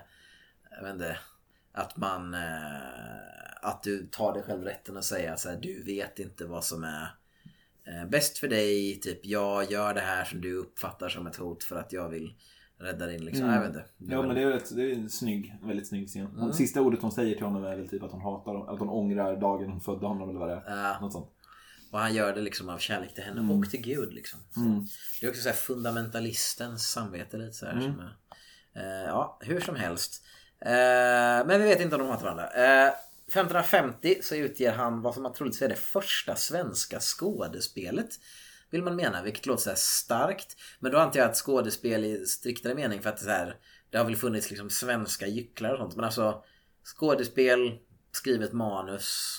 jag 0.70 0.82
vet 0.82 0.92
inte, 0.92 1.18
att 1.72 1.96
man, 1.96 2.34
eh, 2.34 2.40
att 3.62 3.82
du 3.82 4.06
tar 4.06 4.32
dig 4.32 4.42
själv 4.42 4.62
rätten 4.64 4.96
att 4.96 5.04
säga 5.04 5.36
så 5.36 5.48
här, 5.48 5.56
du 5.56 5.82
vet 5.82 6.18
inte 6.18 6.44
vad 6.44 6.64
som 6.64 6.84
är 6.84 7.14
eh, 7.86 8.08
bäst 8.08 8.38
för 8.38 8.48
dig. 8.48 9.00
Typ 9.00 9.26
jag 9.26 9.70
gör 9.72 9.94
det 9.94 10.00
här 10.00 10.24
som 10.24 10.40
du 10.40 10.54
uppfattar 10.56 11.08
som 11.08 11.26
ett 11.26 11.36
hot 11.36 11.64
för 11.64 11.76
att 11.76 11.92
jag 11.92 12.08
vill 12.08 12.34
rädda 12.78 13.06
din 13.06 13.24
liksom. 13.24 13.46
Jag 13.48 13.60
vet 13.60 13.68
inte. 13.68 13.84
Ja 13.98 14.18
väl- 14.18 14.26
men 14.26 14.36
det 14.36 14.42
är, 14.42 14.46
rätt, 14.50 14.76
det 14.76 14.82
är 14.82 14.94
en 14.94 15.10
snygg, 15.10 15.54
väldigt 15.62 15.88
snygg 15.88 16.08
scen. 16.08 16.26
Och 16.38 16.54
Sista 16.54 16.80
ordet 16.80 17.02
hon 17.02 17.12
säger 17.12 17.34
till 17.34 17.44
honom 17.44 17.64
är 17.64 17.76
väl 17.76 17.88
typ 17.88 18.02
att 18.02 18.12
hon 18.12 18.20
hatar 18.20 18.72
att 18.74 18.78
hon 18.78 18.88
ångrar 18.88 19.36
dagen 19.40 19.70
hon 19.70 19.80
födde 19.80 20.06
honom 20.06 20.28
eller 20.30 20.40
vad 20.40 20.48
det 20.48 20.54
är. 20.54 20.76
Ja. 20.84 20.98
Något 21.00 21.12
sånt. 21.12 21.30
Och 21.92 21.98
han 21.98 22.14
gör 22.14 22.34
det 22.34 22.40
liksom 22.40 22.68
av 22.68 22.78
kärlek 22.78 23.14
till 23.14 23.24
henne 23.24 23.40
Mm. 23.40 23.58
och 23.58 23.70
till 23.70 23.80
Gud 23.82 24.12
liksom. 24.12 24.40
Så 24.54 24.60
Det 25.20 25.26
är 25.26 25.30
också 25.30 25.42
så 25.42 25.48
här 25.48 25.56
fundamentalistens 25.56 26.82
samvete 26.90 27.36
lite 27.36 27.52
så 27.52 27.66
här. 27.66 27.72
Mm. 27.72 27.82
Som 27.84 28.00
är, 28.00 28.14
eh, 29.02 29.06
ja, 29.08 29.38
hur 29.42 29.60
som 29.60 29.74
helst. 29.76 30.24
Eh, 30.60 31.46
men 31.46 31.60
vi 31.60 31.68
vet 31.68 31.80
inte 31.80 31.96
om 31.96 32.02
de 32.02 32.08
hatar 32.10 32.24
varandra. 32.24 32.48
Eh, 32.86 32.92
1550 33.32 34.18
så 34.22 34.34
utger 34.34 34.72
han 34.72 35.02
vad 35.02 35.14
som 35.14 35.22
man 35.22 35.32
troligtvis 35.32 35.62
är 35.62 35.68
det 35.68 35.74
första 35.76 36.36
svenska 36.36 37.00
skådespelet. 37.00 38.08
Vill 38.70 38.82
man 38.82 38.96
mena, 38.96 39.22
vilket 39.22 39.46
låter 39.46 39.62
så 39.62 39.72
starkt. 39.76 40.56
Men 40.80 40.92
då 40.92 40.98
antar 40.98 41.20
jag 41.20 41.30
att 41.30 41.36
skådespel 41.36 42.04
i 42.04 42.26
striktare 42.26 42.74
mening 42.74 43.02
för 43.02 43.10
att 43.10 43.16
det, 43.24 43.30
är 43.30 43.38
här, 43.38 43.56
det 43.90 43.98
har 43.98 44.04
väl 44.04 44.16
funnits 44.16 44.50
liksom 44.50 44.70
svenska 44.70 45.26
gycklar 45.26 45.72
och 45.72 45.78
sånt. 45.78 45.96
Men 45.96 46.04
alltså 46.04 46.42
skådespel, 46.84 47.78
skrivet 48.12 48.52
manus, 48.52 49.38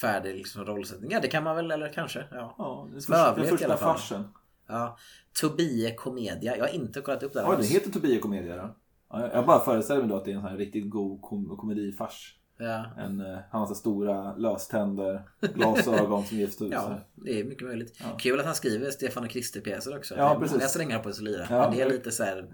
färdig 0.00 0.34
liksom 0.34 0.64
rollsättning. 0.64 1.10
Ja 1.10 1.20
det 1.20 1.28
kan 1.28 1.44
man 1.44 1.56
väl, 1.56 1.70
eller 1.70 1.92
kanske. 1.92 2.24
Ja. 2.30 2.54
Ja, 2.58 2.88
den 2.92 3.02
Smörblek 3.02 3.34
första, 3.34 3.40
den 3.40 3.44
i 3.46 3.50
första 3.50 3.66
alla 3.66 3.76
fall. 3.76 3.96
farsen. 3.98 4.24
ja. 4.68 4.98
Tobie 5.40 5.94
Comedia. 5.94 6.56
Jag 6.56 6.64
har 6.64 6.74
inte 6.74 7.00
kollat 7.00 7.22
upp 7.22 7.32
det 7.32 7.40
här 7.40 7.52
Ja, 7.52 7.56
det 7.56 7.64
heter 7.66 7.90
Tobie 7.90 8.18
Comedia 8.18 8.56
då. 8.56 8.76
Ja, 9.10 9.20
jag- 9.20 9.34
jag 9.34 9.46
bara 9.46 9.64
föreställer 9.64 10.00
mig 10.00 10.08
då 10.10 10.16
att 10.16 10.24
det 10.24 10.30
är 10.30 10.34
en 10.34 10.40
sån 10.40 10.50
här 10.50 10.56
riktigt 10.56 10.90
god 10.90 11.22
kom 11.22 11.56
komedifars. 11.56 12.36
Ja. 12.58 12.86
En, 12.98 13.20
eh, 13.20 13.38
han 13.50 13.60
har 13.60 13.66
så 13.66 13.74
stora 13.74 14.36
löständer, 14.36 15.22
glasögon 15.40 16.24
som 16.26 16.36
gifts 16.38 16.62
ut. 16.62 16.68
så 16.68 16.74
Ja, 16.74 17.00
det 17.14 17.40
är 17.40 17.44
mycket 17.44 17.66
möjligt. 17.66 18.00
Kul 18.18 18.40
att 18.40 18.46
han 18.46 18.54
skriver 18.54 18.90
Stefan 18.90 19.24
och 19.24 19.30
Krister-pjäser 19.30 19.96
också. 19.96 20.14
Ja, 20.16 20.38
precis. 20.40 20.56
Många 20.56 20.68
strängar 20.68 20.98
på 20.98 21.12
sig 21.12 21.24
lyra. 21.24 21.46
Ja, 21.50 21.58
men 21.58 21.70
det 21.70 21.76
är 21.82 21.86
ja. 21.86 21.92
lite 21.92 22.10
så 22.10 22.24
här 22.24 22.46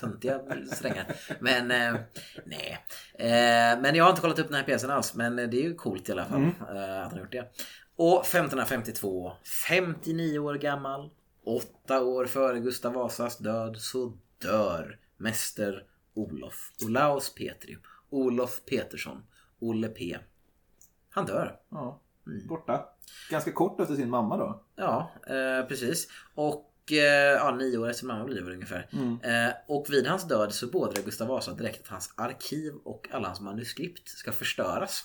töntiga 0.00 0.40
strängar. 0.72 1.06
Men 1.40 1.70
eh, 1.70 2.00
nej. 2.44 2.78
Eh, 3.14 3.80
men 3.82 3.94
jag 3.94 4.04
har 4.04 4.10
inte 4.10 4.20
kollat 4.22 4.38
upp 4.38 4.46
den 4.48 4.56
här 4.56 4.62
pjäsen 4.64 4.90
alls. 4.90 5.14
Men 5.14 5.36
det 5.36 5.42
är 5.42 5.62
ju 5.62 5.74
coolt 5.74 6.08
i 6.08 6.12
alla 6.12 6.24
fall 6.24 6.36
Mm. 6.40 6.50
att 6.60 6.68
han 7.02 7.12
har 7.12 7.18
gjort 7.18 7.32
det. 7.32 7.48
Och 7.96 8.20
1552, 8.26 9.32
59 9.68 10.38
år 10.38 10.54
gammal, 10.54 11.10
åtta 11.46 12.02
år 12.04 12.24
före 12.26 12.58
Gustav 12.60 12.92
Vasas 12.92 13.38
död, 13.38 13.76
så 13.78 14.12
dör 14.42 14.98
Mäster 15.16 15.82
Olof. 16.14 16.70
Olaus 16.86 17.34
Petri. 17.34 17.76
Olof 18.10 18.60
Petersson. 18.70 19.22
Olle 19.58 19.88
P. 19.88 20.18
Han 21.10 21.26
dör. 21.26 21.56
Ja, 21.70 22.00
Mm. 22.26 22.46
borta. 22.46 22.84
Ganska 23.30 23.52
kort 23.52 23.80
efter 23.80 23.94
sin 23.94 24.10
mamma 24.10 24.36
då. 24.36 24.62
Ja, 24.76 25.10
eh, 25.26 25.66
precis. 25.68 26.08
Och 26.34 26.72
eh, 26.92 26.96
ja, 27.34 27.50
nio 27.58 27.78
år 27.78 27.90
efter 27.90 28.06
mamma 28.06 28.24
blir 28.24 28.40
det 28.42 28.52
ungefär. 28.52 28.88
Eh, 29.22 29.52
och 29.68 29.86
vid 29.90 30.06
hans 30.06 30.28
död 30.28 30.52
så 30.54 30.66
beordrar 30.66 31.02
Gustav 31.02 31.28
Vasa 31.28 31.52
direkt 31.52 31.80
att 31.82 31.88
hans 31.88 32.14
arkiv 32.16 32.72
och 32.84 33.08
alla 33.12 33.26
hans 33.28 33.40
manuskript 33.40 34.08
ska 34.08 34.32
förstöras. 34.32 35.04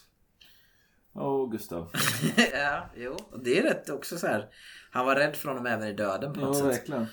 Åh, 1.14 1.52
Gustav. 1.52 1.92
ja, 2.54 2.90
jo. 2.96 3.18
Det 3.44 3.60
är 3.60 3.64
rätt 3.64 3.90
också 3.90 4.18
så 4.18 4.28
här. 4.28 4.50
Han 4.92 5.06
var 5.06 5.16
rädd 5.16 5.36
för 5.36 5.50
honom 5.50 5.66
även 5.66 5.88
i 5.88 5.94
döden 5.94 6.34
på 6.34 6.40
något 6.40 6.58
sätt. 6.58 6.66
verkligen. 6.66 7.06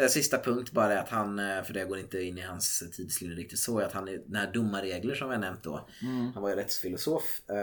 Eh, 0.00 0.06
Sista 0.08 0.38
punkt 0.38 0.72
bara 0.72 0.92
är 0.92 0.96
att 0.98 1.08
han, 1.08 1.38
eh, 1.38 1.62
för 1.62 1.74
det 1.74 1.84
går 1.84 1.98
inte 1.98 2.22
in 2.22 2.38
i 2.38 2.40
hans 2.40 2.82
tidslinje 2.96 3.36
riktigt 3.36 3.58
så, 3.58 3.78
är 3.78 3.84
att 3.84 3.92
han, 3.92 4.08
är- 4.08 4.22
den 4.26 4.34
här 4.36 4.52
domarregler 4.52 5.14
som 5.14 5.28
vi 5.28 5.34
har 5.34 5.40
nämnt 5.40 5.62
då, 5.62 5.88
han 6.34 6.42
var 6.42 6.48
ju 6.50 6.54
rättsfilosof. 6.56 7.40
eh, 7.50 7.56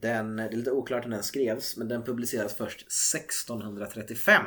Den, 0.00 0.36
det 0.36 0.42
är 0.42 0.52
lite 0.56 0.70
oklart 0.70 1.04
när 1.04 1.10
den 1.16 1.22
skrevs, 1.22 1.76
men 1.76 1.88
den 1.88 2.02
publicerades 2.02 2.54
först 2.54 2.86
1635. 3.54 4.42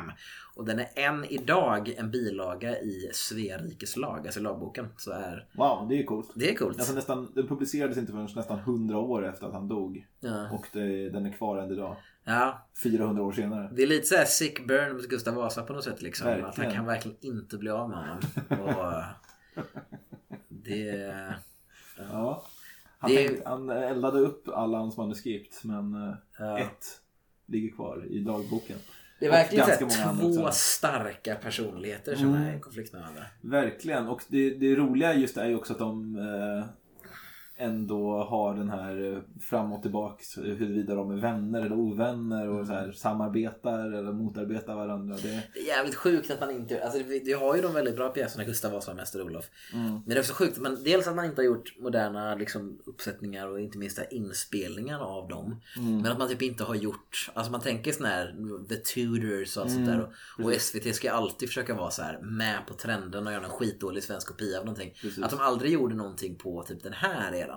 Och 0.56 0.64
den 0.64 0.78
är 0.78 0.88
än 0.94 1.24
idag 1.24 1.88
en 1.98 2.10
bilaga 2.10 2.78
i 2.80 3.10
Svea 3.12 3.58
rikes 3.58 3.96
lag, 3.96 4.26
alltså 4.26 4.40
lagboken. 4.40 4.88
Så 4.96 5.10
är, 5.12 5.48
Wow, 5.52 5.88
det 5.88 5.98
är 6.00 6.04
coolt. 6.04 6.32
det 6.34 6.50
är 6.50 6.54
coolt. 6.54 6.78
Alltså 6.78 6.94
nästan, 6.94 7.32
den 7.34 7.48
publicerades 7.48 7.98
inte 7.98 8.12
förrän 8.12 8.28
nästan 8.36 8.58
100 8.58 8.98
år 8.98 9.26
efter 9.28 9.46
att 9.46 9.52
han 9.52 9.68
dog. 9.68 10.06
Ja. 10.20 10.50
Och 10.52 10.66
det, 10.72 11.08
den 11.10 11.26
är 11.26 11.32
kvar 11.32 11.58
än 11.58 11.70
idag. 11.70 11.96
Ja, 12.24 12.68
400 12.82 13.22
år 13.22 13.32
senare. 13.32 13.70
det 13.72 13.82
är 13.82 13.86
lite 13.86 14.06
såhär 14.06 14.24
sick 14.24 14.66
burn 14.66 14.92
mot 14.96 15.08
Gustav 15.08 15.34
Vasa 15.34 15.62
på 15.62 15.72
något 15.72 15.84
sätt 15.84 16.02
liksom. 16.02 16.44
Att 16.44 16.56
han 16.56 16.70
kan 16.70 16.86
verkligen 16.86 17.16
inte 17.20 17.58
bli 17.58 17.70
av 17.70 17.88
med 17.90 17.98
honom. 17.98 18.18
Och 18.48 19.02
det... 20.48 21.14
Ja. 21.98 22.44
Han, 22.98 23.10
Det 23.10 23.26
tänkte, 23.28 23.48
han 23.48 23.70
eldade 23.70 24.18
upp 24.18 24.48
alla 24.48 24.78
hans 24.78 24.96
manuskript 24.96 25.64
men 25.64 25.94
eh, 26.08 26.14
Ja. 26.38 26.58
ett 26.58 27.00
ligger 27.46 27.70
kvar 27.76 28.06
i 28.10 28.18
dagboken. 28.20 28.76
Det 29.20 29.26
är 29.26 29.30
verkligen 29.30 29.66
här, 29.90 30.36
två 30.36 30.50
starka 30.52 31.34
personligheter 31.34 32.16
som 32.16 32.28
Mm. 32.28 32.42
är 32.42 32.56
i 32.56 32.60
konflikt 32.60 32.92
med 32.92 33.02
varandra. 33.02 33.22
Verkligen. 33.40 34.06
Och 34.08 34.22
det, 34.28 34.50
det 34.50 34.74
roliga 34.76 35.14
just 35.14 35.36
är 35.36 35.46
ju 35.48 35.56
också 35.56 35.72
att 35.72 35.78
de 35.78 36.16
eh, 36.18 36.64
ändå 37.56 38.24
har 38.24 38.54
den 38.54 38.68
här 38.68 39.12
eh, 39.12 39.18
fram 39.40 39.72
och 39.72 39.82
tillbaks 39.82 40.38
huruvida 40.38 40.94
de 40.94 41.10
är 41.10 41.16
vänner 41.16 41.60
eller 41.60 41.78
ovänner 41.78 42.48
och 42.48 42.66
så 42.66 42.72
här, 42.72 42.92
samarbetar 42.92 43.92
eller 43.92 44.12
motarbetar 44.12 44.74
varandra. 44.74 45.16
Det, 45.16 45.42
Det 45.54 45.60
är 45.60 45.66
jävligt 45.66 45.94
sjukt 45.94 46.30
att 46.30 46.40
man 46.40 46.50
inte... 46.50 46.84
Alltså 46.84 47.02
vi, 47.02 47.32
har 47.32 47.56
ju 47.56 47.62
de 47.62 47.74
väldigt 47.74 47.96
bra 47.96 48.08
pjäserna 48.08 48.44
Gustav 48.44 48.72
Vasa 48.72 48.90
och 48.90 48.96
Mäster 48.96 49.22
Olof. 49.22 49.50
Mm. 49.72 49.92
Men 49.92 50.02
det 50.06 50.14
är 50.14 50.20
också 50.20 50.34
sjukt 50.34 50.58
man, 50.58 50.82
dels 50.84 51.06
att 51.06 51.16
man 51.16 51.24
inte 51.24 51.40
har 51.40 51.46
gjort 51.46 51.74
moderna 51.78 52.34
liksom, 52.34 52.78
uppsättningar 52.86 53.48
och 53.48 53.60
inte 53.60 53.78
minst 53.78 54.00
inspelningar 54.10 55.00
av 55.00 55.28
dem. 55.28 55.60
Mm. 55.76 56.02
Men 56.02 56.12
att 56.12 56.18
man 56.18 56.28
typ 56.28 56.42
inte 56.42 56.64
har 56.64 56.74
gjort... 56.74 57.30
Alltså 57.34 57.52
man 57.52 57.60
tänker 57.60 57.92
sån 57.92 58.06
här 58.06 58.34
The 58.68 58.76
Tudors 58.76 59.56
och 59.56 59.62
allt 59.62 59.72
sånt 59.72 59.84
Mm, 59.84 59.98
där. 59.98 60.10
Och, 60.38 60.44
och 60.44 60.52
SVT 60.60 60.94
ska 60.94 61.06
ju 61.06 61.12
alltid 61.12 61.48
försöka 61.48 61.74
vara 61.74 61.90
så 61.90 62.02
här 62.02 62.18
med 62.22 62.66
på 62.66 62.74
trenden 62.74 63.26
och 63.26 63.32
göra 63.32 63.44
en 63.44 63.50
skitdålig 63.50 64.02
svensk 64.02 64.28
kopia 64.28 64.58
av 64.58 64.64
någonting. 64.64 64.94
Precis. 65.00 65.24
Att 65.24 65.30
de 65.30 65.40
aldrig 65.40 65.72
gjorde 65.72 65.94
någonting 65.94 66.36
på 66.36 66.62
typ 66.62 66.82
den 66.82 66.92
här 66.92 67.34
eran. 67.34 67.53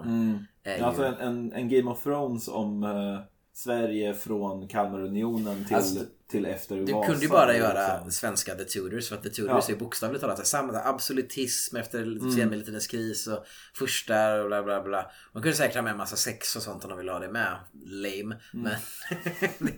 Är 0.64 0.78
ju- 0.78 0.84
Alltså 0.84 1.04
en, 1.04 1.14
en, 1.16 1.54
en 1.54 1.70
Game 1.70 1.92
of 1.92 2.04
Thrones 2.04 2.48
om 2.48 2.84
eh, 2.84 3.20
Sverige 3.54 4.14
från 4.14 4.68
Kalmarunionen 4.68 5.66
till, 5.66 5.76
Alltså, 5.76 6.00
till 6.28 6.46
efter 6.46 6.76
Du 6.76 6.94
Vasa. 6.94 7.08
kunde 7.08 7.24
ju 7.26 7.30
bara 7.30 7.46
liksom. 7.48 7.64
göra 7.64 8.10
svenska 8.12 8.56
The 8.56 8.64
Tudors 8.64 9.10
för 9.10 9.16
att 9.16 9.24
The 9.24 9.30
Tudors 9.30 9.66
Ja. 9.70 9.76
är 9.76 9.80
bokstavligt 9.80 10.22
talat 10.22 10.48
samma 10.48 10.74
absolutism 10.84 11.76
efter 11.78 12.04
Mm. 12.04 12.32
senmedeltidens 12.32 12.88
kris 12.88 13.28
och 13.28 13.46
första 13.76 14.42
och 14.42 14.48
bla 14.48 14.64
bla 14.64 14.84
bla. 14.84 15.12
Man 15.34 15.44
kunde 15.44 15.56
säkert 15.58 15.76
ha 15.76 15.82
med 15.82 15.92
en 15.92 15.98
massa 15.98 16.16
sex 16.16 16.56
och 16.56 16.62
sånt 16.62 16.84
om 16.84 16.90
de 16.90 16.98
ville 16.98 17.12
ha 17.12 17.20
det 17.20 17.32
med. 17.32 17.56
Lame. 17.86 18.36
Men 18.54 18.72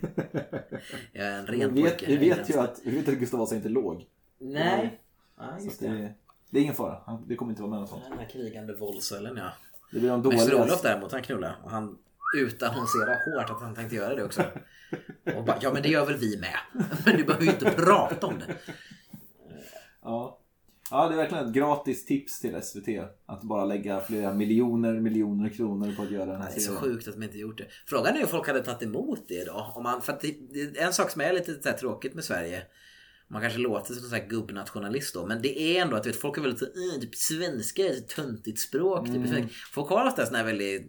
jag 1.12 1.26
är 1.26 1.38
en 1.38 1.46
ren 1.46 1.60
Mm. 1.62 1.74
Vi 1.74 1.82
vet, 1.82 1.98
pojke. 1.98 2.06
vi 2.06 2.16
vet 2.16 2.50
ju 2.50 2.58
att, 2.58 2.80
vi 2.84 2.90
vet 2.96 3.08
att 3.08 3.14
Gustav 3.14 3.40
Vasa 3.40 3.56
inte 3.56 3.68
låg. 3.68 4.06
Nej. 4.40 5.00
Ja, 5.38 5.56
Så 5.58 5.64
just 5.64 5.80
det. 5.80 5.88
det, 5.88 6.14
det 6.50 6.58
är 6.58 6.62
ingen 6.62 6.74
fara. 6.74 7.18
Det 7.26 7.36
kommer 7.36 7.52
inte 7.52 7.62
vara 7.62 7.70
med 7.70 7.80
något 7.80 7.88
sånt. 7.90 8.04
Den 8.08 8.18
här 8.18 8.28
krigande 8.28 8.74
våldsöllen 8.74 9.36
ja. 9.36 9.50
Det 9.90 9.98
blir 9.98 10.10
de 10.10 10.22
Mäster 10.22 10.50
dåliga. 10.50 10.64
Olof 10.64 10.82
däremot 10.82 11.12
han 11.12 11.22
knullade 11.22 11.54
och 11.64 11.70
han 11.70 11.98
utannonserade 12.36 13.20
hårt 13.24 13.50
att 13.50 13.60
han 13.62 13.74
tänkte 13.74 13.96
göra 13.96 14.14
det 14.14 14.24
också. 14.24 14.42
Och 15.36 15.44
bara, 15.44 15.58
ja 15.60 15.72
men 15.72 15.82
det 15.82 15.88
gör 15.88 16.06
väl 16.06 16.16
vi 16.16 16.36
med. 16.38 16.56
Men 17.04 17.16
du 17.16 17.24
behöver 17.24 17.44
ju 17.44 17.50
inte 17.50 17.70
prata 17.70 18.26
om 18.26 18.38
det. 18.38 18.54
Ja. 20.02 20.38
ja, 20.90 21.08
det 21.08 21.14
är 21.14 21.16
verkligen 21.16 21.46
ett 21.46 21.52
gratis 21.52 22.04
tips 22.06 22.40
till 22.40 22.62
SVT. 22.62 22.88
Att 23.26 23.42
bara 23.42 23.64
lägga 23.64 24.00
flera 24.00 24.34
miljoner, 24.34 24.92
miljoner 24.92 25.48
kronor 25.48 25.94
på 25.96 26.02
att 26.02 26.10
göra 26.10 26.26
den 26.32 26.40
här 26.42 26.48
Det 26.50 26.56
är 26.56 26.60
så 26.60 26.60
serien. 26.60 26.80
sjukt 26.80 27.08
att 27.08 27.14
de 27.14 27.22
inte 27.22 27.38
gjort 27.38 27.58
det. 27.58 27.66
Frågan 27.86 28.16
är 28.16 28.22
om 28.22 28.28
folk 28.28 28.46
hade 28.46 28.62
tagit 28.62 28.82
emot 28.82 29.24
det 29.28 29.44
då. 29.44 29.72
Om 29.74 29.82
man, 29.82 30.02
för 30.02 30.12
att 30.12 30.20
det, 30.20 30.78
en 30.78 30.92
sak 30.92 31.10
som 31.10 31.20
är 31.20 31.32
lite 31.32 31.72
tråkigt 31.72 32.14
med 32.14 32.24
Sverige. 32.24 32.62
Man 33.30 33.40
kanske 33.42 33.58
låter 33.58 33.94
som 33.94 34.14
en 34.14 34.28
gubbnationalist 34.28 35.14
då. 35.14 35.26
Men 35.26 35.42
det 35.42 35.60
är 35.60 35.82
ändå 35.82 35.96
att 35.96 36.06
vet, 36.06 36.16
folk 36.16 36.38
är 36.38 36.42
väldigt 36.42 36.58
så, 36.60 36.64
"Äh, 36.66 37.00
typ 37.00 37.14
svenska 37.14 37.82
är 37.86 37.90
ett 37.90 38.08
töntigt 38.08 38.60
språk. 38.60 39.08
Mm. 39.08 39.30
Typ. 39.30 39.52
Folk 39.72 39.88
har 39.90 40.06
ofta 40.06 40.26
sån 40.26 40.34
här 40.34 40.44
väldigt 40.44 40.86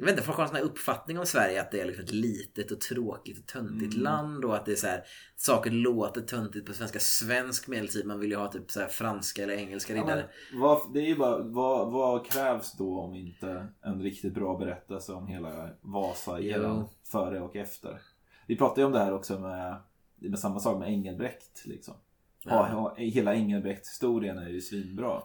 jag 0.00 0.06
vet 0.06 0.12
inte, 0.12 0.22
folk 0.24 0.36
har 0.36 0.44
en 0.44 0.48
sån 0.48 0.56
här 0.56 0.64
uppfattning 0.64 1.18
om 1.18 1.26
Sverige 1.26 1.60
att 1.60 1.70
det 1.70 1.80
är 1.80 1.84
liksom 1.86 2.04
ett 2.04 2.12
litet 2.12 2.70
och 2.70 2.80
tråkigt 2.80 3.38
och 3.38 3.46
töntigt 3.46 3.92
Mm. 3.94 4.04
land 4.04 4.44
och 4.44 4.56
att 4.56 4.66
det 4.66 4.72
är 4.72 4.76
så 4.76 4.86
här, 4.86 5.02
saker 5.36 5.70
låter 5.70 6.20
töntigt 6.20 6.66
på 6.66 6.72
svenska. 6.72 6.98
Svensk 6.98 7.68
medeltid, 7.68 8.06
man 8.06 8.20
vill 8.20 8.30
ju 8.30 8.36
ha 8.36 8.52
typ 8.52 8.70
så 8.70 8.80
franska 8.86 9.42
eller 9.42 9.54
engelska 9.54 9.96
Ja, 9.96 10.02
riddare. 10.02 10.28
men 10.52 10.60
vad, 10.60 10.92
det 10.94 11.00
är 11.00 11.06
ju 11.06 11.16
bara, 11.16 11.42
vad, 11.42 11.92
vad 11.92 12.26
krävs 12.26 12.76
då 12.76 13.00
om 13.00 13.14
inte 13.14 13.66
en 13.82 14.02
riktigt 14.02 14.34
bra 14.34 14.58
berättelse 14.58 15.12
om 15.12 15.26
hela 15.26 15.70
Vasa 15.80 16.40
Jo. 16.40 16.90
före 17.12 17.40
och 17.40 17.56
efter? 17.56 18.00
Vi 18.46 18.56
pratade 18.56 18.80
ju 18.80 18.84
om 18.86 18.92
det 18.92 18.98
här 18.98 19.12
också 19.14 19.38
med, 19.40 19.76
med 20.18 20.38
samma 20.38 20.60
sak 20.60 20.78
med 20.78 20.88
Engelbrekt. 20.88 21.62
Liksom. 21.64 21.94
Ja. 22.44 22.68
Ja, 22.98 23.04
hela 23.04 23.34
Engelbrekt-historien 23.34 24.38
är 24.38 24.48
ju 24.48 24.60
svinbra. 24.60 25.22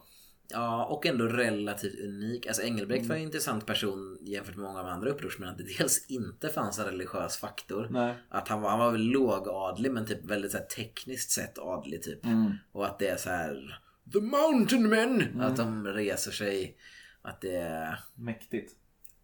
Ja, 0.49 0.85
och 0.85 1.05
ändå 1.05 1.25
relativt 1.25 1.99
unik. 1.99 2.47
Alltså 2.47 2.61
Engelbrekt 2.61 3.05
var 3.05 3.15
en 3.15 3.21
intressant 3.21 3.65
person 3.65 4.17
jämfört 4.21 4.55
med 4.55 4.65
många 4.65 4.79
av 4.79 4.87
andra 4.87 5.09
upprorsmännen. 5.09 5.51
Att 5.51 5.57
det 5.57 5.77
dels 5.77 6.05
inte 6.07 6.49
fanns 6.49 6.79
en 6.79 6.85
religiös 6.85 7.37
faktor. 7.37 7.87
Nej. 7.91 8.15
Att 8.29 8.47
han 8.47 8.61
var, 8.61 8.69
han 8.69 8.79
var 8.79 8.91
väl 8.91 9.01
lågadlig 9.01 9.91
men 9.91 10.05
typ 10.05 10.25
väldigt 10.25 10.51
så 10.51 10.57
här, 10.57 10.65
tekniskt 10.65 11.31
sett 11.31 11.59
adlig 11.59 12.03
typ. 12.03 12.25
Mm. 12.25 12.51
Och 12.71 12.85
att 12.85 12.99
det 12.99 13.07
är 13.07 13.17
så 13.17 13.29
här 13.29 13.79
The 14.13 14.19
Mountain 14.19 14.89
Men! 14.89 15.41
Att 15.41 15.57
de 15.57 15.87
reser 15.87 16.31
sig. 16.31 16.77
Att 17.21 17.41
det 17.41 17.55
är... 17.55 17.99
Mäktigt. 18.15 18.73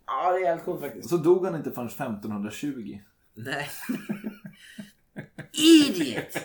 Ja, 0.05 0.31
det 0.31 0.39
är 0.39 0.49
helt 0.49 0.65
coolt 0.65 0.81
faktiskt. 0.81 1.09
Så 1.09 1.17
dog 1.17 1.45
han 1.45 1.55
inte 1.55 1.71
förrän 1.71 1.87
1520. 1.87 2.99
Nej. 3.33 3.67
Idiot! 5.51 6.37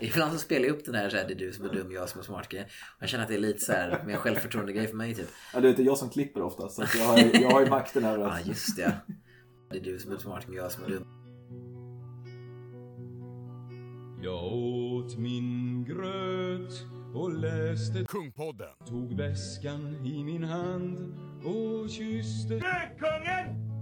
Ibland 0.00 0.32
så 0.32 0.38
spelar 0.38 0.66
jag 0.66 0.76
upp 0.76 0.84
den 0.84 0.94
här, 0.94 1.08
så 1.10 1.16
här 1.16 1.24
det 1.28 1.34
är 1.34 1.38
du 1.38 1.52
som 1.52 1.64
är 1.64 1.68
dum, 1.72 1.92
jag 1.92 2.08
som 2.08 2.20
är 2.20 2.24
smart 2.24 2.48
grej. 2.48 2.62
Och 2.62 3.02
Jag 3.02 3.08
känner 3.08 3.24
att 3.24 3.28
det 3.28 3.34
är 3.36 3.38
lite 3.38 3.60
så 3.60 3.72
här 3.72 4.02
mer 4.06 4.16
självförtroende 4.16 4.72
grej 4.72 4.86
för 4.86 4.96
mig 4.96 5.14
typ. 5.14 5.28
Ja, 5.54 5.60
det 5.60 5.68
är 5.68 5.70
inte 5.70 5.82
jag 5.82 5.98
som 5.98 6.10
klipper 6.10 6.42
ofta 6.42 6.68
så 6.68 6.84
jag, 6.98 7.04
har, 7.06 7.18
jag 7.42 7.50
har 7.50 7.60
ju 7.60 7.70
makten 7.70 8.04
över 8.04 8.24
Ja, 8.24 8.30
att... 8.30 8.46
just 8.46 8.76
det. 8.76 8.92
Det 9.70 9.76
är 9.76 9.82
du 9.82 9.98
som 9.98 10.12
är 10.12 10.16
smart, 10.18 10.46
jag 10.48 10.72
som 10.72 10.84
är 10.84 10.88
dum. 10.88 11.06
Jag 14.22 14.44
åt 14.44 15.18
min 15.18 15.84
gröt 15.84 16.72
och 17.14 17.32
läste 17.38 18.04
Kungpodden. 18.08 18.68
Tog 18.88 19.16
väskan 19.16 20.06
i 20.06 20.24
min 20.24 20.44
hand 20.44 21.14
och 21.44 21.90
kysste 21.90 22.54
Gökungen! 22.54 23.75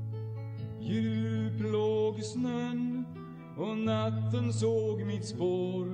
Djup 0.85 1.73
låg 1.73 2.23
snön 2.25 3.07
och 3.59 3.79
natten 3.79 4.53
såg 4.53 5.03
mitt 5.03 5.29
spår 5.29 5.87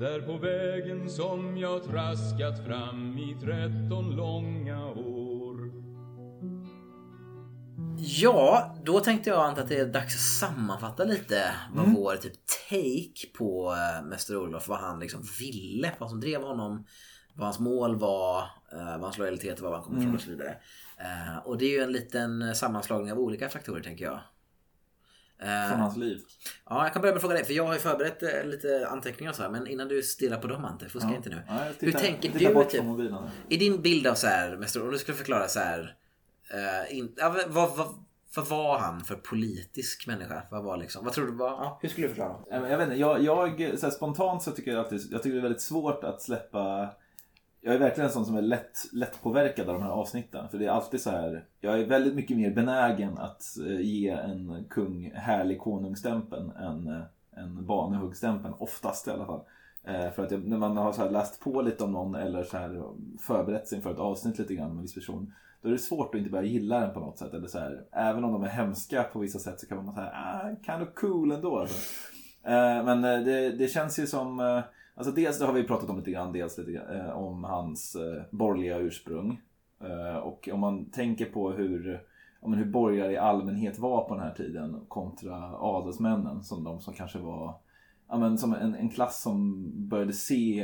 där 0.00 0.20
på 0.20 0.36
vägen 0.38 1.10
som 1.10 1.56
jag 1.56 1.84
traskat 1.84 2.66
fram 2.66 3.18
i 3.18 3.36
tretton 3.40 4.16
långa 4.16 4.86
år. 4.86 5.70
Ja, 7.98 8.74
då 8.84 9.00
tänkte 9.00 9.30
jag 9.30 9.44
anta 9.46 9.62
att 9.62 9.68
det 9.68 9.78
är 9.78 9.86
dags 9.86 10.14
att 10.14 10.50
sammanfatta 10.50 11.04
lite 11.04 11.54
vad 11.74 11.84
Mm. 11.84 11.96
vår 11.96 12.16
typ 12.16 12.32
take 12.68 13.38
på 13.38 13.72
äh, 13.72 14.06
Mäster 14.06 14.36
Olof, 14.36 14.68
vad 14.68 14.78
han 14.78 15.00
liksom 15.00 15.22
ville, 15.40 15.92
vad 15.98 16.10
som 16.10 16.20
drev 16.20 16.42
honom, 16.42 16.86
vad 17.34 17.46
hans 17.46 17.58
mål 17.58 17.96
var, 17.96 18.38
eh, 18.72 18.84
vad 18.92 19.00
hans 19.00 19.18
lojalitet 19.18 19.60
var, 19.60 19.70
var 19.70 19.76
han 19.76 19.84
kom 19.84 19.92
ifrån 19.94 20.02
Mm. 20.04 20.14
och 20.14 20.20
så 20.20 20.30
vidare. 20.30 20.56
Eh, 20.98 21.38
och 21.44 21.58
det 21.58 21.64
är 21.64 21.70
ju 21.78 21.84
en 21.84 21.92
liten 21.92 22.54
sammanslagning 22.54 23.12
av 23.12 23.18
olika 23.18 23.48
faktorer 23.48 23.82
tänker 23.82 24.04
jag. 24.04 24.20
Eh, 25.42 25.68
Från 25.70 25.80
hans 25.80 25.96
liv. 25.96 26.20
Ja, 26.70 26.82
jag 26.84 26.92
kan 26.92 27.02
börja 27.02 27.12
med 27.12 27.16
att 27.16 27.22
fråga 27.22 27.34
dig, 27.34 27.44
för 27.44 27.52
jag 27.52 27.66
har 27.66 27.72
ju 27.72 27.78
förberett 27.78 28.22
eh, 28.22 28.44
lite 28.44 28.88
anteckningar 28.90 29.30
och 29.30 29.36
så 29.36 29.42
här, 29.42 29.50
men 29.50 29.66
innan 29.66 29.88
du 29.88 30.02
stirrar 30.02 30.38
på 30.38 30.46
dem 30.46 30.64
Ante, 30.64 30.88
fuska 30.88 31.08
Ja. 31.10 31.16
inte 31.16 31.28
nu. 31.28 31.42
Ja, 31.48 31.54
jag 31.58 31.64
Hur 31.64 31.72
tittar- 31.74 32.00
tänker 32.00 32.32
tittar 32.32 32.48
du 32.48 32.54
bort 32.54 32.70
typ, 32.70 32.82
i 33.48 33.56
din 33.56 33.82
bild 33.82 34.06
av 34.06 34.14
så 34.14 34.26
här, 34.26 34.56
Mäster 34.56 34.82
om 34.82 34.90
du 34.90 34.98
skulle 34.98 35.16
förklara 35.16 35.48
så 35.48 35.60
här, 35.60 35.96
eh, 36.54 36.98
in, 36.98 37.14
ja, 37.16 37.36
vad, 37.48 37.76
vad, 37.76 37.88
vad 38.36 38.46
var 38.48 38.78
han 38.78 39.04
för 39.04 39.14
politisk 39.14 40.06
människa? 40.06 40.42
Vad 40.50 40.64
var 40.64 40.76
liksom, 40.76 41.04
vad 41.04 41.14
tror 41.14 41.26
du 41.26 41.32
var, 41.32 41.48
ja, 41.50 41.78
hur 41.82 41.88
skulle 41.88 42.06
du 42.06 42.14
förklara? 42.14 42.36
Jag 42.50 42.70
jag 42.70 42.78
vet 42.78 42.86
inte, 42.88 43.00
jag, 43.00 43.22
jag 43.22 43.78
så 43.78 43.86
här, 43.86 43.90
spontant 43.90 44.42
så 44.42 44.50
tycker 44.50 44.70
jag 44.70 44.80
alltid, 44.80 45.00
jag 45.10 45.22
tycker 45.22 45.34
det 45.34 45.40
är 45.40 45.42
väldigt 45.42 45.62
svårt 45.62 46.04
att 46.04 46.22
släppa 46.22 46.90
jag 47.66 47.74
är 47.74 47.78
verkligen 47.78 48.06
en 48.06 48.12
sån 48.12 48.26
som 48.26 48.36
är 48.36 48.42
lätt, 48.42 48.78
lätt 48.92 49.22
påverkad 49.22 49.68
av 49.68 49.74
de 49.74 49.82
här 49.82 49.90
avsnitten. 49.90 50.48
För 50.48 50.58
det 50.58 50.66
är 50.66 50.70
alltid 50.70 51.00
så 51.00 51.10
här. 51.10 51.44
Jag 51.60 51.80
är 51.80 51.86
väldigt 51.86 52.14
mycket 52.14 52.36
mer 52.36 52.50
benägen 52.50 53.18
att 53.18 53.42
eh, 53.66 53.80
ge 53.80 54.08
en 54.08 54.64
kung 54.70 55.12
härlig 55.14 55.60
konungsstämpeln 55.60 56.50
än 56.50 56.88
eh, 56.88 57.02
en 57.42 57.66
banehuggstämpeln. 57.66 58.54
Oftast 58.58 59.08
i 59.08 59.10
alla 59.10 59.26
fall. 59.26 59.40
Eh, 59.84 60.10
för 60.10 60.24
att 60.24 60.30
jag, 60.30 60.46
när 60.46 60.56
man 60.56 60.76
har 60.76 60.92
så 60.92 61.02
här 61.02 61.10
läst 61.10 61.40
på 61.40 61.62
lite 61.62 61.84
om 61.84 61.92
någon 61.92 62.14
eller 62.14 62.44
så 62.44 62.56
här 62.56 62.82
förberett 63.20 63.68
sig 63.68 63.76
inför 63.76 63.92
ett 63.92 63.98
avsnitt 63.98 64.38
lite 64.38 64.54
grann 64.54 64.68
med 64.68 64.76
en 64.76 64.82
viss 64.82 64.94
person. 64.94 65.34
Då 65.62 65.68
är 65.68 65.72
det 65.72 65.78
svårt 65.78 66.14
att 66.14 66.18
inte 66.18 66.30
börja 66.30 66.48
gilla 66.48 66.80
den 66.80 66.94
på 66.94 67.00
något 67.00 67.18
sätt. 67.18 67.34
Eller 67.34 67.48
så 67.48 67.58
här, 67.58 67.84
även 67.92 68.24
om 68.24 68.32
de 68.32 68.44
är 68.44 68.48
hemska 68.48 69.02
på 69.02 69.18
vissa 69.18 69.38
sätt 69.38 69.60
så 69.60 69.66
kan 69.66 69.84
man 69.84 69.94
säga 69.94 70.12
ah, 70.14 70.48
kind 70.66 70.88
of 70.88 70.94
cool 70.94 71.32
ändå. 71.32 71.58
Alltså. 71.58 71.78
Men 72.84 73.02
det, 73.02 73.50
det 73.50 73.68
känns 73.68 73.98
ju 73.98 74.06
som 74.06 74.62
Alltså 74.94 75.12
dels 75.12 75.38
det 75.38 75.46
har 75.46 75.52
vi 75.52 75.64
pratat 75.64 75.90
om 75.90 75.96
lite 75.96 76.10
grann, 76.10 76.32
dels 76.32 76.58
lite 76.58 76.72
grann, 76.72 76.96
eh, 76.96 77.10
om 77.10 77.44
hans 77.44 77.94
eh, 77.94 78.22
borgerliga 78.30 78.78
ursprung. 78.78 79.40
Eh, 79.80 80.16
och 80.16 80.48
om 80.52 80.60
man 80.60 80.90
tänker 80.90 81.24
på 81.24 81.50
hur, 81.52 82.02
om 82.40 82.54
hur 82.54 82.64
borgare 82.64 83.12
i 83.12 83.16
allmänhet 83.16 83.78
var 83.78 84.04
på 84.04 84.14
den 84.14 84.24
här 84.24 84.34
tiden 84.34 84.80
kontra 84.88 85.58
adelsmännen 85.58 86.42
som 86.42 86.64
de 86.64 86.80
som 86.80 86.94
kanske 86.94 87.18
var 87.18 87.54
ja, 88.08 88.18
men 88.18 88.38
som 88.38 88.54
en, 88.54 88.74
en 88.74 88.90
klass 88.90 89.22
som 89.22 89.70
började 89.88 90.12
se 90.12 90.60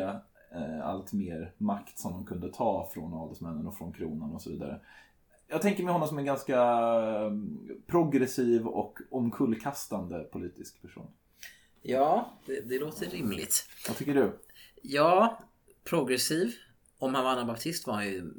eh, 0.54 0.80
allt 0.86 1.12
mer 1.12 1.52
makt 1.58 1.98
som 1.98 2.12
de 2.12 2.26
kunde 2.26 2.52
ta 2.52 2.88
från 2.94 3.14
adelsmännen 3.14 3.66
och 3.66 3.76
från 3.76 3.92
kronan 3.92 4.32
och 4.32 4.42
så 4.42 4.50
vidare. 4.50 4.80
Jag 5.48 5.62
tänker 5.62 5.84
mig 5.84 5.92
honom 5.92 6.08
som 6.08 6.18
en 6.18 6.24
ganska 6.24 6.62
eh, 6.62 7.32
progressiv 7.86 8.66
och 8.66 8.98
omkullkastande 9.10 10.18
politisk 10.18 10.82
person. 10.82 11.06
Ja, 11.82 12.38
det, 12.46 12.60
det 12.68 12.78
låter 12.78 13.10
rimligt. 13.10 13.66
Vad 13.88 13.96
tycker 13.96 14.14
du? 14.14 14.38
Ja, 14.82 15.40
progressiv. 15.84 16.52
Om 16.98 17.14
han 17.14 17.24
var 17.24 17.30
anabaptist 17.30 17.86
var 17.86 17.94
han 17.94 18.04
ju 18.06 18.32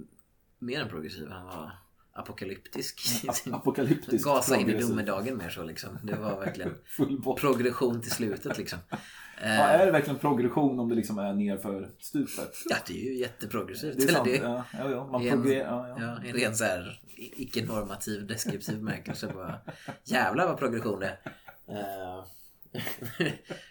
mer 0.60 0.82
än 0.82 0.90
progressiv. 0.90 1.28
Han 1.30 1.46
var 1.46 1.72
apokalyptisk. 2.14 3.02
Apokalyptisk. 3.54 4.26
Gasa 4.26 4.56
in 4.58 4.70
i 4.70 4.74
domedagen 4.82 5.38
mer 5.38 5.50
så 5.50 5.64
liksom. 5.64 6.00
Det 6.04 6.16
var 6.16 6.40
verkligen 6.40 6.76
progression 7.38 8.02
till 8.02 8.12
slutet 8.12 8.58
liksom. 8.58 8.80
Ja, 9.44 9.48
är 9.68 9.86
det 9.86 9.92
verkligen 9.92 10.20
progression 10.20 10.80
om 10.80 10.90
det 10.90 10.96
liksom 10.96 11.18
är 11.18 11.34
nerför 11.34 11.92
stupet? 12.00 12.52
Ja, 12.70 12.76
det 12.88 12.94
är 12.94 13.06
ju 13.06 13.18
jätteprogressivt. 13.18 13.98
Det 13.98 14.04
är 14.04 14.08
sant. 14.08 14.26
det- 14.26 14.36
Ja, 14.38 14.64
ja. 14.74 15.08
Man 15.08 15.28
en- 15.28 15.52
ja, 15.52 15.88
ja. 16.00 16.18
En 16.26 16.34
ren 16.34 16.56
så 16.56 16.64
här 16.64 17.02
icke-normativ 17.18 18.28
deskriptiv 18.28 18.78
bemärkelse. 18.78 19.32
Bara, 19.34 19.60
jävlar 20.04 20.48
vad 20.48 20.58
progression 20.58 21.00
det 21.00 21.08
är. 21.08 21.20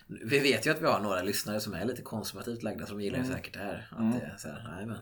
Vi 0.06 0.38
vet 0.38 0.66
ju 0.66 0.70
att 0.70 0.82
vi 0.82 0.86
har 0.86 1.00
några 1.00 1.22
lyssnare 1.22 1.60
som 1.60 1.74
är 1.74 1.84
lite 1.84 2.02
konservativt 2.02 2.62
lagda 2.62 2.86
som 2.86 3.00
gillar 3.00 3.18
ju 3.18 3.24
säkert 3.24 3.52
det 3.52 3.58
här. 3.58 3.88
Att 3.90 4.12
det 4.20 4.26
är 4.26 4.36
så 4.38 4.48
här, 4.48 4.74
nej 4.76 4.86
men. 4.86 4.96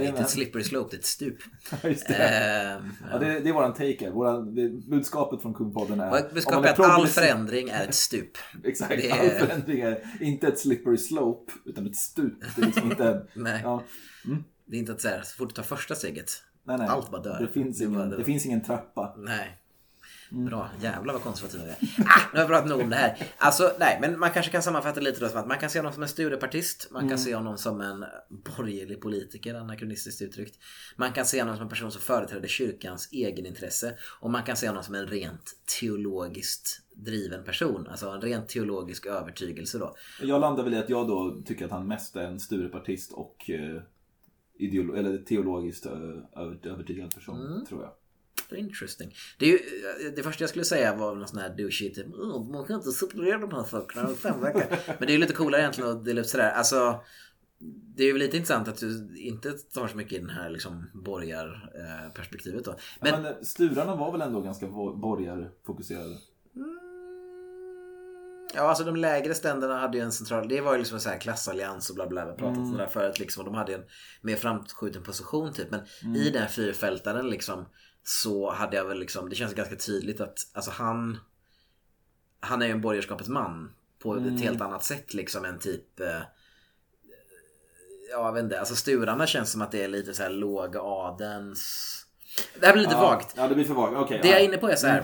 Det 0.00 0.06
är 0.06 0.08
inte 0.08 0.22
ett 0.22 0.30
slippery 0.30 0.64
slope, 0.64 0.90
det 0.90 0.96
är 0.96 0.98
ett 0.98 1.04
stup. 1.06 1.36
Just 1.84 2.08
det. 2.08 2.14
Eh, 2.14 2.86
Ja, 3.12 3.18
det, 3.18 3.40
det 3.40 3.48
är 3.48 3.52
våran 3.52 3.72
take. 3.74 4.10
Våra, 4.10 4.38
det, 4.40 4.68
budskapet 4.68 5.42
från 5.42 5.54
Kungpodden 5.54 6.00
är... 6.00 6.32
Budskapet 6.34 6.78
är 6.78 6.84
att 6.84 6.90
all 6.90 7.06
förändring 7.06 7.68
är 7.68 7.84
ett 7.84 7.94
stup. 8.06 8.38
Exakt, 8.64 8.90
det 9.02 9.10
all 9.12 9.18
är- 9.26 9.38
förändring 9.38 9.80
är 9.80 10.04
inte 10.20 10.46
ett 10.48 10.58
slippery 10.58 10.96
slope 10.98 11.52
utan 11.64 11.86
ett 11.86 11.96
stup. 11.96 12.34
Det 12.56 12.62
är 12.62 12.66
liksom 12.66 12.90
inte... 12.90 13.26
Nej. 13.34 13.60
Ja, 13.64 13.82
Det 14.66 14.76
är 14.76 14.80
inte 14.80 14.92
att 14.92 15.00
så 15.00 15.08
här, 15.08 15.22
så 15.22 15.36
fort 15.36 15.48
du 15.48 15.54
tar 15.54 15.62
första 15.62 15.94
steget, 15.94 16.30
nej, 16.64 16.78
nej. 16.78 16.86
allt 16.88 17.10
bara 17.10 17.22
dör. 17.22 17.40
Det 17.40 17.48
finns, 17.52 17.78
Det 17.78 17.84
ingen, 17.84 17.98
bara- 18.10 18.16
det 18.16 18.24
finns 18.24 18.46
ingen 18.46 18.64
trappa. 18.64 19.14
Nej. 19.18 19.58
Mm. 20.32 20.44
Bra, 20.44 20.70
jävlar 20.80 21.12
vad 21.14 21.22
konservativa 21.22 21.64
vi 21.64 21.70
är. 21.70 21.76
Ah, 22.06 22.20
nu 22.32 22.38
har 22.38 22.38
jag 22.38 22.48
pratat 22.48 22.68
nog 22.68 22.80
om 22.80 22.90
det 22.90 22.96
här. 22.96 23.28
Alltså 23.38 23.72
nej, 23.80 23.98
men 24.00 24.18
man 24.18 24.30
kanske 24.30 24.52
kan 24.52 24.62
sammanfatta 24.62 25.00
lite 25.00 25.20
då 25.20 25.28
som 25.28 25.40
att 25.40 25.46
man 25.48 25.58
kan 25.58 25.70
se 25.70 25.78
honom 25.78 25.92
som 25.92 26.02
en 26.02 26.08
studiepartist. 26.08 26.88
Man 26.90 27.00
kan 27.00 27.06
Mm. 27.08 27.18
se 27.18 27.34
honom 27.34 27.58
som 27.58 27.80
en 27.80 28.04
borgerlig 28.28 29.00
politiker, 29.00 29.54
anakronistiskt 29.54 30.22
uttryckt. 30.22 30.58
Man 30.96 31.12
kan 31.12 31.24
se 31.26 31.40
honom 31.40 31.56
som 31.56 31.62
en 31.62 31.68
person 31.68 31.92
som 31.92 32.00
företräder 32.02 32.48
kyrkans 32.48 33.08
egenintresse. 33.12 33.94
Och 34.20 34.30
man 34.30 34.42
kan 34.42 34.56
se 34.56 34.68
honom 34.68 34.82
som 34.82 34.94
en 34.94 35.06
rent 35.06 35.52
teologiskt 35.80 36.82
driven 36.94 37.44
person. 37.44 37.86
Alltså 37.90 38.08
en 38.08 38.20
rent 38.20 38.48
teologisk 38.48 39.06
övertygelse 39.06 39.78
då. 39.78 39.94
Jag 40.22 40.40
landar 40.40 40.64
väl 40.64 40.74
i 40.74 40.78
att 40.78 40.90
jag 40.90 41.08
då 41.08 41.42
tycker 41.46 41.64
att 41.64 41.70
han 41.70 41.88
mest 41.88 42.16
är 42.16 42.20
en 42.24 42.40
Sturepartist 42.40 43.12
och 43.12 43.50
eh, 43.50 43.82
ideolo- 44.60 44.96
eller 44.96 45.18
teologiskt 45.18 45.86
eh, 45.86 45.92
över- 46.36 46.66
övertygad 46.68 47.14
person, 47.14 47.46
Mm. 47.46 47.66
tror 47.66 47.82
jag. 47.82 47.90
Interesting. 48.52 49.14
Det, 49.38 49.46
är 49.46 49.50
ju, 49.50 50.10
det 50.16 50.22
första 50.22 50.42
jag 50.42 50.48
skulle 50.50 50.64
säga 50.64 50.96
var 50.96 51.14
någon 51.14 51.28
sån 51.28 51.38
här 51.38 51.48
douchey 51.56 51.94
typ 51.94 52.06
"Åh, 52.14 52.50
Man 52.52 52.64
kan 52.66 52.76
inte 52.76 52.90
separera 52.90 53.38
de 53.38 53.52
här 53.52 53.64
sakerna 53.64 54.08
fem 54.08 54.40
veckor. 54.40 54.62
Men 54.86 55.06
det 55.06 55.06
är 55.06 55.14
ju 55.14 55.18
lite 55.18 55.32
coolare 55.32 55.60
egentligen 55.62 55.90
att 55.90 56.04
dela 56.04 56.20
upp 56.20 56.26
sådär. 56.26 56.50
Alltså 56.50 57.00
det 57.96 58.02
är 58.02 58.06
ju 58.06 58.18
lite 58.18 58.36
intressant 58.36 58.68
att 58.68 58.78
du 58.78 59.16
inte 59.18 59.52
tar 59.52 59.88
så 59.88 59.96
mycket 59.96 60.12
i 60.12 60.18
den 60.18 60.30
här 60.30 60.50
liksom 60.50 60.90
borgarperspektivet 60.94 62.64
då. 62.64 62.76
Men, 63.00 63.12
Men, 63.12 63.22
Men 63.22 63.32
eh, 63.32 63.38
Sturarna 63.42 63.96
var 63.96 64.12
väl 64.12 64.20
ändå 64.20 64.40
ganska 64.40 64.66
bo- 64.66 64.96
borgarfokuserade? 64.96 66.16
ja, 68.54 68.62
alltså 68.62 68.84
de 68.84 68.96
lägre 68.96 69.34
ständerna 69.34 69.78
hade 69.78 69.98
ju 69.98 70.04
en 70.04 70.12
central, 70.12 70.48
det 70.48 70.60
var 70.60 70.72
ju 70.72 70.78
liksom 70.78 70.94
en 70.94 71.00
sån 71.00 71.12
här 71.12 71.18
klassallians 71.18 71.90
och 71.90 71.96
bla 71.96 72.06
bla, 72.06 72.24
vi 72.24 72.30
har 72.30 72.36
pratat 72.38 72.58
om 72.58 72.72
det 72.72 72.78
där 72.78 72.86
förut 72.86 73.18
liksom. 73.18 73.40
Och 73.40 73.52
de 73.52 73.54
hade 73.58 73.74
en 73.74 73.82
mer 74.22 74.36
framskjuten 74.36 75.02
position 75.02 75.52
typ. 75.52 75.68
Men 75.70 76.16
i 76.16 76.30
den 76.30 76.48
fyrfältaren 76.48 77.30
liksom 77.30 77.66
så 78.08 78.50
hade 78.50 78.76
jag 78.76 78.84
väl 78.84 78.98
liksom, 78.98 79.28
det 79.28 79.36
känns 79.36 79.54
ganska 79.54 79.76
tydligt 79.76 80.20
att 80.20 80.38
alltså 80.52 80.70
han 80.70 81.18
han 82.40 82.62
är 82.62 82.66
ju 82.66 82.72
en 82.72 82.80
borgerskapets 82.80 83.28
man 83.28 83.72
på 83.98 84.16
ett 84.16 84.40
helt 84.40 84.60
annat 84.60 84.84
sätt 84.84 85.14
liksom 85.14 85.44
än 85.44 85.58
typ 85.58 86.00
eh, 86.00 86.20
Ja, 88.10 88.26
jag 88.26 88.32
vet 88.32 88.42
inte. 88.42 88.58
Alltså 88.58 88.76
Sturarna 88.76 89.26
känns 89.26 89.52
som 89.52 89.62
att 89.62 89.70
det 89.70 89.84
är 89.84 89.88
lite 89.88 90.14
så 90.14 90.22
här 90.22 90.30
låg 90.30 90.76
adens... 90.76 92.06
Det 92.60 92.66
här 92.66 92.72
blir 92.72 92.82
lite 92.82 92.94
ja, 92.94 93.00
vagt. 93.00 93.34
Ja, 93.36 93.48
det 93.48 93.54
blir 93.54 93.64
för 93.64 93.74
vagt. 93.74 93.96
Okej. 93.96 94.18
Det 94.22 94.28
ja. 94.28 94.34
jag 94.34 94.40
är 94.40 94.44
inne 94.44 94.56
på 94.56 94.68
är 94.68 94.76
så 94.76 94.86
här. 94.86 94.98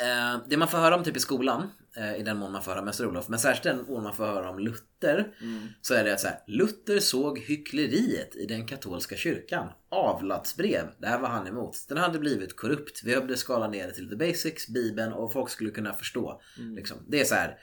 Eh, 0.00 0.40
det 0.46 0.56
man 0.56 0.68
får 0.68 0.78
höra 0.78 0.96
om 0.96 1.04
typ 1.04 1.16
i 1.16 1.20
skolan, 1.20 1.70
i 2.18 2.22
den 2.22 2.36
mån 2.36 2.52
man 2.52 2.62
får 2.62 2.72
höra 2.72 2.82
Mäster 2.82 3.06
Olof, 3.06 3.28
men 3.28 3.38
särskilt 3.38 3.62
den 3.62 3.84
mån 3.88 4.02
man 4.02 4.14
får 4.14 4.24
höra 4.24 4.50
om 4.50 4.58
Luther, 4.58 5.28
så 5.80 5.94
är 5.94 6.04
det 6.04 6.12
att 6.12 6.20
så 6.20 6.26
här, 6.26 6.38
Luther 6.46 6.98
såg 6.98 7.38
hyckleriet 7.38 8.36
i 8.36 8.46
den 8.46 8.66
katolska 8.66 9.16
kyrkan. 9.16 9.68
Avlatsbrev, 9.88 10.86
det 10.98 11.06
här 11.06 11.18
var 11.18 11.28
han 11.28 11.46
emot. 11.46 11.76
Den 11.88 11.98
hade 11.98 12.18
blivit 12.18 12.56
korrupt. 12.56 13.02
Vi 13.04 13.14
behövde 13.14 13.36
skala 13.36 13.68
ner 13.68 13.86
det 13.86 13.92
till 13.92 14.08
the 14.08 14.16
basics, 14.16 14.68
bibeln 14.68 15.12
och 15.12 15.32
folk 15.32 15.50
skulle 15.50 15.70
kunna 15.70 15.92
förstå. 15.92 16.40
Liksom. 16.76 16.96
Det 17.08 17.20
är 17.20 17.24
så 17.24 17.34
här. 17.34 17.58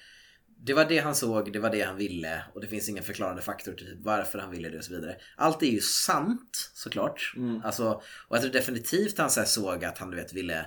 Det 0.66 0.74
var 0.74 0.86
det 0.86 1.00
han 1.00 1.16
såg, 1.16 1.54
det 1.54 1.60
var 1.60 1.70
det 1.70 1.82
han 1.82 1.98
ville 1.98 2.44
och 2.54 2.62
det 2.62 2.68
finns 2.68 2.90
ingen 2.90 3.04
förklarande 3.04 3.42
faktor 3.42 3.74
till 3.74 3.98
varför 4.00 4.40
han 4.40 4.52
ville 4.52 4.70
det 4.70 4.78
och 4.78 4.84
så 4.84 4.94
vidare. 4.94 5.16
Allt 5.36 5.64
är 5.64 5.68
ju 5.68 5.80
sant 5.80 6.72
såklart. 6.74 7.34
Alltså, 7.64 7.90
och 8.28 8.36
jag 8.36 8.42
tror 8.42 8.54
definitivt 8.54 9.18
han 9.18 9.30
så 9.30 9.44
såg 9.46 9.86
att 9.86 9.98
han 9.98 10.10
du 10.10 10.18
vet 10.18 10.34
ville 10.34 10.66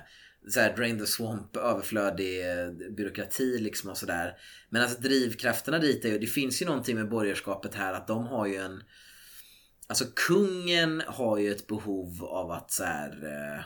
så 0.49 0.59
här, 0.59 0.75
drain 0.75 0.99
the 0.99 1.05
swamp, 1.05 1.57
överflödig 1.57 2.51
eh, 2.51 2.71
byråkrati 2.91 3.59
liksom 3.59 3.89
och 3.89 3.97
sådär. 3.97 4.37
Men 4.69 4.81
alltså 4.81 5.01
drivkrafterna 5.01 5.79
dit 5.79 6.05
är 6.05 6.09
ju, 6.09 6.19
det 6.19 6.27
finns 6.27 6.61
ju 6.61 6.65
någonting 6.65 6.95
med 6.95 7.09
borgerskapet 7.09 7.75
här 7.75 7.93
att 7.93 8.07
de 8.07 8.27
har 8.27 8.47
ju 8.47 8.55
en 8.55 8.83
Alltså 9.89 10.05
kungen 10.15 11.03
har 11.07 11.37
ju 11.37 11.51
ett 11.51 11.67
behov 11.67 12.23
av 12.23 12.51
att 12.51 12.71
så 12.71 12.83
här, 12.83 13.23
eh, 13.23 13.63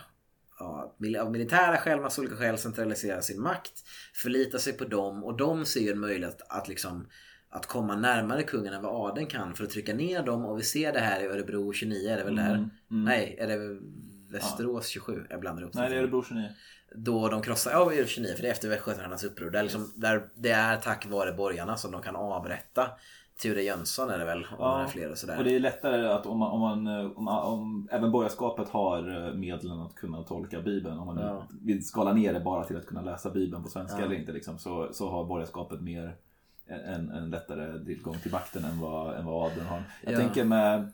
ja, 0.58 0.94
av 1.20 1.32
militära 1.32 1.76
skäl, 1.76 2.00
massa 2.00 2.20
olika 2.20 2.36
skäl 2.36 2.58
centralisera 2.58 3.22
sin 3.22 3.40
makt. 3.40 3.72
Förlita 4.14 4.58
sig 4.58 4.72
på 4.72 4.84
dem 4.84 5.24
och 5.24 5.36
de 5.36 5.64
ser 5.64 5.80
ju 5.80 5.90
en 5.90 6.00
möjlighet 6.00 6.42
att 6.48 6.68
liksom 6.68 7.06
att 7.50 7.66
komma 7.66 7.96
närmare 7.96 8.42
kungen 8.42 8.72
än 8.72 8.82
vad 8.82 9.10
adeln 9.10 9.26
kan 9.26 9.54
för 9.54 9.64
att 9.64 9.70
trycka 9.70 9.94
ner 9.94 10.22
dem 10.22 10.44
och 10.44 10.58
vi 10.58 10.62
ser 10.62 10.92
det 10.92 11.00
här 11.00 11.20
i 11.20 11.26
Örebro 11.26 11.72
29 11.72 12.10
är 12.10 12.16
det 12.16 12.24
väl 12.24 12.36
där? 12.36 12.70
Nej, 12.88 13.36
är 13.38 13.46
det 13.46 13.80
Västerås 14.32 14.88
27? 14.88 15.26
Jag 15.30 15.40
blandar 15.40 15.62
ihop 15.62 15.74
Nej, 15.74 15.90
det 15.90 15.96
är 15.96 16.00
Örebro 16.00 16.22
29. 16.22 16.48
då 16.96 17.28
de 17.28 17.42
krossar, 17.42 17.70
ja 17.70 17.84
det 17.88 17.98
är 17.98 18.06
29 18.06 18.34
för 18.34 18.42
det 18.42 18.48
är 18.48 18.52
efter 18.52 18.68
västgötarnas 18.68 19.24
uppror. 19.24 19.50
Där, 19.50 19.62
liksom, 19.62 19.92
där 19.96 20.22
det 20.34 20.50
är 20.50 20.76
tack 20.76 21.06
vare 21.06 21.32
borgarna 21.32 21.76
som 21.76 21.92
de 21.92 22.02
kan 22.02 22.16
avrätta 22.16 22.90
Ture 23.42 23.62
Jönsson 23.62 24.10
är 24.10 24.18
det 24.18 24.24
väl 24.24 24.46
och 24.52 24.58
några 24.58 24.88
fler 24.88 25.10
och 25.10 25.18
sådär. 25.18 25.38
Och 25.38 25.44
det 25.44 25.54
är 25.54 25.60
lättare 25.60 26.06
att 26.08 26.26
om, 26.26 26.38
man, 26.38 26.50
om, 26.50 26.60
man, 26.60 26.86
om, 27.16 27.28
om 27.28 27.88
även 27.90 28.10
borgarskapet 28.10 28.68
har 28.68 29.26
eh, 29.28 29.34
medlen 29.34 29.80
att 29.80 29.94
kunna 29.94 30.22
tolka 30.22 30.60
Bibeln. 30.60 30.98
Om 30.98 31.06
man 31.06 31.18
Ja. 31.18 31.46
vill 31.62 31.86
skala 31.86 32.12
ner 32.12 32.32
det 32.32 32.40
bara 32.40 32.64
till 32.64 32.76
att 32.76 32.86
kunna 32.86 33.02
läsa 33.02 33.30
Bibeln 33.30 33.62
på 33.62 33.68
svenska 33.68 33.98
Ja. 33.98 34.04
eller 34.04 34.14
inte. 34.16 34.32
Liksom, 34.32 34.58
så, 34.58 34.88
så 34.92 35.10
har 35.10 35.24
borgarskapet 35.24 35.80
mer 35.80 36.16
en, 36.66 37.10
en 37.10 37.30
lättare 37.30 37.84
tillgång 37.84 38.18
till 38.18 38.32
makten 38.32 38.64
än 38.64 38.80
vad, 38.80 39.16
än 39.16 39.26
vad 39.26 39.52
adeln 39.52 39.66
har. 39.66 39.82
Jag 40.02 40.12
Ja. 40.14 40.18
tänker 40.18 40.44
med 40.44 40.92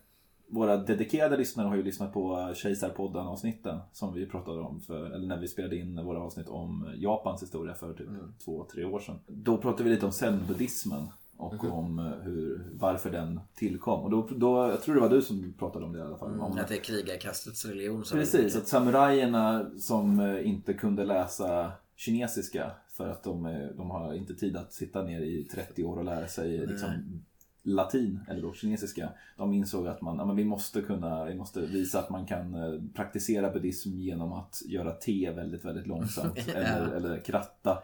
våra 0.49 0.77
dedikerade 0.77 1.37
lyssnare 1.37 1.69
har 1.69 1.77
ju 1.77 1.83
lyssnat 1.83 2.13
på 2.13 2.53
Kejsarpodden 2.55 3.27
avsnitten 3.27 3.79
som 3.93 4.15
vi 4.15 4.27
pratade 4.27 4.61
om 4.61 4.81
för, 4.81 5.11
eller 5.11 5.27
när 5.27 5.41
vi 5.41 5.49
spelade 5.49 5.77
in 5.77 6.05
våra 6.05 6.21
avsnitt 6.21 6.49
om 6.49 6.95
Japans 6.97 7.43
historia 7.43 7.75
för 7.75 7.95
typ 7.95 8.09
två, 8.45 8.67
tre 8.73 8.85
år 8.85 9.01
sedan. 9.01 9.19
Då 9.27 9.57
pratade 9.57 9.85
vi 9.85 9.91
lite 9.91 10.07
om 10.07 10.13
zen-buddhismen 10.13 11.09
och 11.39 11.65
om 11.65 11.99
eh, 11.99 12.05
hur, 12.05 12.67
varför 12.73 13.11
den 13.11 13.41
tillkom. 13.55 14.01
Och 14.01 14.11
då, 14.11 14.29
då, 14.37 14.57
jag 14.57 14.83
tror 14.83 14.95
det 14.95 15.01
var 15.01 15.09
du 15.09 15.23
som 15.23 15.55
pratade 15.59 15.85
om 15.85 15.93
det 15.93 15.99
i 15.99 16.03
alla 16.03 16.19
fall. 16.19 16.41
om, 16.41 16.59
Att 16.59 16.69
det 16.69 16.77
är 16.77 16.81
krigarkastets 16.81 17.65
religion. 17.65 18.05
Så 18.05 18.15
Precis, 18.15 18.57
att 18.57 18.69
samurajerna 18.69 19.71
som 19.79 20.21
eh, 20.21 20.49
inte 20.49 20.75
kunde 20.75 21.05
läsa 21.05 21.73
kinesiska 21.97 22.71
för 22.93 23.09
att 23.09 23.23
de, 23.25 23.47
eh, 23.47 23.69
de 23.77 23.91
har 23.91 24.15
inte 24.15 24.35
tid 24.35 24.57
att 24.57 24.73
sitta 24.73 25.03
ner 25.03 25.21
i 25.21 25.45
30 25.45 25.85
år 25.85 25.97
och 25.97 26.05
lära 26.05 26.29
sig 26.29 26.67
liksom, 26.67 27.23
latin, 27.69 28.21
eller 28.29 28.43
då 28.43 28.55
kinesiska. 28.55 29.11
De 29.37 29.53
insåg 29.53 29.87
att 29.87 30.01
man, 30.01 30.17
ja, 30.17 30.25
men 30.25 30.37
vi 30.37 30.45
måste 30.45 30.81
kunna, 30.81 31.25
vi 31.25 31.35
måste 31.35 31.61
visa 31.61 31.99
att 31.99 32.11
man 32.11 32.27
kan 32.27 32.55
eh, 32.55 32.81
praktisera 32.95 33.51
buddhism 33.51 33.91
genom 33.91 34.33
att 34.33 34.63
göra 34.67 34.93
te 34.93 35.31
väldigt, 35.31 35.65
väldigt 35.65 35.87
långsamt. 35.87 36.49
eller, 36.55 36.91
eller 36.91 37.25
kratta 37.25 37.79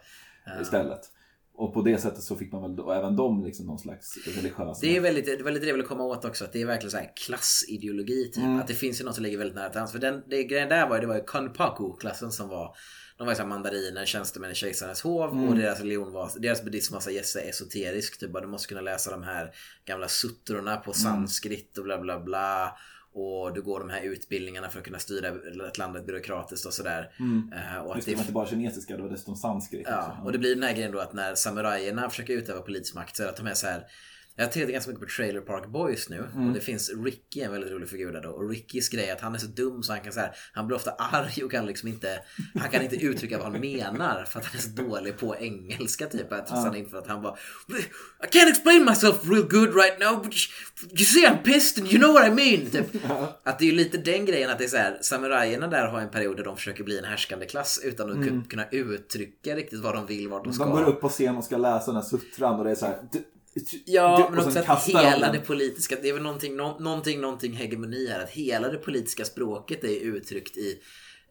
istället. 0.61 1.11
Och 1.57 1.75
på 1.75 1.83
det 1.83 1.99
sättet 1.99 2.23
så 2.23 2.37
fick 2.37 2.53
man 2.53 2.63
väl, 2.63 2.81
och 2.81 2.95
även 2.95 3.17
de 3.17 3.45
liksom 3.45 3.67
någon 3.67 3.79
slags 3.79 4.19
religiös 4.37 4.81
Det 4.81 4.97
är 4.97 5.01
väldigt, 5.01 5.25
det 5.25 5.33
är 5.33 5.43
väldigt 5.43 5.63
det 5.63 5.69
jag 5.69 5.77
vill 5.77 5.87
komma 5.87 6.05
åt 6.05 6.25
också. 6.25 6.45
Att 6.45 6.53
det 6.53 6.63
är 6.63 6.67
verkligen 6.67 6.91
så 6.91 6.97
här 6.97 7.13
klassideologi. 7.27 8.31
Typ. 8.35 8.45
Mm. 8.45 8.61
Att 8.61 8.67
det 8.67 8.75
finns 8.75 9.01
ju 9.01 9.05
något 9.05 9.15
som 9.15 9.25
ligger 9.25 9.39
väldigt 9.39 9.57
nära 9.57 9.69
till 9.69 9.79
hands. 9.79 9.93
För 9.93 9.99
den, 9.99 10.23
det, 10.27 10.45
grejen 10.45 10.69
där 10.69 10.89
var 10.89 10.97
ju, 10.97 11.01
det 11.01 11.07
var 11.07 11.15
ju 11.15 11.25
Kanpaku-klassen 11.27 12.33
som 12.33 12.49
var 12.49 12.77
de 13.17 13.27
var 13.27 13.35
så 13.35 13.43
här 13.43 13.49
mandariner, 13.49 14.05
tjänstemän 14.07 14.51
i 14.51 14.55
kejsarens 14.55 15.03
hov 15.03 15.31
Mm. 15.33 15.49
och 15.49 15.57
deras 15.57 15.81
religion 15.81 16.13
var, 16.13 16.31
deras 16.39 16.63
buddhism 16.65 16.95
var 16.95 17.01
så 17.01 17.11
jässe 17.11 17.41
esoterisk. 17.41 18.19
Typ 18.21 18.33
du 18.33 18.47
måste 18.47 18.69
kunna 18.69 18.81
läsa 18.81 19.11
de 19.11 19.23
här 19.23 19.55
gamla 19.85 20.09
sutrorna 20.09 20.71
Mm. 20.73 20.83
på 20.85 20.93
sanskrit 20.93 21.79
och 21.79 21.85
bla 21.85 21.99
bla 21.99 22.21
bla. 22.21 22.79
Och 23.17 23.55
du 23.55 23.63
går 23.63 23.81
de 23.81 23.91
här 23.91 24.01
utbildningarna 24.03 24.69
för 24.71 24.79
att 24.79 24.85
kunna 24.85 24.99
styra 24.99 25.29
ett 25.69 25.79
landet 25.79 26.07
byråkratiskt 26.07 26.67
och 26.67 26.73
sådär. 26.75 27.11
Eh, 27.53 27.79
och 27.79 27.91
att 27.91 27.97
Just 27.97 28.07
det, 28.07 28.13
det 28.13 28.17
var 28.17 28.23
inte 28.23 28.33
bara 28.33 28.47
kinesiska, 28.47 28.97
det 28.97 29.03
var 29.03 29.11
dessutom 29.11 29.37
sanskrit. 29.37 29.87
Ja, 29.91 30.09
också. 30.13 30.23
och 30.25 30.33
det 30.33 30.39
blir 30.39 30.55
den 30.55 30.65
här 30.65 30.73
grejen 30.73 30.93
då 30.93 30.99
att 31.01 31.13
när 31.13 31.35
samurajerna 31.35 32.11
försöker 32.11 32.33
utöva 32.35 32.61
politisk 32.61 32.95
makt 32.95 33.17
så 33.17 33.23
är 33.23 33.27
det 33.27 33.31
att 33.31 33.37
de 33.37 33.47
är 33.47 33.55
så 33.55 33.67
här 33.67 33.85
Jag 34.37 34.53
tittar 34.53 34.73
ganska 34.73 34.91
mycket 34.91 35.07
på 35.09 35.13
Trailer 35.17 35.41
Park 35.41 35.67
Boys 35.69 36.09
nu 36.09 36.29
Mm. 36.35 36.49
och 36.49 36.55
det 36.55 36.61
finns 36.61 36.91
Ricky, 37.05 37.41
en 37.41 37.53
väldigt 37.53 37.71
rolig 37.73 37.89
figur 37.89 38.13
där 38.13 38.21
då. 38.23 38.29
Och 38.31 38.51
Rickys 38.51 38.89
grej 38.89 39.09
är 39.09 39.13
att 39.13 39.21
han 39.21 39.35
är 39.35 39.39
så 39.39 39.47
dum 39.47 39.83
så 39.83 39.93
han 39.93 40.01
kan 40.01 40.13
så 40.13 40.21
här, 40.21 40.31
han 40.53 40.67
blir 40.67 40.77
ofta 40.77 40.91
arg 40.91 41.45
och 41.45 41.51
kan 41.51 41.67
liksom 41.67 41.89
inte, 41.89 42.19
han 42.61 42.71
kan 42.71 42.83
inte 42.83 42.97
uttrycka 42.97 43.39
vad 43.39 43.53
han 43.53 43.61
menar 43.61 44.25
för 44.25 44.41
att 44.41 44.47
han 44.47 44.57
är 44.57 44.63
så 44.63 44.69
dålig 44.83 45.19
på 45.19 45.37
engelska 45.37 46.07
typ. 46.07 46.27
Jag 46.31 46.47
tror 46.47 46.59
han 46.59 46.77
inför 46.77 46.99
att 46.99 47.07
han 47.07 47.23
bara 47.23 47.35
I 48.25 48.27
can't 48.31 48.49
explain 48.51 48.85
myself 48.85 49.17
real 49.25 49.43
good 49.49 49.75
right 49.75 49.99
now 50.01 50.23
but 50.23 50.35
you, 50.91 51.05
see 51.05 51.27
I'm 51.29 51.43
pissed 51.43 51.83
and 51.85 51.93
you 51.93 52.03
know 52.03 52.13
what 52.15 52.27
I 52.27 52.31
mean. 52.31 52.71
Typ. 52.71 53.03
Att 53.43 53.59
det 53.59 53.65
är 53.65 53.71
ju 53.71 53.75
lite 53.77 53.99
den 53.99 54.27
grejen 54.27 54.51
att 54.51 54.59
det 54.59 54.65
är 54.65 54.69
så 54.69 54.77
här, 54.77 54.99
samurajerna 55.03 55.67
där 55.69 55.87
har 55.87 56.01
en 56.01 56.11
period 56.11 56.37
där 56.37 56.45
de 56.45 56.57
försöker 56.57 56.85
bli 56.85 56.99
en 56.99 57.05
härskande 57.05 57.47
klass 57.47 57.81
utan 57.85 58.11
att 58.11 58.17
ku- 58.17 58.49
kunna 58.49 58.69
uttrycka 58.71 59.57
riktigt 59.57 59.81
vad 59.81 59.95
de 59.95 60.07
vill, 60.07 60.29
vart 60.29 60.45
de 60.45 60.53
ska. 60.53 60.65
Mm. 60.65 60.77
De 60.77 60.85
går 60.85 60.91
upp 60.93 61.01
på 61.01 61.09
scen 61.09 61.37
och 61.37 61.45
ska 61.45 61.57
läsa 61.57 61.87
den 61.87 61.95
här 61.97 62.03
suttran 62.09 62.59
och 62.59 62.65
det 62.65 62.71
är 62.71 62.75
så 62.75 62.87
här... 62.87 62.99
Ja, 63.85 64.29
men 64.31 64.39
också 64.47 64.59
att 64.59 64.85
hela 64.89 65.19
den. 65.19 65.33
det 65.33 65.41
politiska, 65.41 65.97
det 66.03 66.09
är 66.09 66.13
väl 66.13 66.23
någonting, 66.23 66.57
nå- 66.57 66.79
någonting, 66.81 67.21
någonting 67.21 67.53
hegemoni 67.53 68.07
här. 68.11 68.21
Att 68.23 68.31
hela 68.31 68.69
det 68.69 68.79
politiska 68.79 69.25
språket 69.25 69.85
är 69.85 70.01
uttryckt 70.01 70.57
i 70.57 70.81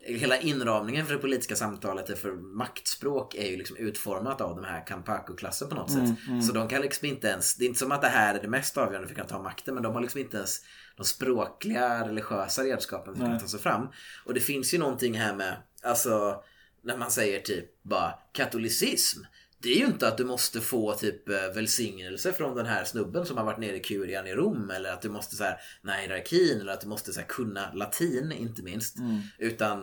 Hela 0.06 0.38
inramningen 0.38 1.06
för 1.06 1.14
det 1.14 1.20
politiska 1.20 1.56
samtalet 1.56 2.20
för 2.20 2.32
maktspråk 2.32 3.36
är 3.36 3.48
ju 3.52 3.58
liksom 3.58 3.78
utformat 3.78 4.42
av 4.42 4.56
de 4.56 4.64
här 4.66 4.88
Kampaku-klassen 4.88 5.70
på 5.70 5.76
något 5.76 5.92
sätt. 5.92 6.28
Mm, 6.28 6.42
Så 6.42 6.54
de 6.54 6.68
kan 6.68 6.82
liksom 6.82 7.08
inte 7.08 7.28
ens, 7.28 7.56
det 7.56 7.66
är 7.66 7.68
inte 7.68 7.80
som 7.80 7.92
att 7.92 8.02
det 8.02 8.08
här 8.08 8.36
är 8.36 8.42
det 8.42 8.48
mest 8.48 8.78
avgörande 8.78 9.08
för 9.08 9.14
att 9.14 9.28
kunna 9.28 9.38
ta 9.40 9.44
makten 9.44 9.74
men 9.74 9.84
de 9.84 9.94
har 9.94 10.02
liksom 10.02 10.20
inte 10.20 10.38
ens 10.38 10.62
de 10.98 11.04
språkliga, 11.06 12.08
religiösa 12.08 12.64
redskapen 12.64 13.16
för 13.16 13.24
att 13.24 13.28
kunna 13.30 13.40
ta 13.40 13.48
sig 13.48 13.60
fram. 13.60 13.88
Och 14.26 14.34
det 14.34 14.40
finns 14.40 14.74
ju 14.74 14.78
någonting 14.78 15.14
här 15.14 15.36
med, 15.36 15.56
alltså 15.84 16.44
när 16.84 16.98
man 16.98 17.12
säger 17.12 17.40
typ 17.40 17.84
bara 17.84 18.14
katolicism. 18.34 19.20
Det 19.64 19.70
är 19.70 19.78
ju 19.78 19.86
inte 19.86 20.08
att 20.08 20.18
du 20.18 20.26
måste 20.26 20.62
få 20.62 20.94
typ 20.94 21.30
eh, 21.30 21.36
välsignelse 21.56 22.34
från 22.34 22.56
den 22.56 22.66
här 22.66 22.84
snubben 22.84 23.26
som 23.26 23.38
har 23.38 23.44
varit 23.44 23.60
nere 23.60 23.76
i 23.76 23.80
kurian 23.80 24.28
i 24.28 24.34
Rom 24.34 24.70
eller 24.70 24.94
att 24.94 25.02
du 25.02 25.10
måste 25.10 25.36
så 25.36 25.44
här, 25.44 25.58
nej, 25.82 26.02
hierarkin 26.02 26.62
eller 26.62 26.74
att 26.74 26.82
du 26.82 26.88
måste 26.88 27.14
så 27.14 27.20
här, 27.20 27.28
kunna 27.28 27.74
latin 27.74 28.32
inte 28.32 28.64
minst. 28.64 28.98
Utan 29.38 29.82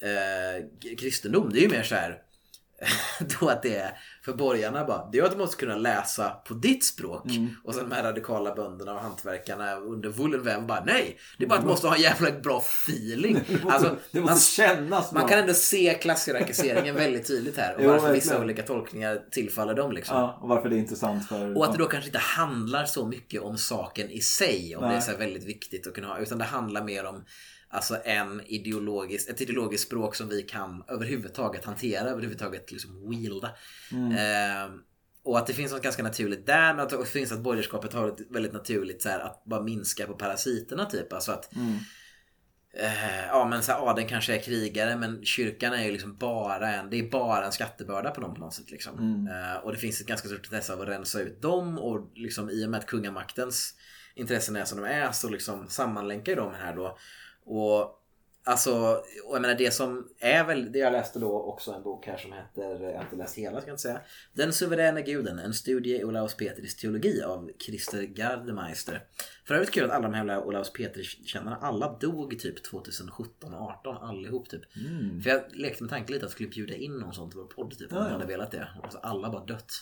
eh, 0.00 0.94
kristendom, 0.98 1.50
det 1.52 1.58
är 1.58 1.62
ju 1.62 1.68
mer 1.68 1.82
så 1.82 1.94
här 1.94 2.22
då 3.40 3.48
att 3.48 3.62
det 3.62 3.76
är 3.76 3.98
för 4.26 4.32
borgarna 4.34 4.84
bara, 4.84 5.08
det 5.12 5.18
är 5.18 5.22
att 5.22 5.30
du 5.30 5.36
måste 5.36 5.56
kunna 5.56 5.76
läsa 5.76 6.30
på 6.30 6.54
ditt 6.54 6.84
språk. 6.84 7.24
Och 7.64 7.74
sen 7.74 7.88
de 7.88 7.94
här 7.94 8.02
radikala 8.02 8.54
bönderna 8.54 8.94
och 8.94 9.00
hantverkarna 9.00 9.74
under 9.76 10.08
Wullenwem 10.08 10.66
bara, 10.66 10.84
nej, 10.84 11.18
det 11.38 11.44
är 11.44 11.48
bara 11.48 11.54
att 11.54 11.64
du 11.64 11.68
måste 11.68 11.86
ha 11.86 11.94
en 11.94 12.02
jävla 12.02 12.30
bra 12.30 12.58
feeling. 12.58 13.40
Alltså, 13.68 13.96
det 14.10 14.20
måste 14.20 14.32
man- 14.32 14.38
kännas 14.38 15.10
bra. 15.10 15.20
man 15.20 15.28
kan 15.28 15.38
ändå 15.38 15.54
se 15.54 15.94
klasshierarkiseringen 15.94 16.94
väldigt 17.04 17.26
tydligt 17.26 17.56
här 17.56 17.74
och 17.74 17.80
Jo, 17.84 17.90
varför 17.90 18.12
vissa 18.12 18.40
olika 18.40 18.62
tolkningar 18.62 19.22
tillfaller 19.30 19.74
dem 19.74 19.92
liksom. 19.92 20.16
Ja, 20.16 20.38
och 20.42 20.48
varför 20.48 20.68
det 20.68 20.76
är 20.76 20.78
intressant 20.78 21.28
för... 21.28 21.56
Och 21.56 21.64
att 21.64 21.72
det 21.72 21.78
då 21.78 21.86
kanske 21.86 22.08
inte 22.08 22.18
handlar 22.18 22.84
så 22.84 23.06
mycket 23.06 23.42
om 23.42 23.58
saken 23.58 24.10
i 24.10 24.20
sig, 24.20 24.76
om 24.76 24.82
det 24.82 24.88
är 24.88 24.92
Nej. 24.92 25.02
så 25.02 25.16
väldigt 25.16 25.44
viktigt 25.44 25.86
att 25.86 25.94
kunna 25.94 26.08
ha, 26.08 26.18
utan 26.18 26.38
det 26.38 26.44
handlar 26.44 26.84
mer 26.84 27.04
om 27.06 27.24
Alltså 27.68 27.96
en 28.04 28.42
ideologisk, 28.46 29.28
ett 29.28 29.40
ideologiskt 29.40 29.86
språk 29.86 30.14
som 30.14 30.28
vi 30.28 30.42
kan 30.42 30.84
överhuvudtaget 30.88 31.64
hantera, 31.64 32.08
överhuvudtaget 32.08 32.72
liksom 32.72 33.10
wielda. 33.10 33.48
Eh, 34.12 34.70
och 35.24 35.38
att 35.38 35.46
det 35.46 35.52
finns 35.52 35.72
något 35.72 35.82
ganska 35.82 36.02
naturligt 36.02 36.46
där, 36.46 36.74
men 36.74 36.84
att 36.84 36.90
det 36.90 37.06
finns 37.06 37.32
att 37.32 37.40
borgerskapet 37.40 37.92
har 37.92 38.08
ett 38.08 38.20
väldigt 38.30 38.52
naturligt 38.52 39.02
så 39.02 39.08
här, 39.08 39.20
att 39.20 39.44
bara 39.44 39.62
minska 39.62 40.06
på 40.06 40.14
parasiterna 40.14 40.84
typ. 40.84 41.12
Alltså 41.12 41.32
att 41.32 41.54
Eh, 42.78 43.26
ja 43.26 43.48
men 43.48 43.62
så 43.62 43.72
här, 43.72 43.90
adeln 43.90 44.08
kanske 44.08 44.34
är 44.36 44.42
krigare 44.42 44.96
men 44.96 45.24
kyrkan 45.24 45.72
är 45.72 45.84
ju 45.84 45.92
liksom 45.92 46.16
bara 46.16 46.74
en, 46.74 46.90
det 46.90 46.98
är 46.98 47.10
bara 47.10 47.46
en 47.46 47.52
skattebörda 47.52 48.10
på 48.10 48.20
dem 48.20 48.34
på 48.34 48.40
något 48.40 48.54
sätt 48.54 48.70
liksom. 48.70 49.28
Eh, 49.28 49.64
och 49.64 49.72
det 49.72 49.78
finns 49.78 50.00
ett 50.00 50.06
ganska 50.06 50.28
stort 50.28 50.44
intresse 50.44 50.72
av 50.72 50.80
att 50.80 50.88
rensa 50.88 51.20
ut 51.20 51.42
dem 51.42 51.78
och 51.78 52.12
liksom 52.14 52.50
i 52.50 52.66
och 52.66 52.70
med 52.70 52.78
att 52.78 52.86
kungamaktens 52.86 53.74
intressen 54.14 54.56
är 54.56 54.64
som 54.64 54.80
de 54.80 54.88
är 54.88 55.12
så 55.12 55.28
liksom 55.28 55.68
sammanlänkar 55.68 56.32
ju 56.32 56.36
de 56.36 56.54
här 56.54 56.76
då. 56.76 56.98
Och 57.46 58.02
Alltså, 58.48 59.02
och 59.24 59.34
jag 59.36 59.42
menar 59.42 59.54
det 59.54 59.70
som 59.70 60.08
är 60.18 60.44
väl, 60.44 60.72
det 60.72 60.78
jag 60.78 60.92
läste 60.92 61.18
då 61.18 61.42
också 61.42 61.72
en 61.72 61.82
bok 61.82 62.06
här 62.06 62.16
som 62.16 62.32
heter, 62.32 62.80
jag 62.80 62.94
har 62.94 63.02
inte 63.02 63.16
läst 63.16 63.38
hela 63.38 63.60
ska 63.60 63.70
jag 63.70 63.74
inte 63.74 63.82
säga. 63.82 64.00
Den 64.32 64.52
suveräna 64.52 65.00
guden, 65.00 65.38
en 65.38 65.54
studie 65.54 65.96
i 65.96 66.04
Olaus 66.04 66.34
Petris 66.34 66.76
teologi 66.76 67.22
av 67.22 67.50
Christer 67.58 68.02
Gardemeister. 68.02 69.04
För 69.44 69.54
övrigt 69.54 69.70
kul 69.70 69.84
att 69.84 69.90
alla 69.90 70.02
de 70.02 70.14
här 70.14 70.20
jävla 70.20 70.44
Olaus 70.44 70.72
Petri-kännarna, 70.72 71.56
alla 71.56 71.98
dog 71.98 72.38
typ 72.38 72.64
2017 72.64 73.54
och 73.54 73.60
18 73.60 73.96
allihop 73.96 74.48
typ. 74.48 74.62
För 75.22 75.30
jag 75.30 75.42
lekte 75.52 75.82
med 75.82 75.90
tanken 75.90 76.12
lite 76.12 76.26
att 76.26 76.30
jag 76.30 76.34
skulle 76.34 76.48
bjuda 76.48 76.74
in 76.74 76.92
någon 76.92 77.14
sån 77.14 77.30
till 77.30 77.38
vår 77.38 77.46
podd 77.46 77.78
typ, 77.78 77.92
om 77.92 77.98
jag 77.98 78.10
hade 78.10 78.26
velat 78.26 78.50
det. 78.50 78.68
Och 78.82 78.92
så 78.92 78.98
alla 78.98 79.30
bara 79.30 79.44
dött. 79.44 79.72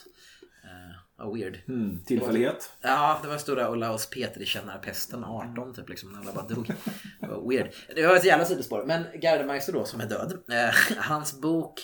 Ja, 1.18 1.32
weird. 1.34 1.60
Mm, 1.68 2.04
tillfällighet. 2.04 2.72
Ja, 2.80 3.18
det 3.22 3.28
var 3.28 3.38
stora 3.38 3.70
Olaus 3.70 4.10
Petri-kännarpesten 4.10 5.24
18 5.24 5.74
typ 5.74 5.88
liksom. 5.88 6.12
när 6.12 6.20
Alla 6.20 6.32
bara 6.32 6.46
dog. 6.46 6.66
Det 7.20 7.26
var 7.26 7.48
weird. 7.48 7.72
Det 7.94 8.06
var 8.06 8.16
ett 8.16 8.24
jävla 8.24 8.44
sidospår. 8.44 8.84
Men 8.86 9.04
Gardemeister 9.20 9.72
då 9.72 9.84
som 9.84 10.00
är 10.00 10.08
död. 10.08 10.38
Eh, 10.50 10.96
hans 10.98 11.40
bok. 11.40 11.80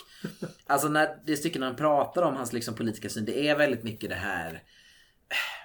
Alltså 0.67 0.87
när 0.87 1.09
det 1.25 1.37
stycken 1.37 1.61
han 1.61 1.75
pratar 1.75 2.21
om 2.21 2.35
hans 2.35 2.53
liksom 2.53 2.75
politiska 2.75 3.09
syn. 3.09 3.25
Det 3.25 3.47
är 3.47 3.57
väldigt 3.57 3.83
mycket 3.83 4.09
det 4.09 4.15
här. 4.15 4.63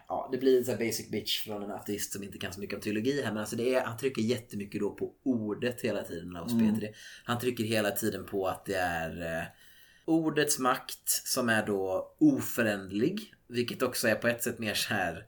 Ja, 0.08 0.28
det 0.32 0.38
blir 0.38 0.58
en 0.58 0.64
sån 0.64 0.78
basic 0.78 1.10
bitch 1.10 1.44
från 1.44 1.62
en 1.62 1.70
ateist 1.70 2.12
som 2.12 2.22
inte 2.22 2.38
kan 2.38 2.52
så 2.52 2.60
mycket 2.60 2.76
om 2.76 2.80
teologi 2.80 3.22
här. 3.22 3.30
Men 3.32 3.40
alltså 3.40 3.56
det 3.56 3.74
är, 3.74 3.84
han 3.84 3.96
trycker 3.96 4.22
jättemycket 4.22 4.80
då 4.80 4.94
på 4.94 5.12
ordet 5.24 5.80
hela 5.80 6.02
tiden, 6.02 6.30
Olaus 6.30 6.52
Petri. 6.52 6.92
Han 7.24 7.38
trycker 7.38 7.64
hela 7.64 7.90
tiden 7.90 8.26
på 8.26 8.46
att 8.48 8.64
det 8.64 8.76
är 8.76 9.38
eh, 9.38 9.44
ordets 10.04 10.58
makt 10.58 11.08
som 11.08 11.48
är 11.48 11.66
då 11.66 12.16
oföränderlig. 12.20 13.32
Vilket 13.48 13.82
också 13.82 14.08
är 14.08 14.14
på 14.14 14.28
ett 14.28 14.42
sätt 14.42 14.58
mer 14.58 14.74
så 14.74 14.94
här 14.94 15.24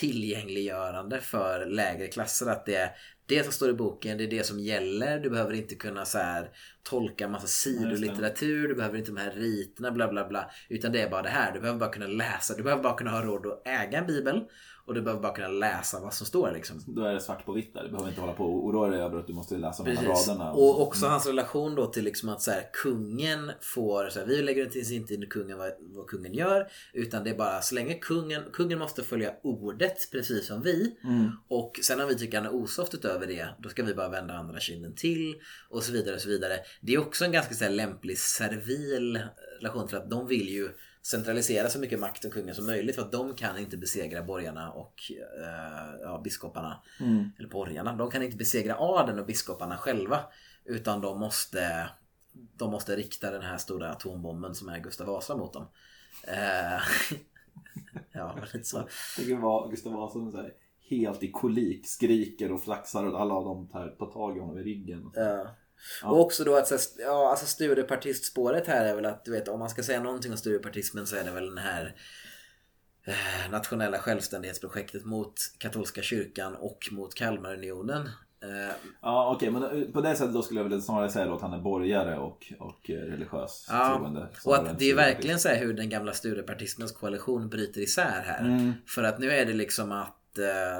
tillgängliggörande 0.00 1.20
för 1.20 1.66
lägre 1.66 2.06
klasser. 2.06 2.46
Att 2.46 2.66
det 2.66 2.74
är 2.74 2.90
det 3.26 3.42
som 3.42 3.52
står 3.52 3.70
i 3.70 3.74
boken, 3.74 4.18
det 4.18 4.24
är 4.24 4.30
det 4.30 4.46
som 4.46 4.60
gäller. 4.60 5.18
Du 5.18 5.30
behöver 5.30 5.52
inte 5.52 5.74
kunna 5.74 6.04
så 6.04 6.18
här 6.18 6.50
tolka 6.82 7.28
massa 7.28 7.46
sidolitteratur, 7.46 8.68
du 8.68 8.74
behöver 8.74 8.98
inte 8.98 9.10
de 9.10 9.20
här 9.20 9.30
riterna, 9.30 9.90
bla 9.90 10.08
bla 10.08 10.28
bla. 10.28 10.50
Utan 10.68 10.92
det 10.92 11.00
är 11.00 11.10
bara 11.10 11.22
det 11.22 11.28
här, 11.28 11.52
du 11.52 11.60
behöver 11.60 11.80
bara 11.80 11.92
kunna 11.92 12.06
läsa, 12.06 12.54
du 12.56 12.62
behöver 12.62 12.82
bara 12.82 12.96
kunna 12.96 13.10
ha 13.10 13.22
råd 13.22 13.46
att 13.46 13.66
äga 13.66 13.98
en 13.98 14.06
bibel. 14.06 14.44
Och 14.86 14.94
du 14.94 15.02
behöver 15.02 15.22
bara 15.22 15.34
kunna 15.34 15.48
läsa 15.48 16.00
vad 16.00 16.14
som 16.14 16.26
står 16.26 16.52
liksom. 16.52 16.80
Då 16.86 17.04
är 17.04 17.14
det 17.14 17.20
svart 17.20 17.46
på 17.46 17.52
vitt 17.52 17.74
där. 17.74 17.82
Du 17.84 17.90
behöver 17.90 18.08
inte 18.08 18.20
hålla 18.20 18.32
på 18.32 18.44
och 18.44 18.64
oroa 18.66 18.88
dig 18.88 19.00
över 19.00 19.18
att 19.18 19.26
du 19.26 19.32
måste 19.32 19.56
läsa 19.56 19.82
mellan 19.82 20.04
Precis. 20.04 20.28
raderna. 20.28 20.52
Och 20.52 20.82
också 20.82 21.06
hans 21.06 21.26
relation 21.26 21.74
då 21.74 21.86
till 21.86 22.04
liksom 22.04 22.28
att 22.28 22.42
så 22.42 22.50
här, 22.50 22.70
kungen 22.72 23.52
får, 23.60 24.08
så 24.08 24.18
här, 24.18 24.26
vi 24.26 24.42
lägger 24.42 24.64
inte 24.64 24.94
inte 24.94 25.14
in 25.14 25.26
kungen 25.28 25.58
vad, 25.58 25.70
vad 25.80 26.06
kungen 26.06 26.34
gör. 26.34 26.68
Utan 26.92 27.24
det 27.24 27.30
är 27.30 27.34
bara 27.34 27.60
så 27.60 27.74
länge 27.74 27.94
kungen, 27.94 28.42
kungen 28.52 28.78
måste 28.78 29.02
följa 29.02 29.34
ordet 29.42 30.10
precis 30.12 30.46
som 30.46 30.62
vi. 30.62 30.96
Och 31.48 31.80
sen 31.82 32.00
om 32.00 32.08
vi 32.08 32.18
tycker 32.18 32.38
han 32.40 32.46
är 32.46 32.54
osoft 32.54 32.94
utöver 32.94 33.26
det, 33.26 33.48
då 33.58 33.68
ska 33.68 33.82
vi 33.82 33.94
bara 33.94 34.08
vända 34.08 34.34
andra 34.34 34.60
kinden 34.60 34.94
till. 34.94 35.34
Och 35.70 35.82
så 35.82 35.92
vidare 35.92 36.14
och 36.14 36.20
så 36.20 36.28
vidare. 36.28 36.58
Det 36.80 36.94
är 36.94 36.98
också 36.98 37.24
en 37.24 37.32
ganska 37.32 37.54
så 37.54 37.64
här, 37.64 37.70
lämplig 37.70 38.18
servil 38.18 39.22
relation 39.60 39.88
för 39.88 39.96
att 39.96 40.10
de 40.10 40.26
vill 40.26 40.48
ju 40.48 40.68
centralisera 41.06 41.68
så 41.68 41.78
mycket 41.78 42.00
makt 42.00 42.24
och 42.24 42.32
kungen 42.32 42.54
som 42.54 42.66
möjligt 42.66 42.94
för 42.94 43.02
att 43.02 43.12
de 43.12 43.34
kan 43.34 43.58
inte 43.58 43.76
besegra 43.76 44.22
borgarna 44.22 44.72
och 44.72 45.12
eh, 45.40 46.00
ja, 46.02 46.20
biskoparna. 46.24 46.80
Eller 47.38 47.48
borgarna. 47.48 47.92
De 47.92 48.10
kan 48.10 48.22
inte 48.22 48.36
besegra 48.36 48.76
adeln 48.78 49.18
och 49.18 49.26
biskoparna 49.26 49.76
själva. 49.76 50.20
Utan 50.64 51.00
de 51.00 51.20
måste 51.20 51.90
de 52.56 52.70
måste 52.70 52.96
rikta 52.96 53.30
den 53.30 53.42
här 53.42 53.58
stora 53.58 53.90
atombomben 53.90 54.54
som 54.54 54.68
är 54.68 54.78
Gustav 54.78 55.06
Vasa 55.06 55.36
mot 55.36 55.52
dem. 55.52 55.66
Eh, 56.26 56.82
ja, 58.12 58.38
lite 58.52 58.64
så. 58.64 58.88
Tänk 59.16 59.30
att 59.30 59.40
vara 59.40 59.70
Gustav 59.70 59.92
Vasa 59.92 60.12
som 60.12 60.34
här, 60.34 60.52
helt 60.90 61.22
i 61.22 61.30
kolik 61.30 61.86
skriker 61.86 62.52
och 62.52 62.62
flaxar 62.62 63.06
och 63.06 63.20
alla 63.20 63.34
av 63.34 63.44
dem 63.44 63.68
tar, 63.68 63.88
tar 63.88 64.06
tag 64.06 64.36
i 64.36 64.40
honom 64.40 64.58
i 64.58 64.62
ryggen. 64.62 65.10
Ja. 65.14 65.56
Och 66.04 66.20
också 66.20 66.44
då 66.44 66.56
att 66.56 66.68
så 66.68 66.76
ja, 66.98 67.30
alltså 67.30 67.46
studiepartistspåret 67.46 68.66
här 68.66 68.84
är 68.84 68.94
väl 68.94 69.06
att 69.06 69.24
du 69.24 69.30
vet 69.30 69.48
om 69.48 69.58
man 69.58 69.70
ska 69.70 69.82
säga 69.82 70.00
någonting 70.00 70.32
om 70.32 70.38
studiepartismen 70.38 71.06
så 71.06 71.16
är 71.16 71.24
det 71.24 71.30
väl 71.30 71.46
den 71.46 71.58
här 71.58 71.94
eh, 73.06 73.50
nationella 73.50 73.98
självständighetsprojektet 73.98 75.04
mot 75.04 75.34
katolska 75.58 76.02
kyrkan 76.02 76.54
och 76.54 76.78
mot 76.90 77.14
Kalmarunionen. 77.14 78.08
Eh, 78.42 78.74
Ja 79.02 79.34
okej 79.36 79.50
men 79.50 79.62
eh, 79.62 79.88
på 79.92 80.00
det 80.00 80.16
sättet 80.16 80.34
då 80.34 80.42
skulle 80.42 80.60
jag 80.60 80.68
väl 80.68 80.82
snarare 80.82 81.10
säga 81.10 81.26
då 81.26 81.34
att 81.34 81.42
han 81.42 81.52
är 81.52 81.60
borgare 81.60 82.18
och, 82.18 82.52
och 82.58 82.80
religiös 82.88 83.66
troende. 83.66 84.20
Ja, 84.20 84.26
och 84.26 84.40
snarare 84.40 84.60
än 84.60 84.72
att 84.72 84.78
det 84.78 84.90
är 84.90 84.94
verkligen 84.94 85.38
så 85.38 85.48
här 85.48 85.56
hur 85.56 85.74
den 85.74 85.88
gamla 85.88 86.12
studiepartismens 86.12 86.92
koalition 86.92 87.48
bryter 87.48 87.80
isär 87.80 88.22
här. 88.26 88.40
Mm. 88.40 88.72
För 88.86 89.02
att 89.02 89.18
nu 89.18 89.30
är 89.30 89.46
det 89.46 89.52
liksom 89.52 89.92
att 89.92 90.20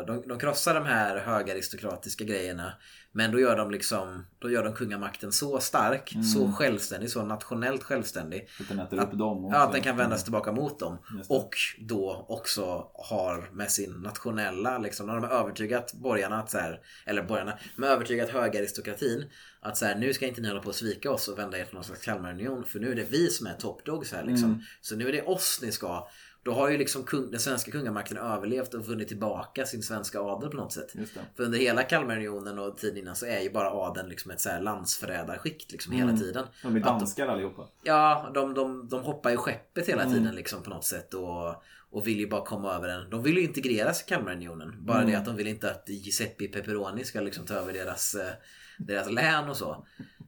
de, 0.06 0.22
de 0.26 0.38
krossar 0.38 0.74
de 0.74 0.84
här 0.84 1.18
högaristokratiska 1.18 2.24
grejerna. 2.24 2.72
Men 3.16 3.30
då 3.32 3.40
gör 3.40 3.56
de 3.56 3.70
liksom, 3.70 4.26
då 4.38 4.50
gör 4.50 4.64
de 4.64 4.72
kungamakten 4.72 5.32
så 5.32 5.60
stark, 5.60 6.16
så 6.34 6.52
självständig, 6.52 7.10
så 7.10 7.22
nationellt 7.22 7.82
självständig. 7.82 8.48
Att 8.60 8.68
den 8.68 8.78
äter 8.78 9.00
upp 9.00 9.12
dem 9.12 9.44
också. 9.44 9.58
Ja, 9.58 9.64
att 9.64 9.72
den 9.72 9.82
kan 9.82 9.96
vändas 9.96 10.24
tillbaka 10.24 10.52
mot 10.52 10.78
dem. 10.78 10.98
Och 11.28 11.56
då 11.78 12.26
också 12.28 12.90
har 12.94 13.50
med 13.52 13.70
sin 13.70 13.92
nationella, 13.92 14.78
liksom, 14.78 15.06
när 15.06 15.14
de 15.14 15.24
har 15.24 15.30
övertygat 15.30 15.94
borgarna 15.94 16.38
att 16.38 16.50
så 16.50 16.58
här, 16.58 16.80
eller 17.06 17.22
borgarna, 17.22 17.58
de 17.76 17.82
har 17.82 17.90
övertygat 17.90 18.30
högaristokratin 18.30 19.24
att 19.60 19.76
så 19.76 19.84
här, 19.84 19.94
nu 19.94 20.12
ska 20.12 20.26
inte 20.26 20.40
ni 20.40 20.48
hålla 20.48 20.60
på 20.60 20.70
att 20.70 20.76
svika 20.76 21.10
oss 21.10 21.28
och 21.28 21.38
vända 21.38 21.58
er 21.58 21.64
till 21.64 21.74
någon 21.74 21.84
slags 21.84 22.02
Kalmarunion 22.02 22.64
för 22.64 22.80
nu 22.80 22.92
är 22.92 22.94
det 22.94 23.10
vi 23.10 23.30
som 23.30 23.46
är 23.46 23.54
top 23.54 23.84
dogs 23.84 24.12
här 24.12 24.24
liksom. 24.24 24.64
Så 24.80 24.96
nu 24.96 25.08
är 25.08 25.12
det 25.12 25.22
oss 25.22 25.58
ni 25.62 25.72
ska 25.72 26.08
Då 26.44 26.52
har 26.52 26.68
ju 26.70 26.78
liksom 26.78 27.04
kung, 27.04 27.30
den 27.30 27.40
svenska 27.40 27.70
kungamakten 27.70 28.16
överlevt 28.18 28.74
och 28.74 28.86
vunnit 28.86 29.08
tillbaka 29.08 29.66
sin 29.66 29.82
svenska 29.82 30.20
adel 30.20 30.50
på 30.50 30.56
något 30.56 30.72
sätt. 30.72 30.92
För 31.36 31.42
under 31.44 31.58
hela 31.58 31.82
Kalmarunionen 31.82 32.58
och 32.58 32.76
tiden 32.78 32.98
innan 32.98 33.16
så 33.16 33.26
är 33.26 33.40
ju 33.40 33.50
bara 33.50 33.70
adeln 33.70 34.08
liksom 34.08 34.30
ett 34.30 34.40
så 34.40 34.48
här 34.48 34.60
landsförrädarskikt 34.60 35.72
liksom 35.72 35.92
hela 35.92 36.08
Mm. 36.10 36.20
tiden. 36.20 36.46
De 36.62 36.76
är 36.76 36.80
danskar 36.80 37.26
allihopa. 37.28 37.68
Ja, 37.82 38.30
de, 38.34 38.54
de, 38.54 38.88
de 38.88 39.02
hoppar 39.04 39.30
ju 39.30 39.36
skeppet 39.36 39.88
hela 39.88 40.02
Mm. 40.02 40.14
tiden 40.14 40.34
liksom 40.34 40.62
på 40.62 40.70
något 40.70 40.84
sätt 40.84 41.14
och, 41.14 41.48
och 41.90 42.06
vill 42.06 42.18
ju 42.20 42.28
bara 42.28 42.44
komma 42.44 42.74
över 42.74 42.88
den. 42.88 43.10
De 43.10 43.22
vill 43.22 43.36
ju 43.36 43.42
integreras 43.42 44.02
i 44.02 44.04
Kalmarunionen. 44.08 44.74
Bara 44.86 44.98
Mm. 44.98 45.10
det 45.10 45.18
att 45.18 45.24
de 45.24 45.36
vill 45.36 45.46
inte 45.46 45.70
att 45.70 45.88
Giuseppe 45.88 46.48
Pepperoni 46.48 47.04
ska 47.04 47.20
liksom 47.20 47.46
ta 47.46 47.54
över 47.54 47.72
deras, 47.72 48.14
eh, 48.14 48.32
deras 48.78 49.10
län 49.10 49.48
och 49.48 49.56
så. 49.56 49.86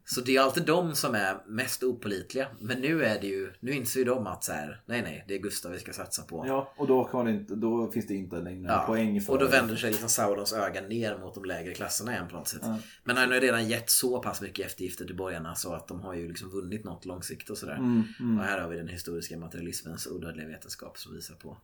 Så 0.09 0.21
det 0.21 0.37
är 0.37 0.41
alltid 0.41 0.67
de 0.67 0.95
som 0.95 1.15
är 1.15 1.37
mest 1.47 1.83
opolitliga. 1.83 2.49
Men 2.61 2.81
nu 2.81 3.05
är 3.05 3.21
det 3.21 3.27
ju, 3.27 3.53
nu 3.61 3.73
inser 3.73 4.01
ju 4.01 4.05
de 4.05 4.27
att 4.27 4.45
så 4.45 4.53
här, 4.53 4.83
nej 4.87 5.03
nej, 5.03 5.25
det 5.29 5.35
är 5.35 5.39
Gustav 5.39 5.73
vi 5.73 5.79
ska 5.79 5.93
satsa 5.93 6.23
på. 6.23 6.45
Ja, 6.47 6.73
och 6.77 6.87
då, 6.87 7.05
kan 7.05 7.29
inte, 7.29 7.55
då 7.55 7.91
finns 7.91 8.07
det 8.07 8.15
inte 8.15 8.37
längre 8.37 8.73
Ja, 8.73 8.85
poäng 8.87 9.21
för... 9.21 9.33
Och 9.33 9.39
då 9.39 9.47
vänder 9.47 9.77
sig 9.77 9.91
liksom 9.91 10.09
Saurons 10.09 10.53
öga 10.53 10.81
ner 10.81 11.19
mot 11.19 11.35
de 11.35 11.45
lägre 11.45 11.75
klasserna 11.75 12.13
igen 12.13 12.29
på 12.29 12.37
något 12.37 12.49
sätt. 12.49 12.61
Ja. 12.63 12.79
Men 13.05 13.17
han 13.17 13.29
har 13.29 13.35
ju 13.35 13.41
redan 13.41 13.69
gett 13.69 13.91
så 13.91 14.23
pass 14.23 14.43
mycket 14.43 14.67
eftergifter 14.67 15.05
till 15.05 15.17
borgarna 15.17 15.55
så 15.55 15.73
att 15.73 15.89
de 15.89 16.01
har 16.01 16.15
ju 16.15 16.29
liksom 16.29 16.51
vunnit 16.51 16.85
något 16.85 17.05
långsiktigt 17.05 17.51
och 17.51 17.59
sådär. 17.59 17.77
Mm, 17.77 18.03
mm. 18.21 18.39
Och 18.39 18.45
här 18.45 18.61
har 18.61 18.69
vi 18.69 18.77
den 18.77 18.89
historiska 18.89 19.39
materialismens 19.39 20.07
odödliga 20.07 20.49
vetenskap 20.49 20.99
som 20.99 21.15
visar 21.15 21.35
på. 21.35 21.57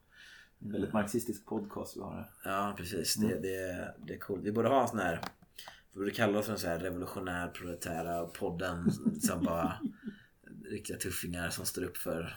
Väldigt 0.59 0.93
marxistisk 0.93 1.47
podcast 1.47 1.97
vi 1.97 2.01
har 2.01 2.13
här. 2.13 2.31
Ja, 2.45 2.75
precis. 2.77 3.17
Mm. 3.17 3.29
Det, 3.29 3.39
det, 3.49 3.95
det 4.07 4.15
är 4.15 4.19
coolt. 4.19 4.43
Vi 4.45 4.53
borde 4.53 4.69
ha 4.69 4.83
en 4.83 4.89
sån 4.89 4.99
här 4.99 5.21
borde 5.95 6.11
kalla 6.11 6.43
för 6.43 6.53
en 6.53 6.59
sån 6.59 6.71
här 6.71 6.79
revolutionär 6.79 7.49
proletära 7.49 8.25
podden 8.27 8.93
som 9.23 9.45
bara 9.45 9.73
riktiga 10.71 10.97
tuffingar 10.97 11.51
som 11.51 11.67
står 11.67 11.83
upp 11.85 11.97
för 11.97 12.37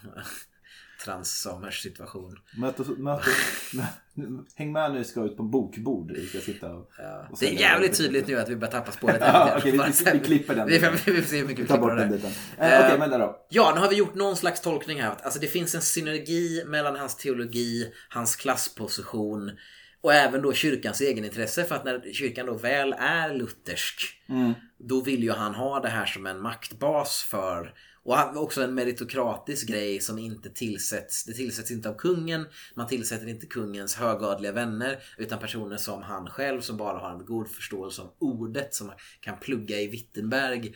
transsamers 1.05 1.81
situation. 1.81 2.35
Möt 2.57 2.79
oss, 2.79 2.87
möt 2.97 3.19
oss, 3.19 3.73
mö- 3.73 4.45
häng 4.55 4.71
med 4.71 4.91
när 4.91 4.97
vi 4.97 5.03
ska 5.05 5.23
ut 5.25 5.37
på 5.37 5.43
bokbord. 5.43 6.11
Vi 6.11 6.27
ska 6.27 6.39
sitta 6.39 6.73
och... 6.73 6.91
och 7.31 7.37
Det 7.39 7.47
är 7.55 7.59
jävligt 7.59 7.89
våra- 7.89 7.97
tydligt 7.97 8.27
nu 8.27 8.39
att 8.39 8.49
vi 8.49 8.55
börjar 8.55 8.71
tappa 8.71 8.91
spåret. 8.91 9.17
Ja, 9.21 9.55
okej, 9.57 9.71
vi- 9.71 9.77
vi- 9.87 9.93
så 9.93 10.05
vi 10.13 10.19
klipper 10.19 10.55
den 10.55 10.67
Vi, 10.67 10.77
vi, 10.79 10.89
vi 11.11 11.21
får 11.21 11.29
se 11.29 11.37
hur 11.37 11.47
mycket 11.47 11.59
Vi 11.59 11.63
vi 11.63 11.67
tar 11.67 11.77
bort 11.77 11.89
det 11.89 11.95
den 11.95 12.11
biten. 12.11 12.31
Eh, 12.57 12.79
Okej, 12.85 12.99
men 12.99 13.09
där 13.09 13.19
då. 13.19 13.45
Ja, 13.49 13.71
nu 13.75 13.81
har 13.81 13.89
vi 13.89 13.95
gjort 13.95 14.15
någon 14.15 14.35
slags 14.37 14.61
tolkning 14.61 15.01
här. 15.01 15.15
Alltså 15.23 15.39
det 15.39 15.47
finns 15.47 15.75
en 15.75 15.81
synergi 15.81 16.63
mellan 16.67 16.95
hans 16.95 17.15
teologi, 17.15 17.93
hans 18.09 18.35
klassposition 18.35 19.51
och 20.05 20.13
även 20.13 20.41
då 20.41 20.53
kyrkans 20.53 21.01
egenintresse. 21.01 21.63
För 21.63 21.75
att 21.75 21.85
när 21.85 22.13
kyrkan 22.13 22.45
då 22.45 22.53
väl 22.53 22.95
är 22.99 23.33
luthersk 23.33 24.01
Mm. 24.29 24.53
då 24.77 25.01
vill 25.01 25.23
ju 25.23 25.31
han 25.31 25.55
ha 25.55 25.79
det 25.79 25.89
här 25.89 26.05
som 26.05 26.25
en 26.25 26.41
maktbas 26.41 27.23
för 27.23 27.73
och 28.05 28.15
han- 28.15 28.37
också 28.37 28.63
en 28.63 28.73
meritokratisk 28.73 29.67
grej 29.67 29.99
som 29.99 30.19
inte 30.19 30.49
tillsätts. 30.49 31.23
Det 31.23 31.33
tillsätts 31.33 31.71
inte 31.71 31.89
av 31.89 31.93
kungen. 31.93 32.45
Man 32.75 32.87
tillsätter 32.87 33.27
inte 33.27 33.45
kungens 33.45 33.95
högadliga 33.95 34.51
vänner. 34.51 34.99
Utan 35.17 35.39
personer 35.39 35.77
som 35.77 36.01
han 36.03 36.27
själv 36.29 36.61
som 36.61 36.77
bara 36.77 36.97
har 36.99 37.11
en 37.11 37.25
god 37.25 37.49
förståelse 37.49 38.01
av 38.01 38.13
ordet. 38.19 38.73
Som 38.73 38.91
kan 39.19 39.39
plugga 39.39 39.79
i 39.79 39.87
Wittenberg. 39.87 40.75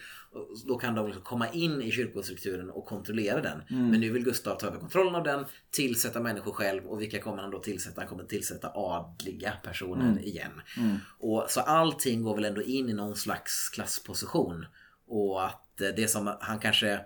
Då 0.67 0.77
kan 0.77 0.95
de 0.95 1.05
liksom 1.05 1.23
komma 1.23 1.49
in 1.49 1.81
i 1.81 1.91
kyrkostrukturen 1.91 2.69
och 2.69 2.85
kontrollera 2.85 3.41
den. 3.41 3.61
Mm. 3.69 3.87
Men 3.91 3.99
nu 3.99 4.09
vill 4.11 4.23
Gustav 4.23 4.55
ta 4.57 4.67
över 4.67 4.79
kontrollen 4.79 5.15
av 5.15 5.23
den. 5.23 5.45
Tillsätta 5.71 6.19
människor 6.19 6.51
själv. 6.51 6.85
Och 6.85 7.01
vilka 7.01 7.19
kommer 7.21 7.41
han 7.41 7.51
då 7.51 7.59
tillsätta? 7.59 8.01
Han 8.01 8.07
kommer 8.09 8.23
tillsätta 8.23 8.71
adliga 8.75 9.53
personer 9.63 10.05
Mm. 10.05 10.19
igen. 10.23 10.61
Mm. 10.77 10.97
Och 11.19 11.45
så 11.49 11.59
allting 11.61 12.23
går 12.23 12.35
väl 12.35 12.45
ändå 12.45 12.61
in 12.63 12.89
i 12.89 12.93
någon 12.93 13.15
slags 13.15 13.69
klassposition. 13.69 14.65
Och 15.07 15.45
att 15.45 15.65
det 15.77 16.09
som 16.09 16.37
han 16.41 16.59
kanske... 16.59 16.99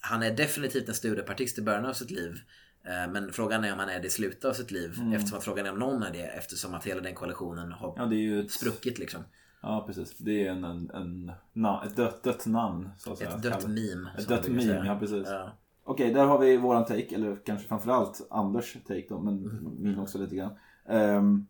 Han 0.00 0.22
är 0.22 0.30
definitivt 0.36 0.88
en 0.88 0.94
studiepartist 0.94 1.58
i 1.58 1.62
början 1.62 1.86
av 1.86 1.92
sitt 1.92 2.10
liv. 2.10 2.40
Eh, 2.84 3.12
Men 3.12 3.32
frågan 3.32 3.64
är 3.64 3.72
om 3.72 3.78
han 3.78 3.88
är 3.88 4.00
det 4.00 4.06
i 4.06 4.10
slutet 4.10 4.44
av 4.44 4.52
sitt 4.52 4.70
liv. 4.70 4.94
Mm. 4.98 5.12
Eftersom 5.12 5.38
att 5.38 5.44
frågan 5.44 5.66
är 5.66 5.72
om 5.72 5.78
någon 5.78 6.02
är 6.02 6.12
det. 6.12 6.22
Eftersom 6.26 6.74
att 6.74 6.84
hela 6.86 7.00
den 7.00 7.14
koalitionen 7.14 7.72
har 7.72 7.94
Ja, 7.96 8.40
ett... 8.44 8.50
spruckit 8.50 8.98
liksom. 8.98 9.20
Ja, 9.62 9.84
precis. 9.86 10.18
Det 10.18 10.46
är 10.46 10.50
en, 10.50 10.64
en, 10.64 10.90
en 10.90 11.32
na, 11.52 11.84
ett 11.86 11.96
dött, 11.96 12.22
dött 12.22 12.46
namn. 12.46 12.88
Så 12.98 13.12
att 13.12 13.18
säga. 13.18 13.30
Ett 13.30 13.42
dött 13.42 13.52
Kallar- 13.52 13.68
meme, 13.68 14.10
Ett 14.18 14.28
dött 14.28 14.48
meme, 14.48 14.62
säga. 14.62 14.84
ja 14.84 14.98
precis. 14.98 15.28
Ja. 15.30 15.52
Okej, 15.84 16.14
där 16.14 16.24
har 16.26 16.38
vi 16.38 16.56
våran 16.56 16.84
take. 16.84 17.14
Eller 17.14 17.36
kanske 17.46 17.68
framförallt 17.68 18.26
Anders 18.30 18.76
take 18.86 19.06
då. 19.08 19.20
Men 19.20 19.34
Mm. 19.44 19.74
min 19.78 19.98
också 19.98 20.18
lite 20.18 20.36
grann. 20.36 20.52
Ehm, 20.88 21.46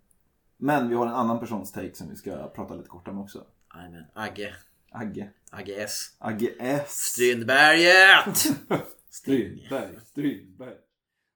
men 0.56 0.88
vi 0.88 0.94
har 0.94 1.06
en 1.06 1.12
annan 1.14 1.40
persons 1.40 1.72
take 1.72 1.94
som 1.94 2.08
vi 2.10 2.16
ska 2.16 2.48
prata 2.48 2.74
lite 2.74 2.88
kort 2.88 3.08
om 3.08 3.18
också. 3.18 3.44
Jajamän. 3.74 4.04
Agge. 4.14 4.54
Agge. 4.90 5.30
Agge 5.50 5.82
S. 5.82 6.16
Agge 6.18 6.54
S. 6.58 7.12
Strindberget! 7.12 8.36
Strindberg. 9.10 10.00
Strindberg. 10.06 10.74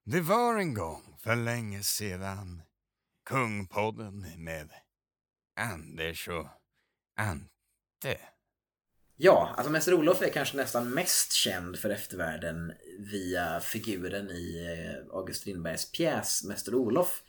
Det 0.04 0.20
var 0.20 0.56
en 0.56 0.74
gång 0.74 1.16
för 1.18 1.36
länge 1.36 1.82
sedan 1.82 2.62
Kungpodden 3.26 4.44
med 4.44 4.70
Anders 5.60 6.28
och 6.28 6.46
Ante. 7.16 8.20
Ja, 9.16 9.54
alltså 9.56 9.72
Mäster 9.72 9.94
Olof 9.94 10.22
är 10.22 10.30
kanske 10.30 10.56
nästan 10.56 10.90
mest 10.90 11.32
känd 11.32 11.78
för 11.78 11.90
eftervärlden 11.90 12.72
via 12.98 13.60
figuren 13.60 14.30
i 14.30 14.76
eh, 14.78 15.16
August 15.16 15.40
Strindbergs 15.40 15.92
pjäs 15.92 16.44
Mäster 16.44 16.74
Olof. 16.74 17.22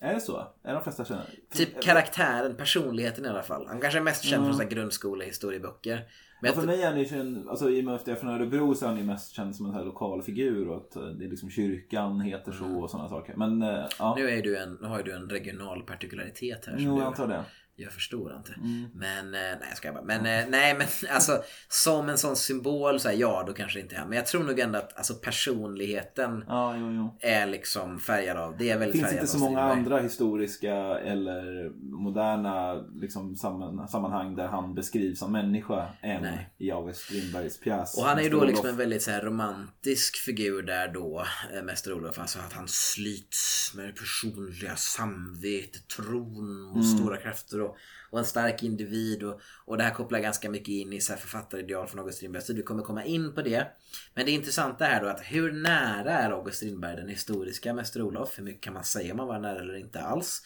Är 0.00 0.14
det 0.14 0.20
så? 0.20 0.46
Är 0.62 0.74
de 0.74 0.82
flesta 0.82 1.04
kända? 1.04 1.22
Typ 1.54 1.82
karaktären, 1.82 2.54
personligheten 2.56 3.24
i 3.24 3.28
alla 3.28 3.42
fall. 3.42 3.66
Han 3.68 3.80
kanske 3.80 3.98
är 3.98 4.02
mest 4.02 4.24
känd 4.24 4.44
Mm. 4.44 4.56
från 4.56 4.68
grundskolehistorieböcker. 4.68 6.04
Men 6.42 6.48
Ja, 6.48 6.60
för 6.60 6.66
mig 6.66 6.82
är 6.82 6.86
han 6.86 6.98
ju 6.98 7.04
känd, 7.04 7.48
alltså 7.48 7.70
i 7.70 7.80
och 7.80 7.84
med 7.84 7.94
att 7.94 8.06
jag 8.06 8.16
är 8.16 8.20
från 8.20 8.30
Örebro 8.30 8.74
så 8.74 8.84
är 8.84 8.88
han 8.88 8.98
ju 8.98 9.04
mest 9.04 9.32
känd 9.32 9.56
som 9.56 9.66
en 9.66 9.74
här 9.74 9.84
lokal 9.84 10.22
figur 10.22 10.68
och 10.68 10.76
att 10.76 10.96
eh, 10.96 11.02
det 11.02 11.24
är 11.24 11.28
liksom 11.28 11.50
kyrkan 11.50 12.20
heter 12.20 12.52
så 12.52 12.64
och 12.82 12.90
sådana 12.90 13.08
saker. 13.08 13.34
Men 13.36 13.62
eh, 13.62 13.84
ja, 13.98 14.14
nu, 14.18 14.30
är 14.30 14.42
du 14.42 14.56
en, 14.58 14.78
nu 14.80 14.88
har 14.88 14.98
ju 14.98 15.04
du 15.04 15.12
en 15.12 15.30
regional 15.30 15.82
partikularitet 15.82 16.66
här. 16.66 16.76
jo, 16.78 16.98
jag 16.98 17.06
antar 17.06 17.28
det. 17.28 17.44
Jag 17.76 17.92
förstår 17.92 18.36
inte. 18.36 18.52
Mm. 18.52 18.90
Men, 18.94 19.26
eh, 19.26 19.40
nej 19.40 19.68
jag 19.68 19.76
ska 19.76 19.92
bara. 19.92 20.04
Men 20.04 20.18
eh, 20.26 20.44
nej 20.48 20.74
men 20.78 20.86
alltså 21.14 21.42
som 21.68 22.08
en 22.08 22.18
sån 22.18 22.36
symbol 22.36 23.00
så 23.00 23.08
här, 23.08 23.16
ja 23.16 23.44
då 23.46 23.52
kanske 23.52 23.80
inte 23.80 23.96
är. 23.96 24.04
Men 24.04 24.12
jag 24.16 24.26
tror 24.26 24.44
nog 24.44 24.58
ändå 24.58 24.78
att 24.78 24.96
alltså 24.96 25.14
personligheten 25.14 26.44
Ja, 26.48 26.76
jo, 26.76 26.92
jo. 26.92 27.16
är 27.20 27.46
liksom 27.46 27.98
färgad 28.00 28.36
av. 28.36 28.56
Det 28.58 28.70
är 28.70 28.78
väldigt 28.78 28.92
finns 28.92 29.04
färgad 29.04 29.20
inte 29.22 29.32
så 29.32 29.38
många 29.38 29.60
andra 29.60 29.98
historiska 29.98 30.74
eller 30.98 31.70
moderna 32.00 32.74
liksom, 32.74 33.36
samman, 33.36 33.88
sammanhang 33.88 34.36
där 34.36 34.46
han 34.48 34.74
beskrivs 34.74 35.18
som 35.18 35.32
människa 35.32 35.88
än 36.00 36.22
Nej. 36.22 36.54
i 36.58 36.70
August 36.70 37.00
Strindbergs 37.00 37.60
pjäs. 37.60 37.98
Och 37.98 38.04
han 38.04 38.18
är 38.18 38.22
ju 38.22 38.28
då 38.28 38.44
liksom 38.44 38.66
en 38.68 38.76
väldigt 38.76 39.02
så 39.02 39.10
här 39.10 39.20
romantisk 39.22 40.16
figur 40.16 40.62
där 40.62 40.88
då, 40.88 41.24
eh, 41.54 41.62
Mäster 41.62 41.92
Olof. 41.92 42.18
Alltså 42.18 42.38
att 42.38 42.52
han 42.52 42.68
slits 42.68 43.72
med 43.76 43.86
det 43.86 43.92
personliga 43.92 44.76
samvetet, 44.76 45.88
tron 45.88 46.68
och 46.70 46.76
Mm. 46.76 46.98
stora 46.98 47.16
krafter 47.16 47.60
och, 47.60 47.69
och 48.10 48.18
en 48.18 48.24
stark 48.24 48.62
individ. 48.62 49.22
Och, 49.22 49.40
och 49.64 49.76
det 49.76 49.84
här 49.84 49.94
kopplar 49.94 50.18
ganska 50.18 50.50
mycket 50.50 50.68
in 50.68 50.92
i 50.92 51.00
så 51.00 51.12
här 51.12 51.20
författarideal 51.20 51.86
från 51.86 52.00
August 52.00 52.16
Strindbergs 52.16 52.46
tid. 52.46 52.56
Vi 52.56 52.62
kommer 52.62 52.82
komma 52.82 53.04
in 53.04 53.34
på 53.34 53.42
det. 53.42 53.66
Men 54.14 54.26
det 54.26 54.32
intressanta 54.32 54.86
är 54.86 55.02
då 55.02 55.08
att 55.08 55.20
hur 55.20 55.52
nära 55.52 56.12
är 56.12 56.30
August 56.30 56.56
Strindberg 56.56 56.96
den 56.96 57.08
historiska 57.08 57.74
Mäster 57.74 58.02
Olof? 58.02 58.38
Hur 58.38 58.44
mycket 58.44 58.60
kan 58.60 58.74
man 58.74 58.84
säga 58.84 59.12
om 59.12 59.18
han 59.18 59.28
var 59.28 59.38
nära 59.38 59.60
eller 59.60 59.76
inte 59.76 60.00
alls? 60.00 60.42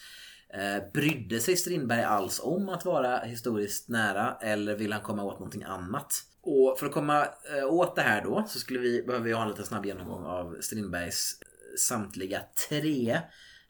Eh, 0.55 0.93
brydde 0.93 1.41
sig 1.41 1.57
Strindberg 1.57 2.03
alls 2.03 2.41
om 2.43 2.69
att 2.69 2.85
vara 2.85 3.19
historiskt 3.19 3.89
nära 3.89 4.37
eller 4.41 4.77
vill 4.77 4.93
han 4.93 5.03
komma 5.03 5.25
åt 5.25 5.39
någonting 5.39 5.63
annat? 5.63 6.13
Och 6.43 6.79
för 6.79 6.87
att 6.87 6.93
komma 6.93 7.27
eh, 7.57 7.65
åt 7.65 7.97
det 7.97 8.03
här 8.03 8.25
då 8.25 8.45
så 8.49 8.59
skulle 8.59 8.79
vi, 8.79 9.03
behöver 9.03 9.25
vi 9.25 9.33
ha 9.33 9.43
en 9.43 9.49
liten 9.49 9.65
snabb 9.65 9.87
genomgång 9.87 10.25
av 10.25 10.57
Strindbergs 10.61 11.39
eh, 11.41 11.47
samtliga 11.79 12.41
tre 12.69 13.21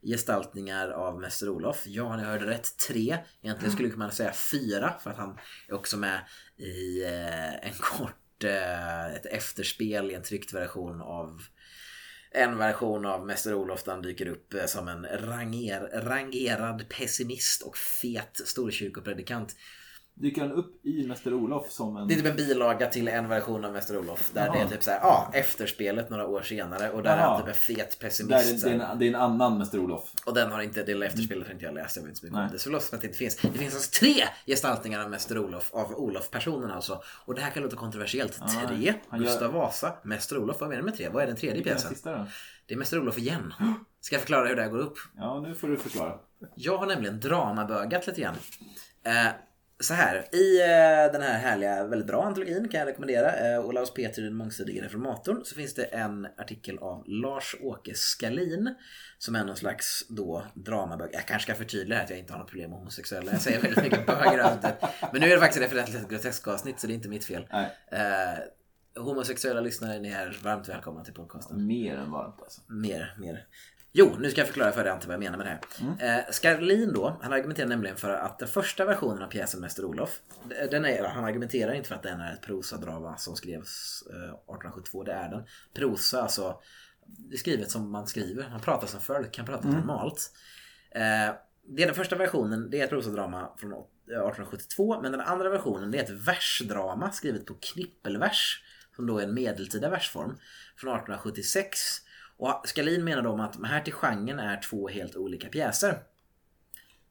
gestaltningar 0.05 0.89
av 0.89 1.19
Mäster 1.19 1.49
Olof. 1.49 1.83
Ja, 1.85 2.15
ni 2.15 2.23
hörde 2.23 2.45
rätt. 2.45 2.77
Tre. 2.87 3.17
Egentligen 3.41 3.73
skulle 3.73 3.95
man 3.95 4.11
säga 4.11 4.33
fyra 4.33 4.93
för 5.03 5.09
att 5.09 5.17
han 5.17 5.37
är 5.67 5.73
också 5.73 5.97
med 5.97 6.19
i 6.57 7.03
eh, 7.03 7.67
en 7.67 7.73
kort 7.79 8.43
eh, 8.43 9.15
ett 9.15 9.25
efterspel 9.25 10.11
i 10.11 10.13
en 10.13 10.23
tryckt 10.23 10.53
version 10.53 11.01
av 11.01 11.41
en 12.31 12.57
version 12.57 13.05
av 13.05 13.25
Mäster 13.25 13.53
Olof 13.53 13.83
där 13.83 13.91
han 13.91 14.01
dyker 14.01 14.27
upp 14.27 14.53
eh, 14.53 14.65
som 14.65 14.87
en 14.87 15.05
ranger, 15.05 15.81
rangerad 15.93 16.89
pessimist 16.89 17.61
och 17.61 17.77
fet 17.77 18.41
storkyrkopredikant. 18.45 19.55
Dyker 20.17 20.41
han 20.41 20.51
upp 20.51 20.85
i 20.85 21.07
Mäster 21.07 21.33
Olof 21.33 21.71
som 21.71 21.97
en... 21.97 22.07
Det 22.07 22.13
är 22.13 22.15
typ 22.15 22.25
en 22.25 22.35
bilaga 22.35 22.87
till 22.89 23.07
en 23.07 23.29
version 23.29 23.65
av 23.65 23.73
Mäster 23.73 23.97
Olof. 23.97 24.31
Där 24.33 24.45
Jaha. 24.45 24.53
det 24.55 24.61
är 24.61 24.67
typ 24.67 24.83
såhär, 24.83 24.99
ja, 25.01 25.29
efterspelet 25.33 26.09
några 26.09 26.27
år 26.27 26.41
senare. 26.41 26.91
Och 26.91 27.03
där 27.03 27.13
är 27.13 27.17
Jaha. 27.17 27.27
han 27.29 27.39
typ 27.39 27.47
en 27.47 27.53
fet 27.53 27.77
Där 27.77 27.83
är, 27.83 28.09
pessimist. 28.09 28.63
det, 28.63 28.69
är 28.69 28.73
en, 28.79 28.99
det 28.99 29.05
är 29.05 29.09
en 29.09 29.15
annan 29.15 29.57
Mäster 29.57 29.79
Olof. 29.79 30.11
Och 30.25 30.33
den 30.33 30.51
har 30.51 30.61
inte, 30.61 30.79
det 30.83 30.87
lilla 30.93 31.05
efterspelet 31.05 31.47
har 31.47 31.53
inte 31.53 31.65
jag 31.65 31.73
läst, 31.73 31.95
jag 31.95 32.03
vet 32.03 32.09
inte 32.09 32.19
så 32.19 32.25
mycket 32.25 32.39
om 32.39 32.49
det. 32.51 32.59
Så 32.59 32.63
förlåt 32.63 32.83
för 32.83 32.95
att 32.95 33.01
det 33.01 33.07
inte 33.07 33.17
finns. 33.19 33.35
Det 33.35 33.51
finns 33.51 33.73
alltså 33.75 33.99
tre 33.99 34.23
gestaltningar 34.45 35.03
av 35.03 35.09
Mäster 35.09 35.37
Olof, 35.37 35.71
av 35.73 35.91
Olof-personen 35.95 36.71
alltså. 36.71 37.01
Och 37.25 37.35
det 37.35 37.41
här 37.41 37.51
kan 37.51 37.63
låta 37.63 37.75
kontroversiellt. 37.75 38.37
Ja, 38.39 38.47
tre, 38.67 38.93
gör- 39.11 39.17
Gustav 39.19 39.51
Vasa, 39.53 39.93
Mäster 40.03 40.37
Olof, 40.37 40.57
vad 40.59 40.69
menar 40.69 40.81
du 40.81 40.85
med 40.85 40.97
tre? 40.97 41.09
Vad 41.09 41.23
är 41.23 41.27
den 41.27 41.35
tredje 41.35 41.61
är 41.61 41.63
pjäsen? 41.63 41.93
Det 42.67 42.73
är 42.73 42.77
Mäster 42.77 42.99
Olof 42.99 43.17
igen. 43.17 43.53
Ska 44.01 44.15
jag 44.15 44.21
förklara 44.21 44.47
hur 44.47 44.55
det 44.55 44.61
här 44.61 44.69
går 44.69 44.79
upp? 44.79 44.97
Ja, 45.17 45.39
nu 45.39 45.55
får 45.55 45.67
du 45.67 45.77
förklara. 45.77 46.13
Jag 46.55 46.77
har 46.77 46.85
nämligen 46.85 47.19
dramabögat 47.19 48.07
lite 48.07 48.21
grann. 48.21 48.35
Eh, 49.03 49.27
så 49.79 49.93
här, 49.93 50.35
i 50.35 50.61
eh, 50.61 51.11
den 51.11 51.21
här 51.21 51.39
härliga, 51.39 51.87
väldigt 51.87 52.07
bra 52.07 52.23
antologin 52.23 52.69
kan 52.69 52.79
jag 52.79 52.87
rekommendera, 52.87 53.53
eh, 53.53 53.65
Olaus 53.65 53.93
Petri 53.93 54.23
den 54.23 54.35
mångsidige 54.35 54.81
reformatorn, 54.81 55.45
så 55.45 55.55
finns 55.55 55.73
det 55.73 55.83
en 55.83 56.27
artikel 56.37 56.77
av 56.77 57.03
Lars-Åke 57.07 57.93
Skalin 57.95 58.75
som 59.17 59.35
är 59.35 59.43
någon 59.43 59.55
slags 59.55 60.07
då 60.09 60.45
dramabög. 60.53 61.09
Jag 61.13 61.25
kanske 61.25 61.51
ska 61.51 61.57
förtydliga 61.57 62.01
att 62.01 62.09
jag 62.09 62.19
inte 62.19 62.33
har 62.33 62.39
något 62.39 62.49
problem 62.49 62.69
med 62.69 62.79
homosexuella. 62.79 63.31
Jag 63.31 63.41
säger 63.41 63.61
väldigt 63.61 63.83
mycket 63.83 64.05
det. 64.61 64.77
Men 65.11 65.21
nu 65.21 65.27
är 65.27 65.35
det 65.35 65.39
faktiskt 65.39 65.63
refererat 65.63 65.85
till 65.85 65.95
ett 65.95 66.09
grotesk-avsnitt 66.09 66.79
så 66.79 66.87
det 66.87 66.93
är 66.93 66.95
inte 66.95 67.09
mitt 67.09 67.25
fel. 67.25 67.47
Nej. 67.51 67.71
Eh, 67.91 69.03
homosexuella 69.03 69.61
lyssnare, 69.61 69.99
ni 69.99 70.09
är 70.09 70.39
varmt 70.43 70.69
välkomna 70.69 71.03
till 71.03 71.13
podcasten. 71.13 71.67
Mer 71.67 71.97
än 71.97 72.11
varmt 72.11 72.41
alltså. 72.41 72.61
Mer, 72.67 73.15
mer. 73.19 73.45
Jo, 73.97 74.15
nu 74.19 74.31
ska 74.31 74.41
jag 74.41 74.47
förklara 74.47 74.71
för 74.71 74.83
dig 74.83 74.91
Ante 74.93 75.07
vad 75.07 75.13
jag 75.13 75.19
menar 75.19 75.37
med 75.37 75.47
det 75.47 75.49
här. 75.99 76.17
Eh, 76.17 76.31
Skarlin 76.31 76.93
då, 76.93 77.17
han 77.21 77.33
argumenterar 77.33 77.67
nämligen 77.67 77.97
för 77.97 78.09
att 78.09 78.39
den 78.39 78.47
första 78.47 78.85
versionen 78.85 79.23
av 79.23 79.27
pjäsen 79.27 79.61
Mäster 79.61 79.85
Olof, 79.85 80.21
den 80.71 80.85
är, 80.85 81.03
han 81.03 81.23
argumenterar 81.23 81.73
inte 81.73 81.87
för 81.87 81.95
att 81.95 82.03
den 82.03 82.19
är 82.19 82.33
ett 82.33 82.41
prosadrama 82.41 83.17
som 83.17 83.35
skrevs 83.35 84.03
eh, 84.09 84.15
1872, 84.15 85.03
det 85.03 85.11
är 85.11 85.29
den. 85.29 85.43
Prosa, 85.73 86.21
alltså, 86.21 86.61
det 87.05 87.35
är 87.35 87.37
skrivet 87.37 87.71
som 87.71 87.91
man 87.91 88.07
skriver, 88.07 88.49
man 88.49 88.61
pratar 88.61 88.87
som 88.87 89.01
folk, 89.01 89.31
kan 89.31 89.45
prata 89.45 89.67
normalt. 89.67 90.31
Eh, 90.91 91.35
det 91.67 91.83
är 91.83 91.85
den 91.85 91.95
första 91.95 92.15
versionen, 92.15 92.69
det 92.69 92.79
är 92.79 92.83
ett 92.83 92.89
prosadrama 92.89 93.49
från 93.57 93.73
1872, 93.73 95.01
men 95.01 95.11
den 95.11 95.21
andra 95.21 95.49
versionen 95.49 95.91
det 95.91 95.97
är 95.97 96.03
ett 96.03 96.27
versdrama 96.27 97.11
skrivet 97.11 97.45
på 97.45 97.53
knippelvers, 97.53 98.63
som 98.95 99.07
då 99.07 99.19
är 99.19 99.23
en 99.23 99.33
medeltida 99.33 99.89
versform, 99.89 100.37
från 100.77 100.95
1876. 100.95 102.04
Och 102.37 102.61
Skalin 102.65 103.03
menar 103.03 103.21
då 103.21 103.41
att 103.41 103.65
här 103.65 103.81
till 103.81 103.93
genren 103.93 104.39
är 104.39 104.61
två 104.61 104.87
helt 104.87 105.15
olika 105.15 105.47
pjäser. 105.47 105.99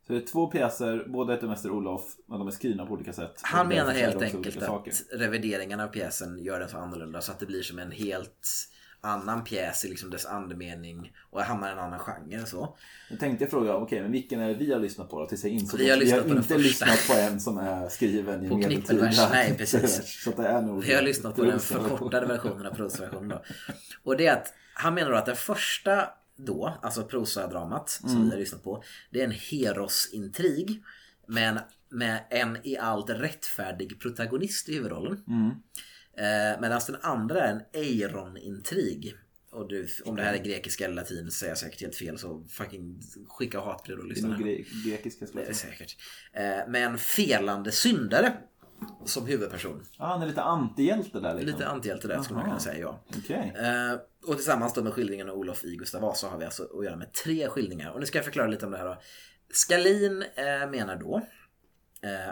Så 0.06 0.12
det 0.12 0.18
är 0.18 0.26
två 0.26 0.46
pjäser, 0.46 1.05
båda 1.09 1.32
heter 1.32 1.46
Mäster 1.46 1.70
Olof, 1.70 2.02
men 2.26 2.38
de 2.38 2.48
är 2.48 2.52
skrivna 2.52 2.86
på 2.86 2.92
olika 2.92 3.12
sätt. 3.12 3.40
Han 3.42 3.68
menar 3.68 3.92
helt 3.92 4.22
enkelt 4.22 4.34
olika 4.34 4.60
saker. 4.60 4.90
att 4.90 5.20
revideringarna 5.20 5.84
av 5.84 5.88
pjäsen 5.88 6.38
gör 6.38 6.60
den 6.60 6.68
så 6.68 6.76
annorlunda 6.76 7.20
så 7.20 7.32
att 7.32 7.38
det 7.38 7.46
blir 7.46 7.62
som 7.62 7.78
en 7.78 7.90
helt 7.90 8.48
annan 9.05 9.44
pjäs 9.44 9.85
i 9.85 9.89
liksom 9.89 10.10
dess 10.10 10.26
andemening 10.26 11.12
och 11.31 11.40
hamnar 11.43 11.68
i 11.68 11.72
en 11.72 11.78
annan 11.78 11.98
genre. 11.98 12.47
Så. 12.47 12.76
Jag 13.10 13.20
tänkte 13.20 13.47
fråga, 13.47 13.76
okej, 13.76 14.02
men 14.02 14.12
vilken 14.12 14.40
är 14.40 14.48
det 14.48 14.55
vi 14.55 14.72
har 14.72 14.81
lyssnat 14.81 15.10
på 15.10 15.20
då? 15.20 15.26
Tills 15.26 15.44
jag 15.44 15.52
insåg 15.52 15.81
Vi 15.81 15.90
har 15.90 15.98
vi 15.98 16.10
har 16.10 16.18
inte 16.20 16.43
första. 16.43 16.56
lyssnat 16.56 17.06
på 17.09 17.12
en 17.14 17.40
som 17.40 17.59
är 17.59 17.89
skriven 17.89 18.44
i 18.44 18.48
På 18.48 18.56
medeltida 18.56 18.86
knippelvers, 18.89 19.31
nej, 19.31 19.55
precis. 19.59 20.20
Så 20.24 20.31
att 20.31 20.36
det 20.36 20.47
är 20.47 20.62
nog... 20.62 20.85
Vi 20.85 20.94
har 20.94 21.02
lyssnat 21.02 21.36
på 21.36 21.44
den 21.44 21.60
förkortade 21.60 22.26
versionen 22.26 22.66
av 22.66 22.70
prosaversionen 22.74 23.28
då. 23.28 23.43
Och 24.02 24.16
det 24.16 24.26
är 24.26 24.32
att 24.32 24.55
han 24.74 24.94
menar 24.94 25.10
då 25.10 25.16
att 25.16 25.26
den 25.26 25.36
första 25.36 26.09
då, 26.36 26.78
alltså 26.82 27.05
prosadramat 27.05 27.90
som 27.90 28.10
Mm. 28.10 28.24
vi 28.24 28.31
har 28.31 28.39
lyssnat 28.39 28.64
på, 28.64 28.82
det 29.10 29.20
är 29.20 29.24
en 29.24 29.32
Heros-intrig. 29.32 30.82
Men 31.26 31.59
med 31.90 32.18
en 32.31 32.59
i 32.62 32.78
allt 32.78 33.10
rättfärdig 33.10 34.01
protagonist 34.01 34.68
i 34.68 34.74
huvudrollen. 34.74 35.20
Mm. 35.28 35.51
Eh, 36.16 36.60
Medan 36.60 36.80
den 36.86 36.96
andra 37.02 37.40
är 37.40 37.52
en 37.52 37.62
Eiron-intrig. 37.72 39.14
Och 39.50 39.68
du, 39.68 39.88
om 40.04 40.16
det 40.16 40.22
här 40.22 40.34
är 40.34 40.38
grekiska 40.38 40.84
eller 40.84 40.94
latin 40.94 41.24
så 41.30 41.30
säger 41.30 41.50
jag 41.50 41.58
säkert 41.58 41.80
helt 41.80 41.96
fel 41.96 42.18
så 42.18 42.44
fucking 42.50 43.00
skicka 43.28 43.60
hatbrev 43.60 43.98
och 43.98 44.04
Det 44.04 44.08
är 44.08 44.14
lyssna. 44.14 44.28
nog 44.28 44.40
gre- 44.40 44.86
grekiska 44.88 45.26
skulle 45.26 45.42
Det 45.42 45.46
är 45.46 45.50
jag 45.50 45.56
säkert. 45.56 45.96
Eh, 46.32 46.42
Med 46.70 46.84
en 46.84 46.98
felande 46.98 47.72
syndare 47.72 48.32
som 49.04 49.26
huvudperson. 49.26 49.86
Ah, 49.98 50.06
han 50.06 50.22
är 50.22 50.26
lite 50.26 50.42
antihjälte 50.42 51.20
där 51.20 51.34
liksom. 51.34 51.52
Lite 51.52 51.68
antihjälte 51.68 52.08
där 52.08 52.22
skulle 52.22 52.36
man 52.36 52.44
kunna 52.44 52.58
säga 52.60 52.78
ja. 52.78 53.00
Okej. 53.18 53.52
Eh, 53.56 53.98
och 54.28 54.36
tillsammans 54.36 54.72
då 54.74 54.82
med 54.82 54.92
skildringen 54.92 55.30
av 55.30 55.36
Olof 55.36 55.64
i 55.64 55.76
Gustav 55.76 56.00
Vasa 56.00 56.28
har 56.28 56.38
vi 56.38 56.44
alltså 56.44 56.62
att 56.78 56.84
göra 56.84 56.96
med 56.96 57.12
tre 57.12 57.48
skildringar. 57.48 57.90
Och 57.90 58.00
nu 58.00 58.06
ska 58.06 58.18
jag 58.18 58.24
förklara 58.24 58.46
lite 58.46 58.66
om 58.66 58.72
det 58.72 58.78
här 58.78 58.84
då. 58.84 59.00
Skalin 59.52 60.22
eh, 60.22 60.70
menar 60.70 60.96
då 60.96 61.26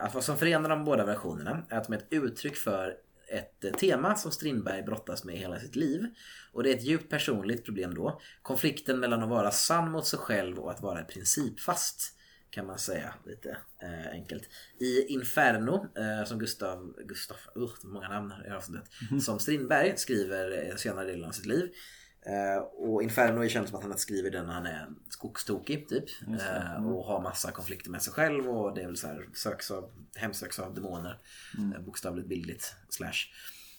att 0.00 0.14
vad 0.14 0.24
som 0.24 0.36
förenar 0.36 0.68
de 0.68 0.84
båda 0.84 1.04
versionerna 1.04 1.62
är 1.68 1.76
att 1.78 1.86
de 1.86 1.92
är 1.92 1.98
ett 1.98 2.06
uttryck 2.10 2.56
för 2.56 2.94
ett 3.32 3.78
tema 3.78 4.14
som 4.16 4.32
Strindberg 4.32 4.82
brottas 4.82 5.24
med 5.24 5.34
i 5.34 5.38
hela 5.38 5.60
sitt 5.60 5.76
liv. 5.76 6.06
Och 6.52 6.62
det 6.62 6.70
är 6.70 6.76
ett 6.76 6.84
djupt 6.84 7.10
personligt 7.10 7.64
problem 7.64 7.94
då. 7.94 8.20
Konflikten 8.42 9.00
mellan 9.00 9.22
att 9.22 9.28
vara 9.28 9.50
sann 9.50 9.90
mot 9.90 10.06
sig 10.06 10.18
själv 10.18 10.58
och 10.58 10.70
att 10.70 10.82
vara 10.82 11.04
principfast. 11.04 12.18
Kan 12.50 12.66
man 12.66 12.78
säga 12.78 13.14
lite 13.26 13.56
eh, 13.82 14.10
enkelt. 14.12 14.42
I 14.78 15.06
Inferno, 15.06 15.86
eh, 15.96 16.24
som 16.24 16.38
Gustav, 16.38 16.94
Gustav, 17.04 17.36
uh, 17.56 17.70
många 17.82 18.08
namn 18.08 18.32
i 18.48 18.50
avsnittet. 18.50 18.88
Som 19.22 19.38
Strindberg 19.38 19.96
skriver 19.96 20.70
eh, 20.70 20.76
senare 20.76 21.06
delen 21.06 21.24
av 21.24 21.32
sitt 21.32 21.46
liv. 21.46 21.72
Eh, 22.26 22.62
och 22.62 23.02
Inferno 23.02 23.44
är 23.44 23.48
känt 23.48 23.68
som 23.68 23.78
att 23.78 23.84
han 23.84 23.98
skriver 23.98 24.30
den 24.30 24.46
när 24.46 24.52
han 24.52 24.66
är 24.66 24.88
skogstokig 25.08 25.88
typ. 25.88 26.04
Eh, 26.40 26.86
och 26.86 27.04
har 27.04 27.22
massa 27.22 27.50
konflikter 27.50 27.90
med 27.90 28.02
sig 28.02 28.12
själv 28.12 28.48
och 28.48 28.74
det 28.74 28.82
är 28.82 28.86
väl 28.86 28.96
så 28.96 29.06
här 29.06 29.28
söks 29.34 29.70
av, 29.70 29.90
hemsöks 30.14 30.58
av 30.58 30.74
demoner. 30.74 31.18
Eh, 31.74 31.80
bokstavligt 31.80 32.28
bildligt 32.28 32.74
slash. 32.88 33.28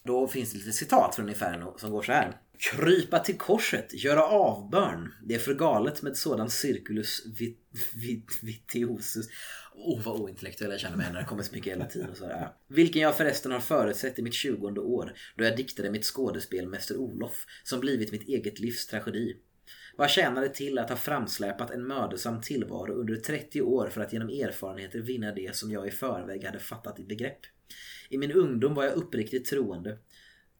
Då 0.02 0.28
finns 0.28 0.52
det 0.52 0.58
lite 0.58 0.72
citat 0.72 1.14
från 1.14 1.28
Inferno 1.28 1.74
som 1.78 1.90
går 1.90 2.02
så 2.02 2.12
här. 2.12 2.36
Krypa 2.58 3.18
till 3.18 3.38
korset, 3.38 3.94
göra 3.94 4.22
avbörn. 4.22 5.14
Det 5.22 5.34
är 5.34 5.38
för 5.38 5.54
galet 5.54 6.02
med 6.02 6.16
sådan 6.16 6.50
circulus 6.50 7.22
vit, 7.38 7.58
vit, 7.94 8.38
vitiosus. 8.42 9.28
Åh, 9.76 10.02
vad 10.04 10.20
ointellektuell 10.20 10.70
jag 10.70 10.80
känner 10.80 10.96
mig 10.96 11.12
när 11.12 11.20
det 11.20 11.26
kommer 11.26 11.42
så 11.42 11.54
mycket 11.54 11.72
hela 11.72 11.86
tiden. 11.86 12.10
Och 12.10 12.16
sådär. 12.16 12.48
Vilken 12.68 13.02
jag 13.02 13.16
förresten 13.16 13.52
har 13.52 13.60
förutsett 13.60 14.18
i 14.18 14.22
mitt 14.22 14.34
tjugonde 14.34 14.80
år 14.80 15.12
då 15.36 15.44
jag 15.44 15.56
diktade 15.56 15.90
mitt 15.90 16.04
skådespel 16.04 16.68
Mäster 16.68 16.96
Olof 16.96 17.46
som 17.64 17.80
blivit 17.80 18.12
mitt 18.12 18.28
eget 18.28 18.58
livs 18.58 18.86
tragedi. 18.86 19.36
Vad 19.96 20.10
tjänar 20.10 20.42
det 20.42 20.48
till 20.48 20.78
att 20.78 20.90
ha 20.90 20.96
framsläpat 20.96 21.70
en 21.70 21.86
mödosam 21.86 22.40
tillvaro 22.40 22.92
under 22.92 23.16
30 23.16 23.62
år 23.62 23.88
för 23.88 24.00
att 24.00 24.12
genom 24.12 24.28
erfarenheter 24.28 24.98
vinna 24.98 25.32
det 25.32 25.56
som 25.56 25.70
jag 25.70 25.86
i 25.86 25.90
förväg 25.90 26.44
hade 26.44 26.58
fattat 26.58 27.00
i 27.00 27.04
begrepp? 27.04 27.38
I 28.08 28.18
min 28.18 28.32
ungdom 28.32 28.74
var 28.74 28.84
jag 28.84 28.94
uppriktigt 28.94 29.50
troende 29.50 29.98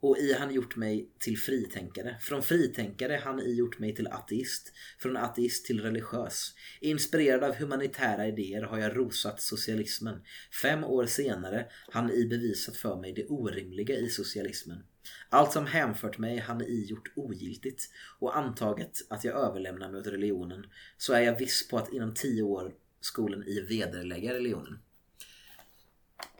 och 0.04 0.18
i 0.18 0.32
han 0.32 0.54
gjort 0.54 0.76
mig 0.76 1.08
till 1.18 1.38
fritänkare. 1.38 2.16
Från 2.20 2.42
fritänkare 2.42 3.20
han 3.24 3.40
i 3.40 3.54
gjort 3.54 3.78
mig 3.78 3.94
till 3.94 4.06
ateist. 4.06 4.72
Från 4.98 5.16
ateist 5.16 5.66
till 5.66 5.82
religiös. 5.82 6.54
Inspirerad 6.80 7.44
av 7.44 7.54
humanitära 7.54 8.26
idéer 8.26 8.62
har 8.62 8.78
jag 8.78 8.96
rosat 8.96 9.40
socialismen. 9.40 10.22
Fem 10.62 10.84
år 10.84 11.06
senare 11.06 11.66
han 11.88 12.10
i 12.10 12.26
bevisat 12.26 12.76
för 12.76 12.96
mig 12.96 13.12
det 13.12 13.26
orimliga 13.26 13.94
i 13.94 14.08
socialismen. 14.08 14.84
Allt 15.28 15.52
som 15.52 15.66
hänfört 15.66 16.18
mig 16.18 16.38
han 16.38 16.62
i 16.62 16.84
gjort 16.84 17.12
ogiltigt 17.16 17.90
och 18.18 18.36
antaget 18.36 18.98
att 19.10 19.24
jag 19.24 19.36
överlämnar 19.36 19.90
mig 19.90 20.00
åt 20.00 20.06
religionen 20.06 20.66
så 20.96 21.12
är 21.12 21.20
jag 21.20 21.38
viss 21.38 21.68
på 21.68 21.78
att 21.78 21.92
inom 21.92 22.14
tio 22.14 22.42
år 22.42 22.74
skolan 23.00 23.44
i 23.46 23.60
vederlägga 23.60 24.34
religionen. 24.34 24.78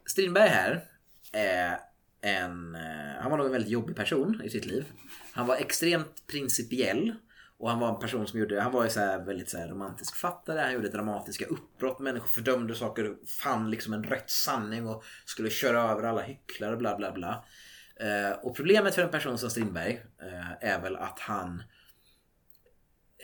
Strindberg 0.06 0.48
här 0.48 0.90
eh, 1.32 1.78
en... 2.24 2.74
Eh, 2.74 3.20
han 3.20 3.30
var 3.30 3.38
nog 3.38 3.46
en 3.46 3.52
väldigt 3.52 3.70
jobbig 3.70 3.96
person 3.96 4.42
i 4.44 4.50
sitt 4.50 4.66
liv. 4.66 4.84
Han 5.32 5.46
var 5.46 5.56
extremt 5.56 6.26
principiell. 6.26 7.14
Och 7.56 7.70
han 7.70 7.80
var 7.80 7.88
en 7.88 8.00
person 8.00 8.26
som 8.26 8.40
gjorde, 8.40 8.60
han 8.60 8.72
var 8.72 8.84
ju 8.84 8.90
så 8.90 9.00
här 9.00 9.24
väldigt 9.24 9.50
så 9.50 9.58
här 9.58 9.68
romantisk 9.68 10.16
fattare, 10.16 10.60
han 10.60 10.72
gjorde 10.72 10.88
dramatiska 10.88 11.46
uppbrott, 11.46 11.98
människor 11.98 12.28
fördömde 12.28 12.74
saker, 12.74 13.14
fann 13.42 13.70
liksom 13.70 13.92
en 13.92 14.04
rätt 14.04 14.30
sanning 14.30 14.86
och 14.88 15.04
skulle 15.24 15.50
köra 15.50 15.82
över 15.82 16.02
alla 16.02 16.22
hycklare 16.22 16.76
bla 16.76 16.96
bla 16.96 17.12
bla. 17.12 17.44
Eh, 18.00 18.38
och 18.42 18.56
problemet 18.56 18.94
för 18.94 19.02
en 19.02 19.10
person 19.10 19.38
som 19.38 19.50
Strindberg 19.50 20.02
eh, 20.22 20.70
är 20.70 20.80
väl 20.80 20.96
att 20.96 21.18
han 21.18 21.62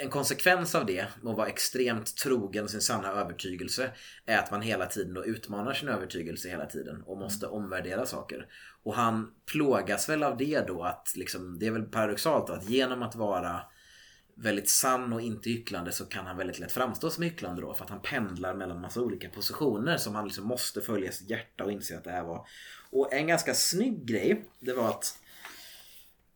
en 0.02 0.10
konsekvens 0.10 0.74
av 0.74 0.86
det, 0.86 1.00
att 1.00 1.36
vara 1.36 1.48
extremt 1.48 2.16
trogen 2.16 2.68
sin 2.68 2.80
sanna 2.80 3.08
övertygelse, 3.08 3.90
är 4.26 4.38
att 4.38 4.50
man 4.50 4.62
hela 4.62 4.86
tiden 4.86 5.14
då 5.14 5.24
utmanar 5.24 5.74
sin 5.74 5.88
övertygelse 5.88 6.48
hela 6.48 6.66
tiden 6.66 7.02
och 7.02 7.18
måste 7.18 7.46
omvärdera 7.46 8.06
saker. 8.06 8.46
Och 8.82 8.94
han 8.94 9.30
plågas 9.46 10.08
väl 10.08 10.22
av 10.22 10.36
det 10.36 10.66
då 10.66 10.82
att 10.82 11.12
liksom, 11.16 11.58
det 11.58 11.66
är 11.66 11.70
väl 11.70 11.82
paradoxalt 11.82 12.46
då, 12.46 12.52
att 12.52 12.68
genom 12.68 13.02
att 13.02 13.14
vara 13.14 13.60
väldigt 14.34 14.68
sann 14.68 15.12
och 15.12 15.20
inte 15.20 15.50
hycklande 15.50 15.92
så 15.92 16.04
kan 16.04 16.26
han 16.26 16.36
väldigt 16.36 16.58
lätt 16.58 16.72
framstå 16.72 17.10
som 17.10 17.24
hycklande 17.24 17.62
då 17.62 17.74
för 17.74 17.84
att 17.84 17.90
han 17.90 18.02
pendlar 18.02 18.54
mellan 18.54 18.80
massa 18.80 19.00
olika 19.00 19.28
positioner 19.28 19.96
som 19.96 20.14
han 20.14 20.24
liksom 20.24 20.46
måste 20.46 20.80
följa 20.80 21.12
sitt 21.12 21.30
hjärta 21.30 21.64
och 21.64 21.72
inse 21.72 21.96
att 21.96 22.04
det 22.04 22.10
här 22.10 22.24
var. 22.24 22.46
Och 22.90 23.12
en 23.12 23.26
ganska 23.26 23.54
snygg 23.54 24.04
grej, 24.04 24.44
det 24.60 24.72
var 24.72 24.88
att 24.88 25.16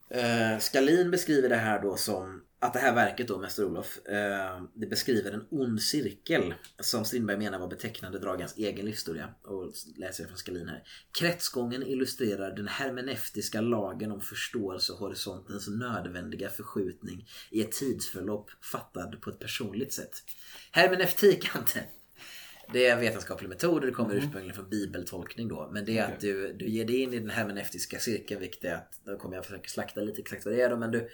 Eh, 0.09 0.59
Skalin 0.59 1.11
beskriver 1.11 1.49
det 1.49 1.57
här 1.57 1.82
då 1.82 1.97
som 1.97 2.43
att 2.65 2.73
det 2.73 2.78
här 2.78 2.95
verket 2.95 3.28
då, 3.28 3.39
Mäster 3.39 3.65
Olof, 3.65 4.07
eh, 4.07 4.62
det 4.74 4.86
beskriver 4.86 5.32
en 5.32 5.47
ond 5.51 5.82
cirkel 5.82 6.55
som 6.81 7.05
Strindberg 7.05 7.36
menar 7.36 7.59
var 7.59 7.69
betecknande 7.69 8.19
drag 8.19 8.39
i 8.39 8.43
hans 8.43 8.57
egen 8.57 8.86
livshistoria. 8.86 9.28
Och 9.43 9.73
läser 9.97 10.23
jag 10.23 10.28
från 10.28 10.39
Skalin 10.39 10.69
här. 10.69 10.82
Kretsgången 11.19 11.82
illustrerar 11.82 12.57
den 12.57 12.69
hermeneutiska 12.69 13.61
lagen 13.61 14.12
om 14.12 14.20
förståelsehorisontens 14.20 15.69
nödvändiga 15.69 16.49
förskjutning 16.49 17.28
i 17.51 17.61
ett 17.61 17.73
tidsförlopp 17.73 18.51
fattad 18.73 19.20
på 19.20 19.31
ett 19.31 19.39
personligt 19.39 19.93
sätt. 19.93 20.23
Hermeneutik, 20.70 21.57
Ante. 21.57 21.85
Det 22.73 22.86
är 22.86 22.93
en 22.93 23.01
vetenskaplig 23.01 23.49
metod 23.49 23.74
och 23.74 23.86
det 23.86 23.93
kommer 23.93 24.15
ursprungligen 24.15 24.55
från 24.55 24.70
bibeltolkning 24.70 25.49
då. 25.49 25.70
Men 25.73 25.85
det 25.85 25.99
är 25.99 26.12
att 26.12 26.20
du, 26.20 26.53
du 26.53 26.69
ger 26.69 26.85
dig 26.85 27.01
in 27.01 27.15
i 27.15 27.19
den 27.19 27.31
hermeneutiska 27.31 27.99
cirkeln 27.99 28.41
vilket 28.41 28.65
är 28.65 28.74
att, 28.74 29.01
nu 29.05 29.16
kommer 29.16 29.36
jag 29.36 29.45
försöka 29.45 29.69
slakta 29.69 30.01
lite 30.01 30.20
exakt 30.20 30.45
vad 30.45 30.55
det 30.55 30.62
är 30.62 30.70
då, 30.70 30.77
men 30.77 30.91
du, 30.91 31.09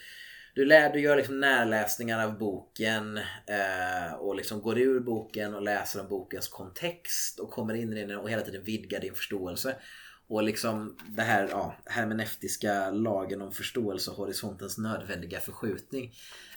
du, 0.54 0.64
lär, 0.64 0.92
du 0.92 1.00
gör 1.00 1.16
liksom 1.16 1.40
närläsningar 1.40 2.26
av 2.26 2.38
boken 2.38 3.16
eh, 3.46 4.14
och 4.18 4.36
liksom 4.36 4.62
går 4.62 4.78
ur 4.78 5.00
boken 5.00 5.54
och 5.54 5.62
läser 5.62 6.00
om 6.00 6.08
bokens 6.08 6.48
kontext 6.48 7.40
och 7.40 7.50
kommer 7.50 7.74
in 7.74 7.92
i 7.92 8.06
den 8.06 8.18
och 8.18 8.30
hela 8.30 8.42
tiden 8.42 8.64
vidgar 8.64 9.00
din 9.00 9.14
förståelse. 9.14 9.76
Och 10.28 10.42
liksom 10.42 10.96
det 11.08 11.22
här 11.22 11.48
ja, 11.50 11.76
hermeneutiska 11.86 12.90
lagen 12.90 13.42
om 13.42 13.52
förståelse 13.52 14.10
och 14.10 14.16
horisontens 14.16 14.78
nödvändiga 14.78 15.40
förskjutning 15.40 16.12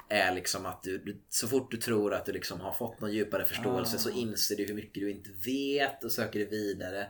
är 0.10 0.34
liksom 0.34 0.66
att 0.66 0.84
du, 0.84 0.98
du, 0.98 1.22
så 1.30 1.48
fort 1.48 1.72
du 1.72 1.78
tror 1.78 2.14
att 2.14 2.26
du 2.26 2.32
liksom 2.32 2.60
har 2.60 2.74
fått 2.74 3.02
någon 3.02 3.14
djupare 3.14 3.46
förståelse 3.46 3.96
Ah. 3.96 4.00
så 4.00 4.10
inser 4.10 4.56
du 4.56 4.66
hur 4.66 4.74
mycket 4.74 4.94
du 4.94 5.12
inte 5.12 5.30
vet 5.46 6.04
och 6.04 6.12
söker 6.12 6.40
dig 6.40 6.50
vidare. 6.50 7.08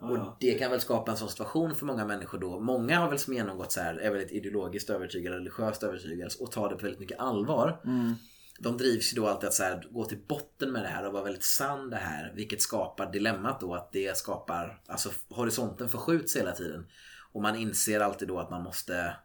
Och 0.00 0.36
det 0.40 0.54
kan 0.54 0.70
väl 0.70 0.80
skapa 0.80 1.10
en 1.10 1.16
sån 1.16 1.28
situation 1.28 1.74
för 1.74 1.86
många 1.86 2.04
människor 2.04 2.38
då. 2.38 2.60
Många 2.60 2.98
har 2.98 3.08
väl 3.08 3.18
som 3.18 3.34
genomgått 3.34 3.72
så 3.72 3.80
här, 3.80 3.94
är 3.94 4.10
väldigt 4.10 4.32
ideologiskt 4.32 4.90
övertygade, 4.90 5.36
religiöst 5.36 5.82
övertygade 5.82 6.30
och 6.40 6.52
tar 6.52 6.68
det 6.68 6.76
på 6.76 6.82
väldigt 6.82 7.00
mycket 7.00 7.20
allvar. 7.20 7.80
Mm. 7.84 8.14
De 8.58 8.76
drivs 8.76 9.12
ju 9.12 9.16
då 9.16 9.26
alltid 9.26 9.48
att 9.48 9.54
så 9.54 9.62
här, 9.62 9.88
gå 9.90 10.04
till 10.04 10.18
botten 10.28 10.72
med 10.72 10.82
det 10.82 10.88
här 10.88 11.06
och 11.06 11.12
vara 11.12 11.24
väldigt 11.24 11.44
sann 11.44 11.90
det 11.90 11.96
här. 11.96 12.32
Vilket 12.36 12.62
skapar 12.62 13.12
dilemmat 13.12 13.60
då 13.60 13.74
att 13.74 13.92
det 13.92 14.16
skapar, 14.16 14.82
alltså 14.86 15.10
horisonten 15.28 15.88
förskjuts 15.88 16.36
hela 16.36 16.52
tiden. 16.52 16.86
Och 17.32 17.42
man 17.42 17.56
inser 17.56 18.00
alltid 18.00 18.28
då 18.28 18.38
att 18.38 18.50
man 18.50 18.62
måste 18.62 19.16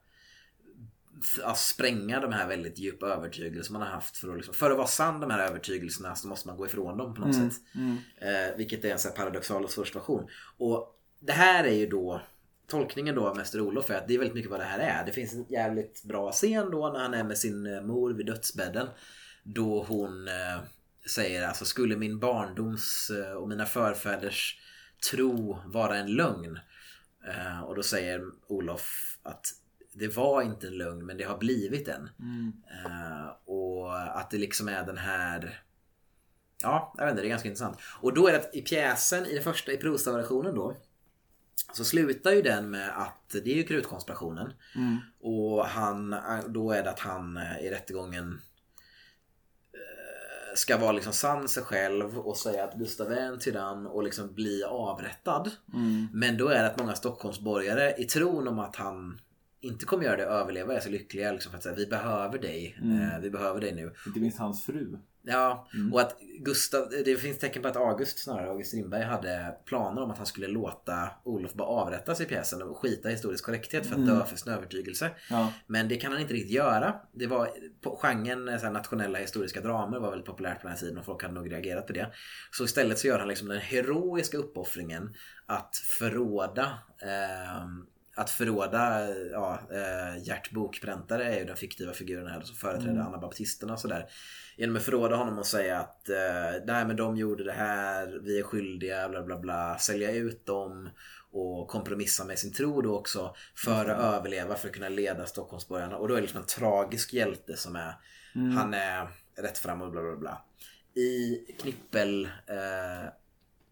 ja, 1.42 1.56
spränga 1.56 2.20
de 2.20 2.34
här 2.34 2.48
väldigt 2.48 2.80
djupa 2.80 3.08
övertygelser 3.08 3.74
man 3.74 3.82
har 3.82 3.90
haft. 3.90 4.18
För 4.18 4.30
att, 4.30 4.36
liksom, 4.36 4.54
för 4.54 4.72
att 4.72 4.78
vara 4.78 4.88
sann 4.88 5.20
de 5.20 5.32
här 5.32 5.40
övertygelserna 5.48 6.16
så 6.16 6.28
måste 6.28 6.48
man 6.48 6.58
gå 6.58 6.66
ifrån 6.66 6.98
dem 6.98 7.14
på 7.14 7.22
något 7.22 7.36
Mm, 7.36 7.52
sätt. 7.52 7.62
mm. 7.76 7.98
Eh, 8.18 8.58
vilket 8.58 8.86
är 8.86 8.92
en 8.92 9.00
så 9.00 9.08
här 9.10 9.16
paradoxal 9.16 9.64
och 9.64 9.70
svår 9.72 9.86
situation. 9.86 10.28
Och 10.58 11.00
det 11.20 11.32
här 11.34 11.64
är 11.64 11.74
ju 11.76 11.88
då 11.88 12.22
Tolkningen 12.68 13.16
då 13.16 13.28
av 13.28 13.36
Mäster 13.38 13.62
Olof 13.62 13.90
är 13.90 13.96
att 13.96 14.08
det 14.08 14.14
är 14.14 14.18
väldigt 14.18 14.36
mycket 14.36 14.52
vad 14.52 14.60
det 14.60 14.64
här 14.66 14.80
är. 14.80 15.06
Det 15.06 15.12
finns 15.12 15.34
en 15.34 15.46
jävligt 15.50 16.04
bra 16.04 16.32
scen 16.32 16.72
då 16.72 16.90
när 16.90 17.00
han 17.00 17.14
är 17.14 17.24
med 17.24 17.38
sin 17.38 17.66
eh, 17.66 17.82
mor 17.82 18.14
vid 18.14 18.26
dödsbädden. 18.26 18.88
Då 19.44 19.84
hon 19.84 20.28
eh, 20.28 20.34
säger 21.10 21.48
alltså 21.48 21.66
skulle 21.66 21.98
min 21.98 22.20
barndoms 22.20 23.10
eh, 23.10 23.32
och 23.34 23.50
mina 23.50 23.66
förfäders 23.66 24.60
tro 25.12 25.60
vara 25.66 25.98
en 25.98 26.08
lögn. 26.16 26.60
Eh, 27.28 27.62
och 27.64 27.76
då 27.76 27.84
säger 27.84 28.22
Olof 28.48 29.18
att 29.24 29.46
det 29.96 30.16
var 30.16 30.42
inte 30.42 30.68
en 30.68 30.78
lögn 30.78 31.06
men 31.06 31.18
det 31.18 31.24
har 31.24 31.38
blivit 31.38 31.88
en. 31.88 32.10
Mm. 32.20 32.54
Eh, 32.86 33.28
och 33.46 34.20
att 34.20 34.32
det 34.32 34.38
liksom 34.38 34.68
är 34.68 34.86
den 34.86 34.98
här 34.98 35.62
Ja, 36.62 36.94
jag 36.98 37.06
vet 37.06 37.12
inte, 37.12 37.22
det 37.22 37.28
är 37.28 37.30
ganska 37.30 37.50
intressant. 37.50 37.78
Och 38.02 38.14
då 38.14 38.28
är 38.28 38.32
det 38.32 38.40
att 38.40 38.56
i 38.56 38.62
pjäsen, 38.62 39.26
i 39.26 39.34
den 39.34 39.44
första, 39.44 39.72
i 39.72 39.78
prosaversionen 39.78 40.56
då 40.56 40.76
så 41.74 41.84
slutar 41.86 42.32
ju 42.32 42.42
den 42.42 42.70
med 42.70 43.02
att 43.02 43.30
det 43.30 43.52
är 43.52 43.56
ju 43.56 43.64
krutkonspirationen. 43.64 44.54
Mm. 44.76 44.98
Och 45.20 45.66
han, 45.66 46.16
då 46.48 46.72
är 46.72 46.84
det 46.84 46.90
att 46.90 47.00
han 47.00 47.40
i 47.62 47.70
rättegången 47.70 48.42
eh, 49.74 50.56
ska 50.56 50.78
vara 50.78 50.92
liksom 50.92 51.14
sann 51.14 51.48
sig 51.48 51.64
själv 51.64 52.20
och 52.20 52.38
säga 52.38 52.64
att 52.64 52.76
Gustav 52.76 53.12
är 53.12 53.22
en 53.22 53.40
tyrann 53.40 53.88
och 53.88 54.04
liksom 54.04 54.34
bli 54.34 54.64
avrättad. 54.64 55.52
Mm. 55.74 56.08
Men 56.14 56.38
då 56.38 56.48
är 56.48 56.64
det 56.64 56.70
att 56.70 56.80
många 56.80 56.96
Stockholmsborgare 56.96 57.96
i 57.98 58.06
tron 58.06 58.48
om 58.48 58.60
att 58.60 58.76
han 58.76 59.20
inte 59.66 59.86
kommer 59.86 60.04
göra 60.04 60.18
det 60.18 60.24
överleva 60.24 60.76
är 60.76 60.80
så 60.80 60.90
lyckliga 60.90 61.32
liksom 61.32 61.52
för 61.52 61.58
att 61.58 61.64
säga 61.64 61.76
vi 61.76 61.86
behöver 61.86 62.40
dig. 62.40 62.78
Mm. 62.82 63.02
Eh, 63.02 63.20
vi 63.20 63.30
behöver 63.30 63.62
dig 63.62 63.76
nu. 63.76 63.94
Inte 64.08 64.20
minst 64.20 64.40
hans 64.40 64.66
fru. 64.66 64.98
Ja, 65.28 65.68
och 65.94 66.02
att 66.02 66.18
Gustav, 66.40 66.90
det 67.06 67.16
finns 67.16 67.40
tecken 67.40 67.62
på 67.62 67.68
att 67.68 67.76
August 67.76 68.20
snarare, 68.20 68.50
August 68.50 68.68
Strindberg 68.70 69.04
hade 69.04 69.56
planer 69.66 70.02
om 70.02 70.12
att 70.12 70.18
han 70.18 70.26
skulle 70.26 70.48
låta 70.48 71.10
Olof 71.24 71.54
bara 71.54 71.68
avrättas 71.68 72.22
i 72.22 72.26
pjäsen 72.26 72.62
och 72.62 72.78
skita 72.78 73.10
i 73.10 73.12
historisk 73.12 73.46
korrekthet 73.46 73.86
för 73.86 73.96
att 73.96 74.02
Mm. 74.02 74.16
dö 74.16 74.26
för 74.26 74.36
sin 74.36 74.54
övertygelse. 74.54 75.12
Ja. 75.30 75.54
Men 75.68 75.88
det 75.88 75.96
kan 75.96 76.12
han 76.12 76.22
inte 76.22 76.34
riktigt 76.34 76.52
göra. 76.52 76.96
Det 77.12 77.28
var, 77.28 77.50
på, 77.82 78.00
genren 78.02 78.48
eh, 78.50 78.58
så 78.58 78.66
här, 78.66 78.74
nationella 78.74 79.20
historiska 79.20 79.62
dramer 79.62 80.00
var 80.00 80.10
väldigt 80.10 80.28
populärt 80.28 80.62
på 80.62 80.68
den 80.68 80.72
här 80.72 80.80
tiden 80.80 80.98
och 80.98 81.06
folk 81.06 81.22
hade 81.22 81.34
nog 81.34 81.52
reagerat 81.52 81.88
på 81.88 81.94
det. 81.94 82.12
Så 82.52 82.64
istället 82.64 83.00
så 83.00 83.08
gör 83.08 83.20
han 83.20 83.28
liksom 83.28 83.48
den 83.48 83.60
heroiska 83.60 84.38
uppoffringen 84.38 85.16
att 85.46 85.76
förråda 85.76 86.80
ehm, 87.02 87.86
att 88.16 88.30
förråda 88.30 89.10
ja, 89.32 89.60
eh, 89.72 90.24
Gert 90.24 90.52
Bokpräntare 90.52 91.34
är 91.34 91.40
ju 91.40 91.46
den 91.46 91.56
fiktiva 91.56 91.94
figuren 91.94 92.28
här 92.28 92.42
som 92.42 92.56
företräder 92.56 92.92
Mm. 92.92 93.08
Anabaptisterna 93.08 93.74
och 93.74 93.80
sådär. 93.80 94.06
Genom 94.58 94.76
att 94.76 94.84
förråda 94.84 95.16
honom 95.16 95.38
och 95.40 95.46
säga 95.46 95.80
att 95.80 96.10
eh, 96.10 96.64
nej 96.66 96.86
men 96.86 96.96
de 96.96 97.18
gjorde 97.18 97.44
det 97.44 97.52
här, 97.52 98.20
vi 98.24 98.40
är 98.40 98.44
skyldiga, 98.44 99.10
bla 99.10 99.24
bla 99.24 99.40
bla. 99.40 99.78
Sälja 99.78 100.12
ut 100.12 100.46
dem 100.46 100.90
och 101.32 101.68
kompromissa 101.68 102.26
med 102.26 102.40
sin 102.40 102.54
tro 102.54 102.82
då 102.82 102.98
också 102.98 103.36
för 103.56 103.86
att 103.86 104.00
överleva, 104.16 104.56
för 104.56 104.68
att 104.68 104.74
kunna 104.74 104.90
leda 104.90 105.26
Stockholmsborgarna. 105.26 105.98
Och 105.98 106.08
då 106.08 106.14
är 106.14 106.16
det 106.18 106.22
liksom 106.22 106.42
en 106.42 106.48
tragisk 106.48 107.14
hjälte 107.14 107.58
som 107.58 107.76
är, 107.76 107.94
Mm. 108.36 108.58
han 108.58 108.74
är 108.74 109.08
rätt 109.38 109.58
fram 109.58 109.82
och 109.82 109.92
bla 109.92 110.02
bla 110.02 110.16
bla. 110.16 110.42
I 110.94 111.36
knippel 111.60 112.26
eh, 112.48 113.10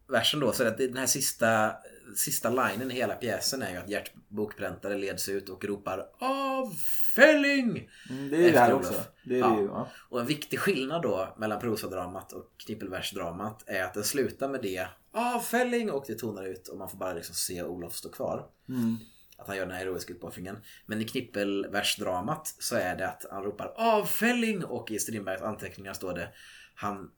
versen 0.07 0.39
då 0.39 0.51
så 0.51 0.63
är 0.63 0.71
det 0.77 0.87
den 0.87 0.97
här 0.97 1.05
sista, 1.05 1.75
sista 2.15 2.49
linen 2.49 2.91
i 2.91 2.93
hela 2.93 3.15
pjäsen 3.15 3.61
är 3.61 3.71
ju 3.71 3.77
att 3.77 3.89
Gert 3.89 4.11
Bokpräntare 4.27 4.97
leds 4.97 5.29
ut 5.29 5.49
och 5.49 5.65
ropar 5.65 6.05
Avfälling! 6.19 7.89
Mm, 8.09 8.29
det 8.29 8.35
är 8.37 8.41
ju 8.41 8.51
det 8.51 8.59
här 8.59 8.65
Efter 8.65 8.75
också. 8.75 8.93
Olof. 8.93 9.07
Det 9.23 9.35
är 9.35 9.39
Ja. 9.39 9.47
det 9.49 9.61
ju. 9.61 9.67
Ja. 9.67 9.87
Och 10.09 10.19
en 10.19 10.25
viktig 10.25 10.59
skillnad 10.59 11.01
då 11.01 11.35
mellan 11.37 11.59
prosadramat 11.59 12.33
och 12.33 12.51
knippelversdramat 12.57 13.63
är 13.67 13.83
att 13.83 13.93
den 13.93 14.03
slutar 14.03 14.49
med 14.49 14.61
det 14.61 14.87
avfälling 15.13 15.91
och 15.91 16.03
det 16.07 16.15
tonar 16.15 16.43
ut 16.43 16.67
och 16.67 16.77
man 16.77 16.89
får 16.89 16.97
bara 16.97 17.13
liksom 17.13 17.35
se 17.35 17.63
Olof 17.63 17.95
stå 17.95 18.09
kvar. 18.09 18.45
Mm. 18.69 18.97
Att 19.37 19.47
han 19.47 19.57
gör 19.57 19.65
den 19.65 19.71
här 19.75 19.79
heroiska 19.79 20.13
uppoffringen. 20.13 20.57
Men 20.85 21.01
i 21.01 21.05
knippelversdramat 21.05 22.55
så 22.59 22.75
är 22.75 22.95
det 22.95 23.07
att 23.07 23.25
han 23.31 23.43
ropar 23.43 23.73
avfälling 23.75 24.63
och 24.65 24.91
i 24.91 24.99
Strindbergs 24.99 25.41
anteckningar 25.41 25.93
står 25.93 26.13
det 26.13 26.29
han 26.75 27.11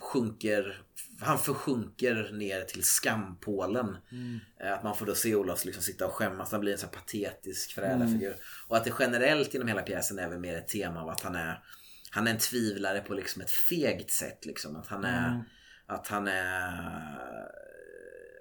sjunker 0.00 0.82
han 1.20 1.38
försjunker 1.38 2.32
ner 2.32 2.62
till 2.62 2.82
skampålen. 2.84 3.96
Eh, 4.60 4.72
Att 4.72 4.82
man 4.84 4.96
får 4.96 5.06
då 5.06 5.14
se 5.14 5.34
Olof 5.34 5.64
liksom 5.64 5.82
sitta 5.82 6.06
och 6.06 6.12
skämmas. 6.12 6.52
Han 6.52 6.60
blir 6.60 6.72
en 6.72 6.78
sån 6.78 6.88
här 6.92 7.00
patetisk 7.00 7.74
förrädarfigur. 7.74 8.36
Och 8.68 8.76
att 8.76 8.84
det 8.84 8.92
generellt 8.98 9.54
inom 9.54 9.68
hela 9.68 9.82
pjäsen 9.82 10.18
är 10.18 10.28
väl 10.28 10.38
mer 10.38 10.54
ett 10.56 10.68
tema 10.68 11.02
av 11.02 11.08
att 11.08 11.20
han 11.20 11.34
är 11.36 11.62
Han 12.10 12.26
är 12.26 12.30
en 12.30 12.38
tvivlare 12.38 13.00
på 13.00 13.14
liksom 13.14 13.42
ett 13.42 13.50
fegt 13.50 14.10
sätt 14.10 14.46
liksom. 14.46 14.76
Att 14.76 14.86
han 14.86 15.04
är 15.04 15.28
Mm. 15.28 15.42
Att 15.86 16.06
han 16.08 16.28
är 16.28 16.72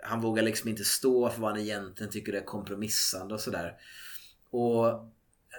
Han 0.04 0.22
vågar 0.22 0.44
liksom 0.44 0.70
inte 0.70 0.84
stå 0.84 1.30
för 1.30 1.42
vad 1.42 1.52
han 1.52 1.60
egentligen 1.60 2.12
tycker 2.12 2.34
är 2.34 2.46
kompromissande 2.46 3.34
och 3.34 3.42
sådär. 3.42 3.74
Och 4.52 5.14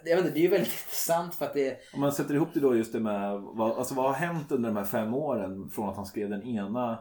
jag 0.05 0.17
vet 0.17 0.25
inte, 0.25 0.35
det 0.35 0.41
är 0.41 0.43
ju 0.43 0.49
väldigt 0.49 0.73
intressant 0.85 1.35
för 1.35 1.45
att 1.45 1.55
det 1.55 1.79
Om 1.95 2.01
man 2.01 2.13
sätter 2.13 2.35
ihop 2.35 2.49
det 2.55 2.61
då 2.61 2.77
just 2.77 2.93
det 2.93 3.01
med 3.01 3.41
vad, 3.41 3.79
alltså 3.79 3.95
vad 3.95 4.05
har 4.05 4.13
hänt 4.13 4.53
under 4.53 4.69
de 4.69 4.77
här 4.77 4.85
fem 4.85 5.15
åren 5.15 5.71
från 5.71 5.89
att 5.89 5.97
han 5.97 6.07
skrev 6.07 6.31
den 6.31 6.43
ena 6.43 6.99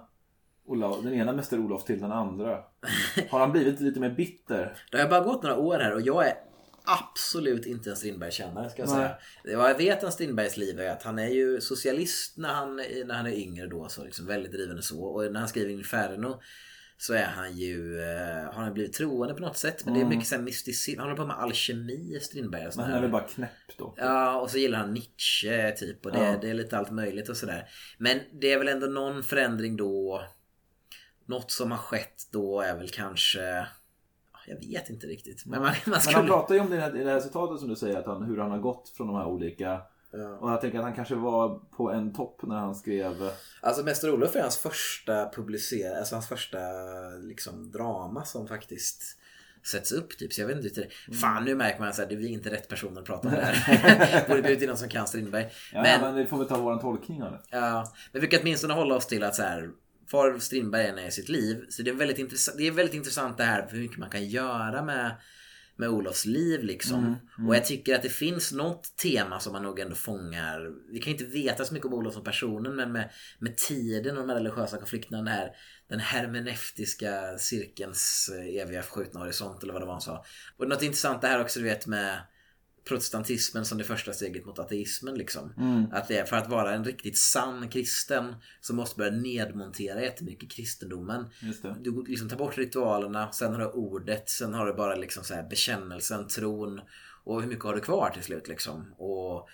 Olof, 0.65 1.03
den 1.03 1.13
ena 1.13 1.33
Mäster 1.33 1.59
Olof 1.59 1.83
till 1.83 2.01
den 2.01 2.11
andra. 2.11 2.63
Har 3.29 3.39
han 3.39 3.51
blivit 3.51 3.79
lite 3.79 3.99
mer 3.99 4.09
bitter? 4.09 4.77
Det 4.91 5.01
har 5.01 5.09
bara 5.09 5.23
gått 5.23 5.43
några 5.43 5.57
år 5.57 5.79
här 5.79 5.93
och 5.93 6.01
jag 6.01 6.27
är 6.27 6.33
absolut 6.85 7.65
inte 7.65 7.89
en 7.89 7.95
Strindberg-kännare 7.95 8.69
ska 8.69 8.81
jag 8.81 8.89
säga. 8.89 9.15
Vad 9.57 9.69
jag 9.69 9.77
vet 9.77 10.03
om 10.03 10.11
Strindbergs 10.11 10.57
liv 10.57 10.79
är 10.79 10.89
att 10.89 11.03
han 11.03 11.19
är 11.19 11.27
ju 11.27 11.61
socialist 11.61 12.37
när 12.37 12.53
han, 12.53 12.75
när 13.05 13.13
han 13.15 13.25
är 13.25 13.31
yngre 13.31 13.67
då. 13.67 13.87
Så 13.89 14.03
liksom 14.03 14.25
väldigt 14.25 14.51
driven 14.51 14.81
så. 14.81 15.03
Och 15.03 15.31
när 15.31 15.39
han 15.39 15.49
skriver 15.49 15.71
Inferno 15.71 16.41
så 17.01 17.13
är 17.13 17.25
han 17.25 17.57
ju, 17.57 18.01
eh, 18.01 18.43
har 18.53 18.63
han 18.63 18.73
blivit 18.73 18.93
troende 18.93 19.33
på 19.33 19.39
något 19.41 19.57
sätt. 19.57 19.85
Men 19.85 19.93
det 19.93 19.99
är 19.99 20.01
Mm. 20.01 20.09
mycket 20.17 20.27
så 20.29 20.35
här 20.35 20.41
mysticism. 20.41 20.99
Han 20.99 21.09
håller 21.09 21.21
på 21.21 21.27
med 21.27 21.39
alkemi 21.39 22.19
Strindberg. 22.21 22.67
Och 22.67 22.73
Men 22.77 22.85
han 22.85 22.93
är 22.93 23.01
väl 23.01 23.11
bara 23.11 23.23
knäpp 23.27 23.49
då? 23.77 23.93
Ja, 23.97 24.39
och 24.39 24.49
så 24.51 24.57
gillar 24.57 24.79
han 24.79 24.93
Nietzsche 24.93 25.71
typ. 25.71 26.05
Och 26.05 26.11
det, 26.11 26.19
Ja. 26.25 26.37
det 26.41 26.49
är 26.49 26.53
lite 26.53 26.77
allt 26.77 26.91
möjligt 26.91 27.29
och 27.29 27.37
sådär. 27.37 27.69
Men 27.97 28.19
det 28.41 28.51
är 28.53 28.57
väl 28.57 28.67
ändå 28.67 28.87
någon 28.87 29.23
förändring 29.23 29.77
då. 29.77 30.23
Något 31.25 31.51
som 31.51 31.71
har 31.71 31.77
skett 31.77 32.21
då 32.31 32.61
är 32.61 32.75
väl 32.77 32.89
kanske... 32.89 33.41
ja, 33.41 33.65
Jag 34.47 34.55
vet 34.67 34.89
inte 34.89 35.07
riktigt. 35.07 35.45
Men 35.45 35.61
man, 35.61 35.67
man 35.69 35.75
Men 35.85 36.01
skulle... 36.01 36.17
han 36.17 36.27
pratar 36.27 36.55
ju 36.55 36.61
om 36.61 36.69
det 36.69 36.75
här, 36.79 36.97
i 36.97 37.03
det 37.03 37.11
här 37.11 37.19
citatet 37.19 37.59
som 37.59 37.69
du 37.69 37.75
säger, 37.75 37.99
att 37.99 38.05
han, 38.05 38.23
hur 38.23 38.37
han 38.37 38.51
har 38.51 38.59
gått 38.59 38.89
från 38.89 39.07
de 39.07 39.15
här 39.15 39.25
olika... 39.25 39.81
Ja. 40.11 40.37
Och 40.37 40.51
jag 40.51 40.61
tänker 40.61 40.77
att 40.77 40.83
han 40.83 40.95
kanske 40.95 41.15
var 41.15 41.59
på 41.59 41.91
en 41.91 42.13
topp 42.13 42.39
när 42.43 42.55
han 42.55 42.75
skrev... 42.75 43.31
Alltså 43.61 43.83
Mäster 43.83 44.13
Olof 44.13 44.35
är 44.35 44.41
hans 44.41 44.57
första 44.57 45.29
publicerade, 45.29 45.99
alltså 45.99 46.15
hans 46.15 46.27
första 46.27 46.57
liksom 47.21 47.71
drama 47.71 48.25
som 48.25 48.47
faktiskt 48.47 49.19
sätts 49.67 49.91
upp 49.91 50.17
typ. 50.17 50.33
Så 50.33 50.41
jag 50.41 50.47
vet 50.47 50.55
inte 50.55 50.67
riktigt. 50.67 50.93
Mm. 51.07 51.19
Fan 51.19 51.45
nu 51.45 51.55
märker 51.55 51.79
man 51.79 51.89
att 51.89 52.09
du 52.09 52.25
är 52.25 52.29
inte 52.29 52.51
rätt 52.51 52.67
person 52.67 52.97
att 52.97 53.05
prata 53.05 53.27
om 53.27 53.33
det 53.33 53.41
här. 53.41 54.27
Borde 54.27 54.41
bjuda 54.41 54.61
in 54.61 54.67
någon 54.67 54.77
som 54.77 54.89
kan 54.89 55.07
Strindberg. 55.07 55.49
Ja, 55.73 55.81
men, 55.81 56.01
men, 56.01 56.15
vi 56.15 56.25
får 56.25 56.37
väl 56.37 56.47
ta 56.47 56.57
vår 56.57 56.77
tolkning 56.77 57.23
av 57.23 57.31
det. 57.31 57.39
Ja, 57.49 57.93
men 58.11 58.21
vi 58.21 58.27
kan 58.27 58.39
åtminstone 58.41 58.73
hålla 58.73 58.95
oss 58.95 59.07
till 59.07 59.23
att 59.23 59.35
så 59.35 59.41
här 59.41 59.69
var 60.11 60.39
Strindberg 60.39 60.87
än 60.87 60.97
är 60.97 61.07
i 61.07 61.11
sitt 61.11 61.29
liv. 61.29 61.65
Så 61.69 61.81
det 61.81 61.89
är 61.89 61.95
väldigt 61.95 62.19
intressant, 62.19 62.57
det 62.57 62.67
är 62.67 62.71
väldigt 62.71 62.95
intressant 62.95 63.37
det 63.37 63.43
här 63.43 63.67
hur 63.71 63.81
mycket 63.81 63.97
man 63.97 64.09
kan 64.09 64.25
göra 64.25 64.83
med, 64.83 65.15
med 65.79 65.89
Olofs 65.89 66.25
liv 66.25 66.63
liksom. 66.63 66.99
Mm, 66.99 67.15
mm. 67.37 67.49
Och 67.49 67.55
jag 67.55 67.65
tycker 67.65 67.95
att 67.95 68.03
det 68.03 68.09
finns 68.09 68.51
något 68.51 68.97
tema 68.97 69.39
som 69.39 69.53
man 69.53 69.63
nog 69.63 69.79
ändå 69.79 69.95
fångar. 69.95 70.71
Vi 70.91 70.99
kan 70.99 71.11
inte 71.11 71.25
veta 71.25 71.65
så 71.65 71.73
mycket 71.73 71.87
om 71.87 71.93
Olof 71.93 72.13
som 72.13 72.23
personen 72.23 72.75
men 72.75 72.91
med, 72.91 73.09
med 73.39 73.57
tiden 73.57 74.17
och 74.17 74.27
de 74.27 74.29
här 74.29 74.37
religiösa 74.37 74.77
konflikterna. 74.77 75.17
Den 75.17 75.27
här, 75.27 75.49
den 75.89 75.99
hermeneutiska 75.99 77.37
cirkelns 77.37 78.29
eh, 78.33 78.61
eviga 78.61 78.81
förskjutna 78.81 79.19
horisont 79.19 79.63
eller 79.63 79.73
vad 79.73 79.81
det 79.81 79.85
var 79.85 79.93
han 79.93 80.01
sa. 80.01 80.25
Och 80.57 80.67
något 80.67 80.83
intressant 80.83 81.21
det 81.21 81.27
här 81.27 81.41
också 81.41 81.59
du 81.59 81.65
vet 81.65 81.87
med 81.87 82.21
protestantismen 82.89 83.65
som 83.65 83.77
det 83.77 83.83
första 83.83 84.13
steget 84.13 84.45
mot 84.45 84.59
ateismen. 84.59 85.15
Liksom. 85.15 85.53
Mm. 85.57 85.85
Att 85.91 86.07
det 86.07 86.17
är, 86.17 86.25
för 86.25 86.35
att 86.35 86.49
vara 86.49 86.73
en 86.73 86.83
riktigt 86.83 87.17
sann 87.17 87.69
kristen 87.69 88.35
så 88.61 88.73
måste 88.73 88.97
börja 88.97 89.11
nedmontera 89.11 90.01
jättemycket 90.01 90.51
kristendomen. 90.51 91.25
Du 91.81 92.03
liksom 92.07 92.29
tar 92.29 92.37
bort 92.37 92.57
ritualerna, 92.57 93.31
sen 93.31 93.53
har 93.53 93.59
du 93.59 93.67
ordet, 93.67 94.29
sen 94.29 94.53
har 94.53 94.65
du 94.65 94.73
bara 94.73 94.95
liksom 94.95 95.23
så 95.23 95.33
här 95.33 95.43
bekännelsen, 95.43 96.27
tron 96.27 96.81
och 97.23 97.41
hur 97.41 97.49
mycket 97.49 97.65
har 97.65 97.75
du 97.75 97.81
kvar 97.81 98.09
till 98.09 98.23
slut 98.23 98.47
liksom. 98.47 98.93
Och, 98.97 99.49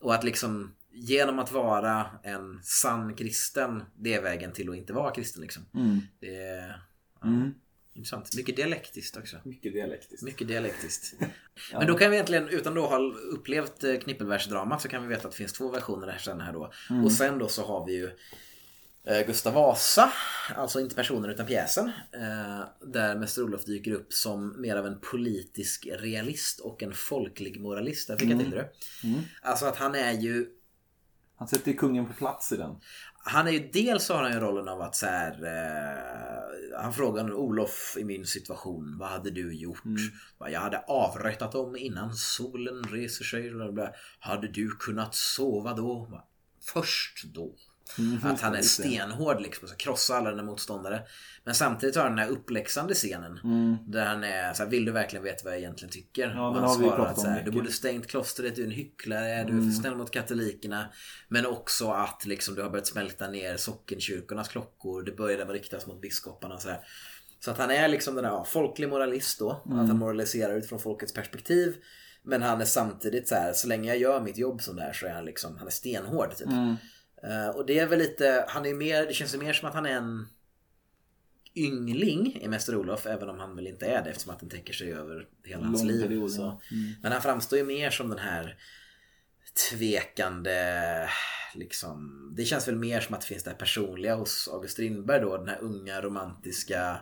och 0.00 0.14
att 0.14 0.24
liksom 0.24 0.74
genom 0.90 1.38
att 1.38 1.52
vara 1.52 2.06
en 2.22 2.60
sann 2.62 3.14
kristen, 3.14 3.82
det 3.96 4.14
är 4.14 4.22
vägen 4.22 4.52
till 4.52 4.70
att 4.70 4.76
inte 4.76 4.92
vara 4.92 5.14
kristen 5.14 5.42
liksom. 5.42 5.62
Mm. 5.74 6.00
Det 6.20 6.74
ja, 7.20 7.28
Mm. 7.28 7.54
Intressant. 7.94 8.36
Mycket 8.36 8.56
dialektiskt 8.56 9.16
också. 9.16 9.36
Mycket 9.44 9.72
dialektiskt. 9.72 10.22
Mycket 10.22 10.48
dialektiskt. 10.48 11.14
Men 11.72 11.86
då 11.86 11.94
kan 11.94 12.10
vi 12.10 12.16
egentligen, 12.16 12.48
utan 12.48 12.74
då 12.74 12.86
ha 12.86 12.98
upplevt 13.32 13.84
eh, 13.84 13.96
knippelversdramat 13.96 14.82
så 14.82 14.88
kan 14.88 15.02
vi 15.02 15.08
veta 15.08 15.28
att 15.28 15.32
det 15.32 15.38
finns 15.38 15.52
två 15.52 15.70
versioner 15.70 16.08
här 16.08 16.18
sen 16.18 16.40
här 16.40 16.52
då. 16.52 16.72
Mm. 16.90 17.04
Och 17.04 17.12
sen 17.12 17.38
då 17.38 17.48
så 17.48 17.64
har 17.64 17.86
vi 17.86 17.92
ju 17.92 18.10
eh, 19.06 19.26
Gustav 19.26 19.54
Vasa, 19.54 20.12
alltså 20.56 20.80
inte 20.80 20.94
personen 20.94 21.30
utan 21.30 21.46
pjäsen. 21.46 21.92
Eh, 22.12 22.64
där 22.80 23.16
Mäster 23.16 23.42
Olof 23.42 23.64
dyker 23.64 23.92
upp 23.92 24.12
som 24.12 24.60
mer 24.60 24.76
av 24.76 24.86
en 24.86 25.00
politisk 25.00 25.86
realist 25.92 26.60
och 26.60 26.82
en 26.82 26.92
folklig 26.92 27.60
moralist. 27.60 28.08
Jag 28.08 28.20
fick 28.20 28.30
jag 28.30 28.40
till 28.40 28.50
det. 28.50 28.68
Mm. 29.04 29.20
Alltså 29.42 29.66
att 29.66 29.76
han 29.76 29.94
är 29.94 30.12
ju 30.12 30.46
Han 31.36 31.48
sätter 31.48 31.72
kungen 31.72 32.06
på 32.06 32.12
plats 32.12 32.52
i 32.52 32.56
den. 32.56 32.76
Han 33.26 33.46
är 33.46 33.50
ju 33.52 33.70
dels 33.72 34.08
har 34.08 34.22
han 34.22 34.32
ju 34.32 34.40
rollen 34.40 34.68
av 34.68 34.80
att 34.80 34.96
så 34.96 35.06
här, 35.06 35.32
eh, 35.44 36.82
Han 36.82 36.92
frågar 36.92 37.32
Olof 37.32 37.96
i 37.98 38.04
min 38.04 38.26
situation 38.26 38.98
Vad 38.98 39.08
hade 39.08 39.30
du 39.30 39.54
gjort? 39.54 39.82
Bara, 40.38 40.50
Jag 40.50 40.60
hade 40.60 40.78
avrättat 40.78 41.52
dem 41.52 41.76
innan 41.76 42.14
solen 42.14 42.84
reser 42.84 43.24
sig. 43.24 43.52
Hade 44.18 44.48
du 44.48 44.70
kunnat 44.70 45.14
sova 45.14 45.74
då? 45.74 46.22
Först 46.60 47.24
då 47.24 47.54
Att 48.22 48.40
han 48.40 48.54
är 48.54 48.62
stenhård 48.62 49.40
liksom, 49.40 49.68
så 49.68 49.74
krossa 49.76 50.16
alla 50.16 50.30
dina 50.30 50.42
motståndare 50.42 51.02
Men 51.44 51.54
samtidigt 51.54 51.96
har 51.96 52.02
han 52.02 52.12
den 52.12 52.18
här 52.18 52.28
uppläxande 52.28 52.94
scenen 52.94 53.40
Där 53.86 54.06
han 54.06 54.24
är 54.24 54.54
så 54.54 54.62
här, 54.62 54.70
vill 54.70 54.84
du 54.84 54.92
verkligen 54.92 55.24
veta 55.24 55.44
vad 55.44 55.52
jag 55.52 55.60
egentligen 55.60 55.92
tycker? 55.92 56.24
Mm. 56.24 56.36
Ja, 56.36 56.48
Och 56.48 56.54
han 56.56 56.74
svarar 56.74 57.06
att 57.06 57.20
så 57.20 57.26
här, 57.26 57.42
du 57.42 57.50
borde 57.50 57.72
stängt 57.72 58.06
klostret, 58.06 58.56
du 58.56 58.62
är 58.62 58.66
en 58.66 58.72
hycklare, 58.72 59.28
du 59.28 59.30
är 59.32 59.58
Mm. 59.58 59.70
för 59.70 59.80
snäll 59.80 59.96
mot 59.96 60.10
katolikerna. 60.10 60.88
Men 61.28 61.46
också 61.46 61.90
att 61.90 62.26
liksom, 62.26 62.54
du 62.54 62.62
har 62.62 62.70
börjat 62.70 62.86
smälta 62.86 63.28
ner 63.28 63.56
sockenkyrkornas 63.56 64.48
klockor, 64.48 65.02
det 65.02 65.12
började 65.12 65.52
riktas 65.52 65.86
mot 65.86 66.00
biskoparna 66.00 66.58
så 66.58 66.68
här. 66.68 66.80
Så 67.40 67.50
att 67.50 67.58
han 67.58 67.70
är 67.70 67.88
liksom 67.88 68.14
den 68.14 68.24
här 68.24 68.44
folklig 68.44 68.88
moralist 68.88 69.38
då. 69.38 69.62
Mm. 69.66 69.78
Att 69.78 69.88
han 69.88 69.98
moraliserar 69.98 70.56
utifrån 70.56 70.78
folkets 70.78 71.12
perspektiv. 71.14 71.76
Men 72.22 72.42
han 72.42 72.60
är 72.60 72.64
samtidigt 72.64 73.28
så 73.28 73.34
här, 73.34 73.52
så 73.52 73.68
länge 73.68 73.88
jag 73.88 73.98
gör 73.98 74.20
mitt 74.20 74.38
jobb 74.38 74.62
som 74.62 74.76
det 74.76 74.82
här 74.82 74.92
så 74.92 75.06
är 75.06 75.10
han 75.12 75.24
liksom, 75.24 75.56
han 75.58 75.66
är 75.66 75.70
stenhård 75.70 76.36
typ. 76.36 76.46
Eh, 77.24 77.48
och 77.48 77.66
det 77.66 77.78
är 77.78 77.86
väl 77.86 77.98
lite, 77.98 78.44
han 78.48 78.66
är 78.66 78.74
mer, 78.74 79.06
det 79.06 79.14
känns 79.14 79.34
ju 79.34 79.38
mer 79.38 79.52
som 79.52 79.68
att 79.68 79.74
han 79.74 79.86
är 79.86 79.96
en 79.96 80.26
yngling 81.56 82.38
i 82.42 82.48
Mäster 82.48 82.76
Olof, 82.76 83.06
även 83.06 83.28
om 83.28 83.38
han 83.38 83.56
väl 83.56 83.66
inte 83.66 83.86
är 83.86 84.04
det 84.04 84.10
eftersom 84.10 84.32
att 84.32 84.40
den 84.40 84.48
täcker 84.48 84.72
sig 84.72 84.92
över 84.92 85.28
hela 85.44 85.64
hans 85.64 85.82
Lång 85.82 85.90
liv. 85.90 86.02
period, 86.02 86.30
ja. 86.38 86.60
Mm. 86.70 86.92
Men 87.02 87.12
han 87.12 87.22
framstår 87.22 87.58
ju 87.58 87.64
mer 87.64 87.90
som 87.90 88.08
den 88.08 88.18
här 88.18 88.58
tvekande, 89.70 91.08
liksom. 91.54 92.28
Det 92.36 92.44
känns 92.44 92.68
väl 92.68 92.76
mer 92.76 93.00
som 93.00 93.14
att 93.14 93.20
det 93.20 93.26
finns 93.26 93.42
det 93.42 93.50
här 93.50 93.58
personliga 93.58 94.14
hos 94.14 94.48
August 94.52 94.72
Strindberg 94.72 95.20
då, 95.20 95.36
den 95.36 95.48
här 95.48 95.62
unga 95.62 96.02
romantiska, 96.02 97.00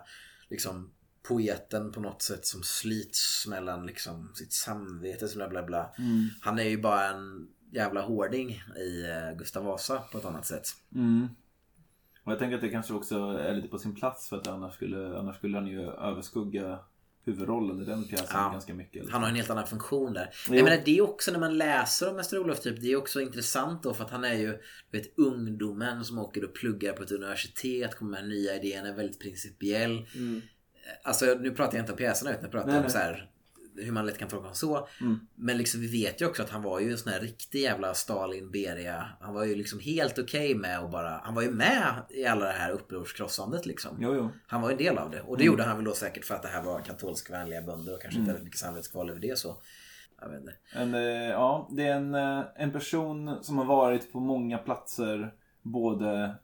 liksom 0.51 0.93
poeten 1.23 1.93
på 1.93 2.01
något 2.01 2.23
sätt 2.23 2.47
som 2.47 2.63
slits 2.63 3.47
mellan 3.47 3.87
liksom 3.87 4.33
sitt 4.35 4.53
samvete, 4.53 5.29
så 5.29 5.37
bla 5.37 5.49
bla 5.49 5.63
bla. 5.63 5.95
Mm. 5.99 6.29
Han 6.41 6.59
är 6.59 6.69
ju 6.69 6.79
bara 6.79 7.09
en 7.09 7.49
jävla 7.73 8.03
hårding 8.03 8.51
i 8.77 9.05
eh, 9.11 9.39
Gustav 9.39 9.65
Vasa 9.65 9.99
på 10.13 10.19
ett 10.19 10.25
annat 10.25 10.47
sätt. 10.47 10.69
Mm. 10.95 11.29
Och 12.25 12.33
jag 12.33 12.39
tänker 12.39 12.55
att 12.55 12.61
det 12.63 12.69
kanske 12.69 12.95
också 12.95 13.19
är 13.19 13.55
lite 13.55 13.69
på 13.69 13.79
sin 13.79 13.95
plats 13.95 14.29
för 14.29 14.37
att 14.37 14.47
annars 14.47 14.75
skulle, 14.75 15.19
annars 15.19 15.37
skulle 15.37 15.59
han 15.59 15.67
ju 15.67 15.81
överskugga 15.91 16.79
huvudrollen 17.25 17.83
i 17.83 17.85
den 17.85 18.05
pjäsen 18.05 18.27
Ja. 18.33 18.49
ganska 18.53 18.75
mycket. 18.75 18.95
liksom. 18.95 19.13
Han 19.13 19.23
har 19.23 19.29
en 19.29 19.37
helt 19.37 19.51
annan 19.51 19.67
funktion 19.67 20.13
där. 20.13 20.31
Jo. 20.49 20.55
Jag 20.55 20.65
menar 20.65 20.83
det 20.85 20.99
är 20.99 21.03
också 21.03 21.33
när 21.33 21.39
man 21.39 21.59
läser 21.59 22.11
om 22.11 22.17
Mäster 22.17 22.39
Olof 22.39 22.61
typ, 22.61 22.81
det 22.81 22.93
är 22.93 22.97
också 22.97 23.21
intressant 23.21 23.83
då 23.83 23.95
för 23.95 24.05
att 24.05 24.11
han 24.11 24.25
är 24.25 24.35
ju 24.35 24.59
vet, 24.91 25.19
ungdomen 25.19 26.05
som 26.05 26.19
åker 26.19 26.45
och 26.45 26.55
pluggar 26.55 26.93
på 26.93 27.03
ett 27.03 27.13
universitet, 27.13 27.95
kommer 27.95 28.11
med 28.11 28.29
nya 28.29 28.57
idéer, 28.57 28.87
är 28.87 28.93
väldigt 28.93 29.21
principiell. 29.21 30.07
Alltså 31.05 31.25
nu 31.41 31.51
pratar 31.51 31.77
jag 31.77 31.83
inte 31.83 31.93
om 31.93 31.99
pjäserna 31.99 32.31
utan 32.31 32.43
jag 32.43 32.53
pratar 32.53 32.67
Nej, 32.69 32.77
om 32.77 32.83
nej. 32.83 32.91
så 32.93 32.99
här 32.99 33.31
hur 33.77 33.93
man 33.93 34.07
lätt 34.07 34.19
kan 34.19 34.29
tolka 34.29 34.43
honom 34.43 34.55
så. 34.55 34.89
Mm. 35.01 35.21
Men 35.35 35.59
liksom 35.59 35.81
vi 35.81 35.87
vet 35.87 36.21
ju 36.23 36.27
också 36.27 36.43
att 36.43 36.51
han 36.51 36.63
var 36.63 36.81
ju 36.81 36.91
en 36.93 36.99
sån 36.99 37.13
här 37.13 37.21
riktig 37.21 37.61
jävla 37.61 37.95
Stalin 37.95 38.51
Beria. 38.51 39.07
Han 39.21 39.35
var 39.35 39.45
ju 39.45 39.55
liksom 39.55 39.81
helt 39.81 40.19
okej 40.19 40.55
med 40.55 40.79
att 40.79 40.91
bara, 40.91 41.21
han 41.25 41.35
var 41.35 41.43
ju 41.43 41.51
med 41.51 41.95
i 42.11 42.27
alla 42.27 42.45
det 42.45 42.53
här 42.53 42.71
upprorskrossandet 42.71 43.67
liksom. 43.67 43.97
Jo, 44.01 44.15
jo. 44.15 44.31
Han 44.47 44.63
var 44.63 44.71
en 44.71 44.77
del 44.77 44.99
av 44.99 45.11
det. 45.11 45.21
Och 45.21 45.37
det 45.37 45.43
Mm. 45.45 45.53
gjorde 45.53 45.63
han 45.65 45.77
väl 45.77 45.85
då 45.85 45.95
säkert 45.95 46.25
för 46.25 46.35
att 46.35 46.43
det 46.43 46.49
här 46.49 46.63
var 46.63 46.81
katolskvänliga 46.81 47.63
bönder 47.63 47.95
och 47.95 48.03
kanske 48.03 48.21
inte 48.21 48.33
hade 48.33 48.45
mycket 48.45 48.59
samvetskval 48.61 49.11
över 49.11 49.21
det 49.21 49.39
så. 49.39 49.57
Jag 50.21 50.29
vet 50.29 50.41
inte. 50.41 50.55
En, 50.75 50.95
eh, 50.95 51.31
ja, 51.31 51.69
det 51.73 51.83
är 51.87 51.97
en, 51.97 52.15
eh, 52.15 52.43
en 52.57 52.73
person 52.73 53.39
som 53.43 53.59
har 53.59 53.65
varit 53.65 54.13
på 54.13 54.21
många 54.21 54.59
platser 54.59 55.33
både 55.63 56.35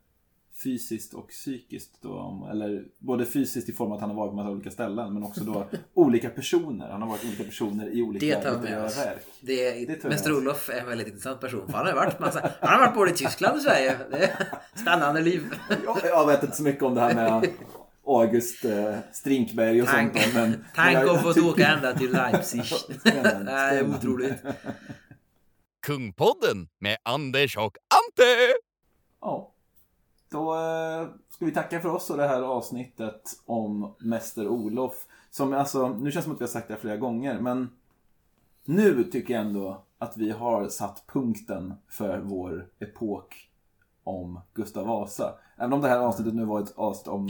fysiskt 0.64 1.14
och 1.14 1.28
psykiskt. 1.28 2.02
Då, 2.02 2.48
eller 2.50 2.84
både 2.98 3.26
fysiskt 3.26 3.68
i 3.68 3.72
form 3.72 3.88
av 3.92 3.94
att 3.96 4.00
han 4.00 4.10
har 4.10 4.16
varit 4.16 4.30
på 4.30 4.36
massa 4.36 4.50
olika 4.50 4.70
ställen 4.70 5.14
men 5.14 5.22
också 5.22 5.44
då 5.44 5.66
olika 5.94 6.30
personer. 6.30 6.88
Han 6.90 7.02
har 7.02 7.08
varit 7.08 7.24
olika 7.24 7.44
personer 7.44 7.88
i 7.96 8.02
olika 8.02 8.26
Det 8.26 8.42
tar 8.42 8.52
litterära 8.60 8.80
verk. 8.82 9.22
Det, 9.40 9.70
Det 9.86 9.94
tar 9.94 10.08
vi 10.08 10.14
Mäster. 10.14 10.32
Olof 10.36 10.70
är 10.70 10.80
en 10.80 10.86
väldigt 10.88 11.06
intressant 11.06 11.40
person. 11.40 11.66
För 11.66 11.72
han 11.72 11.86
har 11.86 11.94
varit, 11.94 12.20
massa, 12.20 12.50
han 12.60 12.70
har 12.72 12.86
varit 12.86 12.94
både 12.94 13.10
i 13.10 13.14
Tyskland 13.14 13.56
och 13.56 13.62
Sverige. 13.62 13.98
Det 14.10 14.16
är 14.24 14.48
spännande 14.80 15.20
liv. 15.20 15.42
Jag, 15.84 15.98
jag 16.04 16.26
vet 16.26 16.42
inte 16.42 16.56
så 16.56 16.62
mycket 16.62 16.82
om 16.82 16.94
det 16.94 17.00
här 17.00 17.14
med 17.14 17.50
August 18.06 18.64
eh, 18.64 18.96
Strinkberg 19.12 19.82
och 19.82 19.88
Tank- 19.88 20.22
sånt. 20.22 20.34
Men, 20.34 20.52
Tänk 20.74 20.96
men 20.98 21.06
jag- 21.06 21.16
att 21.28 21.34
få 21.36 21.48
åka 21.50 21.66
ända 21.66 21.92
till 21.98 22.12
Leipzig. 22.12 22.64
Spännande, 22.64 23.44
Det 23.44 23.50
är 23.58 23.88
otroligt. 23.90 24.34
Kungpodden 25.86 26.68
med 26.80 26.96
Anders 27.02 27.56
och 27.56 27.76
Ante! 27.88 28.36
Ja. 29.20 29.54
Då 30.30 30.54
eh, 30.54 31.08
ska 31.30 31.44
vi 31.44 31.52
tacka 31.52 31.80
för 31.80 31.88
oss 31.88 32.10
och 32.10 32.16
det 32.16 32.28
här 32.28 32.42
avsnittet 32.42 33.22
om 33.46 33.94
Mäster 33.98 34.48
Olof. 34.48 35.06
Som 35.30 35.52
alltså, 35.52 35.88
nu 35.88 36.12
känns 36.12 36.14
det 36.14 36.22
som 36.22 36.32
att 36.32 36.40
vi 36.40 36.44
har 36.44 36.50
sagt 36.50 36.68
det 36.68 36.74
här 36.74 36.80
flera 36.80 36.96
gånger, 36.96 37.40
men 37.40 37.70
nu 38.64 39.04
tycker 39.04 39.34
jag 39.34 39.44
ändå 39.44 39.84
att 39.98 40.16
vi 40.16 40.30
har 40.30 40.68
satt 40.68 41.06
punkten 41.06 41.74
för 41.88 42.18
vår 42.18 42.68
epok 42.78 43.50
om 44.04 44.40
Gustav 44.54 44.86
Vasa. 44.86 45.34
Även 45.56 45.72
om 45.72 45.80
det 45.80 45.88
här 45.88 45.98
avsnittet 45.98 46.34
nu 46.34 46.44
var 46.44 46.62
ett 46.62 46.72
avsnitt 46.76 47.08
om, 47.08 47.28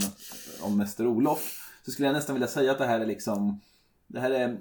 om 0.63 0.77
Mäster 0.77 1.07
Olof 1.07 1.71
så 1.85 1.91
skulle 1.91 2.07
jag 2.07 2.13
nästan 2.13 2.35
vilja 2.35 2.47
säga 2.47 2.71
att 2.71 2.77
det 2.77 2.85
här 2.85 2.99
är 2.99 3.05
liksom 3.05 3.59
det 4.07 4.19
här 4.19 4.31
är, 4.31 4.59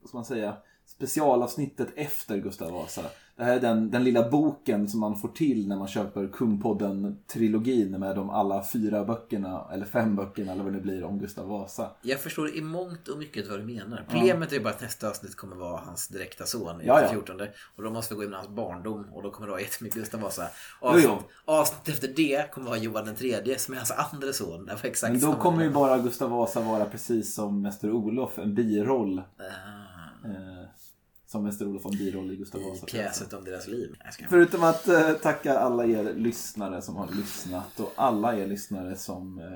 vad 0.00 0.08
ska 0.08 0.18
man 0.18 0.24
säga, 0.24 0.56
specialavsnittet 0.86 1.88
efter 1.96 2.36
Gustav 2.36 2.72
Vasa. 2.72 3.02
Det 3.38 3.44
här 3.44 3.56
är 3.56 3.60
den, 3.60 3.90
den 3.90 4.04
lilla 4.04 4.30
boken 4.30 4.88
som 4.88 5.00
man 5.00 5.16
får 5.16 5.28
till 5.28 5.68
när 5.68 5.76
man 5.76 5.88
köper 5.88 6.28
Kungpodden-trilogin 6.28 7.98
med 7.98 8.16
de 8.16 8.30
alla 8.30 8.64
fyra 8.64 9.04
böckerna, 9.04 9.64
eller 9.72 9.86
fem 9.86 10.16
böckerna 10.16 10.52
eller 10.52 10.64
vad 10.64 10.72
det 10.72 10.80
blir, 10.80 11.04
om 11.04 11.18
Gustav 11.18 11.48
Vasa. 11.48 11.90
Jag 12.02 12.20
förstår 12.20 12.56
i 12.56 12.60
mångt 12.60 13.08
och 13.08 13.18
mycket 13.18 13.50
vad 13.50 13.60
du 13.60 13.64
menar. 13.64 14.06
Problemet 14.08 14.52
är 14.52 14.60
bara 14.60 14.68
att 14.74 14.80
nästa 14.80 15.08
avsnitt 15.08 15.36
kommer 15.36 15.56
vara 15.56 15.80
hans 15.84 16.08
direkta 16.08 16.44
son 16.44 16.80
i 16.80 16.86
Ja, 16.86 17.02
ja. 17.02 17.08
14. 17.08 17.40
Och 17.76 17.82
då 17.82 17.90
måste 17.90 18.14
vi 18.14 18.18
gå 18.18 18.24
in 18.24 18.30
med 18.30 18.38
hans 18.38 18.50
barndom 18.50 19.04
och 19.12 19.22
då 19.22 19.30
kommer 19.30 19.46
det 19.46 19.50
vara 19.50 19.60
jättemycket 19.60 19.98
Gustav 19.98 20.20
Vasa. 20.20 20.48
Avsnitt, 20.80 21.10
avsnitt 21.44 21.88
efter 21.88 22.08
det 22.08 22.50
kommer 22.52 22.66
vara 22.68 22.78
Johan 22.78 23.04
den 23.04 23.16
tredje 23.16 23.58
som 23.58 23.74
är 23.74 23.78
hans 23.78 23.90
andra 23.90 24.32
son. 24.32 24.66
Det 24.66 24.72
var 24.72 24.80
exakt 24.84 25.12
Men 25.12 25.20
då 25.20 25.34
kommer 25.34 25.64
ju 25.64 25.70
bara 25.70 25.98
Gustav 25.98 26.30
Vasa 26.30 26.60
vara 26.60 26.84
precis 26.84 27.34
som 27.34 27.62
Mäster 27.62 27.90
Olof, 27.90 28.38
en 28.38 28.54
biroll. 28.54 29.18
Ah, 29.38 29.98
Eh, 30.24 30.57
som 31.30 31.42
Mäster 31.44 31.64
har 31.66 31.92
en 31.92 31.98
biroll 31.98 32.30
i 32.32 32.36
Gustav 32.36 32.60
I 32.60 32.64
Vasa. 32.64 32.86
pjäset 32.86 33.32
om 33.32 33.44
deras 33.44 33.68
liv. 33.68 33.94
Förutom 34.28 34.62
att 34.64 34.88
eh, 34.88 35.12
tacka 35.12 35.58
alla 35.58 35.86
er 35.86 36.14
lyssnare 36.14 36.82
som 36.82 36.96
har 36.96 37.08
lyssnat 37.12 37.80
och 37.80 37.92
alla 37.96 38.36
er 38.38 38.46
lyssnare 38.46 38.96
som 38.96 39.38
eh, 39.38 39.46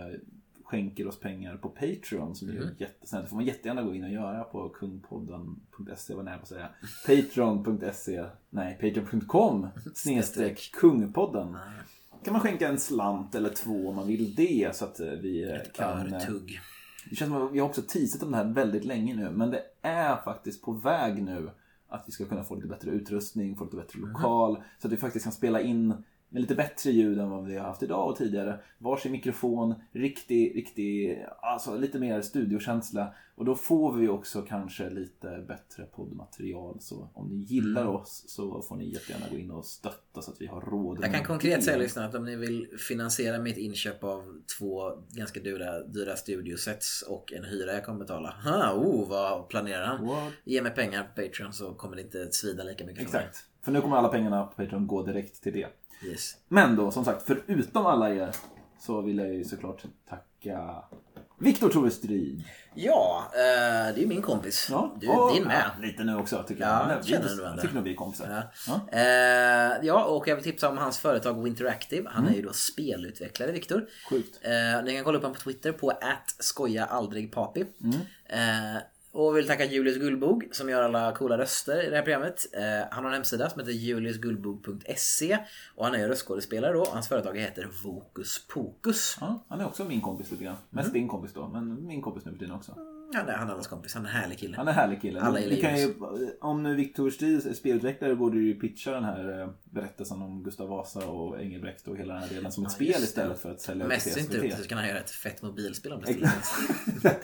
skänker 0.65 1.09
oss 1.09 1.21
pengar 1.21 1.57
på 1.57 1.69
Patreon 1.69 2.35
som 2.35 2.49
är 2.49 2.53
Mm. 2.57 2.69
jättesnällt. 2.79 3.25
Det 3.25 3.29
får 3.29 3.37
man 3.37 3.45
jättegärna 3.45 3.83
gå 3.83 3.95
in 3.95 4.05
och 4.05 4.11
göra 4.11 4.45
på 4.45 4.69
kungpodden.se, 4.69 6.15
vad 6.15 6.25
nära 6.25 6.37
på 6.37 6.43
att 6.43 6.49
säga. 6.49 6.69
Patreon.se, 7.07 8.25
nej, 8.51 8.75
patreon.com 8.81 9.67
snedstreck 9.95 10.71
kungpodden. 10.73 11.57
Kan 12.25 12.33
man 12.33 12.41
skänka 12.43 12.69
en 12.69 12.79
slant 12.79 13.35
eller 13.35 13.51
två 13.51 13.89
om 13.89 13.97
man 13.97 14.07
vill 14.07 14.35
det 14.35 14.77
så 14.77 14.85
att 14.85 15.01
eh, 15.01 15.07
vi 15.07 15.43
eh, 15.51 15.59
kan... 15.75 16.07
eh, 16.15 16.23
Örtugg. 16.23 16.61
det 17.11 17.17
känns 17.17 17.33
som 17.33 17.47
att 17.47 17.53
vi 17.53 17.59
har 17.59 17.69
också 17.69 17.83
teasat 17.83 18.23
om 18.23 18.31
det 18.31 18.37
här 18.37 18.45
väldigt 18.53 18.85
länge 18.85 19.15
nu. 19.17 19.31
Men 19.31 19.51
det 19.51 19.63
är 19.83 20.17
faktiskt 20.17 20.63
på 20.63 20.73
väg 20.73 21.23
nu 21.23 21.51
att 21.93 22.05
vi 22.07 22.13
ska 22.13 22.25
kunna 22.25 22.45
få 22.45 22.55
lite 22.55 22.69
bättre 22.69 22.91
utrustning, 22.91 23.57
få 23.57 23.65
lite 23.65 23.77
bättre 23.77 24.01
lokal. 24.01 24.63
Så 24.79 24.87
att 24.87 24.93
vi 24.93 24.97
faktiskt 24.97 25.25
kan 25.25 25.33
spela 25.33 25.61
in 25.61 25.95
med 26.33 26.41
lite 26.43 26.55
bättre 26.55 26.91
ljud 26.91 27.19
än 27.19 27.31
vad 27.31 27.45
vi 27.45 27.57
har 27.57 27.67
haft 27.67 27.83
idag 27.83 28.09
och 28.11 28.17
tidigare. 28.17 28.59
Varsin 28.79 29.13
mikrofon, 29.13 29.75
riktig, 29.93 30.57
riktig, 30.57 31.25
alltså 31.43 31.77
lite 31.77 31.99
mer 31.99 32.21
studiokänsla. 32.21 33.15
Och 33.35 33.45
då 33.45 33.55
får 33.55 33.93
vi 33.93 34.09
också 34.09 34.43
kanske 34.43 34.91
lite 34.91 35.45
bättre 35.49 35.85
poddmaterial. 35.85 36.81
Så 36.81 37.09
om 37.15 37.29
ni 37.29 37.37
gillar 37.37 37.83
Mm. 37.83 37.95
oss 37.95 38.25
så 38.27 38.63
får 38.63 38.77
ni 38.77 38.93
jättegärna 38.93 39.27
gå 39.31 39.37
in 39.37 39.51
och 39.51 39.65
stötta 39.65 40.23
så 40.23 40.31
att 40.31 40.41
vi 40.41 40.47
har 40.47 40.61
råd. 40.61 40.99
Jag 41.03 41.13
kan 41.13 41.25
konkret 41.25 41.65
säga 41.65 41.77
lyssnarna 41.77 42.09
att 42.09 42.15
om 42.15 42.25
ni 42.25 42.37
vill 42.37 42.69
finansiera 42.89 43.39
mitt 43.39 43.57
inköp 43.57 44.05
av 44.05 44.41
två 44.59 44.93
ganska 45.11 45.41
dyra, 45.41 45.81
dyra 45.81 46.17
studiosets 46.17 47.03
och 47.03 47.33
en 47.33 47.45
hyra 47.45 47.73
jag 47.73 47.85
kommer 47.85 47.99
betala. 47.99 48.35
Ha, 48.45 48.73
oh, 48.73 49.09
vad 49.09 49.49
planerar 49.49 49.85
han? 49.87 50.07
What? 50.07 50.33
Ge 50.45 50.63
mig 50.63 50.75
pengar 50.75 51.03
på 51.15 51.23
Patreon 51.23 51.53
så 51.53 51.75
kommer 51.75 51.97
det 51.97 52.03
inte 52.03 52.33
svida 52.33 52.65
lika 52.65 52.85
mycket. 52.85 53.03
Exakt. 53.03 53.45
För 53.63 53.73
nu 53.73 53.81
kommer 53.81 53.97
alla 53.97 54.09
pengarna 54.09 54.45
på 54.47 54.63
Patreon 54.63 54.87
gå 54.87 55.03
direkt 55.03 55.43
till 55.43 55.53
det. 55.53 55.67
Yes. 56.05 56.37
Men 56.49 56.77
då, 56.77 56.91
som 56.91 57.05
sagt, 57.05 57.23
förutom 57.27 57.87
alla 57.87 58.11
er 58.11 58.31
så 58.81 59.01
vill 59.01 59.19
jag 59.19 59.29
ju 59.35 59.45
såklart 59.45 59.83
tacka 60.09 60.85
Viktor 61.39 61.69
Tore 61.69 61.91
Strid. 61.91 62.45
Ja, 62.75 63.25
eh, 63.35 63.95
det 63.95 64.03
är 64.03 64.07
min 64.07 64.23
kompis. 64.23 64.71
Du, 65.01 65.09
och- 65.09 65.35
din 65.35 65.45
med. 65.45 65.65
Ja, 65.77 65.83
lite 65.87 66.05
nu 66.05 66.17
också 66.17 66.45
tycker 66.49 66.63
Ja, 66.63 66.79
jag. 66.79 66.89
Men 66.89 67.03
känner 67.05 67.29
vi- 67.51 67.57
du 67.57 67.61
tycker 67.63 67.75
nog 67.75 67.85
vi 67.85 67.91
är 67.93 67.95
kompisar. 67.97 68.29
Ja. 68.67 68.81
Ja. 68.93 68.99
Eh, 68.99 69.87
ja, 69.87 70.05
och 70.05 70.29
jag 70.29 70.35
vill 70.35 70.45
tipsa 70.45 70.69
om 70.69 70.79
hans 70.79 70.99
företag 70.99 71.43
Winteractive. 71.43 72.09
Han 72.11 72.23
Mm. 72.23 72.33
är 72.33 72.37
ju 72.37 72.43
då 72.43 72.53
spelutvecklare, 72.53 73.53
Viktor. 73.53 73.87
Sjukt. 74.11 74.39
Eh, 74.43 74.85
ni 74.85 74.95
kan 74.95 75.05
kolla 75.05 75.19
upp 75.19 75.25
honom 75.25 75.35
på 75.37 75.41
Twitter 75.41 75.73
på 75.73 75.93
@skojaaldrigpapi. 76.39 77.65
Mm. 77.85 77.97
Och 79.15 79.37
vill 79.37 79.47
tacka 79.47 79.65
Julius 79.65 79.97
Gullbog 79.97 80.49
som 80.53 80.69
gör 80.69 80.83
alla 80.83 81.13
coola 81.13 81.39
röster 81.39 81.83
i 81.87 81.91
det 81.91 81.97
här 81.97 82.03
programmet. 82.03 82.47
Eh, 82.53 82.63
han 82.91 83.05
har 83.05 83.11
en 83.11 83.15
hemsida 83.15 83.51
som 83.51 83.61
heter 83.61 83.73
juliusgullbog.se 83.73 85.39
och 85.75 85.85
han 85.85 85.95
är 85.95 86.09
röstskådespelare 86.09 86.73
då. 86.73 86.81
och 86.81 86.87
Hans 86.87 87.09
företag 87.09 87.39
heter 87.39 87.69
Vokus 87.85 88.47
Pokus. 88.49 89.17
Ja, 89.21 89.45
han 89.49 89.61
är 89.61 89.67
också 89.67 89.85
min 89.85 90.01
kompis 90.01 90.31
lite 90.31 90.45
grann. 90.45 90.57
Mest 90.71 90.89
Mm. 90.89 91.01
din 91.01 91.09
kompis 91.09 91.33
då, 91.35 91.49
men 91.49 91.87
min 91.87 92.03
kompis 92.03 92.25
nu 92.25 92.31
för 92.33 92.39
tiden 92.39 92.55
också. 92.55 92.77
Han 93.15 93.29
är, 93.29 93.33
han 93.33 93.49
är 93.49 93.53
allas 93.53 93.67
kompis, 93.67 93.95
han 93.95 94.05
är 94.07 94.09
en 94.09 94.15
härlig 94.17 94.39
kille. 94.39 94.57
Han 94.57 94.69
är 94.69 94.73
en 94.73 94.79
härlig 94.79 95.03
kille. 95.03 95.21
Alla 95.21 95.41
du 95.41 95.61
kan 95.61 95.77
ju, 95.79 95.95
om 96.41 96.63
nu 96.63 96.75
Viktor 96.75 97.11
Strid 97.11 97.47
är 97.47 97.53
spelutvecklare 97.55 98.15
borde 98.17 98.37
du 98.37 98.47
ju 98.47 98.55
pitcha 98.55 98.91
den 98.91 99.05
här 99.05 99.41
eh, 99.41 99.49
berättelsen 99.71 100.23
om 100.23 100.43
Gustav 100.43 100.69
Vasa 100.69 101.07
och 101.07 101.41
Engelbrekt 101.41 101.89
och 101.89 101.97
hela 101.97 102.15
den 102.15 102.23
här 102.23 102.29
delen 102.31 102.53
som 102.53 102.65
ett 102.67 102.71
Ja, 102.73 102.75
spel 102.75 103.03
istället 103.05 103.39
för 103.43 103.51
att 103.51 103.61
sälja 103.61 103.87
Mest 103.87 104.15
till 104.15 104.23
inte 104.25 104.51
SVT. 104.51 104.63
så 104.63 104.69
kan 104.69 104.79
han 104.79 104.89
göra 104.89 104.99
ett 104.99 105.11
fett 105.11 105.43
mobilspel 105.43 105.93
om 105.93 106.01
det. 106.01 107.17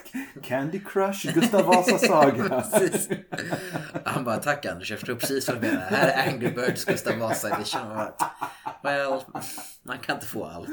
Candy 0.43 0.81
Crush, 0.81 1.32
Gustav 1.35 1.65
Vasa 1.66 1.98
saga. 1.98 2.65
Han 4.05 4.24
bara 4.24 4.36
tack 4.36 4.66
Anders, 4.66 4.90
jag 4.90 4.98
förstår 5.01 5.15
precis 5.15 5.48
vad 5.48 5.56
du 5.56 5.60
menar. 5.60 5.81
Här 5.81 6.09
är 6.09 6.32
Angry 6.32 6.51
Birds 6.51 6.85
Gustav 6.85 7.19
Vasa 7.19 7.56
edition. 7.56 7.81
Bara, 7.89 8.12
Well, 8.82 9.20
man 9.89 9.98
kan 9.98 10.15
inte 10.16 10.27
få 10.27 10.44
allt. 10.44 10.69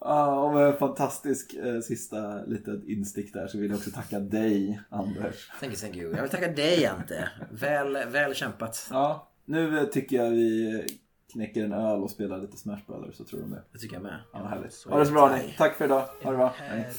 Ja, 0.00 0.40
och 0.44 0.54
med 0.54 0.66
en 0.66 0.76
fantastisk 0.78 1.54
eh, 1.54 1.80
sista 1.80 2.42
litet 2.44 2.84
instick 2.84 3.32
där 3.32 3.46
så 3.46 3.58
vill 3.58 3.70
jag 3.70 3.78
också 3.78 3.90
tacka 3.90 4.20
dig, 4.20 4.80
Anders. 4.90 5.50
Thank 5.60 5.72
you, 5.72 5.76
thank 5.76 5.96
you. 5.96 6.14
Jag 6.14 6.22
vill 6.22 6.30
tacka 6.30 6.48
dig 6.48 6.86
Ante. 6.86 7.28
Väl, 7.50 7.92
väl 8.08 8.34
kämpat. 8.34 8.88
Ja, 8.90 9.28
nu 9.44 9.78
eh, 9.78 9.84
tycker 9.84 10.16
jag 10.16 10.30
vi 10.30 10.84
knäcker 11.32 11.64
en 11.64 11.72
öl 11.72 12.02
och 12.02 12.10
spelar 12.10 12.38
lite 12.38 12.56
Smash 12.56 12.80
Brothers 12.86 13.14
så 13.14 13.24
tror 13.24 13.40
de 13.40 13.50
det. 13.50 13.62
Det 13.72 13.78
tycker 13.78 13.94
jag 13.96 14.02
med. 14.02 14.20
Ja, 14.32 14.38
härligt. 14.46 14.84
Ha 14.88 14.98
det 14.98 15.06
så 15.06 15.12
bra 15.12 15.36
ni. 15.36 15.54
tack. 15.58 15.76
För 15.76 15.84
idag. 15.84 16.04
Ha 16.22 16.30
det 16.30 16.36
bra. 16.36 16.54
Hej. 16.56 16.90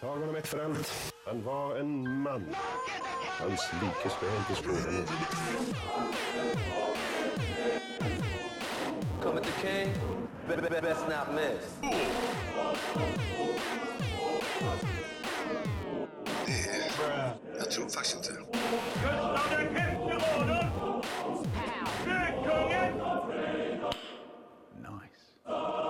Tag 0.00 0.08
honom 0.08 0.36
ett 0.36 0.46
för 0.46 0.64
allt. 0.64 1.12
Han 1.26 1.44
var 1.44 1.76
en 1.76 2.22
man. 2.22 2.44
Hans 3.40 3.72
like 3.82 4.08
ska 4.16 4.26
jag 4.26 4.36
inte 4.36 4.54
to 9.42 9.50
King, 9.60 9.88
be- 9.88 9.92
be- 9.92 10.04
be- 10.04 10.17
best 10.56 11.08
not 11.08 11.34
miss. 11.34 11.78
Yeah, 16.46 17.32
jag 17.58 17.70
tror 17.70 17.88
faktiskt! 17.88 18.30
Nice. 24.76 25.87